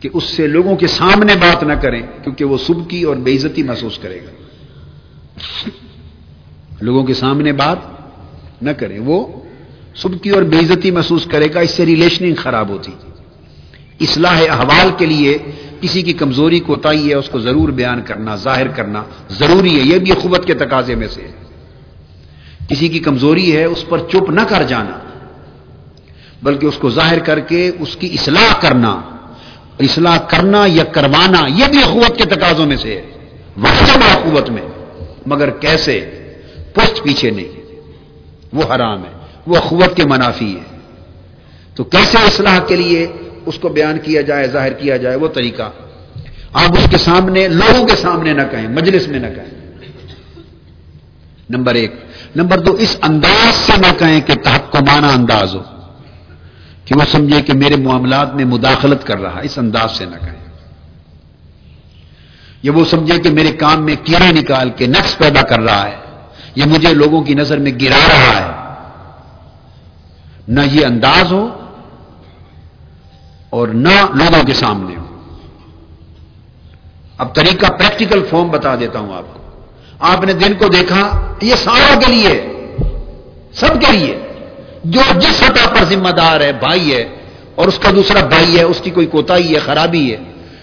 کہ 0.00 0.08
اس 0.12 0.24
سے 0.24 0.46
لوگوں 0.46 0.76
کے 0.76 0.86
سامنے 0.86 1.34
بات 1.34 1.62
نہ 1.62 1.72
کریں، 1.72 2.02
کیونکہ 2.24 2.44
وہ 2.44 2.58
سب 2.58 2.90
کی 2.90 3.02
اور 3.02 3.16
بے 3.16 3.36
عزتی 3.36 3.62
محسوس 3.62 3.98
کرے 3.98 4.20
گا۔ 4.20 4.30
لوگوں 6.80 7.04
کے 7.04 7.14
سامنے 7.14 7.52
بات 7.52 7.78
نہ 8.62 8.70
کریں، 8.70 8.98
وہ 8.98 9.26
سب 9.94 10.22
کی 10.22 10.30
اور 10.30 10.42
بے 10.42 10.58
عزتی 10.58 10.90
محسوس 10.90 11.24
کرے 11.24 11.46
گا، 11.54 11.60
اس 11.60 11.70
سے 11.70 11.86
ریلیشننگ 11.86 12.34
خراب 12.34 12.68
ہوتی۔ 12.68 12.92
اصلاح 14.00 14.40
احوال 14.50 14.90
کے 14.98 15.06
لیے 15.06 15.38
کسی 15.80 16.02
کی 16.02 16.12
کمزوری 16.12 16.60
کوتاہی 16.60 17.08
ہے، 17.08 17.14
اس 17.14 17.28
کو 17.28 17.40
ضرور 17.40 17.68
بیان 17.68 18.02
کرنا، 18.02 18.36
ظاہر 18.36 18.68
کرنا 18.68 19.02
ضروری 19.30 19.80
ہے، 19.80 19.84
یہ 19.84 19.98
بھی 19.98 20.10
قوت 20.10 20.46
کے 20.46 20.54
تقاضے 20.54 20.94
میں 20.94 21.08
سے 21.08 21.22
ہے۔ 21.22 21.32
کسی 22.68 22.88
کی 22.88 22.98
کمزوری 22.98 23.56
ہے، 23.56 23.64
اس 23.64 23.84
پر 23.88 23.98
چپ 23.98 24.30
نہ 24.30 24.40
کر 24.48 24.62
جانا، 24.62 24.98
بلکہ 26.42 26.66
اس 26.66 26.76
کو 26.76 26.90
ظاہر 26.90 27.18
کر 27.18 27.40
کے 27.40 27.70
اس 27.78 27.96
کی 27.96 28.06
اصلاح 28.14 28.60
کرنا 28.60 29.00
اصلاح 29.78 30.18
کرنا 30.18 30.64
یا 30.66 30.84
کروانا، 30.84 31.46
یہ 31.46 31.64
بھی 31.70 31.82
اخوت 31.82 32.18
کے 32.18 32.24
تقاضوں 32.24 32.66
میں 32.66 32.76
سے 32.76 32.94
ہے۔ 32.94 33.06
واقع 33.56 34.04
اخوت 34.04 34.50
میں، 34.50 34.62
مگر 35.26 35.50
کیسے؟ 35.50 36.10
پشت 36.74 37.02
پیچھے 37.02 37.30
نہیں، 37.30 37.80
وہ 38.52 38.62
حرام 38.74 39.04
ہے، 39.04 39.26
وہ 39.46 39.56
اخوت 39.56 39.96
کے 39.96 40.04
منافی 40.04 40.56
ہے۔ 40.56 40.78
تو 41.74 41.84
کیسے 41.84 42.18
اصلاح 42.18 42.58
کے 42.58 42.76
لیے؟ 42.76 43.06
اس 43.46 43.58
کو 43.58 43.68
بیان 43.68 43.98
کیا 43.98 44.20
جائے، 44.20 44.46
ظاہر 44.48 44.72
کیا 44.72 44.96
جائے، 44.96 45.16
وہ 45.16 45.28
طریقہ۔ 45.28 45.70
آپ 46.52 46.72
اس 46.72 46.88
کے 46.90 46.98
سامنے، 46.98 47.48
لوگوں 47.48 47.86
کے 47.86 47.96
سامنے 47.96 48.32
نہ 48.32 48.42
کہیں، 48.50 48.68
مجلس 48.68 49.08
میں 49.08 49.18
نہ 49.18 49.26
کہیں۔ 49.26 49.60
نمبر 51.50 51.74
ایک۔ 51.74 51.94
نمبر 52.36 52.58
دو، 52.58 52.72
اس 52.72 52.96
انداز 53.02 53.54
سے 53.54 53.72
نہ 53.76 53.98
کہیں 53.98 54.20
کہ 54.20 54.34
تحت 54.34 54.72
کو 54.72 54.78
مانا 54.78 55.08
انداز 55.08 55.54
ہو، 55.54 55.62
کہ 56.84 56.94
وہ 56.94 57.04
سمجھے 57.08 57.42
کہ 57.42 57.52
میرے 57.52 57.76
معاملات 57.76 58.34
میں 58.34 58.44
مداخلت 58.44 59.06
کر 59.06 59.18
رہا 59.18 59.40
اس 59.40 59.58
انداز 59.58 59.92
سے 59.92 60.04
نہ 60.04 60.16
کہیں۔ 60.16 60.40
یہ 62.62 62.70
وہ 62.70 62.84
سمجھے 62.84 63.18
کہ 63.18 63.30
میرے 63.30 63.52
کام 63.52 63.84
میں 63.84 63.96
کیڑے 64.04 64.32
نکال 64.32 64.70
کے 64.70 64.86
نقص 64.86 65.18
پیدا 65.18 65.42
کر 65.42 65.60
رہا 65.60 65.88
ہے 65.88 65.96
یہ 66.54 66.64
مجھے 66.64 66.94
لوگوں 66.94 67.22
کی 67.22 67.34
نظر 67.34 67.58
میں 67.58 67.72
گرا 67.82 67.98
رہا 68.08 68.40
ہے۔ 68.40 68.60
نہ 70.48 70.60
یہ 70.72 70.86
انداز 70.86 71.32
ہو 71.32 71.59
اور 73.50 73.68
نہ 73.68 74.06
لوگوں 74.14 74.44
کے 74.44 74.52
سامنے 74.52 74.96
ہو۔ 74.96 75.04
اب 77.18 77.34
طریقہ 77.34 77.66
پریکٹیکل 77.66 78.24
فارم 78.30 78.48
بتا 78.48 78.76
دیتا 78.76 78.98
ہوں 78.98 79.16
آپ 79.16 79.34
کو۔ 79.34 79.40
آپ 79.98 80.24
نے 80.24 80.32
دن 80.32 80.54
کو 80.54 80.68
دیکھا 80.68 81.32
یہ 81.42 81.54
سارا 81.54 82.00
کے 82.06 82.12
لیے، 82.12 82.46
سب 83.52 83.80
کے 83.80 83.92
لیے 83.92 84.18
جو 84.84 85.00
جس 85.20 85.36
سطح 85.36 85.68
پر 85.68 85.84
ذمہ 85.84 86.08
دار 86.08 86.40
ہے، 86.40 86.52
بھائی 86.52 86.94
ہے، 86.94 87.16
اور 87.54 87.68
اس 87.68 87.78
کا 87.78 87.90
دوسرا 87.90 88.24
بھائی 88.24 88.58
ہے، 88.58 88.62
اس 88.62 88.80
کی 88.80 88.90
کوئی 88.90 89.06
کوتا 89.06 89.34
ہے، 89.34 89.54
خرابی 89.54 90.14
ہے، 90.14 90.16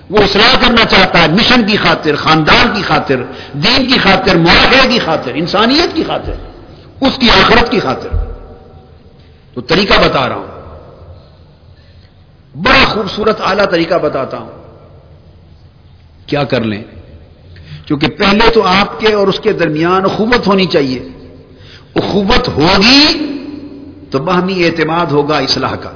وہ 0.09 0.17
اصلاح 0.17 0.61
کرنا 0.61 0.85
چاہتا 0.85 1.21
ہے، 1.21 1.27
مشن 1.27 1.65
کی 1.65 1.77
خاطر، 1.77 2.15
خاندان 2.15 2.73
کی 2.75 2.81
خاطر، 2.81 3.23
دین 3.53 3.87
کی 3.87 3.99
خاطر 3.99 4.35
معاہدے 4.35 4.87
کی 4.89 4.99
خاطر، 4.99 5.31
انسانیت 5.35 5.95
کی 5.95 6.03
خاطر، 6.07 6.33
اس 7.01 7.17
کی 7.17 7.29
آخرت 7.29 7.71
کی 7.71 7.79
خاطر۔ 7.79 8.09
تو 9.53 9.61
طریقہ 9.61 9.93
بتا 9.93 10.29
رہا 10.29 10.35
ہوں۔ 10.35 10.56
بڑا 12.63 12.85
خوبصورت 12.85 13.41
اعلی 13.41 13.63
طریقہ 13.71 13.95
بتاتا 13.95 14.37
ہوں۔ 14.37 14.51
کیا 16.27 16.43
کر 16.43 16.61
لیں؟ 16.61 16.83
کیونکہ 17.85 18.07
پہلے 18.07 18.49
تو 18.49 18.63
آپ 18.63 18.99
کے 18.99 19.13
اور 19.13 19.27
اس 19.27 19.39
کے 19.39 19.53
درمیان 19.53 20.05
اخوت 20.05 20.47
ہونی 20.47 20.65
چاہیے۔ 20.65 21.09
اخوت 21.95 22.47
ہوگی 22.47 23.33
تو 24.11 24.19
باہمی 24.19 24.63
اعتماد 24.63 25.05
ہوگا 25.05 25.37
اصلاح 25.37 25.75
کا۔ 25.75 25.91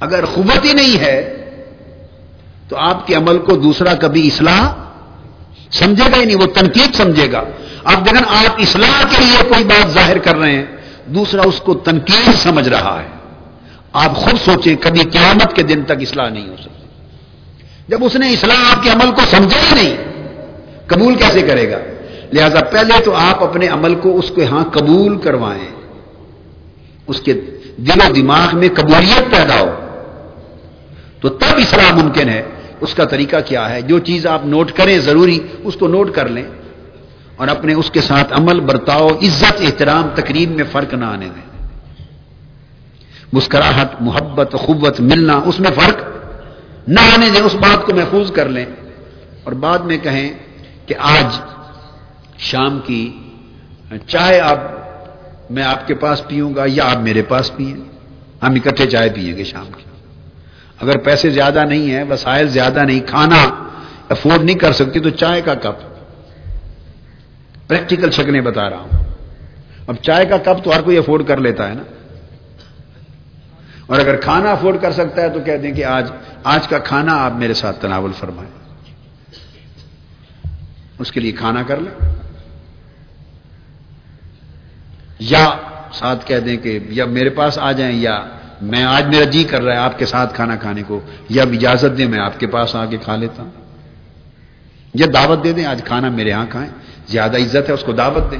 اگر 0.00 0.24
قوت 0.34 0.64
ہی 0.64 0.72
نہیں 0.72 0.98
ہے 0.98 1.32
تو 2.68 2.76
آپ 2.76 3.06
کے 3.06 3.14
عمل 3.14 3.38
کو 3.38 3.56
دوسرا 3.56 3.94
کبھی 3.94 4.26
اصلاح 4.26 4.72
سمجھے 5.70 6.04
گا 6.04 6.20
ہی 6.20 6.24
نہیں، 6.24 6.36
وہ 6.36 6.46
تنقید 6.46 6.94
سمجھے 6.94 7.32
گا۔ 7.32 7.42
آپ 7.84 8.04
دیکھیں، 8.04 8.46
آپ 8.46 8.60
اصلاح 8.60 9.02
کے 9.10 9.24
لیے 9.24 9.48
کوئی 9.48 9.64
بات 9.64 9.90
ظاہر 9.90 10.18
کر 10.18 10.36
رہے 10.36 10.52
ہیں، 10.52 10.66
دوسرا 11.06 11.42
اس 11.42 11.60
کو 11.60 11.74
تنقید 11.74 12.34
سمجھ 12.34 12.68
رہا 12.68 13.02
ہے۔ 13.02 13.15
آپ 13.96 14.16
خود 14.16 14.34
سوچیں 14.44 14.76
کبھی 14.80 15.00
قیامت 15.00 15.56
کے 15.56 15.62
دن 15.62 15.82
تک 15.84 15.92
اصلاح 16.00 16.28
نہیں 16.28 16.48
ہو 16.48 16.56
سکتی۔ 16.56 16.86
جب 17.88 18.04
اس 18.04 18.16
نے 18.16 18.32
اصلاح 18.32 18.76
آپ 18.76 18.82
کے 18.82 18.90
عمل 18.90 19.10
کو 19.10 19.20
سمجھا 19.30 19.60
ہی 19.60 19.74
نہیں، 19.74 19.96
قبول 20.86 21.14
کیسے 21.14 21.42
کرے 21.42 21.70
گا؟ 21.70 21.78
لہذا 22.32 22.60
پہلے 22.60 23.02
تو 23.04 23.14
آپ 23.14 23.42
اپنے 23.42 23.68
عمل 23.68 23.94
کو 23.94 24.18
اس 24.18 24.32
کے 24.34 24.44
ہاں 24.44 24.64
قبول 24.64 25.18
کروائیں۔ 25.18 25.76
اس 27.06 27.20
کے 27.20 27.32
دل 27.76 28.00
و 28.10 28.12
دماغ 28.12 28.58
میں 28.58 28.68
قبولیت 28.74 29.30
پیدا 29.30 29.60
ہو۔ 29.60 29.74
تو 31.20 31.28
تب 31.28 31.56
اصلاح 31.56 31.92
ممکن 31.92 32.28
ہے۔ 32.28 32.42
اس 32.80 32.94
کا 32.94 33.04
طریقہ 33.04 33.36
کیا 33.46 33.70
ہے؟ 33.70 33.82
جو 33.82 33.98
چیز 33.98 34.26
آپ 34.26 34.46
نوٹ 34.46 34.72
کریں 34.72 34.98
ضروری، 34.98 35.38
اس 35.64 35.76
کو 35.76 35.88
نوٹ 35.88 36.14
کر 36.14 36.28
لیں 36.28 36.44
اور 37.36 37.48
اپنے 37.48 37.74
اس 37.74 37.90
کے 37.90 38.00
ساتھ 38.00 38.32
عمل 38.32 38.60
برتاؤ، 38.60 39.08
عزت، 39.08 39.60
احترام، 39.60 40.08
تقریب 40.14 40.50
میں 40.50 40.64
فرق 40.72 40.94
نہ 40.94 41.04
آنے 41.04 41.28
دیں۔ 41.28 41.55
مسکراہٹ، 43.36 43.94
محبت، 44.00 44.56
قوت، 44.66 45.00
ملنا، 45.00 45.40
اس 45.44 45.60
میں 45.60 45.70
فرق 45.70 45.96
نہ 46.88 47.00
آنے 47.00 47.30
دیں، 47.30 47.40
اس 47.40 47.54
بات 47.54 47.86
کو 47.86 47.94
محفوظ 47.94 48.32
کر 48.32 48.48
لیں۔ 48.48 48.64
اور 49.44 49.52
بعد 49.52 49.78
میں 49.78 49.98
کہیں 49.98 50.32
کہ 50.86 50.94
آج 50.98 51.40
شام 52.38 52.78
کی 52.78 53.18
چاہے 54.06 54.40
آپ، 54.40 54.58
میں 55.50 55.62
آپ 55.62 55.86
کے 55.86 55.94
پاس 55.94 56.26
پیوں 56.26 56.54
گا 56.54 56.64
یا 56.66 56.84
آپ 56.84 56.96
میرے 56.96 57.22
پاس 57.22 57.56
پیئیں۔ 57.56 57.76
ہم 58.42 58.54
اکٹھے 58.54 58.86
چائے 58.86 59.10
پیئیں 59.10 59.36
گے 59.36 59.44
شام 59.44 59.66
کی۔ 59.76 59.84
اگر 60.80 60.98
پیسے 60.98 61.30
زیادہ 61.30 61.64
نہیں 61.64 61.90
ہیں، 61.90 62.04
وسائل 62.10 62.48
زیادہ 62.48 62.82
نہیں، 62.82 63.00
کھانا 63.00 63.66
افورڈ 64.08 64.44
نہیں 64.44 64.58
کر 64.58 64.72
سکتی، 64.72 65.00
تو 65.00 65.10
چائے 65.10 65.40
کا 65.40 65.54
کپ۔ 65.54 65.96
پریکٹیکل 67.68 68.10
شکلیں 68.10 68.40
بتا 68.40 68.70
رہا 68.70 68.78
ہوں۔ 68.78 69.04
اب 69.86 69.94
چائے 70.02 70.26
کا 70.26 70.36
کپ 70.36 70.64
تو 70.64 70.76
ہر 70.76 70.82
کوئی 70.82 70.98
افورڈ 70.98 71.26
کر 71.26 71.36
لیتا 71.36 71.68
ہے 71.68 71.74
نا۔ 71.74 71.82
اور 73.86 74.00
اگر 74.00 74.16
کھانا 74.16 74.50
افورڈ 74.50 74.76
کر 74.80 74.92
سکتا 74.92 75.22
ہے 75.22 75.28
تو 75.28 75.40
کہہ 75.40 75.56
دیں 75.56 75.72
کہ 75.72 75.84
آج 75.84 76.10
آج 76.44 76.68
کا 76.68 76.78
کھانا 76.78 77.24
آپ 77.24 77.32
میرے 77.32 77.54
ساتھ 77.54 77.80
تناول 77.80 78.12
فرمائیں۔ 78.12 78.50
اس 80.98 81.12
کے 81.12 81.20
لیے 81.20 81.32
کھانا 81.32 81.62
کر 81.62 81.76
لیں۔ 81.76 82.16
یا 85.18 85.50
ساتھ 85.92 86.26
کہہ 86.26 86.38
دیں 86.38 86.56
کہ 86.56 86.78
یا 86.88 87.04
میرے 87.04 87.30
پاس 87.30 87.58
آ 87.58 87.72
جائیں 87.72 87.96
یا 87.96 88.24
میں 88.62 88.84
آج 88.84 89.06
میرا 89.06 89.24
جی 89.24 89.44
کر 89.44 89.62
رہا 89.62 89.72
ہے 89.72 89.78
آپ 89.78 89.98
کے 89.98 90.06
ساتھ 90.06 90.34
کھانا 90.34 90.56
کھانے 90.56 90.82
کو، 90.86 91.00
یا 91.28 91.42
اجازت 91.42 91.98
دیں 91.98 92.08
میں 92.08 92.18
آپ 92.18 92.40
کے 92.40 92.46
پاس 92.46 92.76
آ 92.76 92.84
کے 92.84 92.96
کھا 92.96 93.16
لیتا 93.16 93.42
ہوں۔ 93.42 93.50
یا 94.94 95.06
دعوت 95.14 95.44
دے 95.44 95.52
دیں 95.52 95.64
آج 95.64 95.82
کھانا 95.84 96.08
میرے 96.08 96.28
یہاں 96.28 96.46
کھائیں۔ 96.50 96.70
زیادہ 97.06 97.36
عزت 97.36 97.68
ہے 97.68 97.74
اس 97.74 97.82
کو 97.82 97.92
دعوت 97.92 98.30
دیں۔ 98.30 98.38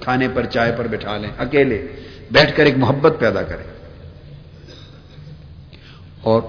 کھانے 0.00 0.28
پر 0.34 0.46
چائے 0.46 0.72
پر 0.78 0.86
بٹھا 0.86 1.16
لیں، 1.16 1.30
اکیلے 1.38 1.86
بیٹھ 2.30 2.56
کر 2.56 2.64
ایک 2.64 2.78
محبت 2.78 3.14
پیدا 3.18 3.42
کریں۔ 3.42 3.79
اور 6.22 6.42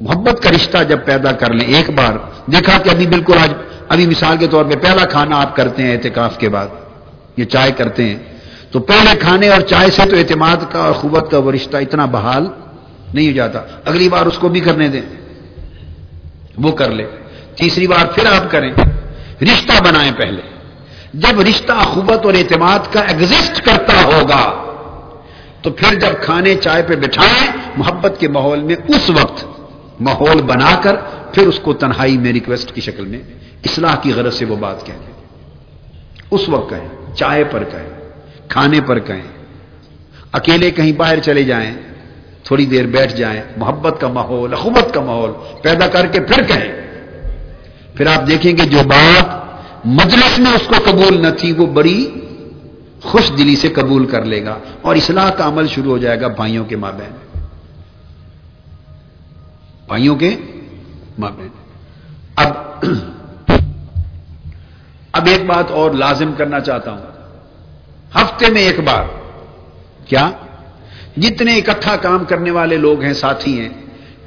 محبت 0.00 0.42
کا 0.42 0.50
رشتہ 0.50 0.78
جب 0.88 1.04
پیدا 1.04 1.32
کر 1.32 1.52
لیں 1.52 1.66
ایک 1.66 1.90
بار، 1.90 2.12
دیکھا 2.46 2.78
کہ 2.78 2.90
ابھی 2.90 3.06
بالکل 3.06 3.38
آج، 3.38 3.52
ابھی 3.88 4.06
مثال 4.06 4.36
کے 4.36 4.46
طور 4.46 4.64
پہ 4.64 4.76
پہلا 4.76 5.04
کھانا 5.04 5.40
آپ 5.40 5.56
کرتے 5.56 5.82
ہیں 5.82 5.92
احتکاف 5.92 6.38
کے 6.38 6.48
بعد، 6.48 6.66
یہ 7.36 7.44
چائے 7.44 7.72
کرتے 7.72 8.04
ہیں، 8.04 8.18
تو 8.70 8.80
پہلے 8.80 9.16
کھانے 9.16 9.48
اور 9.48 9.60
چائے 9.60 9.90
سے 9.90 10.02
تو 10.10 10.16
اعتماد 10.16 10.56
کا 10.72 10.78
اور 10.78 10.92
قوت 10.92 11.30
کا 11.30 11.38
وہ 11.38 11.52
رشتہ 11.52 11.76
اتنا 11.76 12.04
بحال 12.04 12.46
نہیں 13.14 13.28
ہو 13.28 13.32
جاتا۔ 13.32 13.60
اگلی 13.84 14.08
بار 14.08 14.26
اس 14.26 14.38
کو 14.38 14.48
بھی 14.48 14.60
کرنے 14.60 14.88
دیں، 14.88 15.02
وہ 16.58 16.72
کر 16.72 16.90
لے 16.90 17.04
تیسری 17.54 17.86
بار 17.86 18.06
پھر 18.06 18.26
آپ 18.26 18.50
کریں، 18.50 18.72
رشتہ 19.42 19.82
بنائیں 19.84 20.12
پہلے۔ 20.16 20.40
جب 21.14 21.40
رشتہ، 21.40 21.72
قوت 21.72 22.26
اور 22.26 22.34
اعتماد 22.34 22.92
کا 22.92 23.00
ایگزسٹ 23.00 23.64
کرتا 23.64 24.02
ہوگا 24.04 24.63
تو 25.64 25.70
پھر 25.70 25.94
جب 25.94 26.22
کھانے 26.22 26.54
چائے 26.54 26.82
پہ 26.82 26.96
بٹھائیں، 26.96 27.52
محبت 27.76 28.20
کے 28.20 28.28
ماحول 28.28 28.60
میں 28.60 28.76
اس 28.88 29.10
وقت 29.10 29.44
ماحول 30.00 30.42
بنا 30.42 30.80
کر 30.82 30.96
پھر 31.32 31.46
اس 31.46 31.58
کو 31.58 31.72
تنہائی 31.72 32.18
میں 32.18 32.32
ریکویسٹ 32.32 32.72
کی 32.72 32.80
شکل 32.80 33.04
میں 33.04 33.18
اصلاح 33.64 33.96
کی 33.96 34.12
غرض 34.12 34.34
سے 34.34 34.44
وہ 34.44 34.56
بات 34.56 34.86
کہیں۔ 34.86 34.98
اس 36.30 36.48
وقت 36.48 36.70
کہیں، 36.70 37.14
چائے 37.14 37.44
پر 37.44 37.64
کہیں، 37.64 38.10
کھانے 38.48 38.80
پر 38.80 38.98
کہیں۔ 38.98 39.22
اکیلے 40.32 40.70
کہیں 40.70 40.92
باہر 40.92 41.20
چلے 41.20 41.42
جائیں، 41.42 41.74
تھوڑی 42.42 42.66
دیر 42.66 42.86
بیٹھ 42.86 43.16
جائیں، 43.16 43.42
محبت 43.56 44.00
کا 44.00 44.08
ماحول 44.08 44.52
اخوبت 44.52 44.94
کا 44.94 45.00
ماحول 45.00 45.30
پیدا 45.62 45.86
کر 45.86 46.06
کے 46.06 46.20
پھر 46.20 46.42
کہیں۔ 46.42 46.72
پھر 47.94 48.06
آپ 48.06 48.28
دیکھیں 48.28 48.52
گے 48.52 48.66
جو 48.66 48.78
بات 48.86 49.24
مجلس 49.84 50.38
میں 50.38 50.52
اس 50.52 50.66
کو 50.66 50.90
قبول 50.90 51.22
نہ 51.22 51.28
تھی، 51.38 51.52
وہ 51.52 51.66
بڑی 51.66 52.10
خوش 53.04 53.30
دلی 53.38 53.56
سے 53.56 53.68
قبول 53.68 54.06
کر 54.06 54.24
لے 54.24 54.44
گا 54.44 54.58
اور 54.82 54.96
اصلاح 54.96 55.30
کا 55.30 55.48
عمل 55.48 55.66
شروع 55.66 55.90
ہو 55.90 55.98
جائے 55.98 56.20
گا 56.20 56.28
بھائیوں 56.28 56.64
کے 56.64 56.76
ماں 56.76 56.92
بہن 56.92 57.38
بھائیوں 59.86 60.16
کے 60.16 60.36
ماں 61.18 61.30
بہن 61.30 61.48
اب 62.36 62.52
اب 65.12 65.26
ایک 65.26 65.46
بات 65.46 65.70
اور 65.70 65.90
لازم 65.90 66.32
کرنا 66.32 66.60
چاہتا 66.60 66.90
ہوں۔ 66.90 67.00
ہفتے 68.14 68.52
میں 68.52 68.62
ایک 68.62 68.80
بار۔ 68.80 69.04
کیا؟ 70.06 70.30
جتنے 71.16 71.56
اکٹھا 71.56 71.96
کام 71.96 72.24
کرنے 72.24 72.50
والے 72.50 72.76
لوگ 72.76 73.02
ہیں، 73.02 73.12
ساتھی 73.12 73.60
ہیں، 73.60 73.68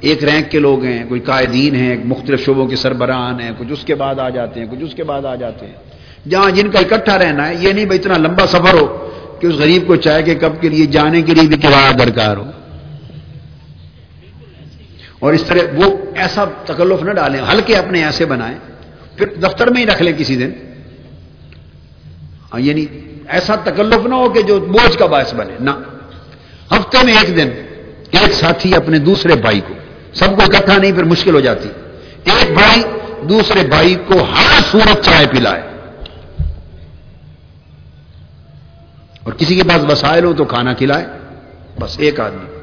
ایک 0.00 0.24
رینک 0.24 0.50
کے 0.50 0.58
لوگ 0.58 0.82
ہیں، 0.82 1.04
کوئی 1.08 1.20
قائدین 1.20 1.74
ہیں 1.74 1.96
مختلف 2.04 2.46
شعبوں 2.46 2.66
کے 2.66 2.76
سربراہان 2.76 3.40
ہیں، 3.40 3.52
کچھ 3.58 3.72
اس 3.72 3.84
کے 3.84 3.94
بعد 3.94 4.18
آ 4.18 4.28
جاتے 4.28 4.60
ہیں، 4.60 4.66
کچھ 4.70 4.82
اس 4.82 4.94
کے 4.94 5.04
بعد 5.04 5.24
آ 5.24 5.34
جاتے 5.34 5.66
ہیں۔ 5.66 5.74
جہاں 6.30 6.50
جن 6.50 6.70
کا 6.70 6.78
اکٹھا 6.78 7.18
رہنا 7.18 7.48
ہے، 7.48 7.54
یہ 7.54 7.72
نہیں 7.72 7.84
بھائی 7.84 8.00
اتنا 8.00 8.16
لمبا 8.16 8.46
سفر 8.46 8.74
ہو 8.74 9.10
کہ 9.40 9.46
اس 9.46 9.54
غریب 9.54 9.86
کو 9.86 9.96
چاہے 9.96 10.22
کہ 10.22 10.34
کب 10.34 10.60
کے 10.60 10.68
لیے 10.68 10.86
جانے 10.86 11.22
کے 11.22 11.34
لیے 11.34 11.48
بھی 11.48 11.56
کرایہ 11.56 11.92
درکار 11.92 12.36
ہو۔ 12.36 12.50
اور 15.18 15.32
اس 15.32 15.42
طرح 15.42 15.58
وہ 15.74 15.96
ایسا 16.14 16.44
تکلف 16.64 17.02
نہ 17.02 17.10
ڈالیں، 17.10 17.40
ہلکے 17.52 17.76
اپنے 17.76 18.04
ایسے 18.04 18.24
بنائیں، 18.24 18.58
پھر 19.16 19.26
دفتر 19.26 19.70
میں 19.70 19.80
ہی 19.80 19.86
رکھ 19.86 20.02
لیں 20.02 20.12
کسی 20.18 20.36
دن۔ 20.36 20.50
ہاں، 22.52 22.60
یعنی 22.60 22.86
ایسا 23.28 23.54
تکلف 23.54 24.06
نہ 24.06 24.14
ہو 24.14 24.30
کہ 24.30 24.42
جو 24.42 24.60
بوجھ 24.60 24.98
کا 24.98 25.06
باعث 25.06 25.34
بنے، 25.34 25.54
نہ۔ 25.60 25.70
ہفتے 26.70 26.98
میں 27.04 27.14
ایک 27.14 27.36
دن 27.36 27.48
ایک 28.10 28.32
ساتھی 28.32 28.74
اپنے 28.74 28.98
دوسرے 28.98 29.36
بھائی 29.36 29.60
کو، 29.68 29.74
سب 30.12 30.26
کو 30.26 30.42
اکٹھا 30.42 30.78
نہیں، 30.78 30.92
پھر 30.92 31.04
مشکل 31.04 31.34
ہو 31.34 31.40
جاتی۔ 31.40 31.68
ایک 32.24 32.52
بھائی 32.52 32.82
دوسرے 33.28 33.66
بھائی 33.68 33.94
کو 33.94 34.14
ہر 34.22 34.60
صورت 34.70 35.04
چائے 35.04 35.26
پلائے۔ 35.26 35.67
اور 39.28 39.36
کسی 39.38 39.56
کے 39.56 39.62
پاس 39.62 39.92
وسائل 39.92 40.24
ہو 40.24 40.32
تو 40.32 40.44
کھانا 40.44 40.74
کھلائے، 40.74 41.06
بس 41.80 41.94
ایک 41.98 42.20
آدمی۔ 42.20 42.60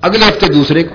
اگلے 0.00 0.24
ہفتے 0.24 0.46
دوسرے 0.46 0.82
کو۔ 0.82 0.94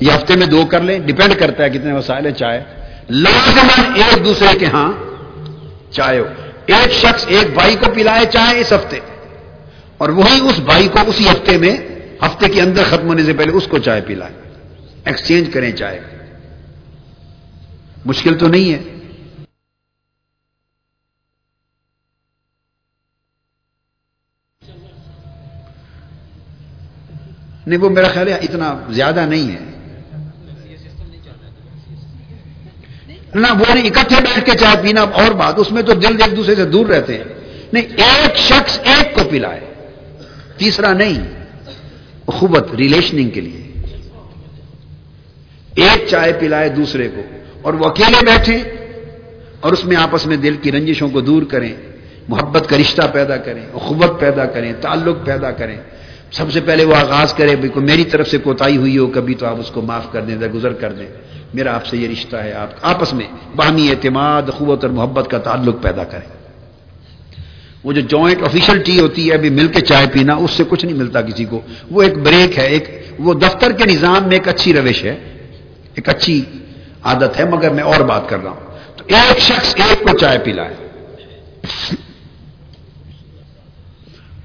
یہ 0.00 0.12
ہفتے 0.12 0.36
میں 0.36 0.46
دو 0.46 0.66
کر 0.66 0.80
لیں 0.80 0.98
ڈپینڈ 0.98 1.34
کرتا 1.38 1.64
ہے 1.64 1.70
کتنے 1.70 1.92
وسائل 1.92 2.26
ہیں، 2.26 2.32
چائے۔ 2.32 2.64
لازمن 3.10 3.92
ایک 3.94 4.24
دوسرے 4.24 4.58
کے 4.58 4.66
ہاں 4.66 4.92
چائے 5.90 6.18
ہو۔ 6.18 6.24
ایک 6.66 6.92
شخص 6.92 7.24
ایک 7.28 7.54
بھائی 7.54 7.76
کو 7.76 7.86
پلائے 7.94 8.26
چائے 8.26 8.60
اس 8.60 8.72
ہفتے۔ 8.72 8.98
اور 9.98 10.08
وہی 10.08 10.40
اس 10.48 10.58
بھائی 10.58 10.88
کو 10.88 10.98
اسی 11.06 11.28
ہفتے 11.28 11.58
میں، 11.58 11.76
ہفتے 12.26 12.48
کے 12.48 12.62
اندر 12.62 12.82
ختم 12.84 13.06
ہونے 13.08 13.22
سے 13.22 13.32
پہلے 13.32 13.52
اس 13.52 13.66
کو 13.66 13.78
چائے 13.78 14.00
پلائے۔ 14.06 14.32
ایکسچینج 15.04 15.52
کریں 15.52 15.72
چائے۔ 15.72 16.00
مشکل 18.04 18.38
تو 18.38 18.48
نہیں 18.48 18.72
ہے۔ 18.72 18.91
نہیں، 27.66 27.80
وہ 27.80 27.88
میرا 27.88 28.08
خیال 28.08 28.28
ہے 28.28 28.34
اتنا 28.34 28.78
زیادہ 28.90 29.26
نہیں 29.28 29.52
ہے۔ 29.52 29.72
نہ 33.34 33.46
وہ 33.58 33.74
نہیں، 33.74 33.86
اکٹھے 33.86 34.16
بیٹھ 34.20 34.44
کے 34.44 34.58
چائے 34.58 34.76
پینا، 34.82 35.00
اور 35.00 35.30
بات، 35.30 35.54
اس 35.56 35.72
میں 35.72 35.82
تو 35.82 35.94
دل 35.94 36.22
ایک 36.22 36.36
دوسرے 36.36 36.54
سے 36.54 36.64
دور 36.64 36.86
رہتے 36.86 37.18
ہیں۔ 37.18 37.24
نہیں، 37.72 37.84
ایک 37.96 38.36
شخص 38.36 38.78
ایک 38.84 39.14
کو 39.14 39.20
پلائے، 39.30 39.60
تیسرا 40.56 40.92
نہیں۔ 40.92 41.42
خوبت 42.26 42.74
ریلیشننگ 42.74 43.30
کے 43.30 43.40
لیے۔ 43.40 43.72
ایک 45.74 46.08
چائے 46.08 46.32
پلائے 46.32 46.68
دوسرے 46.68 47.08
کو، 47.08 47.22
اور 47.62 47.74
وہ 47.74 47.84
اکیلے 47.84 48.24
بیٹھے، 48.24 48.56
اور 49.60 49.72
اس 49.72 49.84
میں 49.84 49.96
آپس 49.96 50.26
میں 50.26 50.36
دل 50.36 50.56
کی 50.56 50.72
رنجشوں 50.72 51.08
کو 51.08 51.20
دور 51.20 51.42
کریں، 51.42 51.74
محبت 52.28 52.68
کا 52.68 52.76
رشتہ 52.76 53.02
پیدا 53.12 53.36
کریں، 53.36 53.66
اخوت 53.74 54.20
پیدا 54.20 54.44
کریں، 54.44 54.72
تعلق 54.80 55.26
پیدا 55.26 55.50
کریں۔ 55.50 55.76
سب 56.32 56.52
سے 56.52 56.60
پہلے 56.60 56.84
وہ 56.84 56.94
آغاز 56.94 57.34
کرے 57.34 57.56
کوئی 57.68 57.86
میری 57.86 58.04
طرف 58.04 58.28
سے 58.28 58.38
کوتاہی 58.38 58.76
ہوئی 58.76 58.98
ہو، 58.98 59.06
کبھی 59.06 59.34
تو 59.34 59.46
آپ 59.46 59.56
اس 59.60 59.70
کو 59.70 59.82
معاف 59.82 60.12
کر 60.12 60.20
دیں، 60.20 60.48
گزر 60.48 60.72
کر 60.72 60.92
دیں۔ 60.92 61.06
میرا 61.54 61.74
آپ 61.74 61.86
سے 61.86 61.96
یہ 61.96 62.08
رشتہ 62.08 62.36
ہے، 62.36 62.52
آپ 62.52 62.68
آپس 62.82 63.12
میں 63.12 63.26
باہمی 63.56 63.90
اعتماد، 63.90 64.42
قوت 64.58 64.84
اور 64.84 64.92
محبت 64.92 65.30
کا 65.30 65.38
تعلق 65.38 65.82
پیدا 65.82 66.04
کریں۔ 66.04 66.28
وہ 67.84 67.92
جو 67.92 68.00
جوائنٹ 68.00 68.42
آفیشل 68.42 68.82
ٹی 68.82 69.00
ہوتی 69.00 69.28
ہے، 69.28 69.34
ابھی 69.34 69.50
مل 69.50 69.68
کے 69.68 69.80
چائے 69.80 70.06
پینا، 70.12 70.34
اس 70.34 70.50
سے 70.50 70.64
کچھ 70.68 70.84
نہیں 70.84 70.96
ملتا 70.96 71.20
کسی 71.20 71.44
کو۔ 71.44 71.60
وہ 71.90 72.02
ایک 72.02 72.18
بریک 72.18 72.58
ہے، 72.58 72.66
ایک 72.66 73.06
وہ 73.18 73.34
دفتر 73.34 73.72
کے 73.72 73.84
نظام 73.84 74.22
میں 74.22 74.32
ایک 74.32 74.48
اچھی 74.48 74.72
روش 74.72 75.04
ہے، 75.04 75.16
ایک 75.94 76.08
اچھی 76.08 76.44
عادت 77.02 77.40
ہے، 77.40 77.44
مگر 77.44 77.70
میں 77.70 77.84
اور 77.84 78.00
بات 78.00 78.28
کر 78.28 78.42
رہا 78.42 78.50
ہوں۔ 78.50 78.60
تو 78.96 79.04
ایک 79.08 79.40
شخص 79.40 79.74
ایک 79.76 79.98
کو 80.00 80.18
چائے 80.18 80.38
پلائے۔ 80.38 80.91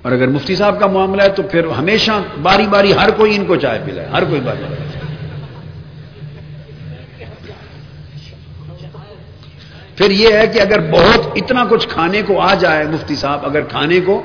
اور 0.08 0.16
اگر 0.16 0.28
مفتی 0.28 0.56
صاحب 0.56 0.80
کا 0.80 0.88
معاملہ 0.88 1.22
ہے 1.22 1.30
تو 1.30 1.44
پھر 1.44 1.66
ہمیشہ 1.66 2.12
باری 2.42 2.68
باری 2.68 2.94
ہر 2.94 3.10
کوئی 3.12 3.36
ان 3.36 3.46
کو 3.46 3.56
چائے 3.56 3.80
پلائے، 3.86 4.08
ہر 4.08 4.24
کوئی 4.24 4.42
باری 4.42 4.64
پھر 9.96 10.12
یہ 10.12 10.34
ہے 10.34 10.48
کہ 10.48 10.60
اگر 10.60 10.80
بہت 10.80 11.28
اتنا 11.36 11.66
کچھ 11.70 11.88
کھانے 11.88 12.22
کو 12.22 12.40
آ 12.40 12.54
جائے 12.54 12.86
مفتی 12.88 13.16
صاحب، 13.16 13.46
اگر 13.46 13.62
کھانے 13.62 14.00
کو 14.00 14.24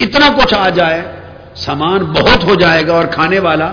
اتنا 0.00 0.28
کچھ 0.38 0.54
آ 0.54 0.68
جائے، 0.68 1.02
سامان 1.54 1.98
بہت 1.98 2.44
ہو 2.44 2.54
جائے 2.54 2.86
گا 2.86 2.92
اور 2.92 3.04
کھانے 3.04 3.38
والا 3.38 3.72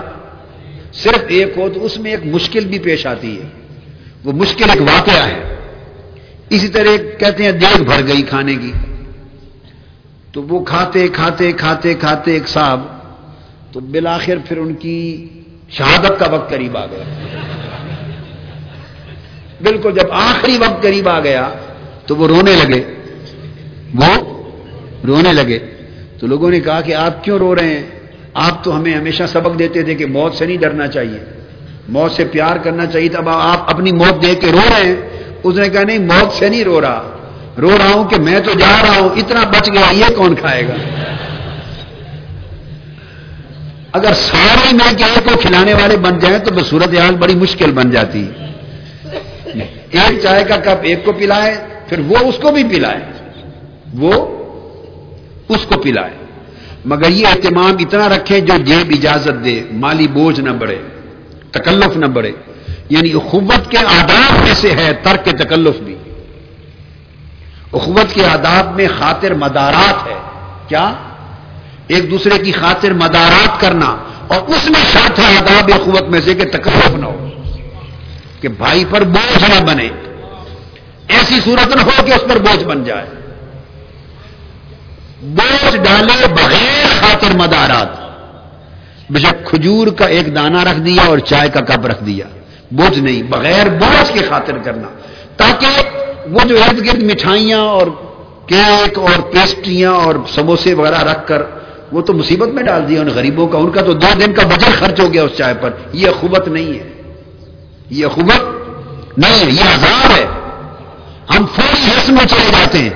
صرف 0.92 1.24
ایک 1.28 1.52
ہو، 1.56 1.68
تو 1.68 1.84
اس 1.84 1.98
میں 1.98 2.10
ایک 2.10 2.26
مشکل 2.26 2.64
بھی 2.66 2.78
پیش 2.78 3.06
آتی 3.06 3.42
ہے۔ 3.42 3.48
وہ 4.24 4.32
مشکل 4.32 4.70
ایک 4.70 4.80
واقعہ 4.80 5.26
ہے۔ 5.26 5.56
اسی 6.50 6.68
طرح 6.68 7.18
کہتے 7.18 7.44
ہیں 7.44 7.52
دیکھ 7.52 7.82
بھر 7.82 8.06
گئی 8.06 8.22
کھانے 8.22 8.54
کی۔ 8.54 8.72
تو 10.38 10.42
وہ 10.42 10.64
کھاتے 10.64 11.08
کھاتے 11.08 11.52
کھاتے 11.52 11.94
کھاتے 11.94 12.32
ایک 12.32 12.48
صاحب، 12.48 12.80
تو 13.72 13.80
بالآخر 13.80 14.34
پھر 14.44 14.56
ان 14.56 14.74
کی 14.74 15.28
شہادت 15.68 16.12
کا 16.18 16.26
وقت 16.30 16.50
قریب 16.50 16.76
آ 16.76 16.86
گیا۔ 16.86 17.02
بالکل 19.62 19.92
جب 19.94 20.12
آخری 20.12 20.58
وقت 20.58 20.82
قریب 20.82 21.08
آ 21.08 21.20
گیا 21.20 21.48
تو 22.06 22.16
وہ 22.16 22.28
رونے 22.28 22.52
لگے۔ 22.52 22.82
وہ 23.94 24.42
رونے 25.06 25.32
لگے۔ 25.32 25.58
تو 26.20 26.26
لوگوں 26.26 26.50
نے 26.50 26.60
کہا 26.60 26.80
کہ 26.80 26.94
آپ 26.94 27.24
کیوں 27.24 27.38
رو 27.38 27.54
رہے 27.54 27.76
ہیں؟ 27.76 27.82
آپ 28.34 28.64
تو 28.64 28.76
ہمیں 28.76 28.94
ہمیشہ 28.94 29.22
سبق 29.28 29.58
دیتے 29.58 29.82
تھے 29.82 29.94
کہ 29.94 30.06
موت 30.06 30.34
سے 30.34 30.46
نہیں 30.46 30.56
ڈرنا 30.56 30.86
چاہیے۔ 30.86 31.18
موت 31.88 32.12
سے 32.12 32.24
پیار 32.24 32.56
کرنا 32.56 32.86
چاہیے۔ 32.86 33.08
تب 33.08 33.28
آپ 33.28 33.74
اپنی 33.74 33.92
موت 33.92 34.22
دیکھ 34.22 34.40
کے 34.40 34.52
رو 34.52 34.60
رہے 34.70 34.86
ہیں۔ 34.86 34.96
اس 35.42 35.54
نے 35.54 35.68
کہا 35.68 35.82
نہیں، 35.82 35.98
موت 35.98 36.32
سے 36.32 36.48
نہیں 36.48 36.64
رو 36.64 36.80
رہا۔ 36.80 37.17
رو 37.60 37.70
رہا 37.78 37.92
ہوں 37.94 38.04
کہ 38.04 38.16
میں 38.20 38.40
تو 38.40 38.52
جا 38.52 38.82
رہا 38.82 39.00
ہوں، 39.00 39.08
اتنا 39.16 39.44
بچ 39.44 39.68
گیا، 39.72 39.90
یہ 39.90 40.04
کون 40.16 40.34
کھائے 40.34 40.68
گا؟ 40.68 40.74
اگر 43.92 44.12
سارے 44.14 44.72
میں 44.72 44.98
کیا 44.98 45.06
کو 45.24 45.38
کھلانے 45.38 45.74
والے 45.74 45.96
بن 45.96 46.18
جائیں 46.18 46.38
تو 46.38 46.64
صورت 46.64 46.94
حال 46.94 47.16
بڑی 47.16 47.34
مشکل 47.34 47.72
بن 47.72 47.90
جاتی۔ 47.90 48.30
ایک 49.90 50.20
چائے 50.22 50.44
کا 50.44 50.56
کپ 50.56 50.80
ایک 50.82 51.04
کو 51.04 51.12
پلائے 51.12 51.56
پھر 51.88 51.98
وہ 51.98 52.16
اس 52.18 52.34
کو 52.42 52.52
بھی 52.52 52.64
پلائے 52.64 53.00
وہ 53.94 54.12
اس 55.48 55.66
کو 55.68 55.78
پلائے 55.78 56.10
مگر 56.84 57.10
یہ 57.10 57.26
اہتمام 57.26 57.76
اتنا 57.78 58.08
رکھے 58.08 58.40
جو 58.40 58.56
جیب 58.56 58.90
اجازت 58.90 59.44
دے، 59.44 59.62
مالی 59.72 60.08
بوجھ 60.08 60.40
نہ 60.40 60.50
بڑھے، 60.50 60.78
تکلف 61.50 61.96
نہ 61.96 62.06
بڑھے۔ 62.06 62.32
یعنی 62.88 63.12
اخوت 63.12 63.70
کے 63.70 63.78
آداب 63.78 64.44
میں 64.44 64.54
سے 64.54 64.72
ہے 64.72 64.92
ترک 65.02 65.24
تکلف 65.24 65.80
بھی۔ 65.80 65.97
اخوت 67.72 68.14
کے 68.14 68.26
آداب 68.26 68.74
میں 68.74 68.88
خاطر 68.98 69.34
مدارات 69.34 70.06
ہے۔ 70.06 70.18
کیا؟ 70.68 70.92
ایک 71.86 72.10
دوسرے 72.10 72.38
کی 72.38 72.52
خاطر 72.52 72.92
مدارات 72.92 73.60
کرنا 73.60 73.96
اور 74.28 74.40
اس 74.46 74.70
میں 74.70 74.80
شرط 74.92 75.18
ہے 75.18 75.36
آداب 75.36 75.70
اخوت 75.74 76.02
میں 76.02 76.20
سے 76.20 76.34
کہ 76.34 76.44
تکلف 76.44 76.94
نہ 76.94 77.04
ہو، 77.04 77.28
کہ 78.40 78.48
بھائی 78.48 78.84
پر 78.90 79.00
بوجھ 79.04 79.44
نہ 79.44 79.64
بنے۔ 79.66 79.88
ایسی 81.08 81.40
صورت 81.44 81.76
نہ 81.76 81.82
ہو 81.82 82.02
کہ 82.06 82.12
اس 82.12 82.22
پر 82.28 82.38
بوجھ 82.38 82.64
بن 82.64 82.84
جائے۔ 82.84 83.06
بوجھ 85.22 85.76
ڈالے 85.76 86.26
بغیر 86.26 86.86
خاطر 87.00 87.36
مدارات۔ 87.36 87.88
بے 89.10 89.18
شک 89.20 89.46
کھجور 89.46 89.86
کا 89.86 90.04
ایک 90.04 90.34
دانہ 90.34 90.62
رکھ 90.62 90.80
دیا 90.80 91.02
اور 91.02 91.18
چائے 91.18 91.48
کا 91.48 91.60
کپ 91.60 91.86
رکھ 91.86 92.04
دیا۔ 92.04 92.26
بوجھ 92.70 92.98
نہیں، 92.98 93.22
بغیر 93.22 93.68
بوجھ 93.68 94.12
کی 94.12 94.18
خاطر 94.18 94.58
کرنا۔ 94.58 94.88
تاکہ 95.36 95.97
وہ 96.30 96.48
جو 96.48 96.62
ارد 96.62 96.86
گرد 96.86 97.02
مٹھائیاں 97.02 97.58
اور 97.58 97.86
کیک 98.46 98.98
اور 98.98 99.20
پیسٹریاں 99.32 99.90
اور 99.90 100.14
سموسے 100.34 100.74
وغیرہ 100.74 101.02
رکھ 101.02 101.26
کر 101.26 101.42
وہ 101.92 102.02
تو 102.02 102.12
مصیبت 102.12 102.48
میں 102.48 102.62
ڈال 102.62 102.88
دیا 102.88 103.00
ان 103.00 103.08
غریبوں 103.14 103.48
کا، 103.48 103.58
ان 103.58 103.70
کا 103.70 103.80
تو 103.80 103.92
دو 103.92 104.06
دن 104.26 104.32
کا 104.32 104.46
بجٹ 104.46 104.78
خرچ 104.78 105.00
ہو 105.00 105.12
گیا 105.12 105.22
اس 105.24 105.30
چائے 105.36 105.54
پر۔ 105.60 105.70
یہ 105.92 106.08
اخوت 106.08 106.48
نہیں 106.48 106.78
ہے۔ 106.78 106.88
یہ 107.90 108.06
اخوت 108.06 108.42
نہیں 109.18 109.40
ہے، 109.40 109.50
یہ 109.50 109.60
عذاب 109.60 110.10
ہے۔ 110.10 110.26
ہم 111.36 111.46
فوری 111.46 111.90
رسم 111.98 112.12
میں 112.12 112.26
چلے 112.26 112.50
جاتے 112.52 112.78
ہیں۔ 112.78 112.90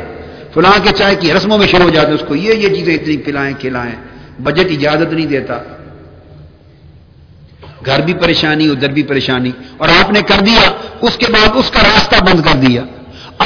فلاں 0.54 0.78
کے 0.82 0.90
چائے 0.96 1.14
کی 1.14 1.32
رسموں 1.32 1.58
میں 1.58 1.66
شروع 1.66 1.84
ہو 1.84 1.90
جاتے 1.90 2.06
ہیں، 2.06 2.14
اس 2.14 2.24
کو 2.28 2.34
یہ 2.34 2.54
یہ 2.54 2.74
چیزیں 2.74 2.94
اتنی 2.94 3.16
پلائیں، 3.16 3.54
کھلائیں۔ 3.60 3.94
بجٹ 4.42 4.70
اجازت 4.70 5.12
نہیں 5.12 5.26
دیتا۔ 5.26 5.58
گھر 7.86 8.00
بھی 8.00 8.14
پریشانی، 8.14 8.68
ادھر 8.68 8.88
بھی 8.88 9.02
پریشانی۔ 9.02 9.50
اور 9.76 9.88
آپ 9.88 10.10
نے 10.10 10.22
کر 10.22 10.40
دیا، 10.40 10.70
اس 11.00 11.16
کے 11.16 11.26
بعد 11.32 11.48
اس 11.54 11.70
کا 11.70 11.80
راستہ 11.80 12.24
بند 12.24 12.40
کر 12.40 12.56
دیا۔ 12.56 12.82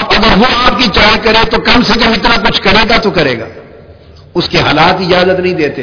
اب 0.02 0.12
اگر 0.16 0.38
وہ 0.38 0.44
آپ 0.64 0.80
کی 0.80 0.88
چائے 0.94 1.18
کرے 1.22 1.50
تو 1.50 1.60
کم 1.60 1.82
سے 1.82 1.92
کم 1.98 2.08
اتنا 2.08 2.50
کچھ 2.50 2.62
کرے 2.62 2.88
گا 2.90 2.96
تو 2.96 3.10
کرے 3.10 3.38
گا۔ 3.38 3.44
اس 4.34 4.48
کے 4.48 4.58
حالات 4.58 4.94
اجازت 5.00 5.40
نہیں 5.40 5.54
دیتے۔ 5.54 5.82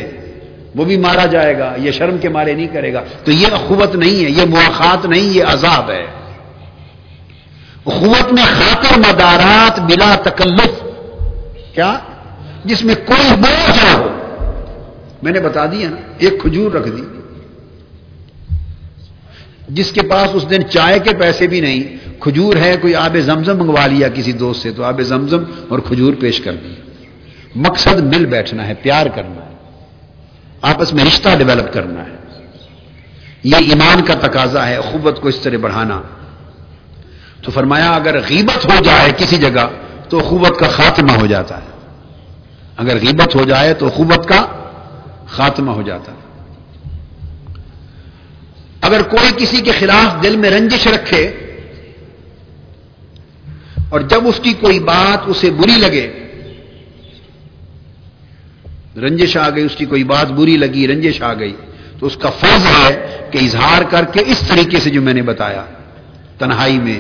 وہ 0.76 0.86
بھی 0.86 0.98
مارا 0.98 1.26
جائے 1.26 1.60
گا، 1.60 1.74
یہ 1.78 1.92
شرم 1.92 2.18
کے 2.18 2.30
مارے 2.30 2.54
نہیں 2.54 2.68
کرے 2.68 2.94
گا۔ 2.94 3.02
تو 3.24 3.32
یہ 3.32 3.48
اخوت 3.52 3.96
نہیں 3.96 4.26
ہے، 4.26 4.30
یہ 4.30 4.46
مواقع 4.46 5.08
نہیں، 5.08 5.22
یہ 5.22 5.44
عذاب 5.44 5.92
ہے۔ 5.92 6.04
اخوت 7.86 8.34
میں 8.34 8.44
خاطر 8.44 9.00
مدارات 9.00 9.80
بلا 9.80 10.16
تکلف۔ 10.16 10.84
کیا؟ 11.76 12.00
جس 12.66 12.84
میں 12.84 12.96
کوئی 12.96 13.36
بوجھ 13.36 13.86
نہ 13.86 13.98
ہو۔ 13.98 14.10
میں 15.24 15.32
نے 15.32 15.40
بتا 15.40 15.66
دیا 15.66 15.90
نا، 15.90 15.96
ایک 16.18 16.42
کھجور 16.42 16.72
رکھ 16.72 16.90
دی۔ 16.90 17.02
جس 19.74 19.92
کے 19.92 20.02
پاس 20.02 20.30
اس 20.34 20.50
دن 20.50 20.70
چائے 20.70 21.00
کے 21.00 21.14
پیسے 21.14 21.48
بھی 21.48 21.62
نہیں، 21.62 21.98
کھجور 22.20 22.56
ہے، 22.56 22.78
کوئی 22.82 22.96
آب 22.96 23.18
زمزم 23.18 23.58
منگوا 23.58 23.88
لیا 23.88 24.08
کسی 24.08 24.32
دوست 24.32 24.62
سے، 24.62 24.72
تو 24.72 24.84
آب 24.84 25.02
زمزم 25.02 25.44
اور 25.70 25.80
کھجور 25.80 26.14
پیش 26.20 26.42
کر 26.42 26.54
دی 26.54 26.74
مقصد 27.56 28.16
مل 28.16 28.26
بیٹھنا 28.26 28.68
ہے، 28.68 28.74
پیار 28.74 29.06
کرنا 29.06 29.46
ہے۔ 29.46 29.56
آپس 30.62 30.94
میں 30.94 31.06
رشتہ 31.06 31.30
ڈیولپ 31.38 31.74
کرنا 31.74 32.04
ہے۔ 32.04 32.16
یہ 33.44 33.56
ایمان 33.56 34.04
کا 34.04 34.14
تقاضا 34.14 34.68
ہے 34.68 34.82
خوبت 34.82 35.22
کو 35.22 35.28
اس 35.28 35.36
طرح 35.36 35.58
بڑھانا۔ 35.58 36.02
تو 37.42 37.52
فرمایا، 37.52 37.92
اگر 37.92 38.20
غیبت 38.20 38.66
ہو 38.66 38.84
جائے 38.84 39.12
کسی 39.18 39.38
جگہ، 39.38 39.68
تو 40.10 40.20
خوبت 40.20 40.60
کا 40.60 40.68
خاتمہ 40.68 41.12
ہو 41.12 41.26
جاتا 41.26 41.58
ہے۔ 41.58 41.88
اگر 42.78 42.96
غیبت 42.96 43.36
ہو 43.36 43.46
جائے، 43.46 43.74
تو 43.74 43.90
خوبت 43.90 44.28
کا 44.28 44.46
خاتمہ 45.28 45.72
ہو 45.72 45.82
جاتا 45.82 46.12
ہے۔ 46.12 46.23
اگر 48.84 49.02
کوئی 49.02 49.32
کسی 49.38 49.62
کے 49.62 49.72
خلاف 49.72 50.24
دل 50.24 50.36
میں 50.36 50.50
رنجش 50.50 50.88
رکھے 50.88 51.24
اور 53.90 54.02
جب 54.02 54.28
اس 54.28 54.40
کی 54.40 54.54
کوئی 54.54 54.80
بات 54.80 55.30
اسے 55.30 55.52
بری 55.52 55.76
لگے، 55.80 56.06
رنجش 59.02 59.38
آ 59.38 59.50
گئی، 59.50 59.64
اس 59.64 59.76
کی 59.76 59.86
کوئی 59.86 60.04
بات 60.04 60.32
بری 60.32 60.58
لگی، 60.58 60.88
رنجش 60.88 61.22
آ 61.22 61.34
گئی، 61.34 61.54
تو 62.00 62.06
اس 62.06 62.18
کا 62.18 62.30
فرض 62.30 62.66
ہے 62.66 62.92
کہ 63.32 63.38
اظہار 63.38 63.82
کر 63.90 64.06
کے 64.06 64.20
اس 64.26 64.40
طریقے 64.48 64.80
سے 64.80 64.90
جو 64.90 65.02
میں 65.02 65.14
نے 65.14 65.22
بتایا، 65.22 65.66
تنہائی 66.38 66.80
میں 66.80 67.00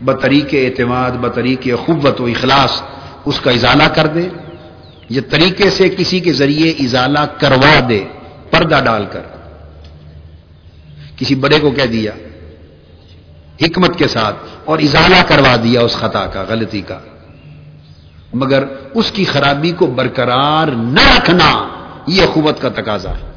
بطریق 0.00 0.54
اعتماد، 0.54 1.10
بطریق 1.10 1.68
خوبت 1.86 2.20
و 2.20 2.24
اخلاص، 2.24 2.82
اس 3.24 3.40
کا 3.40 3.50
ازالہ 3.50 3.88
کر 3.94 4.06
دے، 4.06 4.28
یہ 5.08 5.20
طریقے 5.30 5.70
سے 5.70 5.88
کسی 5.88 6.20
کے 6.20 6.32
ذریعے 6.32 6.70
ازالہ 6.70 7.24
کروا 7.38 7.78
دے، 7.88 8.04
پردہ 8.50 8.80
ڈال 8.84 9.04
کر۔ 9.12 9.35
کسی 11.16 11.34
بڑے 11.34 11.58
کو 11.60 11.70
کہہ 11.70 11.86
دیا، 11.86 12.12
حکمت 13.62 13.98
کے 13.98 14.08
ساتھ، 14.08 14.36
اور 14.64 14.78
ازالہ 14.78 15.22
کروا 15.28 15.56
دیا 15.56 15.80
اس 15.80 15.92
خطا 15.92 16.26
کا، 16.26 16.44
غلطی 16.48 16.80
کا۔ 16.80 16.98
مگر 18.32 18.64
اس 18.94 19.10
کی 19.10 19.24
خرابی 19.24 19.70
کو 19.70 19.86
برقرار 19.86 20.66
نہ 20.68 21.16
رکھنا، 21.16 21.68
یہ 22.06 22.22
قوت 22.32 22.60
کا 22.60 22.68
تقاضا 22.68 23.10
ہے۔ 23.10 23.32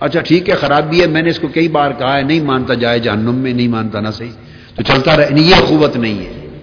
اچھا 0.00 0.20
ٹھیک 0.20 0.50
ہے، 0.50 0.54
خرابی 0.54 1.00
ہے، 1.00 1.06
میں 1.06 1.22
نے 1.22 1.30
اس 1.30 1.38
کو 1.38 1.48
کئی 1.48 1.68
بار 1.68 1.90
کہا 1.90 2.16
ہے، 2.16 2.22
نہیں 2.22 2.40
مانتا 2.40 2.74
جائے 2.74 2.98
جہنم 2.98 3.34
میں، 3.34 3.52
نہیں 3.52 3.68
مانتا 3.68 4.00
نہ 4.00 4.08
صحیح۔ 4.10 4.30
تو 4.74 4.82
چلتا 4.82 5.16
رہے 5.16 5.24
یعنی 5.24 5.50
یہ 5.50 5.56
قوت 5.68 5.96
نہیں 5.96 6.18
ہے۔ 6.18 6.58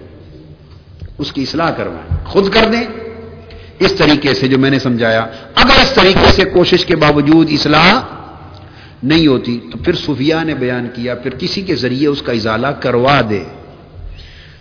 اس 1.18 1.32
کی 1.32 1.42
اصلاح 1.42 1.70
کروائیں، 1.70 2.24
خود 2.24 2.52
کر 2.52 2.64
دیں۔ 2.72 2.84
اس 3.78 3.92
طریقے 3.92 4.34
سے 4.34 4.48
جو 4.48 4.58
میں 4.58 4.70
نے 4.70 4.78
سمجھایا، 4.78 5.26
اگر 5.54 5.80
اس 5.82 5.92
طریقے 5.94 6.32
سے 6.32 6.44
کوشش 6.44 6.86
کے 6.86 6.96
باوجود 6.96 7.48
اصلاح 7.52 8.00
نہیں 9.02 9.26
ہوتی، 9.26 9.60
تو 9.72 9.78
پھر 9.78 9.92
صوفیہ 9.92 10.34
نے 10.44 10.54
بیان 10.54 10.88
کیا، 10.94 11.14
پھر 11.14 11.30
کسی 11.38 11.62
کے 11.62 11.74
ذریعے 11.74 12.08
اس 12.08 12.22
کا 12.22 12.32
ازالہ 12.32 12.66
کروا 12.66 13.20
دے۔ 13.30 13.44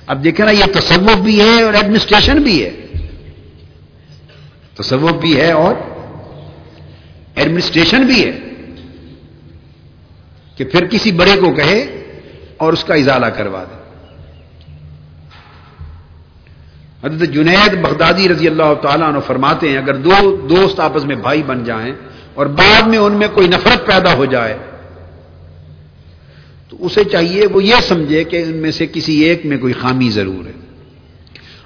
اب 0.07 0.23
دیکھیں 0.23 0.45
نا، 0.45 0.51
یہ 0.51 0.65
تصوف 0.79 1.17
بھی 1.17 1.41
ہے 1.41 1.61
اور 1.61 1.73
ایڈمنسٹریشن 1.73 2.41
بھی 2.41 2.65
ہے۔ 2.65 2.81
تصوف 4.75 5.11
بھی 5.11 5.41
ہے 5.41 5.51
اور 5.51 5.75
ایڈمنسٹریشن 7.35 8.03
بھی 8.03 8.25
ہے۔ 8.25 8.39
کہ 10.55 10.63
پھر 10.63 10.85
کسی 10.85 11.11
بڑے 11.11 11.35
کو 11.39 11.51
کہے 11.51 11.79
اور 12.57 12.73
اس 12.73 12.83
کا 12.83 12.93
ازالہ 12.93 13.25
کروا 13.25 13.63
دے۔ 13.63 13.81
حضرت 17.07 17.29
جنید 17.29 17.81
بغدادی 17.81 18.29
رضی 18.29 18.47
اللہ 18.47 18.73
تعالیٰ 18.81 19.07
عنہ 19.07 19.19
فرماتے 19.19 19.69
ہیں، 19.69 19.77
اگر 19.77 19.95
دو 19.95 20.45
دوست 20.49 20.79
آپس 20.79 21.05
میں 21.05 21.15
بھائی 21.15 21.43
بن 21.43 21.63
جائیں 21.63 21.93
اور 22.33 22.45
بعد 22.45 22.81
میں 22.81 22.97
ان 22.97 23.13
میں 23.13 23.27
کوئی 23.27 23.47
نفرت 23.47 23.85
پیدا 23.85 24.13
ہو 24.13 24.25
جائے، 24.25 24.57
تو 26.69 26.77
اسے 26.79 27.03
چاہیے 27.03 27.47
وہ 27.47 27.63
یہ 27.63 27.75
سمجھے 27.87 28.23
کہ 28.23 28.43
ان 28.43 28.55
میں 28.55 28.71
سے 28.71 28.87
کسی 28.87 29.19
ایک 29.19 29.45
میں 29.45 29.57
کوئی 29.57 29.73
خامی 29.73 30.09
ضرور 30.09 30.47
ہے۔ 30.47 30.51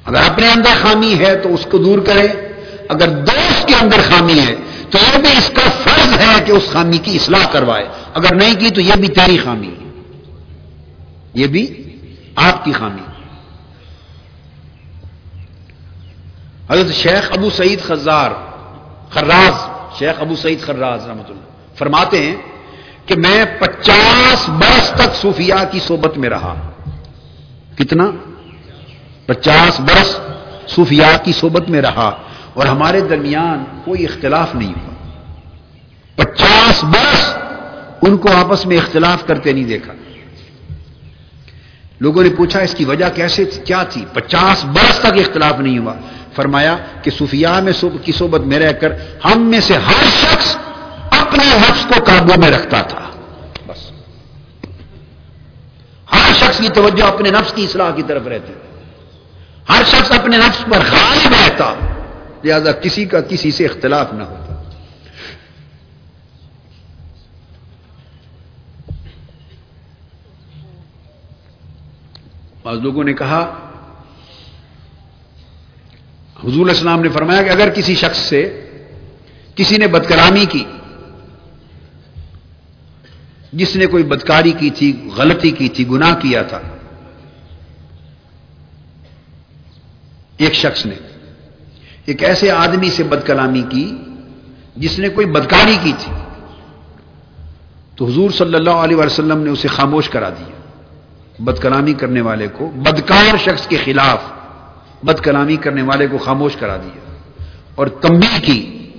اگر 0.05 0.21
اپنے 0.21 0.49
اندر 0.49 0.69
خامی 0.81 1.15
ہے 1.19 1.35
تو 1.35 1.53
اس 1.53 1.67
کو 1.71 1.77
دور 1.77 1.99
کرے 1.99 2.27
اگر 2.89 3.07
دوست 3.07 3.67
کے 3.67 3.73
اندر 3.81 3.97
خامی 4.09 4.39
ہے 4.39 4.55
تو 4.89 4.97
یہ 4.97 5.17
بھی 5.17 5.31
اس 5.37 5.51
کا 5.55 5.69
فرض 5.69 6.19
ہے 6.19 6.43
کہ 6.45 6.51
اس 6.51 6.69
خامی 6.71 6.97
کی 6.97 7.15
اصلاح 7.15 7.47
کروائے۔ 7.51 7.85
اگر 8.13 8.35
نہیں 8.35 8.55
کی 8.55 8.69
تو 8.69 8.81
یہ 8.81 8.93
بھی 8.99 9.07
تیری 9.07 9.37
خامی 9.37 9.67
ہے۔ 9.67 10.01
یہ 11.33 11.47
بھی 11.47 11.83
آپ 12.35 12.65
کی 12.65 12.71
خامی 12.71 13.01
حضرت 16.69 16.93
شیخ 16.93 17.31
ابو 17.31 17.49
سعید 17.49 17.81
خزار، 17.81 18.31
خراز 19.09 19.74
شیخ 19.99 20.15
ابو 20.19 20.35
سعید 20.35 20.61
خراز 20.61 21.07
رحمت 21.07 21.29
اللہ 21.29 21.75
فرماتے 21.75 22.25
ہیں 22.25 22.35
کہ 23.05 23.15
میں 23.15 23.45
پچاس 23.59 24.49
برس 24.49 24.89
تک 24.89 25.15
صوفیاء 25.15 25.71
کی 25.71 25.79
صحبت 25.79 26.17
میں 26.17 26.29
رہا۔ 26.29 26.71
کتنا؟ 27.77 28.11
پچاس 29.25 29.79
برس 29.79 30.19
صوفیاء 30.67 31.23
کی 31.23 31.31
صحبت 31.31 31.69
میں 31.69 31.81
رہا 31.81 32.17
اور 32.53 32.65
ہمارے 32.65 33.01
درمیان 33.01 33.63
کوئی 33.85 34.05
اختلاف 34.05 34.55
نہیں 34.55 34.73
ہوا۔ 34.73 34.93
پچاس 36.15 36.83
برس 36.83 37.35
ان 38.01 38.17
کو 38.17 38.31
آپس 38.31 38.65
میں 38.65 38.77
اختلاف 38.77 39.27
کرتے 39.27 39.53
نہیں 39.53 39.63
دیکھا۔ 39.63 39.93
لوگوں 41.99 42.23
نے 42.23 42.29
پوچھا 42.29 42.59
اس 42.59 42.75
کی 42.75 42.85
وجہ 42.85 43.05
کیسے، 43.15 43.45
کیا 43.45 43.83
تھی؟ 43.83 44.05
پچاس 44.13 44.65
برس 44.65 44.99
تک 44.99 45.13
اختلاف 45.15 45.59
نہیں 45.59 45.77
ہوا۔ 45.77 45.93
فرمایا 46.35 46.77
کہ 47.03 47.11
صوفیاء 47.11 47.59
میں 47.59 47.73
کی 48.03 48.11
صحبت 48.11 48.41
میں 48.41 48.59
رہ 48.59 48.71
کر 48.71 48.93
ہم 49.25 49.41
میں 49.41 49.59
سے 49.59 49.73
ہر 49.73 50.05
شخص 50.05 50.57
اپنے 51.11 51.43
نفس 51.45 51.85
کو 51.85 52.03
قابو 52.03 52.33
میں 52.37 52.51
رکھتا 52.51 52.81
تھا۔ 52.81 53.09
بس۔ 53.67 53.91
ہر 56.11 56.33
شخص 56.33 56.57
کی 56.57 56.69
توجہ 56.69 57.03
اپنے 57.03 57.29
نفس 57.29 57.53
کی 57.53 57.63
اصلاح 57.63 57.91
کی 57.91 58.03
طرف 58.03 58.27
رہتے 58.27 58.53
ہر 59.69 59.83
شخص 59.85 60.11
اپنے 60.11 60.37
نفس 60.37 60.65
پر 60.65 60.79
غالب 60.91 61.31
رہتا۔ 61.31 61.73
لہذا 62.43 62.71
کسی 62.71 63.05
کا 63.05 63.21
کسی 63.21 63.51
سے 63.51 63.65
اختلاف 63.65 64.13
نہ 64.13 64.23
ہوتا۔ 64.23 64.61
بعض 72.63 72.77
لوگوں 72.77 73.03
نے 73.03 73.13
کہا 73.13 73.64
حضور 76.47 76.67
السلام 76.69 77.01
نے 77.01 77.09
فرمایا 77.09 77.41
کہ 77.41 77.49
اگر 77.49 77.69
کسی 77.69 77.95
شخص 77.95 78.17
سے 78.17 78.41
کسی 79.55 79.77
نے 79.77 79.87
بدکلامی 79.87 80.45
کی، 80.45 80.63
جس 83.53 83.75
نے 83.75 83.85
کوئی 83.85 84.03
بدکاری 84.03 84.51
کی 84.51 84.69
تھی، 84.69 84.91
غلطی 85.17 85.51
کی 85.51 85.69
تھی، 85.69 85.89
گناہ 85.89 86.13
کیا 86.19 86.41
تھا، 86.41 86.59
ایک 90.37 90.53
شخص 90.53 90.85
نے 90.85 90.95
ایک 92.05 92.23
ایسے 92.23 92.51
آدمی 92.51 92.89
سے 92.89 93.03
بدکلامی 93.03 93.61
کی 93.69 93.85
جس 94.75 94.99
نے 94.99 95.09
کوئی 95.09 95.27
بدکاری 95.27 95.77
کی 95.83 95.93
تھی، 95.99 96.13
تو 97.95 98.05
حضور 98.05 98.31
صلی 98.31 98.55
اللہ 98.55 98.83
علیہ 98.83 98.95
وسلم 98.95 99.43
نے 99.43 99.49
اسے 99.49 99.67
خاموش 99.67 100.09
کرا 100.09 100.29
دیا، 100.29 100.55
بدکلامی 101.39 101.93
کرنے 101.93 102.21
والے 102.21 102.47
کو، 102.53 102.69
بدکار 102.75 103.37
شخص 103.37 103.67
کے 103.67 103.77
خلاف 103.77 104.34
بد 105.05 105.19
کلامی 105.19 105.55
کرنے 105.55 105.81
والے 105.81 106.07
کو 106.07 106.17
خاموش 106.17 106.55
کرا 106.55 106.77
دیا 106.77 107.13
اور 107.75 107.87
تمبی 107.87 108.41
کی 108.41 108.89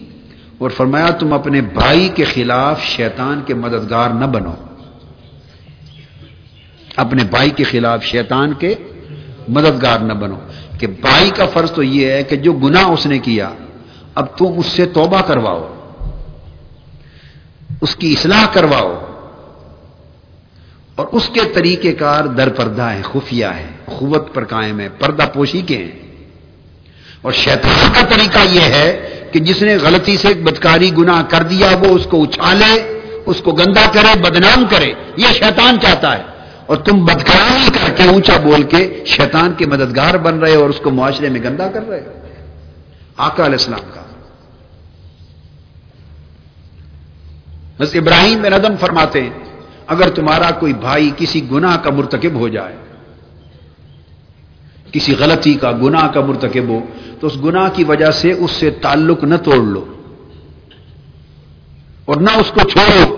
اور 0.58 0.70
فرمایا 0.70 1.10
تم 1.10 1.32
اپنے 1.32 1.60
بھائی 1.60 2.08
کے 2.08 2.24
خلاف 2.24 2.82
شیطان 2.82 3.42
کے 3.46 3.54
مددگار 3.54 4.10
نہ 4.10 4.24
بنو۔ 4.24 4.52
اپنے 6.96 7.24
بھائی 7.24 7.50
کے 7.50 7.64
خلاف 7.64 8.04
شیطان 8.04 8.54
کے 8.54 8.74
مددگار 9.48 9.98
نہ 9.98 10.12
بنو۔ 10.12 10.34
کہ 10.78 10.86
بھائی 10.86 11.30
کا 11.30 11.46
فرض 11.46 11.72
تو 11.72 11.82
یہ 11.82 12.10
ہے 12.10 12.22
کہ 12.22 12.36
جو 12.36 12.52
گناہ 12.52 12.84
اس 12.84 13.06
نے 13.06 13.18
کیا، 13.18 13.50
اب 14.14 14.38
تم 14.38 14.46
اس 14.56 14.66
سے 14.66 14.86
توبہ 14.86 15.20
کرواؤ۔ 15.20 15.74
اس 17.80 17.96
کی 17.96 18.12
اصلاح 18.12 18.46
کرواؤ۔ 18.52 18.98
اور 20.94 21.06
اس 21.12 21.28
کے 21.28 21.40
طریقہ 21.54 21.88
کار 21.98 22.24
در 22.24 22.48
پردہ 22.48 22.82
ہے 22.82 23.02
خفیہ 23.02 23.46
ہے 23.46 23.75
قوت 23.86 24.34
پر 24.34 24.44
قائم 24.44 24.80
ہے، 24.80 24.88
پردہ 24.88 25.24
پوشی 25.34 25.60
کے 25.60 25.76
ہیں۔ 25.76 26.06
اور 27.22 27.32
شیطان 27.32 27.92
کا 27.92 28.00
طریقہ 28.08 28.38
یہ 28.50 28.60
ہے 28.60 29.22
کہ 29.32 29.40
جس 29.40 29.62
نے 29.62 29.76
غلطی 29.76 30.16
سے 30.16 30.34
بدکاری 30.34 30.90
گناہ 30.98 31.22
کر 31.28 31.42
دیا، 31.42 31.66
وہ 31.80 31.86
اس 31.86 32.06
کو 32.10 32.22
اچھالے، 32.22 33.00
اس 33.26 33.40
کو 33.40 33.52
گندا 33.52 33.86
کرے، 33.92 34.18
بدنام 34.18 34.64
کرے، 34.70 34.92
یہ 35.16 35.26
شیطان 35.32 35.80
چاہتا 35.80 36.18
ہے۔ 36.18 36.22
اور 36.66 36.76
تم 36.76 37.04
بدکاری 37.04 37.68
کر 37.74 37.90
کے 37.96 38.02
اونچا 38.02 38.36
بول 38.36 38.62
کے 38.62 39.02
شیطان 39.06 39.52
کے 39.52 39.66
مددگار 39.66 40.14
بن 40.14 40.38
رہے 40.38 40.54
ہو 40.54 40.60
اور 40.60 40.70
اس 40.70 40.80
کو 40.82 40.90
معاشرے 40.90 41.28
میں 41.28 41.40
گندا 41.40 41.70
کر 41.70 41.88
رہے 41.88 42.00
ہو۔ 42.00 42.12
آقا 43.16 43.44
علیہ 43.44 43.54
السلام 43.54 43.90
کا۔ 43.94 44.00
بس 47.78 47.88
ابراہیم 47.94 48.38
میں 48.38 48.50
ندم 48.50 48.76
فرماتے 48.80 49.22
ہیں، 49.22 49.30
اگر 49.86 50.08
تمہارا 50.10 50.50
کوئی 50.50 50.72
بھائی 50.72 51.10
کسی 51.16 51.50
گناہ 51.50 51.76
کا 51.76 51.90
مرتکب 51.90 52.34
ہو 52.34 52.48
جائے 52.48 52.76
کسی 54.92 55.14
غلطی 55.18 55.54
کا، 55.54 55.72
گناہ 55.72 56.08
کا 56.08 56.20
مرتکب 56.20 56.68
ہو، 56.68 56.80
تو 57.20 57.26
اس 57.26 57.32
گناہ 57.44 57.68
کی 57.72 57.84
وجہ 57.84 58.10
سے 58.10 58.32
اس 58.32 58.50
سے 58.50 58.70
تعلق 58.70 59.24
نہ 59.24 59.34
توڑ 59.34 59.56
لو۔ 59.56 59.84
اور 62.04 62.16
نہ 62.16 62.30
اس 62.36 62.50
کو 62.50 62.68
چھوڑو۔ 62.68 63.16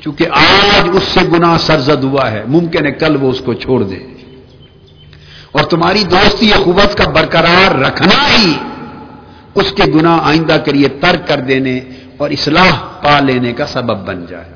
چونکہ 0.00 0.26
آج 0.32 0.88
اس 0.92 1.02
سے 1.02 1.20
گناہ 1.32 1.58
سرزد 1.58 2.04
ہوا 2.04 2.30
ہے، 2.30 2.42
ممکن 2.48 2.86
ہے 2.86 2.92
کل 2.92 3.16
وہ 3.20 3.30
اس 3.30 3.40
کو 3.44 3.54
چھوڑ 3.54 3.82
دے۔ 3.82 3.98
اور 5.52 5.64
تمہاری 5.64 6.04
دوستی 6.04 6.48
یا 6.48 6.56
قوت 6.64 6.96
کا 6.96 7.10
برقرار 7.10 7.74
رکھنا 7.74 8.38
ہی 8.38 8.52
اس 9.54 9.72
کے 9.72 9.92
گناہ 9.94 10.20
آئندہ 10.22 10.56
کے 10.64 10.72
لیے 10.72 10.88
ترک 10.88 11.28
کر 11.28 11.40
دینے 11.40 11.80
اور 12.16 12.30
اصلاح 12.30 12.76
پا 13.02 13.20
لینے 13.20 13.52
کا 13.52 13.66
سبب 13.66 14.06
بن 14.06 14.26
جائے۔ 14.28 14.53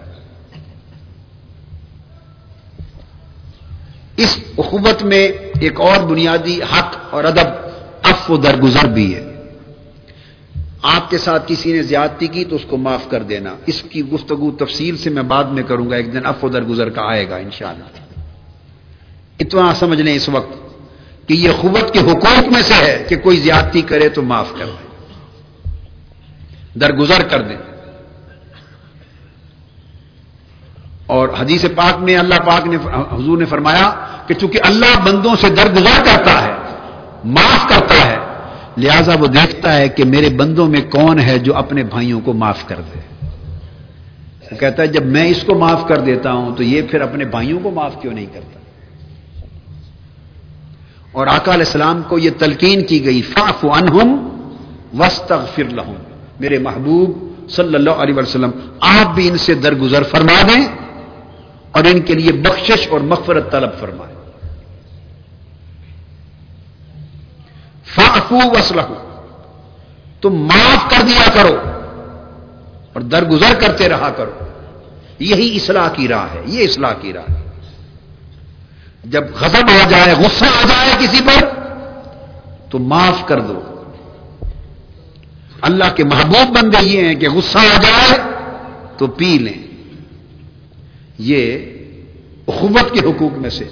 اس 4.19 4.39
اخوت 4.59 5.03
میں 5.03 5.29
ایک 5.61 5.81
اور 5.81 6.01
بنیادی 6.01 6.63
حق 6.63 6.97
اور 7.11 7.25
ادب 7.25 7.49
اف 8.03 8.31
و 8.31 8.37
درگزر 8.37 8.87
بھی 8.87 9.15
ہے۔ 9.15 9.25
آپ 10.83 11.11
کے 11.11 11.19
ساتھ 11.19 11.43
کسی 11.47 11.73
نے 11.73 11.83
زیادتی 11.83 12.27
کی 12.27 12.45
تو 12.45 12.57
اس 12.57 12.65
کو 12.69 12.77
معاف 12.77 13.11
کر 13.11 13.23
دینا۔ 13.23 13.57
اس 13.67 13.83
کی 13.83 14.05
گفتگو 14.05 14.51
تفصیل 14.51 14.97
سے 14.97 15.11
میں 15.11 15.23
بعد 15.23 15.45
میں 15.45 15.63
کروں 15.63 15.91
گا، 15.91 15.97
ایک 15.97 16.13
دن 16.13 16.27
اف 16.27 16.45
و 16.45 16.49
درگزر 16.49 16.91
کا 16.91 17.03
آئے 17.03 17.29
گا 17.29 17.37
انشاءاللہ۔ 17.37 18.21
اتنا 19.41 19.75
سمجھ 19.75 20.03
لیں 20.03 20.15
اس 20.15 20.29
وقت 20.29 20.53
کہ 21.29 21.35
یہ 21.35 21.51
قوت 21.61 21.93
کے 21.93 21.99
حقوق 21.99 22.53
میں 22.53 22.63
سے 22.63 22.75
ہے 22.75 23.05
کہ 23.09 23.17
کوئی 23.17 23.37
زیادتی 23.37 23.83
کرے 23.83 24.09
تو 24.09 24.23
معاف 24.23 24.53
کر 24.59 24.67
دیں 24.67 24.89
درگزر 26.81 27.23
کر 27.23 27.43
دیں 27.43 27.78
اور 31.09 31.29
حدیث 31.39 31.65
پاک 31.75 31.99
میں 31.99 32.17
اللہ 32.17 32.35
پاک 32.35 32.67
نے 32.67 32.77
حضور 33.13 33.39
نے 33.39 33.45
فرمایا 33.45 33.91
کہ 34.27 34.35
چونکہ 34.35 34.59
اللہ 34.65 35.01
بندوں 35.05 35.37
سے 35.41 35.49
درگزر 35.49 36.05
کرتا 36.05 36.43
ہے، 36.45 36.53
معاف 37.25 37.69
کرتا 37.69 38.11
ہے، 38.11 38.17
لہذا 38.77 39.13
وہ 39.21 39.27
دیکھتا 39.27 39.77
ہے 39.77 39.89
کہ 39.89 40.05
میرے 40.05 40.29
بندوں 40.29 40.69
میں 40.69 40.81
کون 40.81 41.21
ہے 41.21 41.39
جو 41.39 41.57
اپنے 41.57 41.83
بھائیوں 41.83 42.21
کو 42.21 42.33
معاف 42.33 42.69
کر 42.69 42.81
دے۔ 42.95 43.27
وہ 44.53 44.57
کہتا 44.57 44.83
ہے، 44.83 44.87
جب 44.87 45.07
میں 45.07 45.27
اس 45.27 45.43
کو 45.43 45.55
معاف 45.55 45.89
کر 45.89 45.97
دیتا 45.97 46.33
ہوں 46.33 46.57
تو 46.57 46.63
یہ 46.63 46.83
پھر 46.91 47.01
اپنے 47.01 47.25
بھائیوں 47.25 47.61
کو 47.63 47.71
معاف 47.71 48.03
کیوں 48.03 48.15
نہیں 48.15 48.27
کرتا؟ 48.27 48.61
اور 51.13 51.27
آقا 51.27 51.55
علیہ 51.55 51.67
السلام 51.67 52.03
کو 52.03 52.19
یہ 52.19 52.31
تلقین 52.39 52.87
کی 52.87 53.05
گئی 53.05 53.23
فاف 53.23 53.65
انہم 53.65 54.29
وسط 54.99 55.33
لہم۔ 55.59 55.95
میرے 56.41 56.59
محبوب 56.59 57.33
صلی 57.51 57.75
اللہ 57.75 57.91
علیہ 57.91 58.15
وسلم، 58.15 58.51
آپ 58.81 59.15
بھی 59.15 59.29
ان 59.29 59.39
سے 59.39 59.55
درگزر 59.55 60.03
فرما 60.03 60.43
دیں۔ 60.49 60.88
اور 61.73 61.85
ان 61.85 62.01
کے 62.01 62.15
لیے 62.15 62.33
بخشش 62.33 62.89
اور 62.89 63.01
مغفرت 63.01 63.53
طلب 63.53 63.71
فرمائے۔ 63.81 64.15
فاقو 67.85 68.39
وسلح 68.51 68.87
تم 70.21 70.35
معاف 70.35 70.91
کر 70.91 71.07
دیا 71.07 71.29
کرو 71.35 71.57
اور 72.93 73.01
درگزر 73.01 73.55
کرتے 73.61 73.89
رہا 73.89 74.11
کرو۔ 74.11 74.31
یہی 75.19 75.57
اصلاح 75.57 75.89
کی 75.89 76.09
راہ 76.09 76.27
ہے، 76.35 76.43
یہ 76.47 76.65
اصلاح 76.65 76.93
کی 76.93 77.13
راہ 77.13 77.35
ہے۔ 77.35 77.51
جب 79.05 79.25
غضب 79.41 79.71
آ 79.85 79.89
جائے، 79.89 80.13
غصہ 80.13 80.45
آ 80.45 80.63
جائے 80.69 80.93
کسی 81.01 81.21
پر، 81.21 81.49
تو 82.71 82.79
معاف 82.79 83.27
کر 83.27 83.41
دو۔ 83.41 83.83
اللہ 85.61 85.85
کے 85.97 86.05
محبوب 86.05 86.59
بندے 86.59 86.85
یہ 86.85 87.05
ہیں 87.05 87.15
کہ 87.15 87.31
غصہ 87.31 87.59
آ 87.59 87.81
جائے 87.81 88.21
تو 88.97 89.07
پی 89.07 89.39
لیں۔ 89.39 89.68
یہ 91.19 91.57
اخوت 92.49 92.93
کے 92.93 93.01
حقوق 93.01 93.39
میں 93.39 93.51
سے 93.51 93.65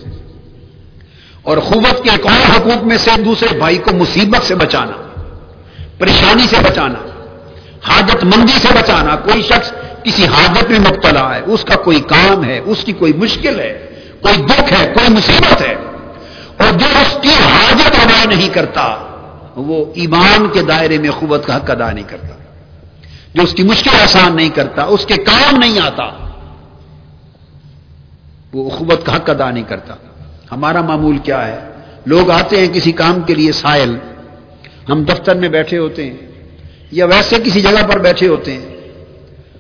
اور 1.43 1.56
اخوت 1.56 2.05
کے 2.05 2.10
ایک 2.10 2.27
اور 2.27 2.56
حقوق 2.56 2.85
میں 2.85 2.97
سے 2.97 3.10
دوسرے 3.23 3.59
بھائی 3.59 3.78
کو 3.78 3.94
مصیبت 3.97 4.47
سے 4.47 4.55
بچانا، 4.55 4.97
پریشانی 5.98 6.47
سے 6.51 6.56
بچانا، 6.62 6.98
حاجت 7.89 8.24
مندی 8.24 8.59
سے 8.62 8.68
بچانا، 8.74 9.16
کوئی 9.16 9.43
شخص 9.43 9.73
کسی 10.02 10.27
حاجت 10.27 10.70
میں 10.70 10.78
مبتلا 10.78 11.36
ہے، 11.36 11.40
اس 11.40 11.64
کا 11.64 11.77
کوئی 11.77 12.01
کام 12.01 12.44
ہے، 12.44 12.59
اس 12.59 12.85
کی 12.85 12.93
کوئی 12.93 13.12
مشکل 13.12 13.60
ہے، 13.60 13.86
کوئی 14.20 14.36
دکھ 14.36 14.73
ہے، 14.73 14.94
کوئی 14.94 15.09
مصیبت 15.09 15.62
ہے، 15.62 15.74
اور 16.56 16.73
جو 16.73 16.86
اس 16.86 17.16
کی 17.23 17.28
حاجت 17.28 18.01
ادا 18.01 18.24
نہیں 18.24 18.48
کرتا، 18.48 18.97
وہ 19.56 19.85
ایمان 19.94 20.48
کے 20.48 20.62
دائرے 20.62 20.98
میں 20.98 21.10
قوت 21.10 21.47
کا 21.47 21.56
حق 21.56 21.70
ادا 21.70 21.93
نہیں 21.93 22.09
کرتا۔ 22.09 22.35
جو 23.35 23.43
اس 23.43 23.52
کی 23.52 23.62
مشکل 23.62 23.90
آسان 24.02 24.36
نہیں 24.36 24.48
کرتا، 24.48 24.85
اس 24.85 25.06
کے 25.06 25.16
کام 25.16 25.56
نہیں 25.59 25.78
آتا 25.78 26.25
وہ 28.56 28.70
اخوت 28.70 29.06
کا 29.06 29.16
حق 29.16 29.30
ادا 29.30 29.50
نہیں 29.50 29.64
کرتا۔ 29.64 29.94
ہمارا 30.52 30.80
معمول 30.80 31.18
کیا 31.18 31.46
ہے؟ 31.46 31.58
لوگ 32.06 32.30
آتے 32.30 32.60
ہیں 32.60 32.74
کسی 32.74 32.92
کام 32.92 33.20
کے 33.20 33.34
لیے 33.34 33.52
سائل۔ 33.52 33.96
ہم 34.88 35.04
دفتر 35.04 35.34
میں 35.34 35.48
بیٹھے 35.48 35.78
ہوتے 35.78 36.10
ہیں 36.10 36.16
یا 36.90 37.04
ویسے 37.04 37.36
کسی 37.44 37.60
جگہ 37.60 37.86
پر 37.88 37.98
بیٹھے 37.98 38.28
ہوتے 38.28 38.52
ہیں۔ 38.52 38.76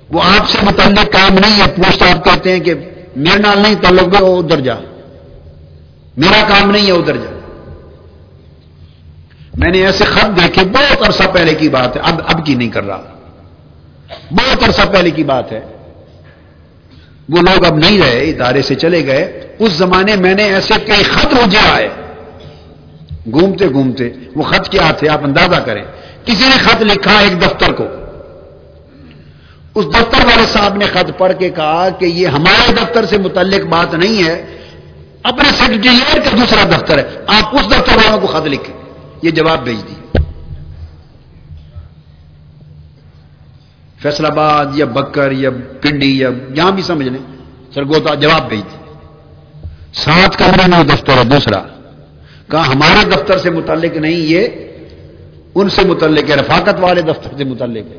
وہ 0.08 0.20
آپ 0.22 0.48
سے 0.48 0.58
متعلق 0.62 1.12
کام 1.12 1.34
نہیں 1.34 1.60
ہے۔ 1.60 1.66
پوچھتا 1.76 2.12
آپ 2.12 2.24
کہتے 2.24 2.52
ہیں 2.52 2.60
کہ 2.60 2.74
میرے 3.16 3.38
نال 3.38 3.58
نہیں 3.58 3.74
تعلق 3.82 4.16
ہے، 4.16 4.22
وہ 4.22 4.42
ادھر 4.42 4.60
جا۔ 4.60 4.74
میرا 6.16 6.48
کام 6.48 6.70
نہیں 6.70 6.86
ہے 6.86 6.92
ادھر 6.92 7.16
جا۔ 7.16 7.38
میں 9.54 9.70
نے 9.70 9.86
ایسے 9.86 10.04
خط 10.04 10.42
دیکھے، 10.42 10.64
بہت 10.64 11.06
عرصہ 11.06 11.22
پہلے 11.32 11.54
کی 11.54 11.68
بات 11.68 11.96
ہے۔ 11.96 12.00
اب 12.04 12.20
اب 12.26 12.46
کی 12.46 12.54
نہیں 12.54 12.68
کر 12.68 12.84
رہا۔ 12.84 13.02
بہت 14.30 14.64
عرصہ 14.64 14.82
پہلے 14.92 15.10
کی 15.10 15.24
بات 15.24 15.52
ہے۔ 15.52 15.75
وہ 17.28 17.38
لوگ 17.38 17.64
اب 17.64 17.76
نہیں 17.76 18.00
رہے، 18.00 18.18
ادارے 18.18 18.62
سے 18.62 18.74
چلے 18.74 19.06
گئے۔ 19.06 19.46
اس 19.58 19.72
زمانے 19.72 20.16
میں 20.16 20.34
نے 20.34 20.44
ایسے 20.44 20.74
کئی 20.86 21.02
خط 21.02 21.26
روجے 21.26 21.58
آئے۔ 21.72 21.88
گھومتے 23.32 23.68
گھومتے 23.72 24.10
وہ 24.36 24.42
خط 24.42 24.68
کیا 24.68 24.90
تھے؟ 24.90 25.08
آپ 25.08 25.24
اندازہ 25.24 25.60
کریں۔ 25.60 25.82
کسی 26.24 26.44
نے 26.44 26.58
خط 26.58 26.82
لکھا 26.82 27.18
ایک 27.18 27.42
دفتر 27.42 27.72
کو۔ 27.72 27.84
اس 29.74 29.84
دفتر 29.84 30.26
والے 30.26 30.46
صاحب 30.52 30.76
نے 30.76 30.84
خط 30.84 31.18
پڑھ 31.18 31.32
کے 31.38 31.50
کہا 31.50 31.88
کہ 31.98 32.04
یہ 32.04 32.26
ہمارے 32.26 32.72
دفتر 32.72 33.04
سے 33.04 33.18
متعلق 33.18 33.66
بات 33.66 33.94
نہیں 33.94 34.28
ہے، 34.28 34.58
اپنے 35.22 35.48
سیکرٹریٹ 35.48 36.24
کا 36.24 36.30
دوسرا 36.36 36.64
دفتر 36.64 36.98
ہے۔ 36.98 37.04
آپ 37.26 37.56
اس 37.56 37.66
دفتر 37.66 37.96
والوں 37.96 38.20
کو 38.20 38.26
خط 38.26 38.46
لکھیں۔ 38.46 38.76
یہ 39.22 39.30
جواب 39.30 39.64
بھیج 39.64 39.82
دی۔ 39.88 40.05
فیصلہ 44.06 44.26
آباد 44.26 44.66
یا 44.74 44.84
بکر 44.84 45.32
یا 45.32 45.50
پنڈی 45.80 46.18
یا 46.18 46.30
جہاں 46.54 46.70
بھی 46.70 46.82
سمجھ 46.82 47.08
لیں۔ 47.08 47.36
سرگوتا 47.74 48.14
جواب 48.14 48.48
بھیج 48.48 48.60
دی 48.60 48.76
سات 49.94 50.38
کمرے 50.38 50.62
میں 50.68 50.84
دفتر 50.84 51.12
ہے، 51.12 51.24
دوسرا۔ 51.24 51.62
کہا 52.50 52.66
ہمارے 52.66 53.08
دفتر 53.08 53.38
سے 53.38 53.50
متعلق 53.50 53.96
نہیں، 53.96 54.12
یہ 54.12 54.46
ان 55.54 55.68
سے 55.68 55.82
متعلق 55.86 56.30
ہے، 56.30 56.36
رفاقت 56.36 56.74
والے 56.80 57.02
دفتر 57.02 57.36
سے 57.38 57.44
متعلق 57.44 57.92
ہے۔ 57.92 57.98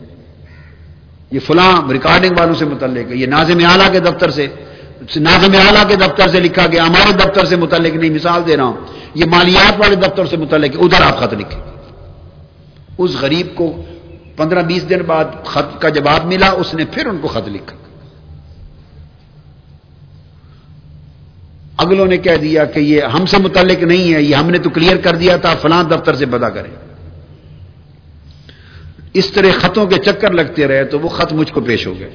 یہ 1.31 1.39
فلاں 1.39 1.91
ریکارڈنگ 1.91 2.39
والوں 2.39 2.55
سے 2.55 2.65
متعلق 2.65 3.11
ہے، 3.11 3.15
یہ 3.15 3.27
نازم 3.27 3.65
اعلیٰ 3.69 3.91
کے 3.91 3.99
دفتر 3.99 4.29
سے۔ 4.29 4.47
نازم 5.15 5.51
اعلیٰ 5.67 5.87
کے 5.87 5.95
دفتر 5.95 6.27
سے 6.27 6.39
لکھا 6.39 6.67
گیا، 6.71 6.83
ہمارے 6.83 7.13
دفتر 7.13 7.45
سے 7.45 7.55
متعلق 7.55 7.95
نہیں، 7.95 8.09
مثال 8.09 8.41
دے 8.47 8.57
رہا 8.57 8.63
ہوں۔ 8.63 8.77
یہ 9.15 9.25
مالیات 9.25 9.73
والے 9.77 9.95
دفتر 9.95 10.25
سے 10.25 10.37
متعلق 10.37 10.75
ہے، 10.75 10.79
ادھر 10.79 11.01
آپ 11.01 11.17
خط 11.17 11.33
لکھیں۔ 11.33 11.61
اس 12.97 13.11
غریب 13.21 13.47
کو 13.55 13.83
پندرہ 14.37 14.61
بیس 14.61 14.89
دن 14.89 14.99
بعد 14.99 15.25
خط 15.45 15.81
کا 15.81 15.89
جواب 15.89 16.25
ملا، 16.25 16.49
اس 16.49 16.73
نے 16.73 16.85
پھر 16.85 17.05
ان 17.05 17.17
کو 17.21 17.27
خط 17.27 17.47
لکھا۔ 17.47 17.77
اگلوں 21.77 22.05
نے 22.05 22.17
کہہ 22.17 22.35
دیا 22.41 22.65
کہ 22.65 22.79
یہ 22.79 23.01
ہم 23.01 23.25
سے 23.25 23.37
متعلق 23.37 23.83
نہیں 23.83 24.13
ہے، 24.13 24.21
یہ 24.21 24.35
ہم 24.35 24.49
نے 24.49 24.57
تو 24.57 24.69
کلیئر 24.69 24.97
کر 24.97 25.15
دیا 25.15 25.37
تھا، 25.37 25.55
فلاں 25.61 25.83
دفتر 25.83 26.15
سے 26.15 26.25
پتا 26.25 26.49
کریں۔ 26.49 26.71
اس 29.13 29.27
طرح 29.31 29.51
خطوں 29.59 29.85
کے 29.85 29.95
چکر 30.05 30.31
لگتے 30.31 30.67
رہے 30.67 30.83
تو 30.83 30.99
وہ 30.99 31.09
خط 31.09 31.33
مجھ 31.33 31.51
کو 31.51 31.61
پیش 31.61 31.87
ہو 31.87 31.99
گئے۔ 31.99 32.09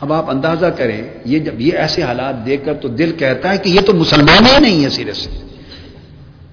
اب 0.00 0.12
آپ 0.12 0.30
اندازہ 0.30 0.66
کریں، 0.66 1.02
یہ 1.24 1.38
جب 1.38 1.60
یہ 1.60 1.72
ایسے 1.72 2.02
حالات 2.02 2.46
دیکھ 2.46 2.66
کر 2.66 2.74
تو 2.74 2.88
دل 2.88 3.12
کہتا 3.18 3.52
ہے 3.52 3.58
کہ 3.58 3.68
یہ 3.68 3.80
تو 3.80 3.94
مسلمان 3.94 4.46
ہی 4.46 4.60
نہیں 4.60 4.84
ہے 4.84 4.88
سیرے 4.88 5.12
سے۔ 5.12 5.30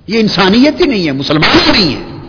یہ 0.08 0.20
انسانیت 0.20 0.82
ہی 0.82 0.86
نہیں 0.86 1.08
ہے 1.08 1.12
مسلمان 1.12 1.58
ہی 1.66 1.72
نہیں 1.72 1.96
ہے۔ 1.96 2.21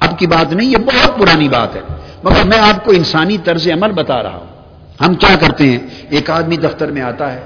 اب 0.00 0.18
کی 0.18 0.26
بات 0.26 0.52
نہیں، 0.52 0.70
یہ 0.70 0.76
بہت 0.76 1.18
پرانی 1.18 1.48
بات 1.48 1.76
ہے۔ 1.76 1.80
مگر 2.22 2.42
میں 2.44 2.58
آپ 2.58 2.84
کو 2.84 2.90
انسانی 2.90 3.38
طرز 3.44 3.68
عمل 3.68 3.92
بتا 3.92 4.22
رہا 4.22 4.36
ہوں۔ 4.36 4.46
ہم 5.00 5.14
کیا 5.14 5.36
کرتے 5.40 5.64
ہیں؟ 5.64 5.78
ایک 6.10 6.30
آدمی 6.30 6.56
دفتر 6.56 6.90
میں 6.90 7.02
آتا 7.02 7.32
ہے۔ 7.32 7.40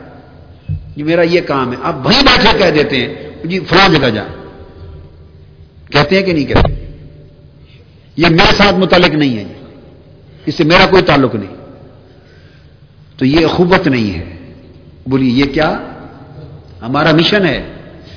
جی 0.96 1.02
میرا 1.02 1.22
یہ 1.22 1.40
کام 1.40 1.72
ہے۔ 1.72 1.76
آپ 1.82 2.06
وہیں 2.06 2.22
بیٹھے 2.22 2.58
کہہ 2.58 2.70
دیتے 2.70 2.96
ہیں 2.96 3.14
جی 3.44 3.60
فلاں 3.60 3.88
جگہ 3.88 4.08
جائیں 4.08 4.42
کہتے 5.90 6.16
ہیں 6.16 6.22
کہ 6.22 6.32
نہیں 6.32 6.46
کہتے؟ 6.46 6.96
یہ 8.16 8.26
میرے 8.28 8.54
ساتھ 8.56 8.74
متعلق 8.74 9.14
نہیں 9.14 9.36
ہے۔ 9.38 9.44
اس 10.46 10.54
سے 10.54 10.64
میرا 10.64 10.86
کوئی 10.86 11.02
تعلق 11.02 11.34
نہیں۔ 11.34 11.56
تو 13.16 13.24
یہ 13.24 13.44
اخوبت 13.44 13.88
نہیں 13.88 14.18
ہے۔ 14.18 14.52
بولیے، 15.06 15.30
یہ 15.30 15.44
کیا؟ 15.44 15.78
ہمارا 16.82 17.12
مشن 17.12 17.46
ہے۔ 17.46 17.72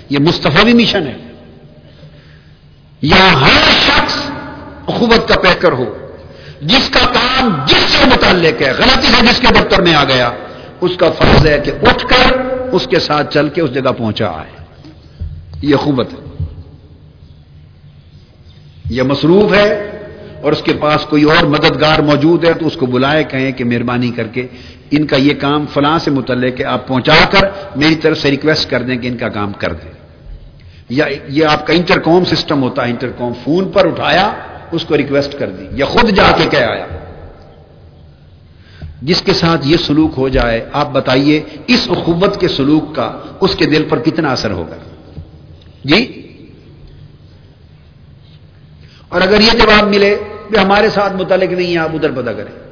یہ 0.09 0.19
مستفی 0.19 0.73
مشن 0.73 1.07
ہے۔ 1.07 1.17
یا 3.01 3.41
ہر 3.41 3.71
شخص 3.71 4.04
اخوبت 4.87 5.27
کا 5.27 5.39
پیکر 5.39 5.71
ہو، 5.71 6.07
جس 6.61 6.89
کا 6.89 7.05
کام 7.13 7.65
جس 7.67 7.77
سے 7.77 8.05
متعلق 8.05 8.61
ہے، 8.61 8.71
غلطی 8.71 9.07
سے 9.07 9.25
جس 9.25 9.39
کے 9.39 9.47
دفتر 9.47 9.81
میں 9.81 9.95
آ 9.95 10.03
گیا، 10.03 10.29
اس 10.81 10.91
کا 10.97 11.09
فرض 11.11 11.47
ہے 11.47 11.59
کہ 11.63 11.71
اٹھ 11.87 12.05
کر 12.05 12.35
اس 12.71 12.87
کے 12.87 12.99
ساتھ 12.99 13.33
چل 13.33 13.49
کے 13.49 13.61
اس 13.61 13.73
جگہ 13.73 13.91
پہنچا 13.97 14.27
آئے۔ 14.27 14.65
یہ 15.61 15.75
خوبت 15.75 16.13
ہے۔ 16.13 16.45
یہ 18.89 19.01
مصروف 19.01 19.53
ہے 19.53 19.89
اور 20.41 20.51
اس 20.51 20.61
کے 20.61 20.73
پاس 20.73 21.01
کوئی 21.01 21.23
اور 21.23 21.43
مددگار 21.43 21.99
موجود 21.99 22.45
ہے 22.45 22.53
تو 22.53 22.67
اس 22.67 22.75
کو 22.75 22.85
بلائے 22.85 23.23
کہیں 23.23 23.51
کہ 23.51 23.63
مہربانی 23.63 24.11
کر 24.11 24.27
کے 24.27 24.47
ان 24.91 25.07
کا 25.07 25.15
یہ 25.15 25.33
کام 25.33 25.65
فلاں 25.73 25.99
سے 25.99 26.11
متعلق 26.11 26.59
ہے، 26.59 26.65
آپ 26.65 26.87
پہنچا 26.87 27.13
کر 27.31 27.41
میری 27.75 27.95
طرف 27.95 28.17
سے 28.17 28.31
ریکویسٹ 28.31 28.69
کر 28.69 28.81
دیں 28.81 28.97
کہ 28.97 29.07
ان 29.07 29.17
کا 29.17 29.29
کام 29.29 29.53
کر 29.53 29.73
دیں۔ 29.73 29.91
یا 30.89 31.05
یہ 31.27 31.45
آپ 31.45 31.67
کا 31.67 31.73
انٹر 31.73 31.99
کوم 31.99 32.25
سسٹم 32.25 32.63
ہوتا 32.63 32.85
ہے 32.85 32.89
انٹر 32.89 33.09
کوم 33.17 33.33
فون 33.43 33.71
پر 33.71 33.85
اٹھایا 33.85 34.31
اس 34.71 34.85
کو 34.85 34.97
ریکویسٹ 34.97 35.39
کر 35.39 35.49
دی 35.49 35.67
یا 35.71 35.85
خود 35.85 36.09
جا 36.09 36.31
کے 36.37 36.45
کہہ 36.51 36.65
آیا۔ 36.65 36.85
جس 39.01 39.21
کے 39.21 39.33
ساتھ 39.33 39.67
یہ 39.67 39.77
سلوک 39.77 40.11
ہو 40.17 40.29
جائے، 40.29 40.65
آپ 40.73 40.91
بتائیے 40.91 41.43
اس 41.67 41.87
اخوت 41.89 42.39
کے 42.39 42.47
سلوک 42.47 42.95
کا 42.95 43.19
اس 43.41 43.55
کے 43.55 43.65
دل 43.65 43.85
پر 43.89 43.99
کتنا 43.99 44.31
اثر 44.31 44.51
ہوگا؟ 44.51 44.75
جی؟ 45.83 46.21
اور 49.09 49.21
اگر 49.21 49.41
یہ 49.41 49.51
جواب 49.51 49.87
ملے 49.87 50.17
کہ 50.51 50.57
ہمارے 50.57 50.89
ساتھ 50.89 51.13
متعلق 51.13 51.53
نہیں 51.53 51.73
ہے، 51.73 51.77
آپ 51.77 51.89
ادھر 51.93 52.11
پتہ 52.11 52.29
کریں۔ 52.29 52.71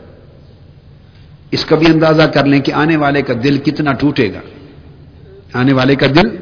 اس 1.52 1.66
کا 1.66 1.76
بھی 1.76 1.88
اندازہ 1.88 2.22
کر 2.22 2.46
لیں 2.46 2.62
کہ 2.62 2.72
آنے 2.72 2.98
والے 2.98 3.22
کا 3.22 3.34
دل 3.44 3.58
کتنا 3.58 3.94
ٹوٹے 3.94 4.34
گا۔ 4.34 4.40
آنے 5.54 5.74
والے 5.74 5.96
کا 5.96 6.08
دل، 6.08 6.36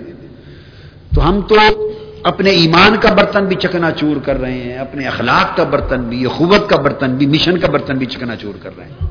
تو 1.15 1.29
ہم 1.29 1.41
تو 1.41 1.90
اپنے 2.23 2.49
ایمان 2.49 2.95
کا 3.01 3.13
برتن 3.13 3.45
بھی 3.45 3.55
چکنا 3.55 3.91
چور 3.91 4.15
کر 4.15 4.41
رہے 4.41 4.51
ہیں، 4.51 4.77
اپنے 4.77 5.07
اخلاق 5.07 5.57
کا 5.57 5.63
برتن 5.63 6.01
بھی 6.01 6.25
اخوت 6.25 6.69
کا 6.69 6.75
برتن 6.75 7.15
بھی، 7.15 7.25
مشن 7.25 7.57
کا 7.57 7.67
برتن 7.67 7.97
بھی 7.97 8.05
چکنا 8.05 8.35
چور 8.35 8.53
کر 8.61 8.69
رہے 8.77 8.85
ہیں۔ 8.85 9.07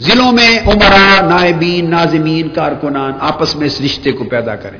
ضلعوں 0.00 0.32
میں 0.32 0.58
عمرا 0.58 1.26
نائبین، 1.28 1.90
ناظمین، 1.90 2.48
کارکنان 2.48 3.12
آپس 3.20 3.56
میں 3.56 3.66
اس 3.66 3.80
رشتے 3.80 4.12
کو 4.12 4.24
پیدا 4.24 4.56
کریں۔ 4.56 4.78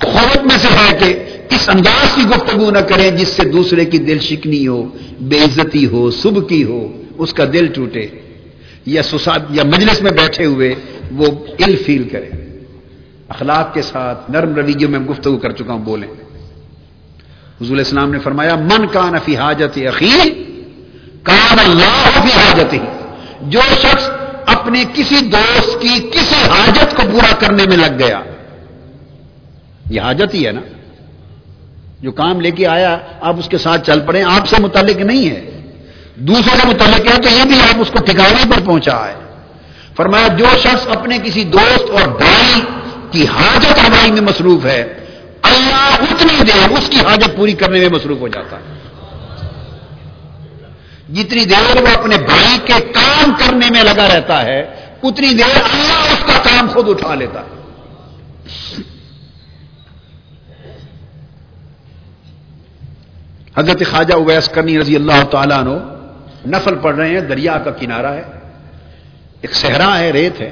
خوف 0.00 0.36
میں 0.36 0.58
سے 0.58 0.68
ہے 0.68 0.98
کہ 0.98 1.24
اس 1.54 1.68
انداز 1.68 2.14
کی 2.14 2.22
گفتگو 2.22 2.70
نہ 2.70 2.78
کریں 2.78 3.10
جس 3.10 3.28
سے 3.28 3.48
دوسرے 3.48 3.84
کی 3.84 3.98
دل 3.98 4.18
شکنی 4.18 4.66
ہو، 4.66 4.88
بے 5.20 5.40
عزتی 5.40 5.86
ہو 5.86 6.10
صبح 6.10 6.46
کی 6.48 6.64
ہو، 6.64 7.02
اس 7.18 7.32
کا 7.32 7.44
دل 7.52 7.66
ٹوٹے۔ 7.66 8.06
یا 8.86 9.02
سوساد 9.02 9.38
یا 9.50 9.64
مجلس 9.64 10.02
میں 10.02 10.10
بیٹھے 10.10 10.44
ہوئے 10.44 10.74
وہ 11.12 11.26
ال 11.66 11.76
فیل 11.76 12.08
کرے 12.08 12.43
اخلاق 13.28 13.74
کے 13.74 13.82
ساتھ، 13.82 14.30
نرم 14.30 14.54
رویوں 14.54 14.90
میں 14.90 14.98
گفتگو 14.98 15.36
کر 15.36 15.52
چکا 15.52 15.72
ہوں، 15.72 15.78
بولیں۔ 15.78 16.08
حضور 17.60 17.76
اسلام 17.76 18.10
نے 18.10 18.18
فرمایا، 18.18 18.54
من 18.54 18.86
کا 18.86 19.10
نفی 19.10 19.36
حاجت 19.36 19.78
عقیل 19.78 20.44
کان 21.22 21.58
اللہ 21.58 22.20
فی 22.22 22.28
حاجت 22.28 22.72
ہی 22.72 22.78
جو 23.40 23.60
شخص 23.80 24.10
اپنے 24.46 24.84
کسی 24.94 25.16
دوست 25.20 25.82
کی 25.82 25.88
کسی 25.88 26.50
حاجت 26.50 26.96
کو 26.96 27.02
پورا 27.12 27.34
کرنے 27.38 27.64
میں 27.66 27.76
لگ 27.76 27.98
گیا، 27.98 28.20
یہ 29.90 30.00
حاجت 30.00 30.34
ہی 30.34 30.46
ہے 30.46 30.52
نا۔ 30.52 30.60
جو 32.00 32.12
کام 32.12 32.40
لے 32.40 32.50
کے 32.50 32.66
آیا، 32.66 32.98
آپ 33.20 33.38
اس 33.38 33.48
کے 33.48 33.58
ساتھ 33.58 33.86
چل 33.86 34.00
پڑے، 34.00 34.22
آپ 34.22 34.48
سے 34.48 34.56
متعلق 34.62 34.96
نہیں 34.96 35.30
ہے۔ 35.30 35.50
دوسرے 36.16 36.56
سے 36.60 36.66
متعلق 36.66 37.14
ہے 37.14 37.22
تو 37.22 37.28
یہ 37.38 37.44
بھی 37.44 37.60
آپ 37.60 37.80
اس 37.80 37.90
کو 37.90 37.98
ٹھکانے 37.98 38.44
پر 38.50 38.60
پہنچا 38.64 39.06
ہے۔ 39.06 39.14
فرمایا، 39.96 40.28
جو 40.28 40.44
شخص 40.58 40.88
اپنے 40.96 41.18
کسی 41.24 41.44
دوست 41.44 41.90
اور 41.90 42.08
بھائی 42.08 42.60
کی 43.14 43.26
حاجت 43.26 43.78
ہماری 43.78 44.12
میں 44.12 44.20
مصروف 44.20 44.64
ہے۔ 44.64 44.94
اللہ 45.42 45.96
اتنی 46.10 46.42
دیر 46.42 46.78
اس 46.78 46.88
کی 46.88 46.96
حاجت 46.96 47.36
پوری 47.36 47.52
کرنے 47.52 47.78
میں 47.78 47.88
مصروف 47.88 48.18
ہو 48.20 48.28
جاتا۔ 48.28 48.56
ہے 48.56 48.74
جتنی 51.14 51.44
دیر 51.44 51.82
وہ 51.82 51.98
اپنے 51.98 52.16
بھائی 52.16 52.58
کے 52.64 52.92
کام 52.92 53.32
کرنے 53.38 53.66
میں 53.70 53.82
لگا 53.82 54.08
رہتا 54.14 54.42
ہے، 54.42 54.60
اتنی 55.02 55.34
دیر 55.34 55.56
اللہ 55.56 56.12
اس 56.12 56.24
کا 56.26 56.42
کام 56.42 56.68
خود 56.68 56.88
اٹھا 56.88 57.14
لیتا۔ 57.14 57.40
ہے 57.40 57.64
حضرت 63.56 63.82
خواجہ 63.90 64.14
اویس 64.14 64.48
کرنی 64.48 64.80
رضی 64.80 64.96
اللہ 64.96 65.24
تعالیٰ 65.30 65.62
نو 65.62 65.78
نفل 66.46 66.74
پڑھ 66.74 66.96
رہے 66.96 67.08
ہیں، 67.08 67.20
دریا 67.20 67.58
کا 67.58 67.70
کنارہ 67.70 68.06
ہے۔ 68.06 68.22
ایک 69.40 69.54
صحرا 69.54 69.98
ہے، 69.98 70.10
ریت 70.10 70.40
ہے۔ 70.40 70.50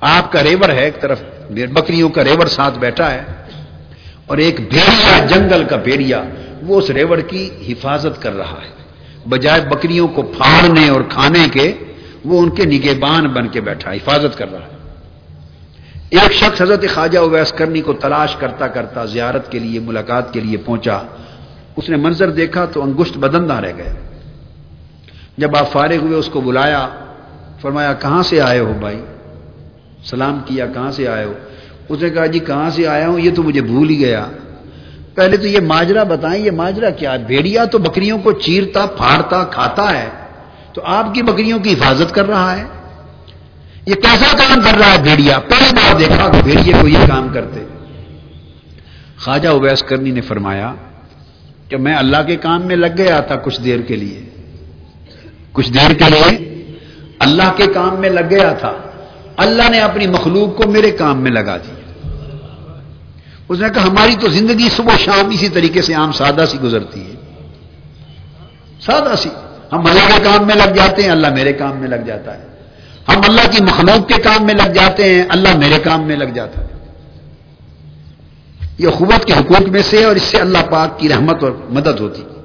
آپ 0.00 0.32
کا 0.32 0.42
ریور 0.42 0.68
ہے 0.68 0.84
ایک 0.84 1.00
طرف۔ 1.00 1.22
بکریوں 1.50 2.08
کا 2.08 2.24
ریور 2.24 2.46
ساتھ 2.46 2.78
بیٹھا 2.78 3.10
ہے 3.10 3.22
اور 4.26 4.38
ایک 4.38 4.60
بھیڑیا 4.68 5.26
جنگل 5.26 5.64
کا 5.64 5.76
بھیڑیا 5.76 6.22
وہ 6.62 6.78
اس 6.78 6.90
ریور 6.90 7.18
کی 7.18 7.50
حفاظت 7.68 8.22
کر 8.22 8.36
رہا 8.36 8.58
ہے۔ 8.62 8.78
بجائے 9.28 9.60
بکریوں 9.60 10.08
کو 10.08 10.22
پھاڑنے 10.22 10.88
اور 10.88 11.00
کھانے 11.08 11.48
کے 11.52 11.72
وہ 12.24 12.42
ان 12.42 12.50
کے 12.50 12.64
نگہبان 12.64 13.26
بن 13.26 13.48
کے 13.48 13.60
بیٹھا 13.60 13.92
حفاظت 13.92 14.38
کر 14.38 14.52
رہا 14.52 14.58
ہے۔ 14.58 14.78
ایک 16.10 16.32
شخص 16.32 16.62
حضرت 16.62 16.84
خواجہ 16.94 17.18
اویس 17.18 17.52
کرنی 17.52 17.80
کو 17.80 17.92
تلاش 17.92 18.36
کرتا 18.36 18.66
کرتا 18.66 19.04
زیارت 19.04 19.52
کے 19.52 19.58
لیے، 19.58 19.80
ملاقات 19.80 20.32
کے 20.32 20.40
لیے 20.40 20.56
پہنچا۔ 20.56 20.98
اس 21.76 21.88
نے 21.88 21.96
منظر 21.96 22.30
دیکھا 22.30 22.64
تو 22.64 22.82
انگشت 22.82 23.18
بدن 23.18 23.48
نہ 23.48 23.60
رہ 23.60 23.72
گئے۔ 23.76 23.94
جب 25.38 25.56
آپ 25.56 25.72
فارغ 25.72 25.96
ہوئے، 25.96 26.18
اس 26.18 26.28
کو 26.28 26.40
بلایا، 26.40 26.88
فرمایا، 27.60 27.92
کہاں 27.92 28.22
سے 28.22 28.40
آئے 28.40 28.58
ہو 28.58 28.72
بھائی؟ 28.80 29.04
سلام 30.04 30.40
کیا، 30.46 30.66
کہاں 30.66 30.90
سے 30.90 31.08
آئے 31.08 31.24
ہو؟ 31.24 31.32
اس 31.88 32.02
نے 32.02 32.10
کہا 32.10 32.26
جی 32.26 32.38
کہاں 32.38 32.70
سے 32.70 32.86
آیا 32.86 33.08
ہوں؟ 33.08 33.20
یہ 33.20 33.30
تو 33.30 33.42
مجھے 33.42 33.60
بھول 33.60 33.88
ہی 33.88 33.98
گیا۔ 33.98 34.26
پہلے 35.14 35.36
تو 35.36 35.46
یہ 35.46 35.60
ماجرا 35.60 36.02
بتائیں، 36.02 36.44
یہ 36.44 36.50
ماجرا 36.50 36.90
کیا 36.90 37.12
ہے؟ 37.12 37.18
بھیڑیا 37.18 37.64
تو 37.64 37.78
بکریوں 37.78 38.18
کو 38.18 38.32
چیرتا، 38.32 38.86
پھاڑتا، 38.86 39.44
کھاتا 39.44 40.02
ہے۔ 40.02 40.08
تو 40.72 40.82
آپ 40.84 41.14
کی 41.14 41.22
بکریوں 41.22 41.58
کی 41.58 41.72
حفاظت 41.72 42.14
کر 42.14 42.28
رہا 42.28 42.56
ہے؟ 42.56 42.64
یہ 43.86 43.94
کیسا 43.94 44.36
کام 44.36 44.60
کر 44.60 44.78
رہا 44.78 44.92
ہے 44.92 45.02
بھیڑیا؟ 45.02 45.38
پہلی 45.38 45.74
بار 45.74 45.98
دیکھا 45.98 46.28
کہ 46.28 46.42
بھیڑیے 46.42 46.72
کو 46.80 46.88
یہ 46.88 46.98
کام 47.08 47.28
کرتے۔ 47.28 47.64
خواجہ 49.18 49.48
اویس 49.48 49.82
کرنی 49.82 50.10
نے 50.10 50.20
فرمایا، 50.20 50.74
کہ 51.68 51.76
میں 51.76 51.96
اللہ 51.96 52.16
کے 52.26 52.36
کام 52.36 52.62
میں 52.66 52.76
لگ 52.76 52.98
گیا 52.98 53.20
تھا 53.20 53.36
کچھ 53.36 53.60
دیر 53.60 53.80
کے 53.80 53.96
لیے۔ 53.96 54.24
کچھ 55.52 55.72
دیر 55.72 55.92
کے 55.92 56.04
لیے؟ 56.10 56.54
اللہ 57.18 57.52
کے 57.56 57.66
کام 57.66 57.96
میں 57.98 58.10
لگ 58.10 58.30
گیا 58.30 58.52
تھا۔ 58.52 58.72
اللہ 59.38 59.70
نے 59.70 59.80
اپنی 59.80 60.06
مخلوق 60.06 60.62
کو 60.62 60.70
میرے 60.70 60.90
کام 60.90 61.22
میں 61.22 61.30
لگا 61.30 61.56
دیا۔ 61.56 61.74
اس 63.48 63.60
نے 63.60 63.68
کہا، 63.74 63.82
ہماری 63.82 64.14
تو 64.20 64.28
زندگی 64.28 64.68
صبح 64.76 64.96
شام 64.96 65.30
اسی 65.30 65.48
طریقے 65.48 65.82
سے 65.82 65.94
عام 65.94 66.12
سادہ 66.12 66.44
سی 66.48 66.60
گزرتی 66.60 67.00
ہے۔ 67.00 67.14
سادہ 68.80 69.14
سی۔ 69.18 69.28
ہم 69.72 69.86
اللہ 69.86 70.16
کے 70.16 70.22
کام 70.24 70.46
میں 70.46 70.54
لگ 70.54 70.70
جاتے 70.70 71.02
ہیں، 71.02 71.10
اللہ 71.10 71.28
میرے 71.28 71.52
کام 71.52 71.76
میں 71.76 71.88
لگ 71.88 72.04
جاتا 72.06 72.38
ہے۔ 72.38 72.44
ہم 73.08 73.20
اللہ 73.28 73.40
کی 73.50 73.62
مخلوق 73.62 74.08
کے 74.08 74.22
کام 74.22 74.46
میں 74.46 74.54
لگ 74.54 74.72
جاتے 74.72 75.14
ہیں، 75.14 75.22
اللہ 75.28 75.56
میرے 75.56 75.78
کام 75.78 76.02
میں 76.02 76.16
لگ 76.16 76.24
جاتا 76.24 76.60
ہے۔ 76.60 76.68
یہ 78.78 78.88
قوت 78.88 79.24
کے 79.24 79.32
حقوق 79.32 79.68
میں 79.68 79.82
سے 79.82 80.04
اور 80.04 80.16
اس 80.16 80.22
سے 80.22 80.36
اللہ 80.36 80.58
پاک 80.70 80.98
کی 80.98 81.08
رحمت 81.08 81.44
اور 81.44 81.52
مدد 81.70 82.00
ہوتی۔ 82.00 82.22
ہے 82.22 82.37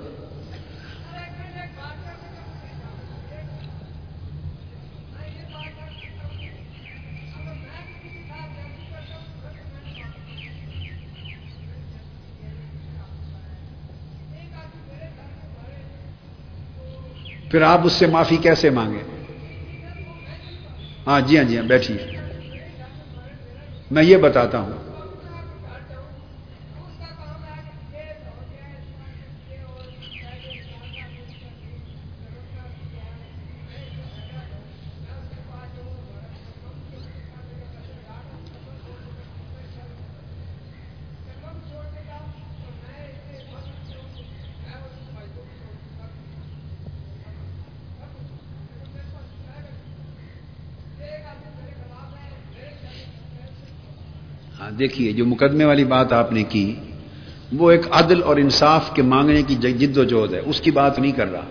پھر 17.54 17.62
آپ 17.62 17.80
اس 17.84 17.94
سے 17.94 18.08
معافی 18.08 18.38
کیسے 18.38 18.70
مانگے؟ 18.70 19.02
ہاں 21.08 21.22
جی 21.22 21.38
ہاں 21.38 21.44
جی 21.44 21.58
ہاں 21.58 21.64
بیٹھیے۔ 21.64 21.98
میں 23.92 24.04
یہ 24.04 24.18
بتاتا 24.18 24.60
ہوں 24.60 24.93
دیکھیے، 54.80 55.14
جو 55.14 55.26
مقدمے 55.26 55.66
والی 55.66 55.86
بات 55.86 56.14
آپ 56.14 56.32
نے 56.32 56.44
کی، 56.44 56.76
وہ 57.54 57.72
ایک 57.72 57.82
عدل 57.92 58.24
اور 58.24 58.38
انصاف 58.38 58.94
کے 58.94 59.02
مانگنے 59.02 59.44
کی 59.44 59.56
جد 59.56 59.98
و 59.98 60.04
جہد 60.04 60.34
ہے۔ 60.34 60.42
اس 60.46 60.62
کی 60.62 60.72
بات 60.72 61.00
نہیں 61.00 61.12
کر 61.12 61.32
رہا۔ 61.32 61.42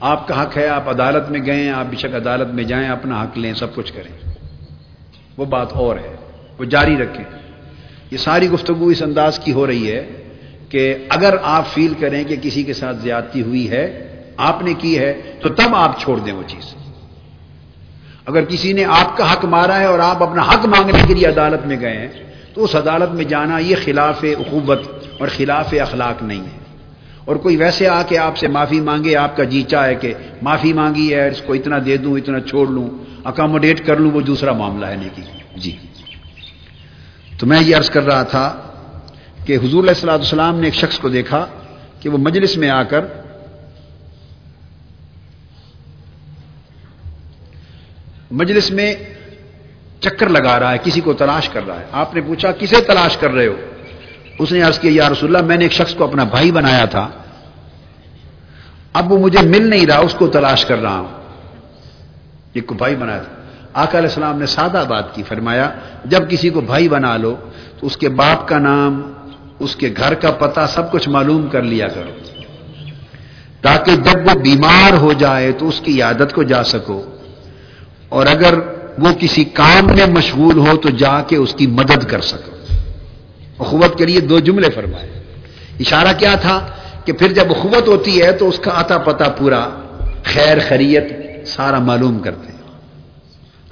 آپ 0.00 0.28
کا 0.28 0.42
حق 0.42 0.56
ہے، 0.56 0.68
آپ 0.68 0.88
عدالت 0.88 1.30
میں 1.30 1.40
گئے 1.46 1.70
آپ 1.70 1.84
بشک 1.90 2.14
عدالت 2.14 2.54
میں 2.54 2.64
جائیں، 2.64 2.88
اپنا 2.88 3.22
حق 3.22 3.38
لیں، 3.38 3.54
سب 3.54 3.74
کچھ 3.74 3.92
کریں۔ 3.92 4.32
وہ 5.36 5.44
بات 5.44 5.72
اور 5.72 5.96
ہے، 5.96 6.16
وہ 6.58 6.64
جاری 6.64 6.96
رکھیں۔ 6.96 7.24
یہ 8.10 8.16
ساری 8.16 8.48
گفتگو 8.50 8.86
اس 8.86 9.02
انداز 9.02 9.38
کی 9.38 9.52
ہو 9.52 9.66
رہی 9.66 9.90
ہے 9.90 10.10
کہ 10.68 10.94
اگر 11.08 11.36
آپ 11.42 11.68
فیل 11.74 11.94
کریں 12.00 12.24
کہ 12.24 12.36
کسی 12.42 12.62
کے 12.62 12.72
ساتھ 12.72 12.96
زیادتی 12.96 13.42
ہوئی 13.42 13.70
ہے، 13.70 14.08
آپ 14.36 14.62
نے 14.62 14.74
کی 14.74 14.98
ہے، 14.98 15.20
تو 15.40 15.48
تب 15.48 15.74
آپ 15.74 16.00
چھوڑ 16.00 16.18
دیں 16.18 16.32
وہ 16.32 16.42
چیز۔ 16.46 16.81
اگر 18.26 18.44
کسی 18.44 18.72
نے 18.72 18.84
آپ 18.84 19.16
کا 19.16 19.32
حق 19.32 19.44
مارا 19.44 19.78
ہے 19.78 19.84
اور 19.84 19.98
آپ 19.98 20.22
اپنا 20.22 20.42
حق 20.42 20.66
مانگنے 20.66 21.02
کے 21.08 21.14
لیے 21.14 21.26
عدالت 21.26 21.66
میں 21.66 21.80
گئے 21.80 21.96
ہیں، 21.96 22.08
تو 22.54 22.64
اس 22.64 22.74
عدالت 22.74 23.14
میں 23.14 23.24
جانا 23.24 23.58
یہ 23.58 23.76
خلاف 23.84 24.24
اخوبت 24.38 24.80
اور 25.18 25.28
خلاف 25.36 25.74
اخلاق 25.80 26.22
نہیں 26.22 26.40
ہے۔ 26.40 26.62
اور 27.24 27.36
کوئی 27.36 27.56
ویسے 27.56 27.88
آ 27.88 28.02
کے 28.02 28.18
آپ 28.18 28.36
سے 28.36 28.48
معافی 28.48 28.80
مانگے، 28.80 29.16
آپ 29.16 29.36
کا 29.36 29.44
جی 29.44 29.62
چاہ 29.62 29.86
ہے 29.86 29.94
کہ 29.94 30.14
معافی 30.42 30.72
مانگی 30.72 31.14
ہے، 31.14 31.28
اس 31.28 31.42
کو 31.46 31.52
اتنا 31.52 31.78
دے 31.86 31.96
دوں، 31.96 32.18
اتنا 32.18 32.40
چھوڑ 32.40 32.68
لوں 32.68 32.90
اکاموڈیٹ 33.24 33.86
کر 33.86 33.96
لوں، 33.96 34.10
وہ 34.10 34.20
دوسرا 34.20 34.52
معاملہ 34.52 34.86
ہے 34.86 34.96
نیکی۔ 34.96 35.22
جی۔ 35.56 35.76
تو 37.38 37.46
میں 37.46 37.60
یہ 37.62 37.76
عرض 37.76 37.90
کر 37.90 38.02
رہا 38.02 38.22
تھا 38.22 38.56
کہ 39.44 39.56
حضور 39.56 39.84
علیہ 39.84 40.10
السلام 40.10 40.60
نے 40.60 40.64
ایک 40.66 40.74
شخص 40.74 40.98
کو 40.98 41.08
دیکھا 41.08 41.46
کہ 42.00 42.08
وہ 42.08 42.18
مجلس 42.18 42.56
میں 42.56 42.70
آ 42.70 42.82
کر 42.82 43.00
مجلس 48.32 48.70
میں 48.70 48.94
چکر 50.00 50.28
لگا 50.28 50.60
رہا 50.60 50.72
ہے، 50.72 50.78
کسی 50.82 51.00
کو 51.00 51.12
تلاش 51.12 51.48
کر 51.48 51.60
رہا 51.66 51.80
ہے۔ 51.80 51.84
آپ 51.92 52.14
نے 52.14 52.20
پوچھا، 52.20 52.52
کسے 52.52 52.80
تلاش 52.80 53.16
کر 53.16 53.30
رہے 53.30 53.46
ہو؟ 53.46 53.54
اس 54.38 54.52
نے 54.52 54.62
عرض 54.62 54.78
کیا، 54.78 54.90
یا 54.94 55.08
رسول 55.08 55.36
اللہ، 55.36 55.48
میں 55.48 55.56
نے 55.56 55.64
ایک 55.64 55.72
شخص 55.72 55.94
کو 55.94 56.04
اپنا 56.04 56.24
بھائی 56.24 56.52
بنایا 56.52 56.84
تھا۔ 56.84 57.08
اب 58.92 59.12
وہ 59.12 59.18
مجھے 59.18 59.46
مل 59.46 59.70
نہیں 59.70 59.86
رہا، 59.86 59.98
اس 59.98 60.14
کو 60.14 60.26
تلاش 60.26 60.64
کر 60.64 60.78
رہا 60.78 60.98
ہوں۔ 60.98 61.08
ایک 62.52 62.66
کو 62.66 62.74
بھائی 62.74 62.96
بنایا 62.96 63.18
تھا۔ 63.18 63.32
آقا 63.74 63.98
علیہ 63.98 64.08
السلام 64.08 64.38
نے 64.38 64.46
سادہ 64.46 64.84
بات 64.88 65.14
کی، 65.14 65.22
فرمایا، 65.22 65.70
جب 66.04 66.30
کسی 66.30 66.50
کو 66.50 66.60
بھائی 66.60 66.88
بنا 66.88 67.16
لو، 67.16 67.36
تو 67.80 67.86
اس 67.86 67.96
کے 67.96 68.08
باپ 68.08 68.48
کا 68.48 68.58
نام، 68.58 69.12
اس 69.58 69.76
کے 69.76 69.94
گھر 69.96 70.14
کا 70.14 70.30
پتہ، 70.30 70.60
سب 70.68 70.92
کچھ 70.92 71.08
معلوم 71.08 71.46
کر 71.46 71.62
لیا 71.62 71.88
کرو۔ 71.88 72.10
تاکہ 73.60 73.96
جب 73.96 74.18
وہ 74.26 74.40
بیمار 74.40 74.92
ہو 74.92 75.12
جائے، 75.12 75.52
تو 75.52 75.68
اس 75.68 75.80
کی 75.80 76.02
عادت 76.02 76.34
کو 76.34 76.42
جا 76.42 76.64
سکو۔ 76.64 77.11
اور 78.12 78.26
اگر 78.26 78.54
وہ 78.98 79.12
کسی 79.18 79.44
کام 79.44 79.86
میں 79.86 80.06
مشغول 80.06 80.58
ہو 80.58 80.76
تو 80.76 80.88
جا 80.90 81.22
کے 81.22 81.36
اس 81.36 81.54
کی 81.54 81.66
مدد 81.66 82.02
کر 82.04 82.20
سکو۔ 82.20 82.52
اخوت 83.58 83.98
کے 83.98 84.04
لیے 84.06 84.20
دو 84.20 84.38
جملے 84.38 84.70
فرمائے۔ 84.70 85.08
اشارہ 85.80 86.12
کیا 86.18 86.34
تھا 86.34 86.66
کہ 87.04 87.12
پھر 87.12 87.32
جب 87.32 87.50
اخوت 87.50 87.88
ہوتی 87.88 88.22
ہے 88.22 88.32
تو 88.32 88.48
اس 88.48 88.58
کا 88.58 88.70
آتا 88.74 88.98
پتا 88.98 89.28
پورا 89.28 89.68
خیر 90.24 90.58
خریت 90.68 91.06
سارا 91.48 91.78
معلوم 91.78 92.18
کرتے 92.18 92.46
ہیں۔ 92.46 92.62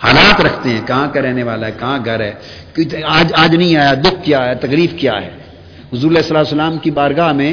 حالات 0.03 0.41
رکھتے 0.41 0.69
ہیں، 0.71 0.81
کہاں 0.87 1.09
کا 1.13 1.23
رہنے 1.23 1.43
والا 1.43 1.67
ہے، 1.67 1.73
کہاں 1.79 1.99
گھر 2.05 2.21
ہے، 2.21 2.33
آج 3.05 3.33
آج 3.37 3.57
نہیں 3.57 3.77
آیا، 3.77 3.95
دکھ 3.95 4.25
کیا 4.25 4.49
ہے، 4.49 4.55
تکلیف 4.55 4.93
کیا 4.97 5.13
ہے۔ 5.13 5.31
حضور 5.93 6.11
علیہ 6.11 6.37
السلام 6.37 6.79
کی 6.79 6.91
بارگاہ 6.91 7.33
میں 7.33 7.53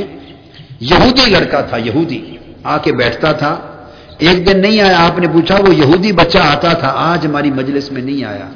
یہودی 0.80 1.30
لڑکا 1.30 1.62
تھا، 1.62 1.78
یہودی، 1.78 2.38
آ 2.64 2.78
کے 2.78 2.92
بیٹھتا 2.92 3.32
تھا۔ 3.32 3.77
ایک 4.18 4.48
دن 4.48 4.62
نہیں 4.62 4.82
آیا، 4.82 5.06
آپ 5.06 5.20
نے 5.20 5.28
پوچھا، 5.28 5.56
وہ 5.68 5.76
یہودی 5.76 6.12
بچہ 6.12 6.38
آتا 6.38 6.74
تھا، 6.74 6.94
آج 6.96 7.26
ہماری 7.26 7.52
مجلس 7.52 7.92
میں 7.92 8.02
نہیں 8.02 8.24
آیا۔ 8.24 8.50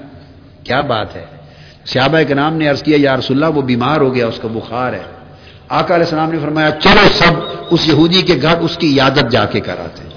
کیا 0.64 0.82
بات 0.82 1.16
ہے؟ 1.16 1.26
سیابہ 1.86 2.18
کے 2.28 2.34
نام 2.34 2.54
نے 2.54 2.68
عرض 2.68 2.84
کیا، 2.84 2.98
یا 3.00 3.18
رسول 3.18 3.44
اللہ، 3.44 3.58
وہ 3.58 3.62
بیمار 3.62 4.02
ہو 4.02 4.16
گیا، 4.16 4.28
اس 4.28 4.40
کا 4.42 4.48
بخار 4.48 4.94
ہے۔ 4.94 5.02
آقا 5.70 5.96
علیہ 5.96 6.06
السلام 6.06 6.32
نے 6.32 6.40
فرمایا، 6.40 6.72
چلو 6.72 7.08
سب 7.14 7.32
اس 7.70 7.88
یہودی 7.88 8.22
کے 8.22 8.36
گھر، 8.42 8.58
اس 8.58 8.78
کی 8.78 8.96
یادت 8.96 9.32
جا 9.32 9.46
کے 9.46 9.60
کراتے۔ 9.60 10.10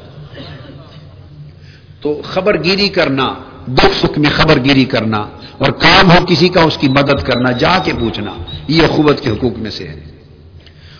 تو 2.00 2.22
خبر 2.24 2.64
گیری 2.64 2.88
کرنا 2.88 3.34
دکھ 3.66 4.06
سکھ 4.06 4.18
میں 4.18 4.30
خبر 4.30 4.58
گیری 4.64 4.84
کرنا 4.84 5.18
اور 5.58 5.70
کام 5.70 6.10
ہو 6.10 6.26
کسی 6.28 6.48
کا، 6.48 6.62
اس 6.62 6.76
کی 6.76 6.88
مدد 6.88 7.26
کرنا، 7.26 7.52
جا 7.52 7.78
کے 7.84 7.92
پوچھنا، 8.00 8.30
یہ 8.68 8.82
اخوت 8.82 9.20
کے 9.20 9.30
حقوق 9.30 9.58
میں 9.58 9.70
سے 9.70 9.88
ہے۔ 9.88 10.00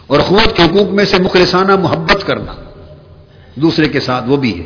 اور 0.06 0.18
اخوت 0.18 0.56
کے 0.56 0.62
حقوق 0.62 0.90
میں 0.90 1.04
سے 1.04 1.22
مخلصانہ 1.22 1.76
محبت 1.76 2.26
کرنا۔ 2.26 2.52
دوسرے 3.54 3.88
کے 3.88 4.00
ساتھ 4.00 4.24
وہ 4.28 4.36
بھی 4.36 4.60
ہے۔ 4.60 4.64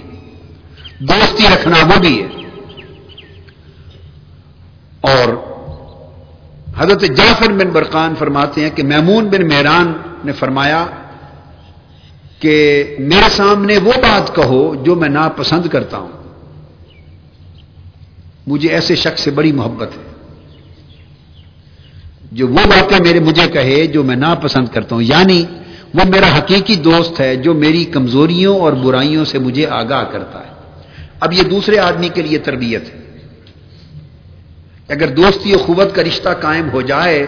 دوستی 0.98 1.44
رکھنا 1.54 1.76
وہ 1.84 2.00
بھی 2.00 2.22
ہے۔ 2.22 2.28
اور 5.00 5.48
حضرت 6.76 7.04
جعفر 7.16 7.52
بن 7.52 7.68
برقان 7.68 8.14
فرماتے 8.18 8.60
ہیں 8.60 8.70
کہ 8.70 8.82
میمون 8.82 9.28
بن 9.28 9.48
مہران 9.48 9.92
نے 10.24 10.32
فرمایا 10.32 10.86
کہ 12.40 12.84
میرے 12.98 13.28
سامنے 13.30 13.78
وہ 13.78 13.92
بات 13.92 14.34
کہو 14.34 14.74
جو 14.74 14.94
میں 14.94 15.08
ناپسند 15.08 15.66
کرتا 15.66 15.98
ہوں۔ 15.98 16.08
مجھے 18.46 18.68
ایسے 18.68 18.94
شخص 18.96 19.20
سے 19.20 19.30
بڑی 19.30 19.52
محبت 19.52 19.88
ہے 19.96 20.08
جو 22.32 22.48
وہ 22.48 22.54
باتیں 22.54 22.98
میرے 23.00 23.20
مجھے 23.20 23.48
کہے 23.48 23.86
جو 23.86 24.04
میں 24.04 24.16
ناپسند 24.16 24.68
کرتا 24.72 24.94
ہوں۔ 24.94 25.02
یعنی 25.02 25.44
وہ 25.94 26.04
میرا 26.08 26.38
حقیقی 26.38 26.76
دوست 26.76 27.20
ہے 27.20 27.36
جو 27.36 27.54
میری 27.54 27.84
کمزوریوں 27.84 28.60
اور 28.60 28.72
برائیوں 28.72 29.24
سے 29.24 29.38
مجھے 29.38 29.66
آگاہ 29.66 30.04
کرتا 30.04 30.38
ہے۔ 30.38 30.82
اب 31.20 31.32
یہ 31.32 31.42
دوسرے 31.42 31.78
آدمی 31.78 32.08
کے 32.08 32.22
لیے 32.22 32.38
تربیت 32.38 32.94
ہے۔ 32.94 32.98
اگر 34.88 35.08
دوستی 35.08 35.54
و 35.54 35.58
قوت 35.66 35.94
کا 35.94 36.02
رشتہ 36.02 36.28
قائم 36.40 36.70
ہو 36.70 36.82
جائے، 36.82 37.26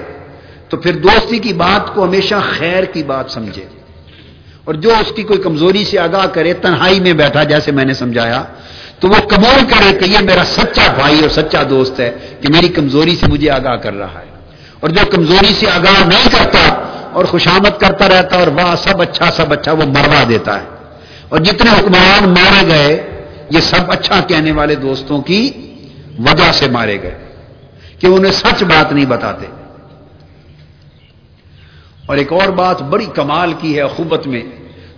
تو 0.69 0.77
پھر 0.77 0.97
دوستی 0.97 1.39
کی 1.39 1.53
بات 1.53 1.95
کو 1.95 2.05
ہمیشہ 2.05 2.35
خیر 2.59 2.85
کی 2.85 3.03
بات 3.03 3.31
سمجھے۔ 3.31 3.65
اور 4.65 4.75
جو 4.75 4.91
اس 4.91 5.13
کی 5.17 5.23
کوئی 5.23 5.39
کمزوری 5.39 5.85
سے 5.85 5.99
آگاہ 5.99 6.27
کرے، 6.27 6.53
تنہائی 6.53 7.01
میں 7.01 7.13
بیٹھا، 7.13 7.45
جیسے 7.45 7.73
میں 7.73 7.85
نے 7.85 7.95
سمجھایا، 7.95 8.43
تو 9.01 9.09
وہ 9.09 9.15
قبول 9.15 9.65
کرے 9.69 9.99
کہ 9.99 10.05
یہ 10.05 10.19
میرا 10.19 10.45
سچا 10.45 10.93
بھائی 10.93 11.21
اور 11.21 11.29
سچا 11.29 11.63
دوست 11.71 12.01
ہے 12.01 12.13
کہ 12.41 12.49
میری 12.49 12.69
کمزوری 12.69 13.17
سے 13.17 13.27
مجھے 13.29 13.51
آگاہ 13.51 13.77
کر 13.77 13.95
رہا 13.95 14.19
ہے۔ 14.19 14.41
اور 14.81 14.91
جو 14.91 15.07
کمزوری 15.11 15.55
سے 15.55 15.71
آگاہ 15.71 16.07
نہیں 16.07 16.29
کرتا 16.33 16.90
اور 17.13 17.25
خوشامد 17.25 17.81
کرتا 17.81 18.09
رہتا 18.09 18.37
اور 18.37 18.47
واہ، 18.47 18.75
سب 18.75 19.03
اچھا 19.03 19.31
سب 19.31 19.53
اچھا 19.53 19.73
وہ 19.73 19.83
مروا 19.83 20.23
دیتا 20.29 20.61
ہے۔ 20.61 20.67
اور 21.29 21.39
جتنے 21.39 21.71
حکمران 21.71 22.29
مارے 22.29 22.67
گئے، 22.69 23.25
یہ 23.51 23.61
سب 23.61 23.91
اچھا 23.91 24.21
کہنے 24.21 24.53
والے 24.53 24.75
دوستوں 24.75 25.23
کی 25.23 25.51
وجہ 26.19 26.53
سے 26.53 26.69
مارے 26.69 27.03
گئے، 27.03 27.19
کہ 27.99 28.07
انہیں 28.07 28.33
سچ 28.33 28.63
بات 28.63 28.93
نہیں 28.93 29.05
بتاتے۔ 29.05 29.47
اور 32.07 32.17
ایک 32.17 32.33
اور 32.33 32.49
بات 32.49 32.83
بڑی 32.83 33.07
کمال 33.15 33.53
کی 33.61 33.79
ہے 33.79 33.87
خوبت 33.87 34.27
میں، 34.27 34.43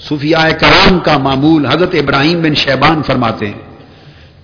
صوفیاء 0.00 0.48
کرام 0.48 0.98
کا 0.98 1.18
معمول 1.18 1.66
حضرت 1.66 1.90
ابراہیم 1.92 2.42
بن 2.42 2.54
شیبان 2.54 3.02
فرماتے 3.02 3.46
ہیں 3.46 3.76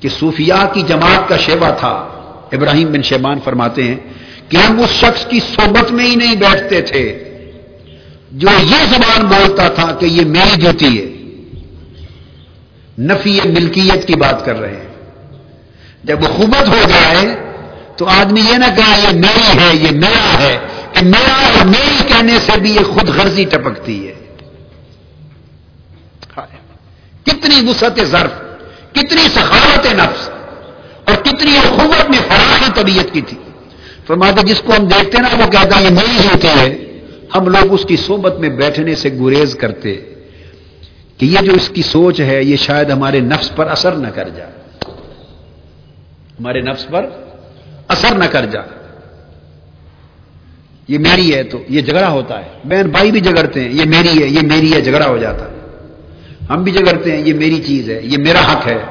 کہ 0.01 0.09
صوفیاء 0.09 0.73
کی 0.73 0.83
جماعت 0.83 1.29
کا 1.29 1.37
شیبہ 1.37 1.71
تھا۔ 1.79 2.09
ابراہیم 2.53 2.93
بن 2.93 3.03
شیبان 3.03 3.39
فرماتے 3.45 3.83
ہیں 3.83 3.97
کہ 4.49 4.57
ہم 4.57 4.81
اس 4.81 4.91
شخص 4.91 5.27
کی 5.27 5.41
صحبت 5.41 5.93
میں 5.93 6.07
ہی 6.07 6.15
نہیں 6.15 6.37
بیٹھتے 6.37 6.83
تھے۔ 6.83 7.28
جو 8.31 8.49
یہ 8.63 8.77
زبان 8.91 9.27
بولتا 9.27 9.69
تھا 9.69 9.93
کہ 9.93 10.07
یہ 10.07 10.25
میری 10.25 10.61
جوتی 10.61 10.99
ہے، 10.99 11.05
نفی 12.99 13.41
ملکیت 13.45 14.07
کی 14.07 14.15
بات 14.15 14.45
کر 14.45 14.61
رہے 14.61 14.77
ہیں۔ 14.77 14.89
جب 16.05 16.23
خوبت 16.23 16.69
ہو 16.69 16.81
جائے، 16.89 17.37
تو 17.97 18.07
آدمی 18.07 18.41
یہ 18.41 18.57
نہ 18.57 18.65
کہا 18.77 18.97
یہ 18.97 19.19
میری 19.19 19.59
ہے، 19.59 19.77
یہ 19.77 19.91
میرا 19.91 20.39
ہے، 20.39 20.59
کہ 20.93 21.05
میرا 21.05 21.35
اور 21.35 21.67
میری 21.67 22.09
کہنے 22.09 22.39
سے 22.39 22.61
بھی 22.61 22.75
یہ 22.75 22.81
خود 22.81 23.09
غرضی 23.09 23.45
ٹپکتی 23.45 24.09
ہے۔ 24.09 24.15
کتنی 27.25 27.71
وسعت 27.71 28.01
ظرف، 28.05 28.33
کتنی 28.93 29.29
سخاوت 29.35 29.87
نفس، 29.87 30.31
اور 31.05 31.15
کتنی 31.17 31.59
خوبت 31.69 32.11
میں 32.11 32.19
فراخی 32.29 32.73
طبیعت 32.75 33.15
کی 33.15 33.21
تھی۔ 33.21 33.37
فرماتے 34.07 34.43
جس 34.43 34.63
کو 34.65 34.73
ہم 34.73 34.87
دیکھتے 34.87 35.19
نا، 35.19 35.45
وہ 35.45 35.51
کہتا 35.51 35.79
ہے 35.79 35.85
یہ 35.85 35.91
میری 35.91 36.29
ہوتی 36.33 36.49
ہے۔ 36.49 36.88
ہم 37.35 37.49
لوگ 37.49 37.73
اس 37.73 37.85
کی 37.89 37.97
صحبت 37.97 38.39
میں 38.39 38.49
بیٹھنے 38.49 38.95
سے 38.95 39.09
گریز 39.21 39.55
کرتے 39.55 39.95
کہ 41.19 41.27
یہ 41.27 41.39
جو 41.39 41.53
اس 41.53 41.69
کی 41.69 41.83
سوچ 41.83 42.21
ہے، 42.21 42.43
یہ 42.43 42.57
شاید 42.57 42.91
ہمارے 42.91 43.21
نفس 43.21 43.57
پر 43.57 43.67
اثر 43.67 43.93
نہ 43.93 44.09
کر 44.09 44.29
جائے۔ 44.29 44.51
ہمارے 46.41 46.61
نفس 46.61 46.87
پر 46.89 47.07
اثر 47.89 48.15
نہ 48.15 48.25
کر 48.25 48.47
جائے۔ 48.47 48.69
یہ 50.89 50.99
میری 50.99 51.35
ہے 51.35 51.43
تو 51.43 51.59
یہ 51.69 51.81
جھگڑا 51.81 52.11
ہوتا 52.11 52.45
ہے۔ 52.45 52.49
بہن 52.65 52.91
بھائی 52.91 53.13
بھی 53.13 53.21
جگڑتے 53.21 53.61
ہیں، 53.61 53.73
یہ 53.73 53.85
میری 53.85 54.23
ہے، 54.23 54.29
یہ 54.29 54.41
میری 54.43 54.73
ہے، 54.73 54.81
جھگڑا 54.81 55.07
ہو 55.07 55.19
جاتا 55.19 55.45
ہم 56.51 56.63
بھی 56.63 56.73
جگڑتے 56.73 57.17
ہیں، 57.17 57.23
یہ 57.27 57.35
میری 57.35 57.63
چیز 57.67 57.91
ہے، 57.91 58.01
یہ 58.03 58.19
میرا 58.19 58.41
حق 58.53 58.67
ہے۔ 58.67 58.85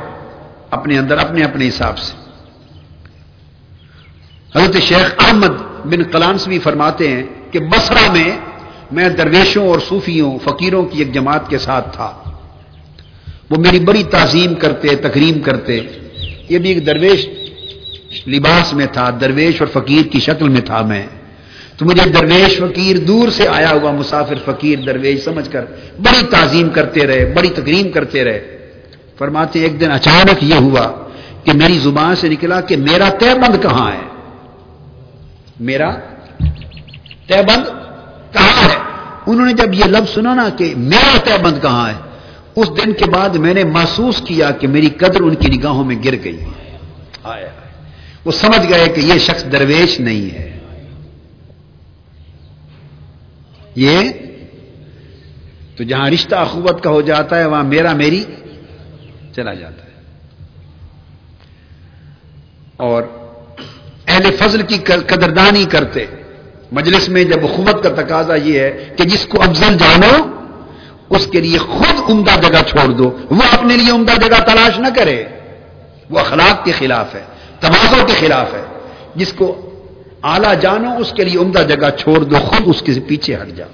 اپنے 0.69 0.97
اندر، 0.97 1.17
اپنے 1.17 1.43
اپنے 1.43 1.67
حساب 1.67 1.97
سے۔ 1.97 2.13
حضرت 4.55 4.81
شیخ 4.81 5.15
احمد 5.19 5.85
بن 5.85 6.03
کلانس 6.03 6.47
بھی 6.47 6.59
فرماتے 6.59 7.07
ہیں 7.07 7.23
کہ 7.51 7.59
بسرا 7.59 8.11
میں 8.11 8.37
میں 8.91 9.09
درویشوں 9.09 9.67
اور 9.67 9.79
صوفیوں، 9.89 10.37
فقیروں 10.43 10.83
کی 10.83 10.99
ایک 10.99 11.13
جماعت 11.13 11.49
کے 11.49 11.57
ساتھ 11.57 11.95
تھا۔ 11.95 12.11
وہ 13.49 13.55
میری 13.57 13.79
بڑی 13.79 14.03
تعظیم 14.03 14.55
کرتے، 14.55 14.87
تکریم 14.87 15.39
کرتے۔ 15.39 15.79
یہ 16.49 16.57
بھی 16.57 16.69
ایک 16.69 16.85
درویش 16.85 17.27
لباس 18.27 18.73
میں 18.73 18.85
تھا، 18.85 19.09
درویش 19.21 19.61
اور 19.61 19.81
فقیر 19.81 20.07
کی 20.07 20.19
شکل 20.19 20.49
میں 20.49 20.61
تھا 20.61 20.81
میں۔ 20.81 21.07
تو 21.77 21.85
مجھے 21.85 22.09
درویش 22.09 22.57
فقیر 22.57 22.97
دور 22.97 23.29
سے 23.29 23.47
آیا 23.47 23.71
ہوا، 23.71 23.91
مسافر 23.91 24.35
فقیر 24.45 24.79
درویش 24.79 25.23
سمجھ 25.23 25.51
کر 25.51 25.65
بڑی 25.99 26.25
تعظیم 26.29 26.69
کرتے 26.69 27.07
رہے، 27.07 27.33
بڑی 27.35 27.49
تکریم 27.49 27.91
کرتے 27.91 28.23
رہے۔ 28.23 28.57
فرماتے 29.17 29.59
ایک 29.59 29.79
دن 29.79 29.91
اچانک 29.91 30.43
یہ 30.43 30.55
ہوا 30.55 31.07
کہ 31.43 31.51
میری 31.53 31.77
زبان 31.77 32.15
سے 32.15 32.29
نکلا 32.29 32.61
کہ 32.61 32.77
میرا 32.77 33.09
طے 33.09 33.33
بند 33.33 33.63
کہاں 33.63 33.91
ہے؟ 33.91 34.07
میرا 35.59 35.91
طے 37.27 37.41
بند 37.49 37.63
کہاں 38.33 38.69
ہے؟ 38.69 38.75
انہوں 39.27 39.45
نے 39.45 39.53
جب 39.53 39.73
یہ 39.73 39.85
لفظ 39.85 40.13
سنا 40.13 40.35
نا 40.35 40.49
کہ 40.57 40.73
میرا 40.77 41.17
طے 41.23 41.43
بند 41.43 41.61
کہاں 41.61 41.89
ہے، 41.89 41.93
اس 42.55 42.69
دن 42.69 42.93
کے 42.93 43.05
بعد 43.05 43.29
میں 43.29 43.53
نے 43.53 43.63
محسوس 43.63 44.21
کیا 44.21 44.51
کہ 44.51 44.67
میری 44.67 44.89
قدر 44.89 45.21
ان 45.21 45.35
کی 45.35 45.57
نگاہوں 45.57 45.83
میں 45.83 45.95
گر 46.05 46.15
گئی۔ 46.23 46.45
آیا 47.23 47.47
وہ 48.25 48.31
سمجھ 48.31 48.69
گئے 48.69 48.89
کہ 48.89 48.99
یہ 48.99 49.17
شخص 49.17 49.43
درویش 49.51 49.99
نہیں 49.99 50.33
ہے۔ 50.33 50.59
یہ 53.75 54.09
تو 55.77 55.83
جہاں 55.83 56.09
رشتہ 56.09 56.35
اخوت 56.35 56.83
کا 56.83 56.89
ہو 56.89 57.01
جاتا 57.01 57.39
ہے، 57.39 57.45
وہاں 57.45 57.63
میرا 57.63 57.93
میری 57.93 58.23
چلا 59.35 59.53
جاتا 59.53 59.85
ہے۔ 59.85 59.87
اور 62.77 63.03
اہل 64.07 64.35
فضل 64.39 64.61
کی 64.61 64.77
قدردانی 64.85 65.65
کرتے۔ 65.65 66.05
مجلس 66.71 67.09
میں 67.09 67.23
جب 67.23 67.45
اخوت 67.45 67.83
کا 67.83 67.89
تقاضا 67.89 68.35
یہ 68.35 68.59
ہے 68.59 68.89
کہ 68.97 69.03
جس 69.03 69.25
کو 69.25 69.41
افضل 69.41 69.77
جانو، 69.77 70.31
اس 71.09 71.27
کے 71.27 71.41
لیے 71.41 71.57
خود 71.57 72.11
عمدہ 72.11 72.47
جگہ 72.47 72.61
چھوڑ 72.67 72.91
دو۔ 72.91 73.17
وہ 73.31 73.43
اپنے 73.51 73.77
لیے 73.77 73.91
عمدہ 73.91 74.11
جگہ 74.11 74.39
تلاش 74.39 74.79
نہ 74.79 74.87
کرے۔ 74.95 75.23
وہ 76.09 76.19
اخلاق 76.19 76.65
کے 76.65 76.71
خلاف 76.71 77.15
ہے 77.15 77.23
تمازوں 77.59 78.07
کے 78.07 78.13
خلاف 78.13 78.53
ہے۔ 78.53 78.63
جس 79.15 79.33
کو 79.33 79.69
اعلی 80.23 80.47
جانو، 80.61 80.97
اس 80.97 81.11
کے 81.11 81.23
لیے 81.23 81.39
عمدہ 81.39 81.59
جگہ 81.59 81.89
چھوڑ 81.89 82.23
دو، 82.23 82.35
خود 82.35 82.61
اس 82.65 82.81
کے 82.81 82.99
پیچھے 83.07 83.35
ہٹ 83.35 83.47
جاؤ۔ 83.47 83.67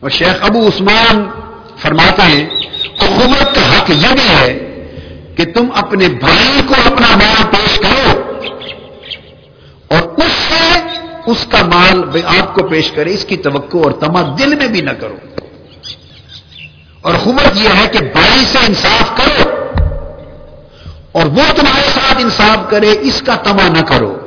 اور 0.00 0.10
شیخ 0.10 0.36
ابو 0.40 0.66
عثمان 0.66 1.28
فرماتے 1.78 2.22
ہیں 2.22 2.46
حکومت 2.86 3.54
کا 3.54 3.76
حق 3.76 3.90
یہ 3.90 4.12
بھی 4.12 4.36
ہے 4.40 4.58
کہ 5.36 5.44
تم 5.44 5.66
اپنے 5.74 6.08
بھائی 6.08 6.60
کو 6.66 6.74
اپنا 6.84 7.16
مال 7.16 7.44
پیش 7.50 7.78
کرو۔ 7.78 8.33
اور 9.88 10.02
اس 10.02 10.32
سے 10.48 10.78
اس 11.26 11.46
کا 11.50 11.66
مال 11.66 12.02
آپ 12.26 12.54
کو 12.54 12.68
پیش 12.68 12.90
کرے، 12.90 13.14
اس 13.14 13.24
کی 13.24 13.36
توقع 13.36 13.78
اور 13.78 13.92
تما 13.92 14.36
دل 14.38 14.54
میں 14.54 14.66
بھی 14.66 14.80
نہ 14.80 14.90
کرو۔ 14.90 15.16
اور 17.00 17.14
حکومت 17.14 17.56
یہ 17.56 17.68
ہے 17.68 17.88
کہ 17.88 17.98
بھائی 17.98 18.44
سے 18.44 18.58
انصاف 18.68 19.16
کرو 19.16 19.50
اور 21.12 21.26
وہ 21.26 21.52
تمہارے 21.56 21.88
ساتھ 21.94 22.22
انصاف 22.22 22.70
کرے، 22.70 22.94
اس 23.00 23.22
کا 23.26 23.34
تما 23.34 23.68
نہ 23.68 23.80
کرو۔ 23.80 24.18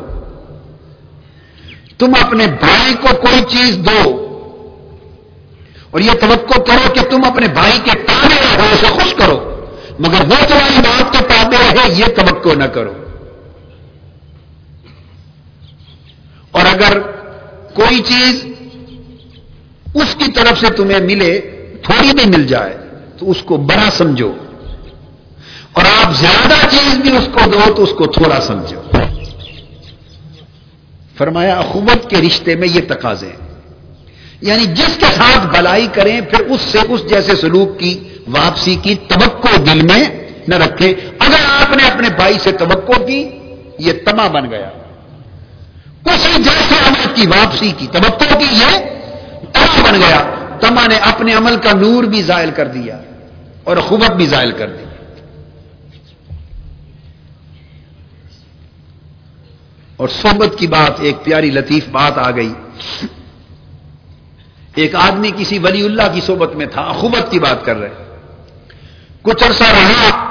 تم 1.98 2.12
اپنے 2.22 2.48
بھائی 2.48 2.94
کو 2.94 3.08
کوئی 3.08 3.42
چیز 3.50 3.78
دو 3.78 4.24
اور 5.92 6.02
یہ 6.02 6.12
توقع 6.12 6.60
کرو 6.60 6.94
کہ 6.94 7.02
تم 7.10 7.24
اپنے 7.26 7.48
بھائی 7.48 7.80
کے 7.84 7.92
تابے 7.92 8.36
رہو، 8.36 8.68
اسے 8.74 8.86
خوش 8.86 9.14
کرو۔ 9.14 9.66
مگر 10.00 10.22
وہ 10.22 10.46
تمہاری 10.48 10.78
بات 10.78 11.14
کے 11.14 11.24
تابے 11.24 11.58
رہے، 11.58 11.94
یہ 11.94 12.06
توقع 12.06 12.58
نہ 12.58 12.64
کرو۔ 12.64 12.94
اور 16.58 16.66
اگر 16.66 17.00
کوئی 17.74 18.00
چیز 18.00 18.46
اس 19.94 20.16
کی 20.16 20.32
طرف 20.32 20.60
سے 20.60 20.74
تمہیں 20.74 21.00
ملے، 21.00 21.42
تھوڑی 21.84 22.10
بھی 22.14 22.38
مل 22.38 22.48
جائے، 22.48 22.78
تو 23.18 23.32
اس 23.32 23.42
کو 23.42 23.58
بڑا 23.58 23.90
سمجھو۔ 23.92 24.34
اور 25.74 25.84
آپ 26.04 26.16
زیادہ 26.16 26.70
چیز 26.70 26.98
بھی 26.98 27.18
اس 27.18 27.30
کو 27.32 27.40
دو، 27.50 27.74
تو 27.74 27.84
اس 27.84 27.92
کو 27.92 28.06
تھوڑا 28.06 28.42
سمجھو۔ 28.42 28.82
فرمایا، 31.18 31.60
اخوت 31.60 32.10
کے 32.10 32.18
رشتے 32.18 32.56
میں 32.56 32.68
یہ 32.68 32.82
تقاضے 32.88 33.30
یعنی 34.42 34.66
جس 34.66 34.98
کے 35.00 35.06
ساتھ 35.06 35.58
بلائی 35.58 35.88
کریں، 35.94 36.22
پھر 36.22 36.40
اس 36.40 36.62
سے 36.62 36.78
اس 36.90 37.10
جیسے 37.10 37.36
سلوک 37.36 37.80
کی، 37.80 38.00
واپسی 38.28 38.76
کی، 38.76 38.96
توقع 38.96 39.74
دل 39.74 39.82
میں 39.82 40.04
نہ 40.48 40.56
رکھیں۔ 40.56 40.94
اگر 41.20 41.38
آپ 41.50 41.78
نے 41.78 41.88
اپنے 41.88 42.10
بھائی 42.10 42.40
سے 42.44 42.52
توقع 42.52 43.06
کی، 43.06 43.30
یہ 43.80 43.94
تما 44.06 44.28
بن 44.28 44.52
گیا۔ 44.52 44.70
اسی 46.14 46.44
جیسے 46.44 46.76
عمل 46.88 47.14
کی 47.16 47.28
واپسی 47.28 47.72
کی۔ 47.78 47.88
توقع 47.92 48.38
کی 48.38 48.46
یہ 48.52 48.78
تما 49.54 49.92
بن 49.92 50.00
گیا۔ 50.00 50.34
تما 50.60 50.88
نے 50.88 50.96
اپنے 50.96 51.34
عمل 51.34 51.56
کا 51.58 51.72
نور 51.74 52.04
بھی 52.04 52.22
زائل 52.22 52.52
کر 52.52 52.68
دیا 52.68 53.02
اور 53.64 53.78
خوبت 53.78 54.12
بھی 54.12 54.26
زائل 54.26 54.52
کر 54.52 54.70
دی۔ 54.70 54.84
اور 59.98 60.08
صحبت 60.22 60.60
کی 60.60 60.68
بات، 60.68 60.92
ایک 61.00 61.24
پیاری 61.24 61.52
لطیف 61.52 61.88
بات 61.90 62.18
آ 62.18 62.32
گئی۔ 62.32 62.54
ایک 64.76 64.96
آدمی 64.96 65.32
کسی 65.38 65.60
ولی 65.60 65.86
اللہ 65.86 66.04
کی 66.14 66.22
صحبت 66.22 66.56
میں 66.56 66.66
تھا 66.66 66.82
اخوبت 66.82 67.32
کی 67.32 67.40
بات 67.40 67.66
کر 67.66 67.76
رہے۔ 67.76 68.20
کچھ 69.22 69.44
عرصہ 69.44 69.64
رہا، 69.64 70.28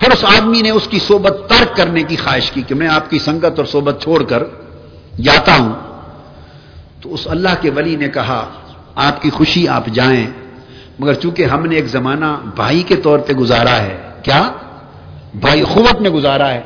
پھر 0.00 0.10
اس 0.10 0.24
آدمی 0.24 0.62
نے 0.62 0.70
اس 0.70 0.88
کی 0.90 0.98
صحبت 0.98 1.36
ترک 1.48 1.76
کرنے 1.76 2.02
کی 2.02 2.16
خواہش 2.16 2.50
کی 2.50 2.62
کہ 2.62 2.74
میں 2.74 2.88
آپ 2.88 3.10
کی 3.10 3.18
سنگت 3.18 3.58
اور 3.58 3.64
صحبت 3.64 4.02
چھوڑ 4.02 4.22
کر 4.22 4.42
جاتا 5.22 5.56
ہوں۔ 5.56 5.72
تو 7.00 7.14
اس 7.14 7.28
اللہ 7.30 7.48
کے 7.60 7.70
ولی 7.70 7.96
نے 7.96 8.08
کہا، 8.08 8.48
آپ 8.94 9.22
کی 9.22 9.30
خوشی 9.30 9.68
آپ 9.68 9.86
جائیں۔ 9.86 10.26
مگر 10.98 11.14
چونکہ 11.14 11.44
ہم 11.44 11.66
نے 11.66 11.76
ایک 11.76 11.86
زمانہ 11.86 12.24
بھائی 12.56 12.82
کے 12.82 12.96
طور 12.96 13.18
پہ 13.18 13.32
گزارا 13.32 13.82
ہے، 13.82 13.96
کیا؟ 14.22 14.52
بھائی 15.34 15.62
خوبت 15.62 16.00
میں 16.00 16.10
گزارا 16.10 16.50
ہے۔ 16.50 16.60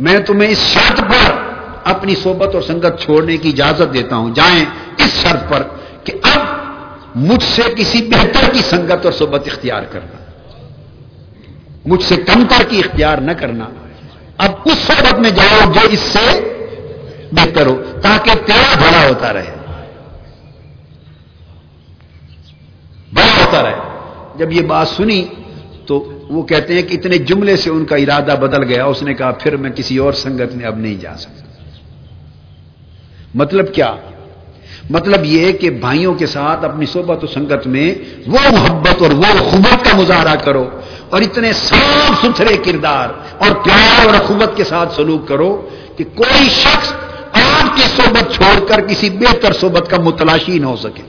میں 0.00 0.18
تمہیں 0.18 0.50
اس 0.50 0.58
شرط 0.58 1.00
پر 1.00 1.32
اپنی 1.84 2.14
صحبت 2.14 2.54
اور 2.54 2.62
سنگت 2.62 3.00
چھوڑنے 3.00 3.36
کی 3.36 3.48
اجازت 3.48 3.94
دیتا 3.94 4.16
ہوں۔ 4.16 4.34
جائیں 4.34 4.64
اس 4.96 5.22
شرط 5.22 5.50
پر 5.50 5.62
کہ 6.04 6.12
اب 6.22 6.40
مجھ 7.14 7.42
سے 7.42 7.62
کسی 7.76 8.08
بہتر 8.08 8.52
کی 8.52 8.58
سنگت 8.58 9.04
اور 9.04 9.12
صحبت 9.12 9.42
اختیار 9.46 9.82
کرنا۔ 9.82 10.24
مجھ 11.86 12.02
سے 12.02 12.16
کم 12.16 12.44
تر 12.48 12.64
کی 12.68 12.78
اختیار 12.78 13.18
نہ 13.18 13.32
کرنا۔ 13.32 13.64
اب 14.38 14.50
اس 14.64 14.78
صحبت 14.78 15.20
میں 15.20 15.30
جاؤ 15.30 15.72
جو 15.72 15.80
اس 15.90 16.00
سے 16.00 16.50
بہتر 17.32 17.66
ہو، 17.66 17.82
تاکہ 18.02 18.30
تیرا 18.46 18.74
بڑا 18.76 19.08
ہوتا 19.08 19.32
رہے۔ 19.32 19.54
بڑا 23.12 23.44
ہوتا 23.44 23.62
رہے۔ 23.62 23.74
جب 24.36 24.52
یہ 24.52 24.62
بات 24.62 24.88
سنی 24.88 25.26
تو 25.86 26.12
وہ 26.30 26.42
کہتے 26.42 26.74
ہیں 26.74 26.82
کہ 26.82 26.94
اتنے 26.94 27.18
جملے 27.18 27.56
سے 27.56 27.70
ان 27.70 27.84
کا 27.84 27.96
ارادہ 27.96 28.36
بدل 28.40 28.64
گیا۔ 28.64 28.84
اس 28.84 29.02
نے 29.02 29.14
کہا، 29.14 29.30
پھر 29.30 29.56
میں 29.56 29.70
کسی 29.70 29.98
اور 29.98 30.12
سنگت 30.12 30.56
میں 30.56 30.66
اب 30.66 30.76
نہیں 30.76 30.94
جا 30.94 31.16
سکتا۔ 31.16 31.44
مطلب 33.34 33.74
کیا؟ 33.74 33.94
مطلب 34.90 35.24
یہ 35.24 35.52
کہ 35.52 35.70
بھائیوں 35.70 36.14
کے 36.14 36.26
ساتھ 36.26 36.64
اپنی 36.64 36.86
صحبت 36.86 37.24
و 37.24 37.26
سنگت 37.26 37.66
میں 37.66 37.94
وہ 38.26 38.52
محبت 38.52 39.02
اور 39.02 39.10
وہ 39.10 39.38
خوبت 39.38 39.84
کا 39.84 39.96
مظاہرہ 39.96 40.34
کرو 40.34 40.70
اور 41.10 41.22
اتنے 41.22 41.52
صاف 41.52 42.20
ستھرے 42.22 42.56
کردار 42.56 43.08
اور 43.38 43.50
پیار 43.64 44.06
اور 44.06 44.14
اخوبت 44.14 44.56
کے 44.56 44.64
ساتھ 44.64 44.94
سلوک 44.94 45.28
کرو 45.28 45.68
کہ 45.96 46.04
کوئی 46.14 46.48
شخص 46.48 46.92
کی 47.76 47.82
صحبت 47.96 48.34
چھوڑ 48.34 48.66
کر 48.66 48.80
کسی 48.80 49.10
بہتر 49.10 49.52
صحبت 49.52 49.90
کا 49.90 49.96
متلاشی 50.00 50.58
نہ 50.58 50.66
ہو 50.66 50.76
سکے۔ 50.76 51.02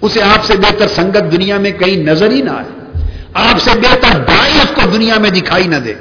اسے 0.00 0.22
آپ 0.22 0.44
سے 0.44 0.56
بہتر 0.56 0.88
سنگت 0.88 1.32
دنیا 1.32 1.58
میں 1.58 1.70
کہیں 1.70 1.96
نظر 1.96 2.30
ہی 2.30 2.42
نہ 2.42 2.50
آئے۔ 2.50 2.98
آپ 3.34 3.62
سے 3.62 3.70
بہتر 3.78 4.20
بھائی 4.20 4.58
اس 4.58 4.72
کو 4.74 4.90
دنیا 4.90 5.18
میں 5.18 5.30
دکھائی 5.30 5.66
نہ 5.66 5.76
دے۔ 5.76 5.94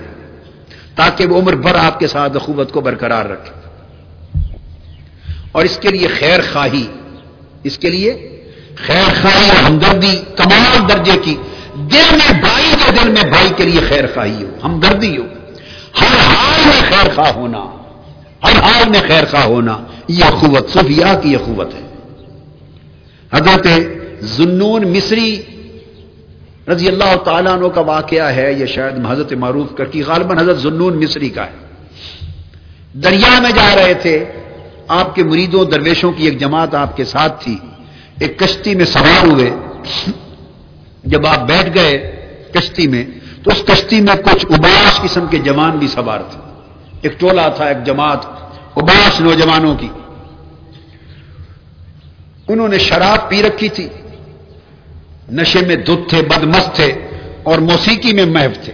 تاکہ 0.96 1.26
وہ 1.26 1.42
عمر 1.42 1.56
بھر 1.56 1.76
آپ 1.76 2.00
کے 2.00 2.08
ساتھ 2.08 2.36
اخوبت 2.36 2.72
کو 2.72 2.82
برقرار 2.82 3.26
رکھے۔ 3.26 3.66
اور 5.52 5.66
اس 5.66 5.78
کے 5.78 5.90
لیے 5.90 6.08
خیر 6.08 6.40
خواہی، 6.54 6.88
اس 7.64 7.78
کے 7.78 7.90
لیے 7.90 8.42
خیر 8.76 9.22
خواہی 9.22 9.50
اور 9.50 9.64
ہمدردی 9.64 10.24
تمام 10.36 10.88
درجے 10.88 11.18
کی۔ 11.24 11.38
دل 11.76 12.06
میں 12.12 12.42
بھائی 12.42 12.76
کے 12.86 12.92
دل 12.92 13.10
میں 13.10 13.24
بھائی 13.24 13.50
کے 13.58 13.64
لیے 13.64 13.80
خیر 13.90 14.08
خواہی 14.14 14.44
ہو، 14.44 14.58
ہمدردی 14.64 15.18
ہو۔ 15.18 15.24
ہر 16.02 16.36
حال 16.36 16.62
میں 16.66 16.92
خیر 16.92 17.14
خواہ 17.16 17.32
ہونا۔ 17.32 17.85
ہر 18.46 18.60
حال 18.62 18.90
میں 18.90 19.02
خیر 19.08 19.26
خواہ 19.26 19.44
ہونا، 19.44 19.78
یہ 20.08 20.24
اخوت 20.24 20.70
صفیہ 20.70 21.06
کی 21.22 21.36
اخوت 21.36 21.74
ہے۔ 21.74 21.82
حضرت 23.34 23.68
زنون 24.24 24.88
مصری 24.88 25.42
رضی 26.68 26.88
اللہ 26.88 27.16
تعالیٰ 27.16 27.54
عنہ 27.54 27.68
کا 27.68 27.82
واقعہ 27.82 28.26
ہے، 28.26 28.54
یہ 28.54 28.66
شاید 28.66 29.06
حضرت 29.10 29.34
معروف 29.34 29.76
کر 29.78 29.86
کی، 29.86 30.04
غالباً 30.04 30.38
حضرت 30.38 30.60
زنون 30.60 31.04
مصری 31.04 31.30
کا 31.30 31.46
ہے۔ 31.46 31.66
دریا 32.94 33.40
میں 33.42 33.52
جا 33.52 33.76
رہے 33.76 33.94
تھے، 33.94 34.26
آپ 34.88 35.16
کے 35.16 35.24
مریدوں، 35.24 35.66
درویشوں 35.66 36.12
کی 36.12 36.26
ایک 36.26 36.40
جماعت 36.40 36.76
آپ 36.76 36.98
کے 36.98 37.06
ساتھ 37.06 37.44
تھی۔ 37.44 37.58
ایک 38.20 38.40
کشتی 38.40 38.76
میں 38.76 38.86
سوار 38.86 39.26
ہوئے۔ 39.26 39.50
جب 41.04 41.28
آپ 41.28 41.48
بیٹھ 41.48 41.78
گئے 41.78 42.12
کشتی 42.54 42.88
میں، 42.88 43.06
تو 43.44 43.52
اس 43.52 43.64
کشتی 43.68 44.02
میں 44.02 44.16
کچھ 44.16 44.46
اباس 44.50 45.02
قسم 45.02 45.28
کے 45.28 45.38
جوان 45.38 45.72
بھی 45.72 45.88
سوار 45.88 46.20
تھے۔ 46.20 46.42
ایک 47.02 47.20
ٹولہ 47.20 47.42
تھا، 47.56 47.66
ایک 47.66 47.86
جماعت۔ 47.86 48.35
اباس 48.76 49.22
نوجوانوں 49.22 49.78
کی۔ 49.78 49.88
انہوں 52.48 52.68
نے 52.68 52.78
شراب 52.78 53.30
پی 53.30 53.44
رکھی 53.44 53.70
تھی۔ 53.70 53.90
نشے 55.32 55.60
میں 55.68 55.76
دھت 55.76 56.10
تھے، 56.10 56.22
بدمست 56.22 56.76
تھے 56.76 56.94
اور 57.44 57.60
موسیقی 57.60 58.14
میں 58.14 58.26
محب 58.26 58.64
تھے۔ 58.64 58.74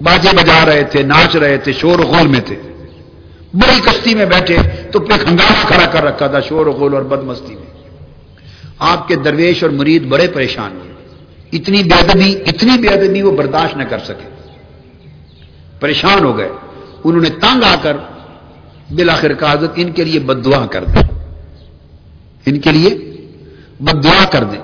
باجے 0.00 0.28
بجا 0.36 0.66
رہے 0.66 0.82
تھے، 0.82 1.02
ناچ 1.02 1.36
رہے 1.36 1.56
تھے، 1.56 1.72
شور 1.72 1.98
و 1.98 2.02
غول 2.02 2.26
میں 2.26 2.40
تھے۔ 2.40 2.56
بڑی 3.54 3.80
کشتی 3.84 4.14
میں 4.14 4.26
بیٹھے 4.26 4.56
تو 4.92 5.00
پہ 5.00 5.12
ہنگامہ 5.12 5.66
کھڑا 5.66 5.86
کر 5.86 6.04
رکھا 6.04 6.26
تھا 6.26 6.40
شور 6.40 6.66
و 6.66 6.72
غول 6.72 6.94
اور 6.94 7.02
بد 7.02 7.24
مستی 7.24 7.54
میں۔ 7.54 7.88
آپ 8.78 9.08
کے 9.08 9.16
درویش 9.16 9.62
اور 9.62 9.70
مرید 9.70 10.02
بڑے 10.02 10.28
پریشان 10.28 10.76
ہوئے۔ 10.76 10.92
اتنی 11.52 11.82
بے 11.82 11.94
ادبی، 11.94 12.42
اتنی 12.46 12.78
بے 12.78 12.88
ادبی 12.88 13.22
وہ 13.22 13.36
برداشت 13.36 13.76
نہ 13.76 13.82
کر 13.82 13.98
سکے۔ 13.98 14.28
پریشان 15.80 16.24
ہو 16.24 16.38
گئے۔ 16.38 16.48
انہوں 17.04 17.22
نے 17.22 17.30
تنگ 17.30 17.62
آ 17.62 17.74
کر 17.82 17.96
بلاخر 18.90 19.32
کاغذ 19.32 19.66
ان 19.76 19.92
کے 19.92 20.04
لیے 20.04 20.20
بد 20.20 20.44
دعا 20.44 20.66
کر 20.66 20.84
دیں۔ 20.84 21.02
ان 22.46 22.60
کے 22.60 22.72
لیے 22.72 23.16
بد 23.80 24.04
دعا 24.04 24.24
کر 24.24 24.44
دیں۔ 24.44 24.60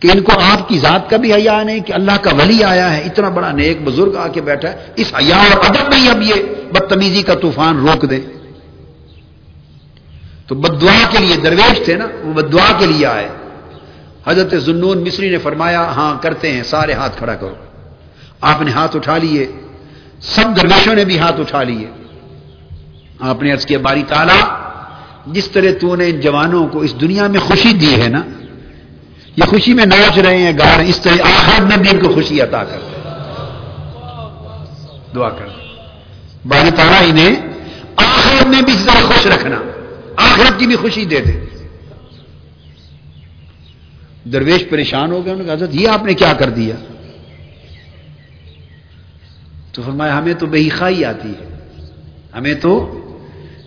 کہ 0.00 0.08
ان 0.14 0.20
کو 0.20 0.32
آپ 0.52 0.68
کی 0.68 0.78
ذات 0.78 1.10
کا 1.10 1.16
بھی 1.16 1.34
حیا 1.34 1.62
نہیں، 1.62 1.80
کہ 1.80 1.92
اللہ 1.92 2.16
کا 2.22 2.30
ولی 2.34 2.64
آیا 2.64 2.96
ہے، 2.96 3.00
اتنا 3.00 3.28
بڑا 3.28 3.52
نیک 3.52 3.78
بزرگ 3.84 4.16
آ 4.16 4.28
کے 4.28 4.40
بیٹھا 4.40 4.72
ہے۔ 4.72 4.86
اس 4.96 5.14
حیا 5.14 5.36
اور 5.36 5.64
ادب 5.64 5.88
میں 5.88 6.00
ہی 6.00 6.08
اب 6.08 6.22
یہ 6.22 6.34
بدتمیزی 6.72 7.22
کا 7.22 7.34
طوفان 7.34 7.76
روک 7.76 8.10
دے۔ 8.10 8.20
تو 10.46 10.54
بد 10.54 10.82
دعا 10.82 11.10
کے 11.10 11.18
لیے 11.18 11.36
درویش 11.36 11.80
تھے 11.84 11.94
نا، 11.94 12.06
وہ 12.24 12.32
بد 12.32 12.52
دعا 12.52 12.78
کے 12.78 12.86
لیے 12.86 13.06
آئے۔ 13.06 13.28
حضرت 14.26 14.54
زنون 14.62 14.98
مصری 14.98 15.30
نے 15.30 15.38
فرمایا 15.38 15.80
ہاں 15.80 16.22
کرتے 16.22 16.52
ہیں، 16.52 16.62
سارے 16.62 16.92
ہاتھ 16.92 17.18
کھڑا 17.18 17.34
کرو۔ 17.34 17.54
آپ 18.40 18.62
نے 18.62 18.70
ہاتھ 18.70 18.96
اٹھا 18.96 19.18
لیے۔ 19.18 19.46
سب 20.20 20.56
درویشوں 20.56 20.94
نے 20.94 21.04
بھی 21.04 21.18
ہاتھ 21.18 21.40
اٹھا 21.40 21.62
لیے۔ 21.62 22.05
آپ 23.18 23.42
نے 23.42 23.52
عرض 23.52 23.66
کیا، 23.66 23.78
باری 23.78 24.02
تالا 24.02 24.38
جس 25.26 25.48
طرح 25.48 25.70
تو 25.80 25.96
نے 25.96 26.08
ان 26.08 26.20
جوانوں 26.20 26.68
کو 26.68 26.80
اس 26.80 27.00
دنیا 27.00 27.26
میں 27.26 27.40
خوشی 27.40 27.72
دی 27.72 28.02
ہے 28.02 28.08
نا، 28.08 28.22
یہ 29.36 29.44
خوشی 29.44 29.74
میں 29.74 29.86
ناچ 29.86 30.18
رہے 30.18 30.36
ہیں 30.36 30.58
گا 30.58 30.76
رہے 30.76 30.82
ہیں 30.82 30.90
اس 30.90 31.00
طرح 31.00 31.14
آخر 31.24 31.62
میں 31.62 31.76
بھی 31.76 31.88
ان 31.90 31.98
کو 32.00 32.14
خوشی 32.14 32.40
عطا 32.40 32.64
کر 32.64 32.78
دعا 35.14 35.30
کر۔ 35.30 35.48
باری 36.46 36.70
تالا 36.70 36.98
انہیں 36.98 37.36
آخر 37.96 38.48
میں 38.48 38.62
بھی 38.62 38.72
اس 38.72 38.84
طرح 38.84 39.02
خوش 39.02 39.26
رکھنا، 39.26 39.60
آخرت 40.16 40.58
کی 40.58 40.66
بھی 40.66 40.76
خوشی 40.76 41.04
دے 41.04 41.20
دے۔ 41.20 41.32
درویش 44.32 44.64
پریشان 44.70 45.12
ہو 45.12 45.24
گئے، 45.24 45.32
انہوں 45.32 45.46
نے 45.46 45.56
کہا 45.56 45.66
یہ 45.70 45.88
آپ 45.88 46.04
نے 46.04 46.14
کیا 46.14 46.32
کر 46.32 46.50
دیا؟ 46.50 46.74
تو 49.72 49.82
فرمایا، 49.82 50.18
ہمیں 50.18 50.34
تو 50.34 50.46
بے 50.46 50.68
خائی 50.68 51.04
آتی 51.04 51.28
ہے، 51.28 51.46
ہمیں 52.34 52.54
تو 52.54 52.95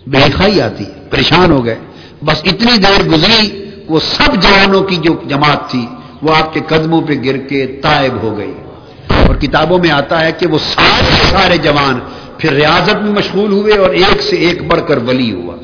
بے 0.06 0.30
خائی 0.34 0.60
آتی، 0.60 0.84
پریشان 1.10 1.50
ہو 1.50 1.64
گئے۔ 1.64 1.78
بس 2.24 2.40
اتنی 2.44 2.78
دیر 2.78 3.08
گزری، 3.08 3.70
وہ 3.88 4.00
سب 4.00 4.42
جوانوں 4.42 4.82
کی 4.82 4.96
جو 4.96 5.22
جماعت 5.26 5.70
تھی، 5.70 5.86
وہ 6.22 6.34
آپ 6.34 6.54
کے 6.54 6.60
قدموں 6.66 7.02
پہ 7.02 7.12
گر 7.24 7.36
کے 7.36 7.66
تائب 7.66 8.22
ہو 8.22 8.38
گئی۔ 8.38 8.54
اور 9.26 9.34
کتابوں 9.34 9.78
میں 9.78 9.90
آتا 9.90 10.24
ہے 10.24 10.32
کہ 10.32 10.46
وہ 10.46 10.58
سارے 10.58 11.24
سارے 11.30 11.56
جوان 11.56 11.98
پھر 12.38 12.52
ریاضت 12.52 12.94
میں 12.94 13.12
مشغول 13.12 13.52
ہوئے 13.52 13.76
اور 13.76 13.90
ایک 13.90 14.22
سے 14.22 14.36
ایک 14.36 14.66
بڑھ 14.66 14.80
کر 14.88 14.96
ولی 14.96 15.32
ہوا۔ 15.32 15.56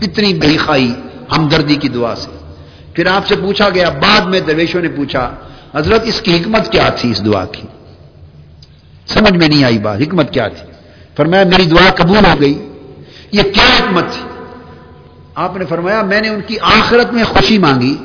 اتنی 0.00 0.34
بے 0.34 0.56
خائی، 0.56 0.92
ہمدردی 1.36 1.74
کی 1.74 1.88
دعا 1.88 2.14
سے۔ 2.16 2.30
پھر 2.94 3.06
آپ 3.06 3.26
سے 3.26 3.36
پوچھا 3.36 3.68
گیا، 3.68 3.88
بعد 3.88 4.20
میں 4.20 4.40
درویشوں 4.40 4.82
نے 4.82 4.88
پوچھا، 4.88 5.30
حضرت 5.74 6.02
اس 6.04 6.20
کی 6.20 6.36
حکمت 6.36 6.72
کیا 6.72 6.88
تھی 6.88 7.10
اس 7.10 7.24
دعا 7.24 7.44
کی؟ 7.44 7.66
سمجھ 9.06 9.32
میں 9.32 9.48
نہیں 9.48 9.64
آئی 9.64 9.78
بات، 9.78 10.00
حکمت 10.00 10.32
کیا 10.32 10.48
تھی؟ 10.48 10.73
فرمایا 11.16 11.44
میری 11.44 11.64
دعا 11.64 11.90
قبول 11.90 12.24
ہو 12.24 12.40
گئی۔ 12.40 12.68
یہ 13.32 13.42
کیا 13.42 13.64
حکمت 13.64 14.04
تھی؟ 14.12 14.28
آپ 15.34 15.56
نے 15.56 15.64
فرمایا 15.64 16.02
میں 16.02 16.20
نے 16.20 16.28
ان 16.28 16.40
کی 16.46 16.56
آخرت 16.60 17.12
میں 17.12 17.24
خوشی 17.24 17.58
مانگی۔ 17.58 17.96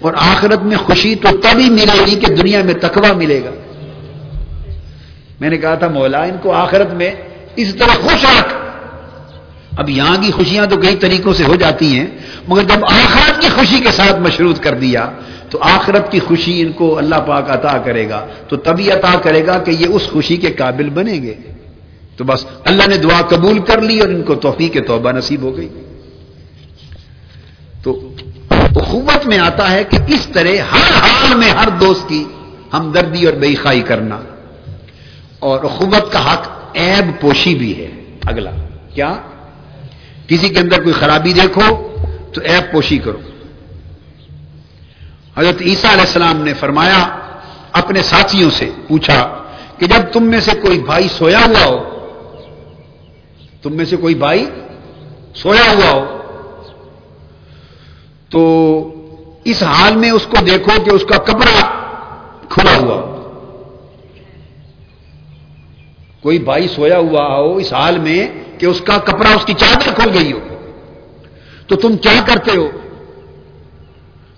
اور 0.00 0.12
آخرت 0.16 0.62
میں 0.62 0.76
خوشی 0.76 1.14
تو 1.14 1.36
تبھی 1.36 1.70
ملے 1.70 2.06
گی 2.06 2.14
کہ 2.14 2.34
دنیا 2.34 2.62
میں 2.64 2.74
تقوی 2.74 3.14
ملے 3.16 3.40
گا۔ 3.44 3.50
میں 5.40 5.50
نے 5.50 5.58
کہا 5.58 5.74
تھا، 5.74 5.88
مولا، 5.88 6.22
ان 6.22 6.36
کو 6.42 6.52
آخرت 6.52 6.92
میں 6.92 7.14
اس 7.56 7.74
طرح 7.74 7.94
خوش 8.02 8.24
رکھ۔ 8.24 8.54
اب 9.78 9.90
یہاں 9.90 10.16
کی 10.22 10.30
خوشیاں 10.32 10.66
تو 10.66 10.76
کئی 10.76 10.96
طریقوں 10.96 11.32
سے 11.32 11.44
ہو 11.44 11.56
جاتی 11.56 11.98
ہیں، 11.98 12.06
مگر 12.48 12.62
جب 12.62 12.84
آخرت 12.84 13.42
کی 13.42 13.48
خوشی 13.48 13.78
کے 13.78 13.90
ساتھ 13.90 14.20
مشروط 14.20 14.60
کر 14.60 14.74
دیا، 14.74 15.10
تو 15.50 15.58
آخرت 15.60 16.12
کی 16.12 16.20
خوشی 16.20 16.60
ان 16.60 16.72
کو 16.72 16.98
اللہ 16.98 17.14
پاک 17.14 17.50
عطا 17.50 17.78
کرے 17.78 18.08
گا۔ 18.08 18.26
تو 18.48 18.56
تبھی 18.56 18.90
عطا 18.90 19.18
کرے 19.22 19.46
گا 19.46 19.58
کہ 19.58 19.70
یہ 19.70 19.86
اس 19.90 20.08
خوشی 20.10 20.36
کے 20.36 20.50
قابل 20.50 20.88
بنے 20.88 21.12
گے۔ 21.12 21.34
تو 22.16 22.24
بس 22.24 22.46
اللہ 22.64 22.86
نے 22.86 22.96
دعا 22.96 23.22
قبول 23.22 23.58
کر 23.58 23.80
لی 23.80 24.00
اور 24.00 24.08
ان 24.08 24.22
کو 24.22 24.34
توفیق 24.34 24.76
توبہ 24.86 25.12
نصیب 25.12 25.42
ہو 25.42 25.56
گئی۔ 25.56 25.68
تو 27.82 28.14
اخوت 28.50 29.26
میں 29.26 29.38
آتا 29.38 29.70
ہے 29.70 29.84
کہ 29.84 29.98
اس 30.08 30.26
طرح 30.32 30.48
ہر 30.48 30.94
حال 30.94 31.34
میں 31.34 31.50
ہر 31.50 31.68
دوست 31.68 32.08
کی 32.08 32.24
ہمدردی 32.72 33.26
اور 33.26 33.34
بے 33.34 33.54
خائی 33.54 33.80
کرنا۔ 33.80 34.20
اور 35.38 35.64
اخوت 35.64 36.12
کا 36.12 36.32
حق 36.32 36.48
عیب 36.76 37.20
پوشی 37.20 37.54
بھی 37.54 37.84
ہے۔ 37.84 37.90
اگلا، 38.26 38.50
کیا؟ 38.94 39.16
کسی 40.26 40.48
کے 40.48 40.60
اندر 40.60 40.82
کوئی 40.82 40.94
خرابی 40.94 41.32
دیکھو 41.32 41.96
تو 42.32 42.40
ایپ 42.40 42.72
پوشی 42.72 42.98
کرو۔ 42.98 43.18
حضرت 45.36 45.62
عیسیٰ 45.62 45.90
علیہ 45.90 46.02
السلام 46.02 46.36
نے 46.36 46.54
فرمایا، 46.54 47.08
اپنے 47.72 48.02
ساتھیوں 48.02 48.50
سے 48.50 48.70
پوچھا 48.88 49.42
کہ 49.78 49.86
جب 49.86 50.12
تم 50.12 50.22
میں 50.22 50.40
سے 50.40 50.50
کوئی 50.62 50.78
بھائی 50.78 51.08
سویا 51.08 51.40
ہوا 51.46 51.64
ہو 51.64 51.93
تم 53.64 53.76
میں 53.76 53.84
سے 53.84 53.96
کوئی 53.96 54.14
بھائی 54.14 54.50
سویا 55.34 55.72
ہوا 55.72 55.90
ہو۔ 55.90 56.18
تو 58.30 58.50
اس 59.44 59.62
حال 59.62 59.96
میں 59.96 60.10
اس 60.10 60.26
کو 60.26 60.44
دیکھو 60.44 60.84
کہ 60.84 60.90
اس 60.90 61.04
کا 61.08 61.18
کپڑا 61.18 61.68
کھلا 62.48 62.76
ہوا۔ 62.76 62.94
ہو 62.94 63.14
کوئی 66.22 66.38
بھائی 66.38 66.68
سویا 66.68 66.98
ہوا 66.98 67.36
ہو 67.38 67.56
اس 67.56 67.72
حال 67.72 67.98
میں 67.98 68.28
کہ 68.58 68.66
اس 68.66 68.80
کا 68.80 68.98
کپڑا 68.98 69.34
اس 69.34 69.44
کی 69.44 69.54
چادر 69.54 69.94
کھل 69.94 70.18
گئی 70.18 70.32
ہو۔ 70.32 70.38
تو 71.66 71.76
تم 71.76 71.96
کیا 71.96 72.22
کرتے 72.26 72.56
ہو؟ 72.56 72.70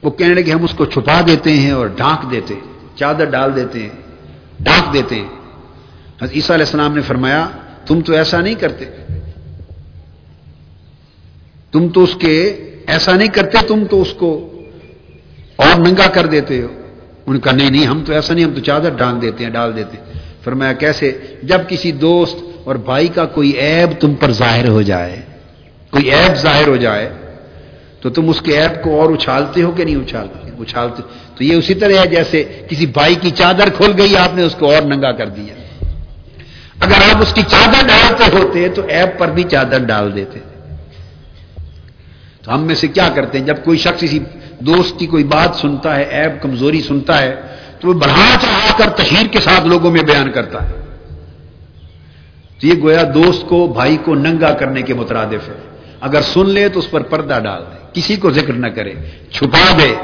وہ 0.02 0.10
کہنے 0.10 0.34
لگے، 0.34 0.50
ہم 0.50 0.64
اس 0.64 0.74
کو 0.76 0.84
چھپا 0.84 1.20
دیتے 1.26 1.52
ہیں 1.52 1.70
اور 1.70 1.86
ڈھانک 1.86 2.30
دیتے 2.30 2.54
چادر 2.96 3.24
ڈال 3.24 3.56
دیتے 3.56 3.82
ہیں، 3.82 3.88
ڈھانک 4.60 4.92
دیتے 4.92 5.14
ہیں۔ 5.14 5.28
عیسیٰ 6.22 6.56
علیہ 6.56 6.66
السلام 6.66 6.94
نے 6.94 7.00
فرمایا، 7.00 7.48
تم 7.86 8.00
تو 8.00 8.12
ایسا 8.12 8.40
نہیں 8.40 8.54
کرتے۔ 8.54 9.05
تم 11.76 11.88
تو 11.88 12.02
اس 12.02 12.14
کے 12.20 12.56
ایسا 12.86 13.12
نہیں 13.12 13.28
کرتے 13.28 13.58
تم 13.66 13.84
تو 13.90 14.02
اس 14.02 14.12
کو 14.12 14.52
اور 15.56 15.78
ننگا 15.78 16.06
کر 16.06 16.26
دیتے 16.26 16.62
ہو 16.62 16.68
ان 17.26 17.38
کا 17.38 17.52
نہیں 17.52 17.70
نہیں، 17.70 17.86
ہم 17.86 18.04
تو 18.04 18.12
ایسا 18.12 18.34
نہیں، 18.34 18.44
ہم 18.44 18.52
تو 18.52 18.60
چادر 18.60 18.90
ڈھانک 18.90 19.22
دیتے 19.22 19.44
ہیں، 19.44 19.50
ڈال 19.50 19.76
دیتے 19.76 19.96
ہیں۔ 19.96 20.20
فرمایا 20.44 20.72
کیسے؟ 20.72 21.18
جب 21.42 21.60
کسی 21.68 21.92
دوست 21.92 22.36
اور 22.64 22.74
بھائی 22.74 23.08
کا 23.08 23.24
کوئی 23.24 23.60
عیب 23.60 24.00
تم 24.00 24.14
پر 24.14 24.32
ظاہر 24.32 24.68
ہو 24.68 24.82
جائے، 24.82 25.20
کوئی 25.90 26.10
عیب 26.10 26.36
ظاہر 26.36 26.68
ہو 26.68 26.76
جائے، 26.76 27.12
تو 28.00 28.10
تم 28.10 28.28
اس 28.28 28.40
کے 28.40 28.62
عیب 28.62 28.84
کو 28.84 29.00
اور 29.00 29.12
اچھالتے 29.12 29.62
ہو 29.62 29.70
کہ 29.70 29.84
نہیں 29.84 29.96
اچھالتے؟ 29.96 30.50
اچھالتے۔ 30.58 31.02
تو 31.36 31.44
یہ 31.44 31.54
اسی 31.54 31.74
طرح 31.74 31.92
ہے 31.92 32.06
جیسے 32.06 32.44
کسی 32.68 32.86
بھائی 32.86 33.14
کی 33.14 33.30
چادر 33.30 33.68
کھل 33.76 33.92
گئی، 33.98 34.16
آپ 34.16 34.34
نے 34.34 34.42
اس 34.42 34.54
کو 34.54 34.74
اور 34.74 34.82
ننگا 34.82 35.12
کر 35.12 35.26
دیا۔ 35.26 35.54
اگر 36.80 37.14
آپ 37.14 37.22
اس 37.22 37.32
کی 37.32 37.42
چادر 37.48 37.86
ڈالتے 37.86 38.38
ہوتے 38.38 38.68
تو 38.68 38.82
ایپ 38.88 39.18
پر 39.18 39.28
بھی 39.28 39.42
چادر 39.42 39.78
ڈال 39.78 40.16
دیتے۔ 40.16 40.38
تو 42.46 42.54
ہم 42.54 42.62
میں 42.62 42.74
سے 42.74 42.88
کیا 42.88 43.08
کرتے 43.14 43.38
ہیں؟ 43.38 43.46
جب 43.46 43.64
کوئی 43.64 43.78
شخص 43.78 44.00
کسی 44.00 44.18
دوست 44.58 44.98
کی 44.98 45.06
کوئی 45.06 45.24
بات 45.24 45.56
سنتا 45.56 45.96
ہے 45.96 46.02
ایب 46.02 46.42
کمزوری 46.42 46.82
سنتا 46.82 47.20
ہے، 47.20 47.36
تو 47.80 47.88
وہ 47.88 47.92
بڑھا 47.92 48.36
چڑھا 48.40 48.78
کر 48.78 48.90
تشہیر 48.90 49.26
کے 49.26 49.40
ساتھ 49.40 49.66
لوگوں 49.66 49.90
میں 49.90 50.02
بیان 50.02 50.30
کرتا 50.30 50.68
ہے۔ 50.68 50.74
تو 52.60 52.66
یہ 52.66 52.82
گویا 52.82 53.02
دوست 53.14 53.48
کو، 53.48 53.66
بھائی 53.66 53.96
کو 53.96 54.14
ننگا 54.14 54.52
کرنے 54.52 54.82
کے 54.82 54.94
مترادف 54.94 55.48
ہے۔ 55.48 55.76
اگر 56.00 56.22
سن 56.22 56.50
لے 56.50 56.68
تو 56.68 56.78
اس 56.78 56.90
پر 56.90 57.00
پردہ 57.00 57.38
ڈال 57.44 57.62
دے۔ 57.62 57.86
کسی 57.92 58.16
کو 58.16 58.30
ذکر 58.30 58.52
نہ 58.52 58.66
کرے۔ 58.66 58.94
چھپا 59.32 59.78
دے۔ 59.78 59.94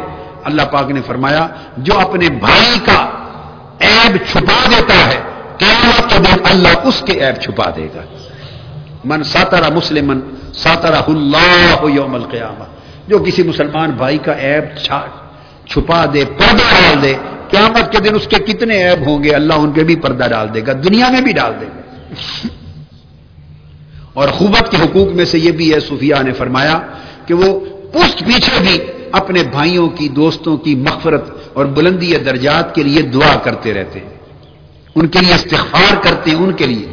اللہ 0.44 0.62
پاک 0.62 0.90
نے 0.90 1.00
فرمایا، 1.06 1.48
جو 1.76 1.98
اپنے 1.98 2.28
بھائی 2.28 2.78
کا 2.84 3.08
عیب 3.80 4.16
چھپا 4.30 4.68
دیتا 4.70 4.94
ہے، 4.94 5.20
قیامت 5.58 6.10
کے 6.10 6.18
دن 6.18 6.40
اللہ 6.44 6.68
اس 6.84 7.02
کے 7.06 7.12
عیب 7.12 7.42
چھپا 7.42 7.70
دے 7.76 7.88
گا۔ 7.94 8.21
من 9.04 9.22
ساتارا 9.22 9.68
مسلم 9.68 10.20
ساتارا 10.54 11.00
اللہ 11.06 11.84
یوم 11.94 12.14
القیامہ۔ 12.14 12.64
جو 13.08 13.18
کسی 13.18 13.42
مسلمان 13.42 13.90
بھائی 13.90 14.18
کا 14.18 14.32
عیب 14.32 14.78
چھپا 15.66 16.04
دے، 16.14 16.24
پردہ 16.24 16.56
ڈال 16.56 17.02
دے، 17.02 17.14
قیامت 17.50 17.92
کے 17.92 17.98
دن 17.98 18.14
اس 18.14 18.28
کے 18.28 18.36
کتنے 18.36 18.90
عیب 18.90 19.08
ہوں 19.08 19.24
گے، 19.24 19.30
اللہ 19.30 19.54
ان 19.54 19.72
کے 19.72 19.84
بھی 19.84 19.96
پردہ 19.96 20.24
ڈال 20.28 20.54
دے 20.54 20.60
گا، 20.66 20.72
دنیا 20.72 21.10
میں 21.10 21.20
بھی 21.20 21.32
ڈال 21.32 21.52
دے 21.60 21.66
گا۔ 21.66 21.82
اور 24.12 24.28
خوبت 24.28 24.70
کے 24.70 24.76
حقوق 24.76 25.08
میں 25.08 25.24
سے 25.24 25.38
یہ 25.38 25.50
بھی 25.50 25.74
ہے 25.74 25.80
صوفیہ 25.80 26.14
نے 26.22 26.32
فرمایا 26.32 26.80
کہ 27.26 27.34
وہ 27.34 27.60
پشت 27.92 28.18
پیچھے 28.18 28.60
بھی 28.60 28.78
اپنے 29.12 29.42
بھائیوں 29.42 29.88
کی، 29.88 30.08
دوستوں 30.08 30.56
کی 30.56 30.74
مغفرت 30.74 31.30
اور 31.52 31.64
بلندی 31.64 32.16
درجات 32.16 32.74
کے 32.74 32.82
لیے 32.82 33.02
دعا 33.02 33.36
کرتے 33.36 33.74
رہتے 33.74 34.00
ہیں۔ 34.00 34.10
ان 34.94 35.06
کے 35.06 35.18
لیے 35.18 35.34
استغفار 35.34 36.02
کرتے 36.02 36.30
ہیں، 36.30 36.38
ان 36.38 36.52
کے 36.52 36.66
لیے۔ 36.66 36.91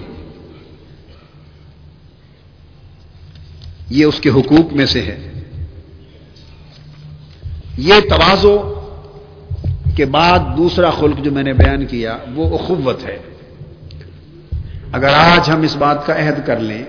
یہ 3.89 4.05
اس 4.05 4.19
کے 4.19 4.29
حقوق 4.29 4.73
میں 4.73 4.85
سے 4.85 5.01
ہے۔ 5.01 5.41
یہ 7.77 7.93
توازو 8.09 8.75
کے 9.95 10.05
بعد 10.05 10.39
دوسرا 10.57 10.89
خلق 10.89 11.23
جو 11.23 11.31
میں 11.31 11.43
نے 11.43 11.53
بیان 11.53 11.85
کیا، 11.85 12.17
وہ 12.35 12.57
اخوت 12.57 13.05
ہے۔ 13.05 13.17
اگر 14.91 15.09
آج 15.13 15.49
ہم 15.49 15.61
اس 15.61 15.75
بات 15.75 16.05
کا 16.05 16.27
عہد 16.27 16.45
کر 16.45 16.59
لیں 16.59 16.83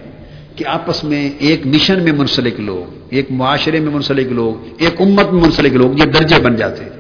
کہ 0.57 0.67
آپس 0.67 1.05
میں 1.05 1.31
ایک 1.39 1.67
مشن 1.67 2.03
میں 2.03 2.13
منسلک 2.13 2.61
لوگ، 2.61 2.99
ایک 3.11 3.27
معاشرے 3.31 3.81
میں 3.81 3.95
منسلک 3.95 4.33
لوگ، 4.33 4.75
ایک 4.79 5.01
امت 5.01 5.33
میں 5.33 5.43
منسلک 5.43 5.73
لوگ، 5.73 5.99
یہ 5.99 6.05
درجے 6.05 6.41
بن 6.41 6.57
جاتے 6.57 6.85
ہیں۔ 6.85 6.91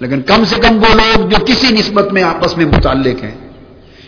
لیکن 0.00 0.22
کم 0.22 0.44
سے 0.44 0.56
کم 0.56 0.76
وہ 0.76 0.94
لوگ 0.94 1.28
جو 1.28 1.36
کسی 1.44 1.74
نسبت 1.74 2.12
میں 2.12 2.22
آپس 2.22 2.56
میں 2.56 2.66
متعلق 2.66 3.24
ہیں۔ 3.24 3.34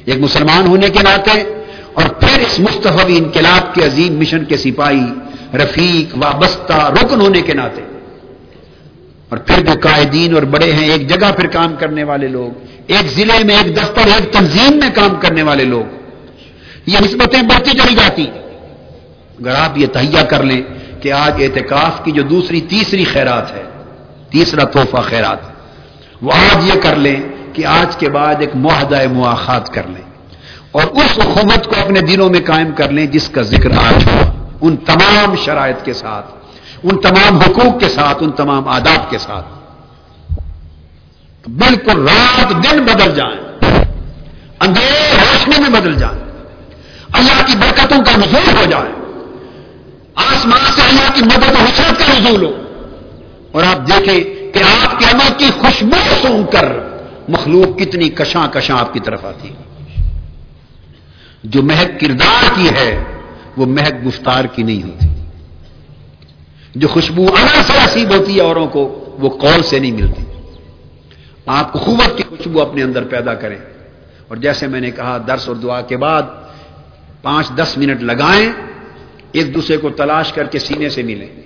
ایک 0.04 0.18
مسلمان 0.18 0.66
ہونے 0.66 0.88
کے 0.88 0.98
ناطے 1.02 1.59
اور 1.94 2.08
پھر 2.08 2.40
اس 2.40 2.60
مستفی 2.60 3.16
انقلاب 3.16 3.74
کے 3.74 3.84
عظیم 3.84 4.18
مشن 4.18 4.44
کے 4.44 4.56
سپاہی، 4.56 5.06
رفیق، 5.54 6.18
وابستہ، 6.18 6.92
رکن 7.02 7.20
ہونے 7.20 7.42
کے 7.42 7.54
ناطے۔ 7.54 7.82
اور 9.28 9.38
پھر 9.38 9.64
جو 9.64 9.72
قائدین 9.80 10.34
اور 10.34 10.42
بڑے 10.42 10.72
ہیں، 10.72 10.90
ایک 10.90 11.08
جگہ 11.08 11.32
پھر 11.36 11.46
کام 11.46 11.76
کرنے 11.76 12.04
والے 12.04 12.28
لوگ، 12.28 12.64
ایک 12.86 13.10
ضلع 13.10 13.44
میں 13.44 13.56
ایک 13.56 13.76
دفتر، 13.76 14.00
ایک 14.06 14.32
تنظیم 14.32 14.78
میں 14.78 14.90
کام 14.94 15.16
کرنے 15.20 15.42
والے 15.42 15.64
لوگ۔ 15.64 15.84
یہ 16.86 16.98
نسبتیں 17.00 17.42
بڑھتی 17.42 17.70
چلی 17.70 17.94
جاتی۔ 17.94 18.26
اگر 19.38 19.54
آپ 19.54 19.78
یہ 19.78 19.86
تہیا 19.86 20.22
کر 20.22 20.42
لیں 20.42 20.62
کہ 21.00 21.12
آج 21.12 21.42
اعتکاف 21.42 22.04
کی 22.04 22.10
جو 22.10 22.22
دوسری، 22.22 22.60
تیسری 22.60 23.04
خیرات 23.04 23.52
ہے، 23.52 23.62
تیسرا 24.30 24.64
تحفہ 24.64 24.96
خیرات، 24.96 25.38
وہ 26.22 26.32
آج 26.32 26.68
یہ 26.68 26.80
کر 26.80 26.96
لیں 26.96 27.16
کہ 27.52 27.66
آج 27.66 27.96
کے 27.96 28.10
بعد 28.10 28.34
ایک 28.38 28.56
معاہدہ 28.56 29.08
مواخات 29.12 29.74
کر 29.74 29.82
لیں۔ 29.86 30.09
اور 30.72 30.82
اس 30.82 31.18
حکومت 31.24 31.66
کو 31.66 31.74
اپنے 31.80 32.00
دلوں 32.00 32.30
میں 32.30 32.40
قائم 32.46 32.72
کر 32.72 32.90
لیں 32.90 33.06
جس 33.06 33.28
کا 33.28 33.42
ذکر 33.42 33.70
آج 33.70 34.04
ہوا۔ 34.08 34.48
ان 34.60 34.76
تمام 34.76 35.36
شرائط 35.36 35.84
کے 35.84 35.92
ساتھ، 35.92 36.26
ان 36.82 37.00
تمام 37.00 37.38
حقوق 37.38 37.80
کے 37.80 37.88
ساتھ، 37.88 38.18
ان 38.20 38.30
تمام 38.30 38.68
آداب 38.68 39.10
کے 39.10 39.18
ساتھ۔ 39.18 39.46
بالکل 41.48 42.08
رات 42.08 42.50
دن 42.50 42.82
بدل 42.82 43.14
جائیں۔ 43.14 43.40
اندھیر 44.60 45.20
روشنی 45.20 45.62
میں 45.62 45.80
بدل 45.80 45.94
جائیں۔ 45.94 46.18
اللہ 47.12 47.46
کی 47.46 47.56
برکتوں 47.56 48.04
کا 48.04 48.16
نزول 48.16 48.56
ہو 48.56 48.64
جائے۔ 48.70 48.88
آسمان 50.14 50.72
سے 50.76 50.82
اللہ 50.82 51.14
کی 51.14 51.22
مدد 51.24 51.52
و 51.52 51.64
حسرت 51.64 51.98
کا 51.98 52.18
نزول 52.18 52.44
ہو۔ 52.44 52.52
اور 53.52 53.64
آپ 53.64 53.88
دیکھیں 53.88 54.52
کہ 54.54 54.62
آپ 54.84 54.98
کے 54.98 55.04
عمل 55.04 55.32
کی 55.38 55.50
خوشبو 55.60 56.14
سون 56.22 56.46
کر 56.52 56.72
مخلوق 57.28 57.78
کتنی 57.78 58.08
کشاں 58.08 58.48
کشاں 58.48 58.78
آپ 58.78 58.92
کی 58.92 59.00
طرف 59.00 59.24
آتی 59.24 59.48
جو 61.44 61.62
مہک 61.62 62.00
کردار 62.00 62.50
کی 62.54 62.68
ہے، 62.68 63.04
وہ 63.56 63.66
مہک 63.66 64.06
گفتار 64.06 64.44
کی 64.44 64.62
نہیں 64.62 64.82
ہوتی۔ 64.82 65.06
جو 66.74 66.88
خوشبو 66.88 67.28
عمل 67.28 67.62
سے 67.66 67.72
نصیب 67.84 68.18
ہوتی 68.18 68.36
ہے 68.36 68.40
اوروں 68.40 68.66
کو، 68.66 69.04
وہ 69.18 69.28
قول 69.28 69.62
سے 69.62 69.78
نہیں 69.78 69.92
ملتی۔ 69.92 70.24
آپ 71.46 71.72
کو 71.72 71.78
خوبت 71.78 72.16
کی 72.16 72.22
خوشبو 72.28 72.62
اپنے 72.62 72.82
اندر 72.82 73.02
پیدا 73.02 73.34
کریں۔ 73.34 73.58
اور 74.28 74.36
جیسے 74.36 74.66
میں 74.66 74.80
نے 74.80 74.90
کہا، 74.90 75.18
درس 75.26 75.48
اور 75.48 75.56
دعا 75.56 75.80
کے 75.80 75.96
بعد 75.96 76.22
پانچ 77.22 77.48
دس 77.56 77.78
منٹ 77.78 78.02
لگائیں، 78.02 78.52
ایک 79.32 79.54
دوسرے 79.54 79.76
کو 79.76 79.90
تلاش 79.90 80.32
کر 80.32 80.44
کے 80.44 80.58
سینے 80.58 80.88
سے 80.88 81.02
ملیں۔ 81.02 81.40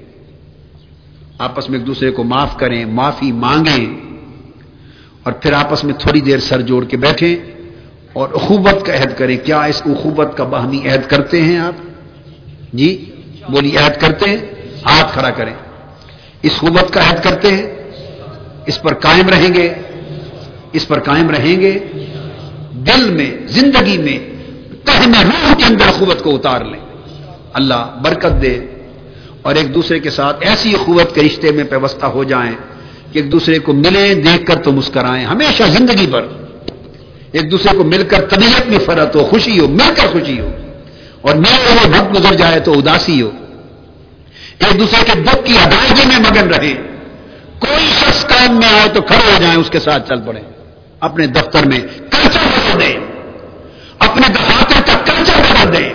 آپس 1.39 1.71
میں 1.71 1.79
ایک 1.79 1.87
دوسرے 1.87 2.11
کو 2.11 2.25
معاف 2.25 2.57
کریں، 2.57 2.85
معافی 2.85 3.33
مانگیں۔ 3.33 4.01
اور 5.23 5.33
پھر 5.33 5.53
آپس 5.53 5.85
میں 5.85 5.95
تھوڑی 5.95 6.21
دیر 6.21 6.39
سر 6.39 6.61
جوڑ 6.61 6.85
کے 6.85 6.97
بیٹھیں۔ 6.97 7.53
اور 8.15 8.28
اخوبت 8.35 8.86
کا 8.86 8.95
عہد 8.95 9.19
کریں۔ 9.19 9.36
کیا 9.36 9.62
اس 9.62 9.82
اخوبت 9.85 10.36
کا 10.36 10.45
باہمی 10.45 10.89
عہد 10.89 11.11
کرتے 11.11 11.43
ہیں 11.43 11.59
آپ؟ 11.59 11.74
جی 12.73 13.11
بولی 13.49 13.77
عہد 13.77 14.01
کرتے 14.01 14.31
ہیں؟ 14.31 14.36
ہاتھ 14.86 15.12
کھڑا 15.12 15.31
کریں۔ 15.31 15.55
اس 16.43 16.53
خوبت 16.53 16.93
کا 16.93 17.01
عہد 17.11 17.24
کرتے 17.24 17.49
ہیں؟ 17.49 17.62
اس 18.66 18.82
پر 18.82 18.95
قائم 18.95 19.28
رہیں 19.28 19.55
گے؟ 19.55 19.73
اس 20.73 20.89
پر 20.89 21.01
قائم 21.01 21.31
رہیں 21.31 21.61
گے؟ 21.61 21.78
دل 22.73 23.11
میں، 23.11 23.47
زندگی 23.47 23.99
میں 23.99 24.35
میں 25.07 25.24
روح 25.24 25.55
کے 25.55 25.65
اندر 25.65 25.85
خوبت 25.99 26.23
کو 26.23 26.35
اتار 26.35 26.61
لیں۔ 26.61 26.81
اللہ 27.53 27.99
برکت 28.03 28.43
دے۔ 28.43 28.61
اور 29.43 29.55
ایک 29.55 29.74
دوسرے 29.74 30.01
کے 30.01 30.11
ساتھ 30.11 30.36
ایسی 30.41 30.74
قوت 30.86 31.15
کے 31.15 31.20
رشتے 31.20 31.51
میں 31.51 31.65
پیوستہ 31.65 32.07
ہو 32.07 32.24
جائیں 32.24 32.53
کہ 33.12 33.19
ایک 33.19 33.32
دوسرے 33.32 33.59
کو 33.59 33.73
ملیں، 33.73 34.15
دیکھ 34.15 34.47
کر 34.47 34.55
تو 34.55 34.73
مسکرائیں۔ 34.73 35.24
ہمیشہ 35.24 35.62
زندگی 35.62 36.07
پر 36.12 36.27
ایک 37.35 37.51
دوسرے 37.51 37.77
کو 37.77 37.85
مل 37.85 38.02
کر 38.02 38.20
طبیعت 38.20 38.66
میں 38.66 38.78
فرت 38.78 39.16
ہو، 39.16 39.24
خوشی 39.24 39.61
ہو، 39.61 39.69
مل 39.69 39.94
کر 39.97 40.06
خوشی 40.12 40.40
ہو۔ 40.40 40.51
اور 41.20 41.35
میرے 41.35 41.74
وہ 41.74 41.98
وقت 41.98 42.15
گزر 42.15 42.35
جائے 42.35 42.61
تو 42.61 42.73
اداسی 42.73 43.23
ہو۔ 43.23 43.31
ایک 44.59 44.81
دوسرے 44.81 45.05
کے 45.05 45.20
دکھ 45.20 45.44
کی 45.44 45.59
ادائیگی 45.59 46.06
میں 46.06 46.19
مگن 46.19 46.55
رہے۔ 46.55 46.74
کوئی 47.59 47.86
شخص 48.01 48.24
کام 48.24 48.59
میں 48.59 48.69
آئے 48.69 48.89
تو 48.89 49.02
کھڑے 49.02 49.32
ہو 49.32 49.39
جائیں، 49.40 49.56
اس 49.56 49.70
کے 49.70 49.81
ساتھ 49.81 50.09
چل 50.09 50.20
پڑے۔ 50.20 50.40
اپنے 51.01 51.27
دفتر 51.27 51.66
میں 51.66 51.78
کلچر 52.11 52.40
بدل 52.44 52.81
دیں 52.81 52.97
اپنے 53.98 54.28
دفاتر 54.28 54.81
کا 54.86 55.12
کلچر 55.12 55.32
بدل 55.36 55.78
دیں 55.78 55.90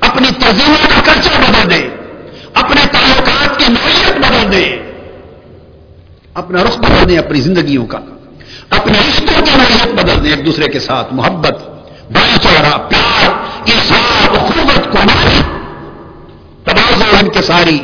اپنی 0.00 0.28
تنظیموں 0.40 0.88
کا 0.88 1.12
کلچر 1.12 1.40
بدل 1.40 1.70
دیں 1.70 1.88
اپنے 2.54 2.80
تعلقات 2.92 3.58
کی 3.58 3.72
نوعیت 3.72 4.16
بدل 4.16 4.52
دیں 4.52 4.92
اپنا 6.34 6.64
رخ 6.64 6.78
بدل 6.78 7.08
دیں 7.08 7.18
اپنی 7.18 7.40
زندگیوں 7.40 7.86
کا۔ 7.86 7.98
اپنے 8.70 8.98
رشتوں 8.98 9.46
کی 9.46 9.50
نوعیت 9.56 10.02
بدل 10.02 10.24
دیں 10.24 10.30
ایک 10.30 10.46
دوسرے 10.46 10.68
کے 10.68 10.80
ساتھ. 10.80 11.14
محبت 11.14 11.56
بھائی 12.10 12.38
چارہ 12.42 12.78
پیار، 12.78 13.30
انصاف 13.66 14.38
خوبت 14.38 14.92
کو 14.92 14.98
تبادلہ 16.64 17.16
ان 17.22 17.28
کے 17.28 17.42
ساری 17.42 17.78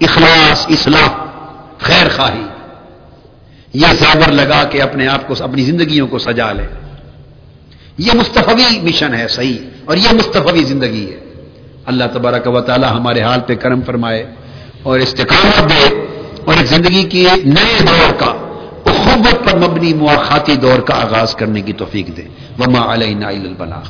اخلاص، 0.00 0.66
اصلاح، 0.70 1.08
خیر 1.78 2.08
خواہی. 2.16 2.42
یہ 3.74 3.86
زابر 3.86 4.32
لگا 4.32 4.64
کے 4.64 4.82
اپنے 4.82 5.08
آپ 5.08 5.28
کو، 5.28 5.34
اپنی 5.40 5.62
زندگیوں 5.62 6.06
کو 6.06 6.18
سجا 6.18 6.52
لے. 6.52 6.66
یہ 7.98 8.12
مستفوی 8.14 8.80
مشن 8.80 9.14
ہے، 9.14 9.28
صحیح. 9.28 9.58
اور 9.84 9.96
یہ 9.96 10.08
مستفوی 10.12 10.62
زندگی 10.64 11.12
ہے. 11.12 11.20
اللہ 11.86 12.04
تبارک 12.12 12.46
و 12.46 12.60
تعالی 12.60 12.86
ہمارے 12.86 13.20
حال 13.20 13.40
پہ 13.46 13.54
کرم 13.54 13.82
فرمائے 13.82 14.26
اور 14.82 14.98
استقامت 14.98 15.70
دے 15.70 16.06
اور 16.44 16.54
ایک 16.54 16.66
زندگی 16.66 17.02
کی 17.02 17.26
نئے 17.44 17.78
دور 17.80 18.12
کا 18.12 18.43
نبوت 19.16 19.44
پر 19.44 19.56
مبنی 19.56 19.94
مواخاتی 19.94 20.56
دور 20.56 20.78
کا 20.78 20.94
آغاز 20.94 21.34
کرنے 21.34 21.62
کی 21.62 21.72
توفیق 21.72 22.16
دے۔ 22.16 22.22
وما 22.58 22.94
علیہ 22.94 23.26
البلاغ۔ 23.26 23.88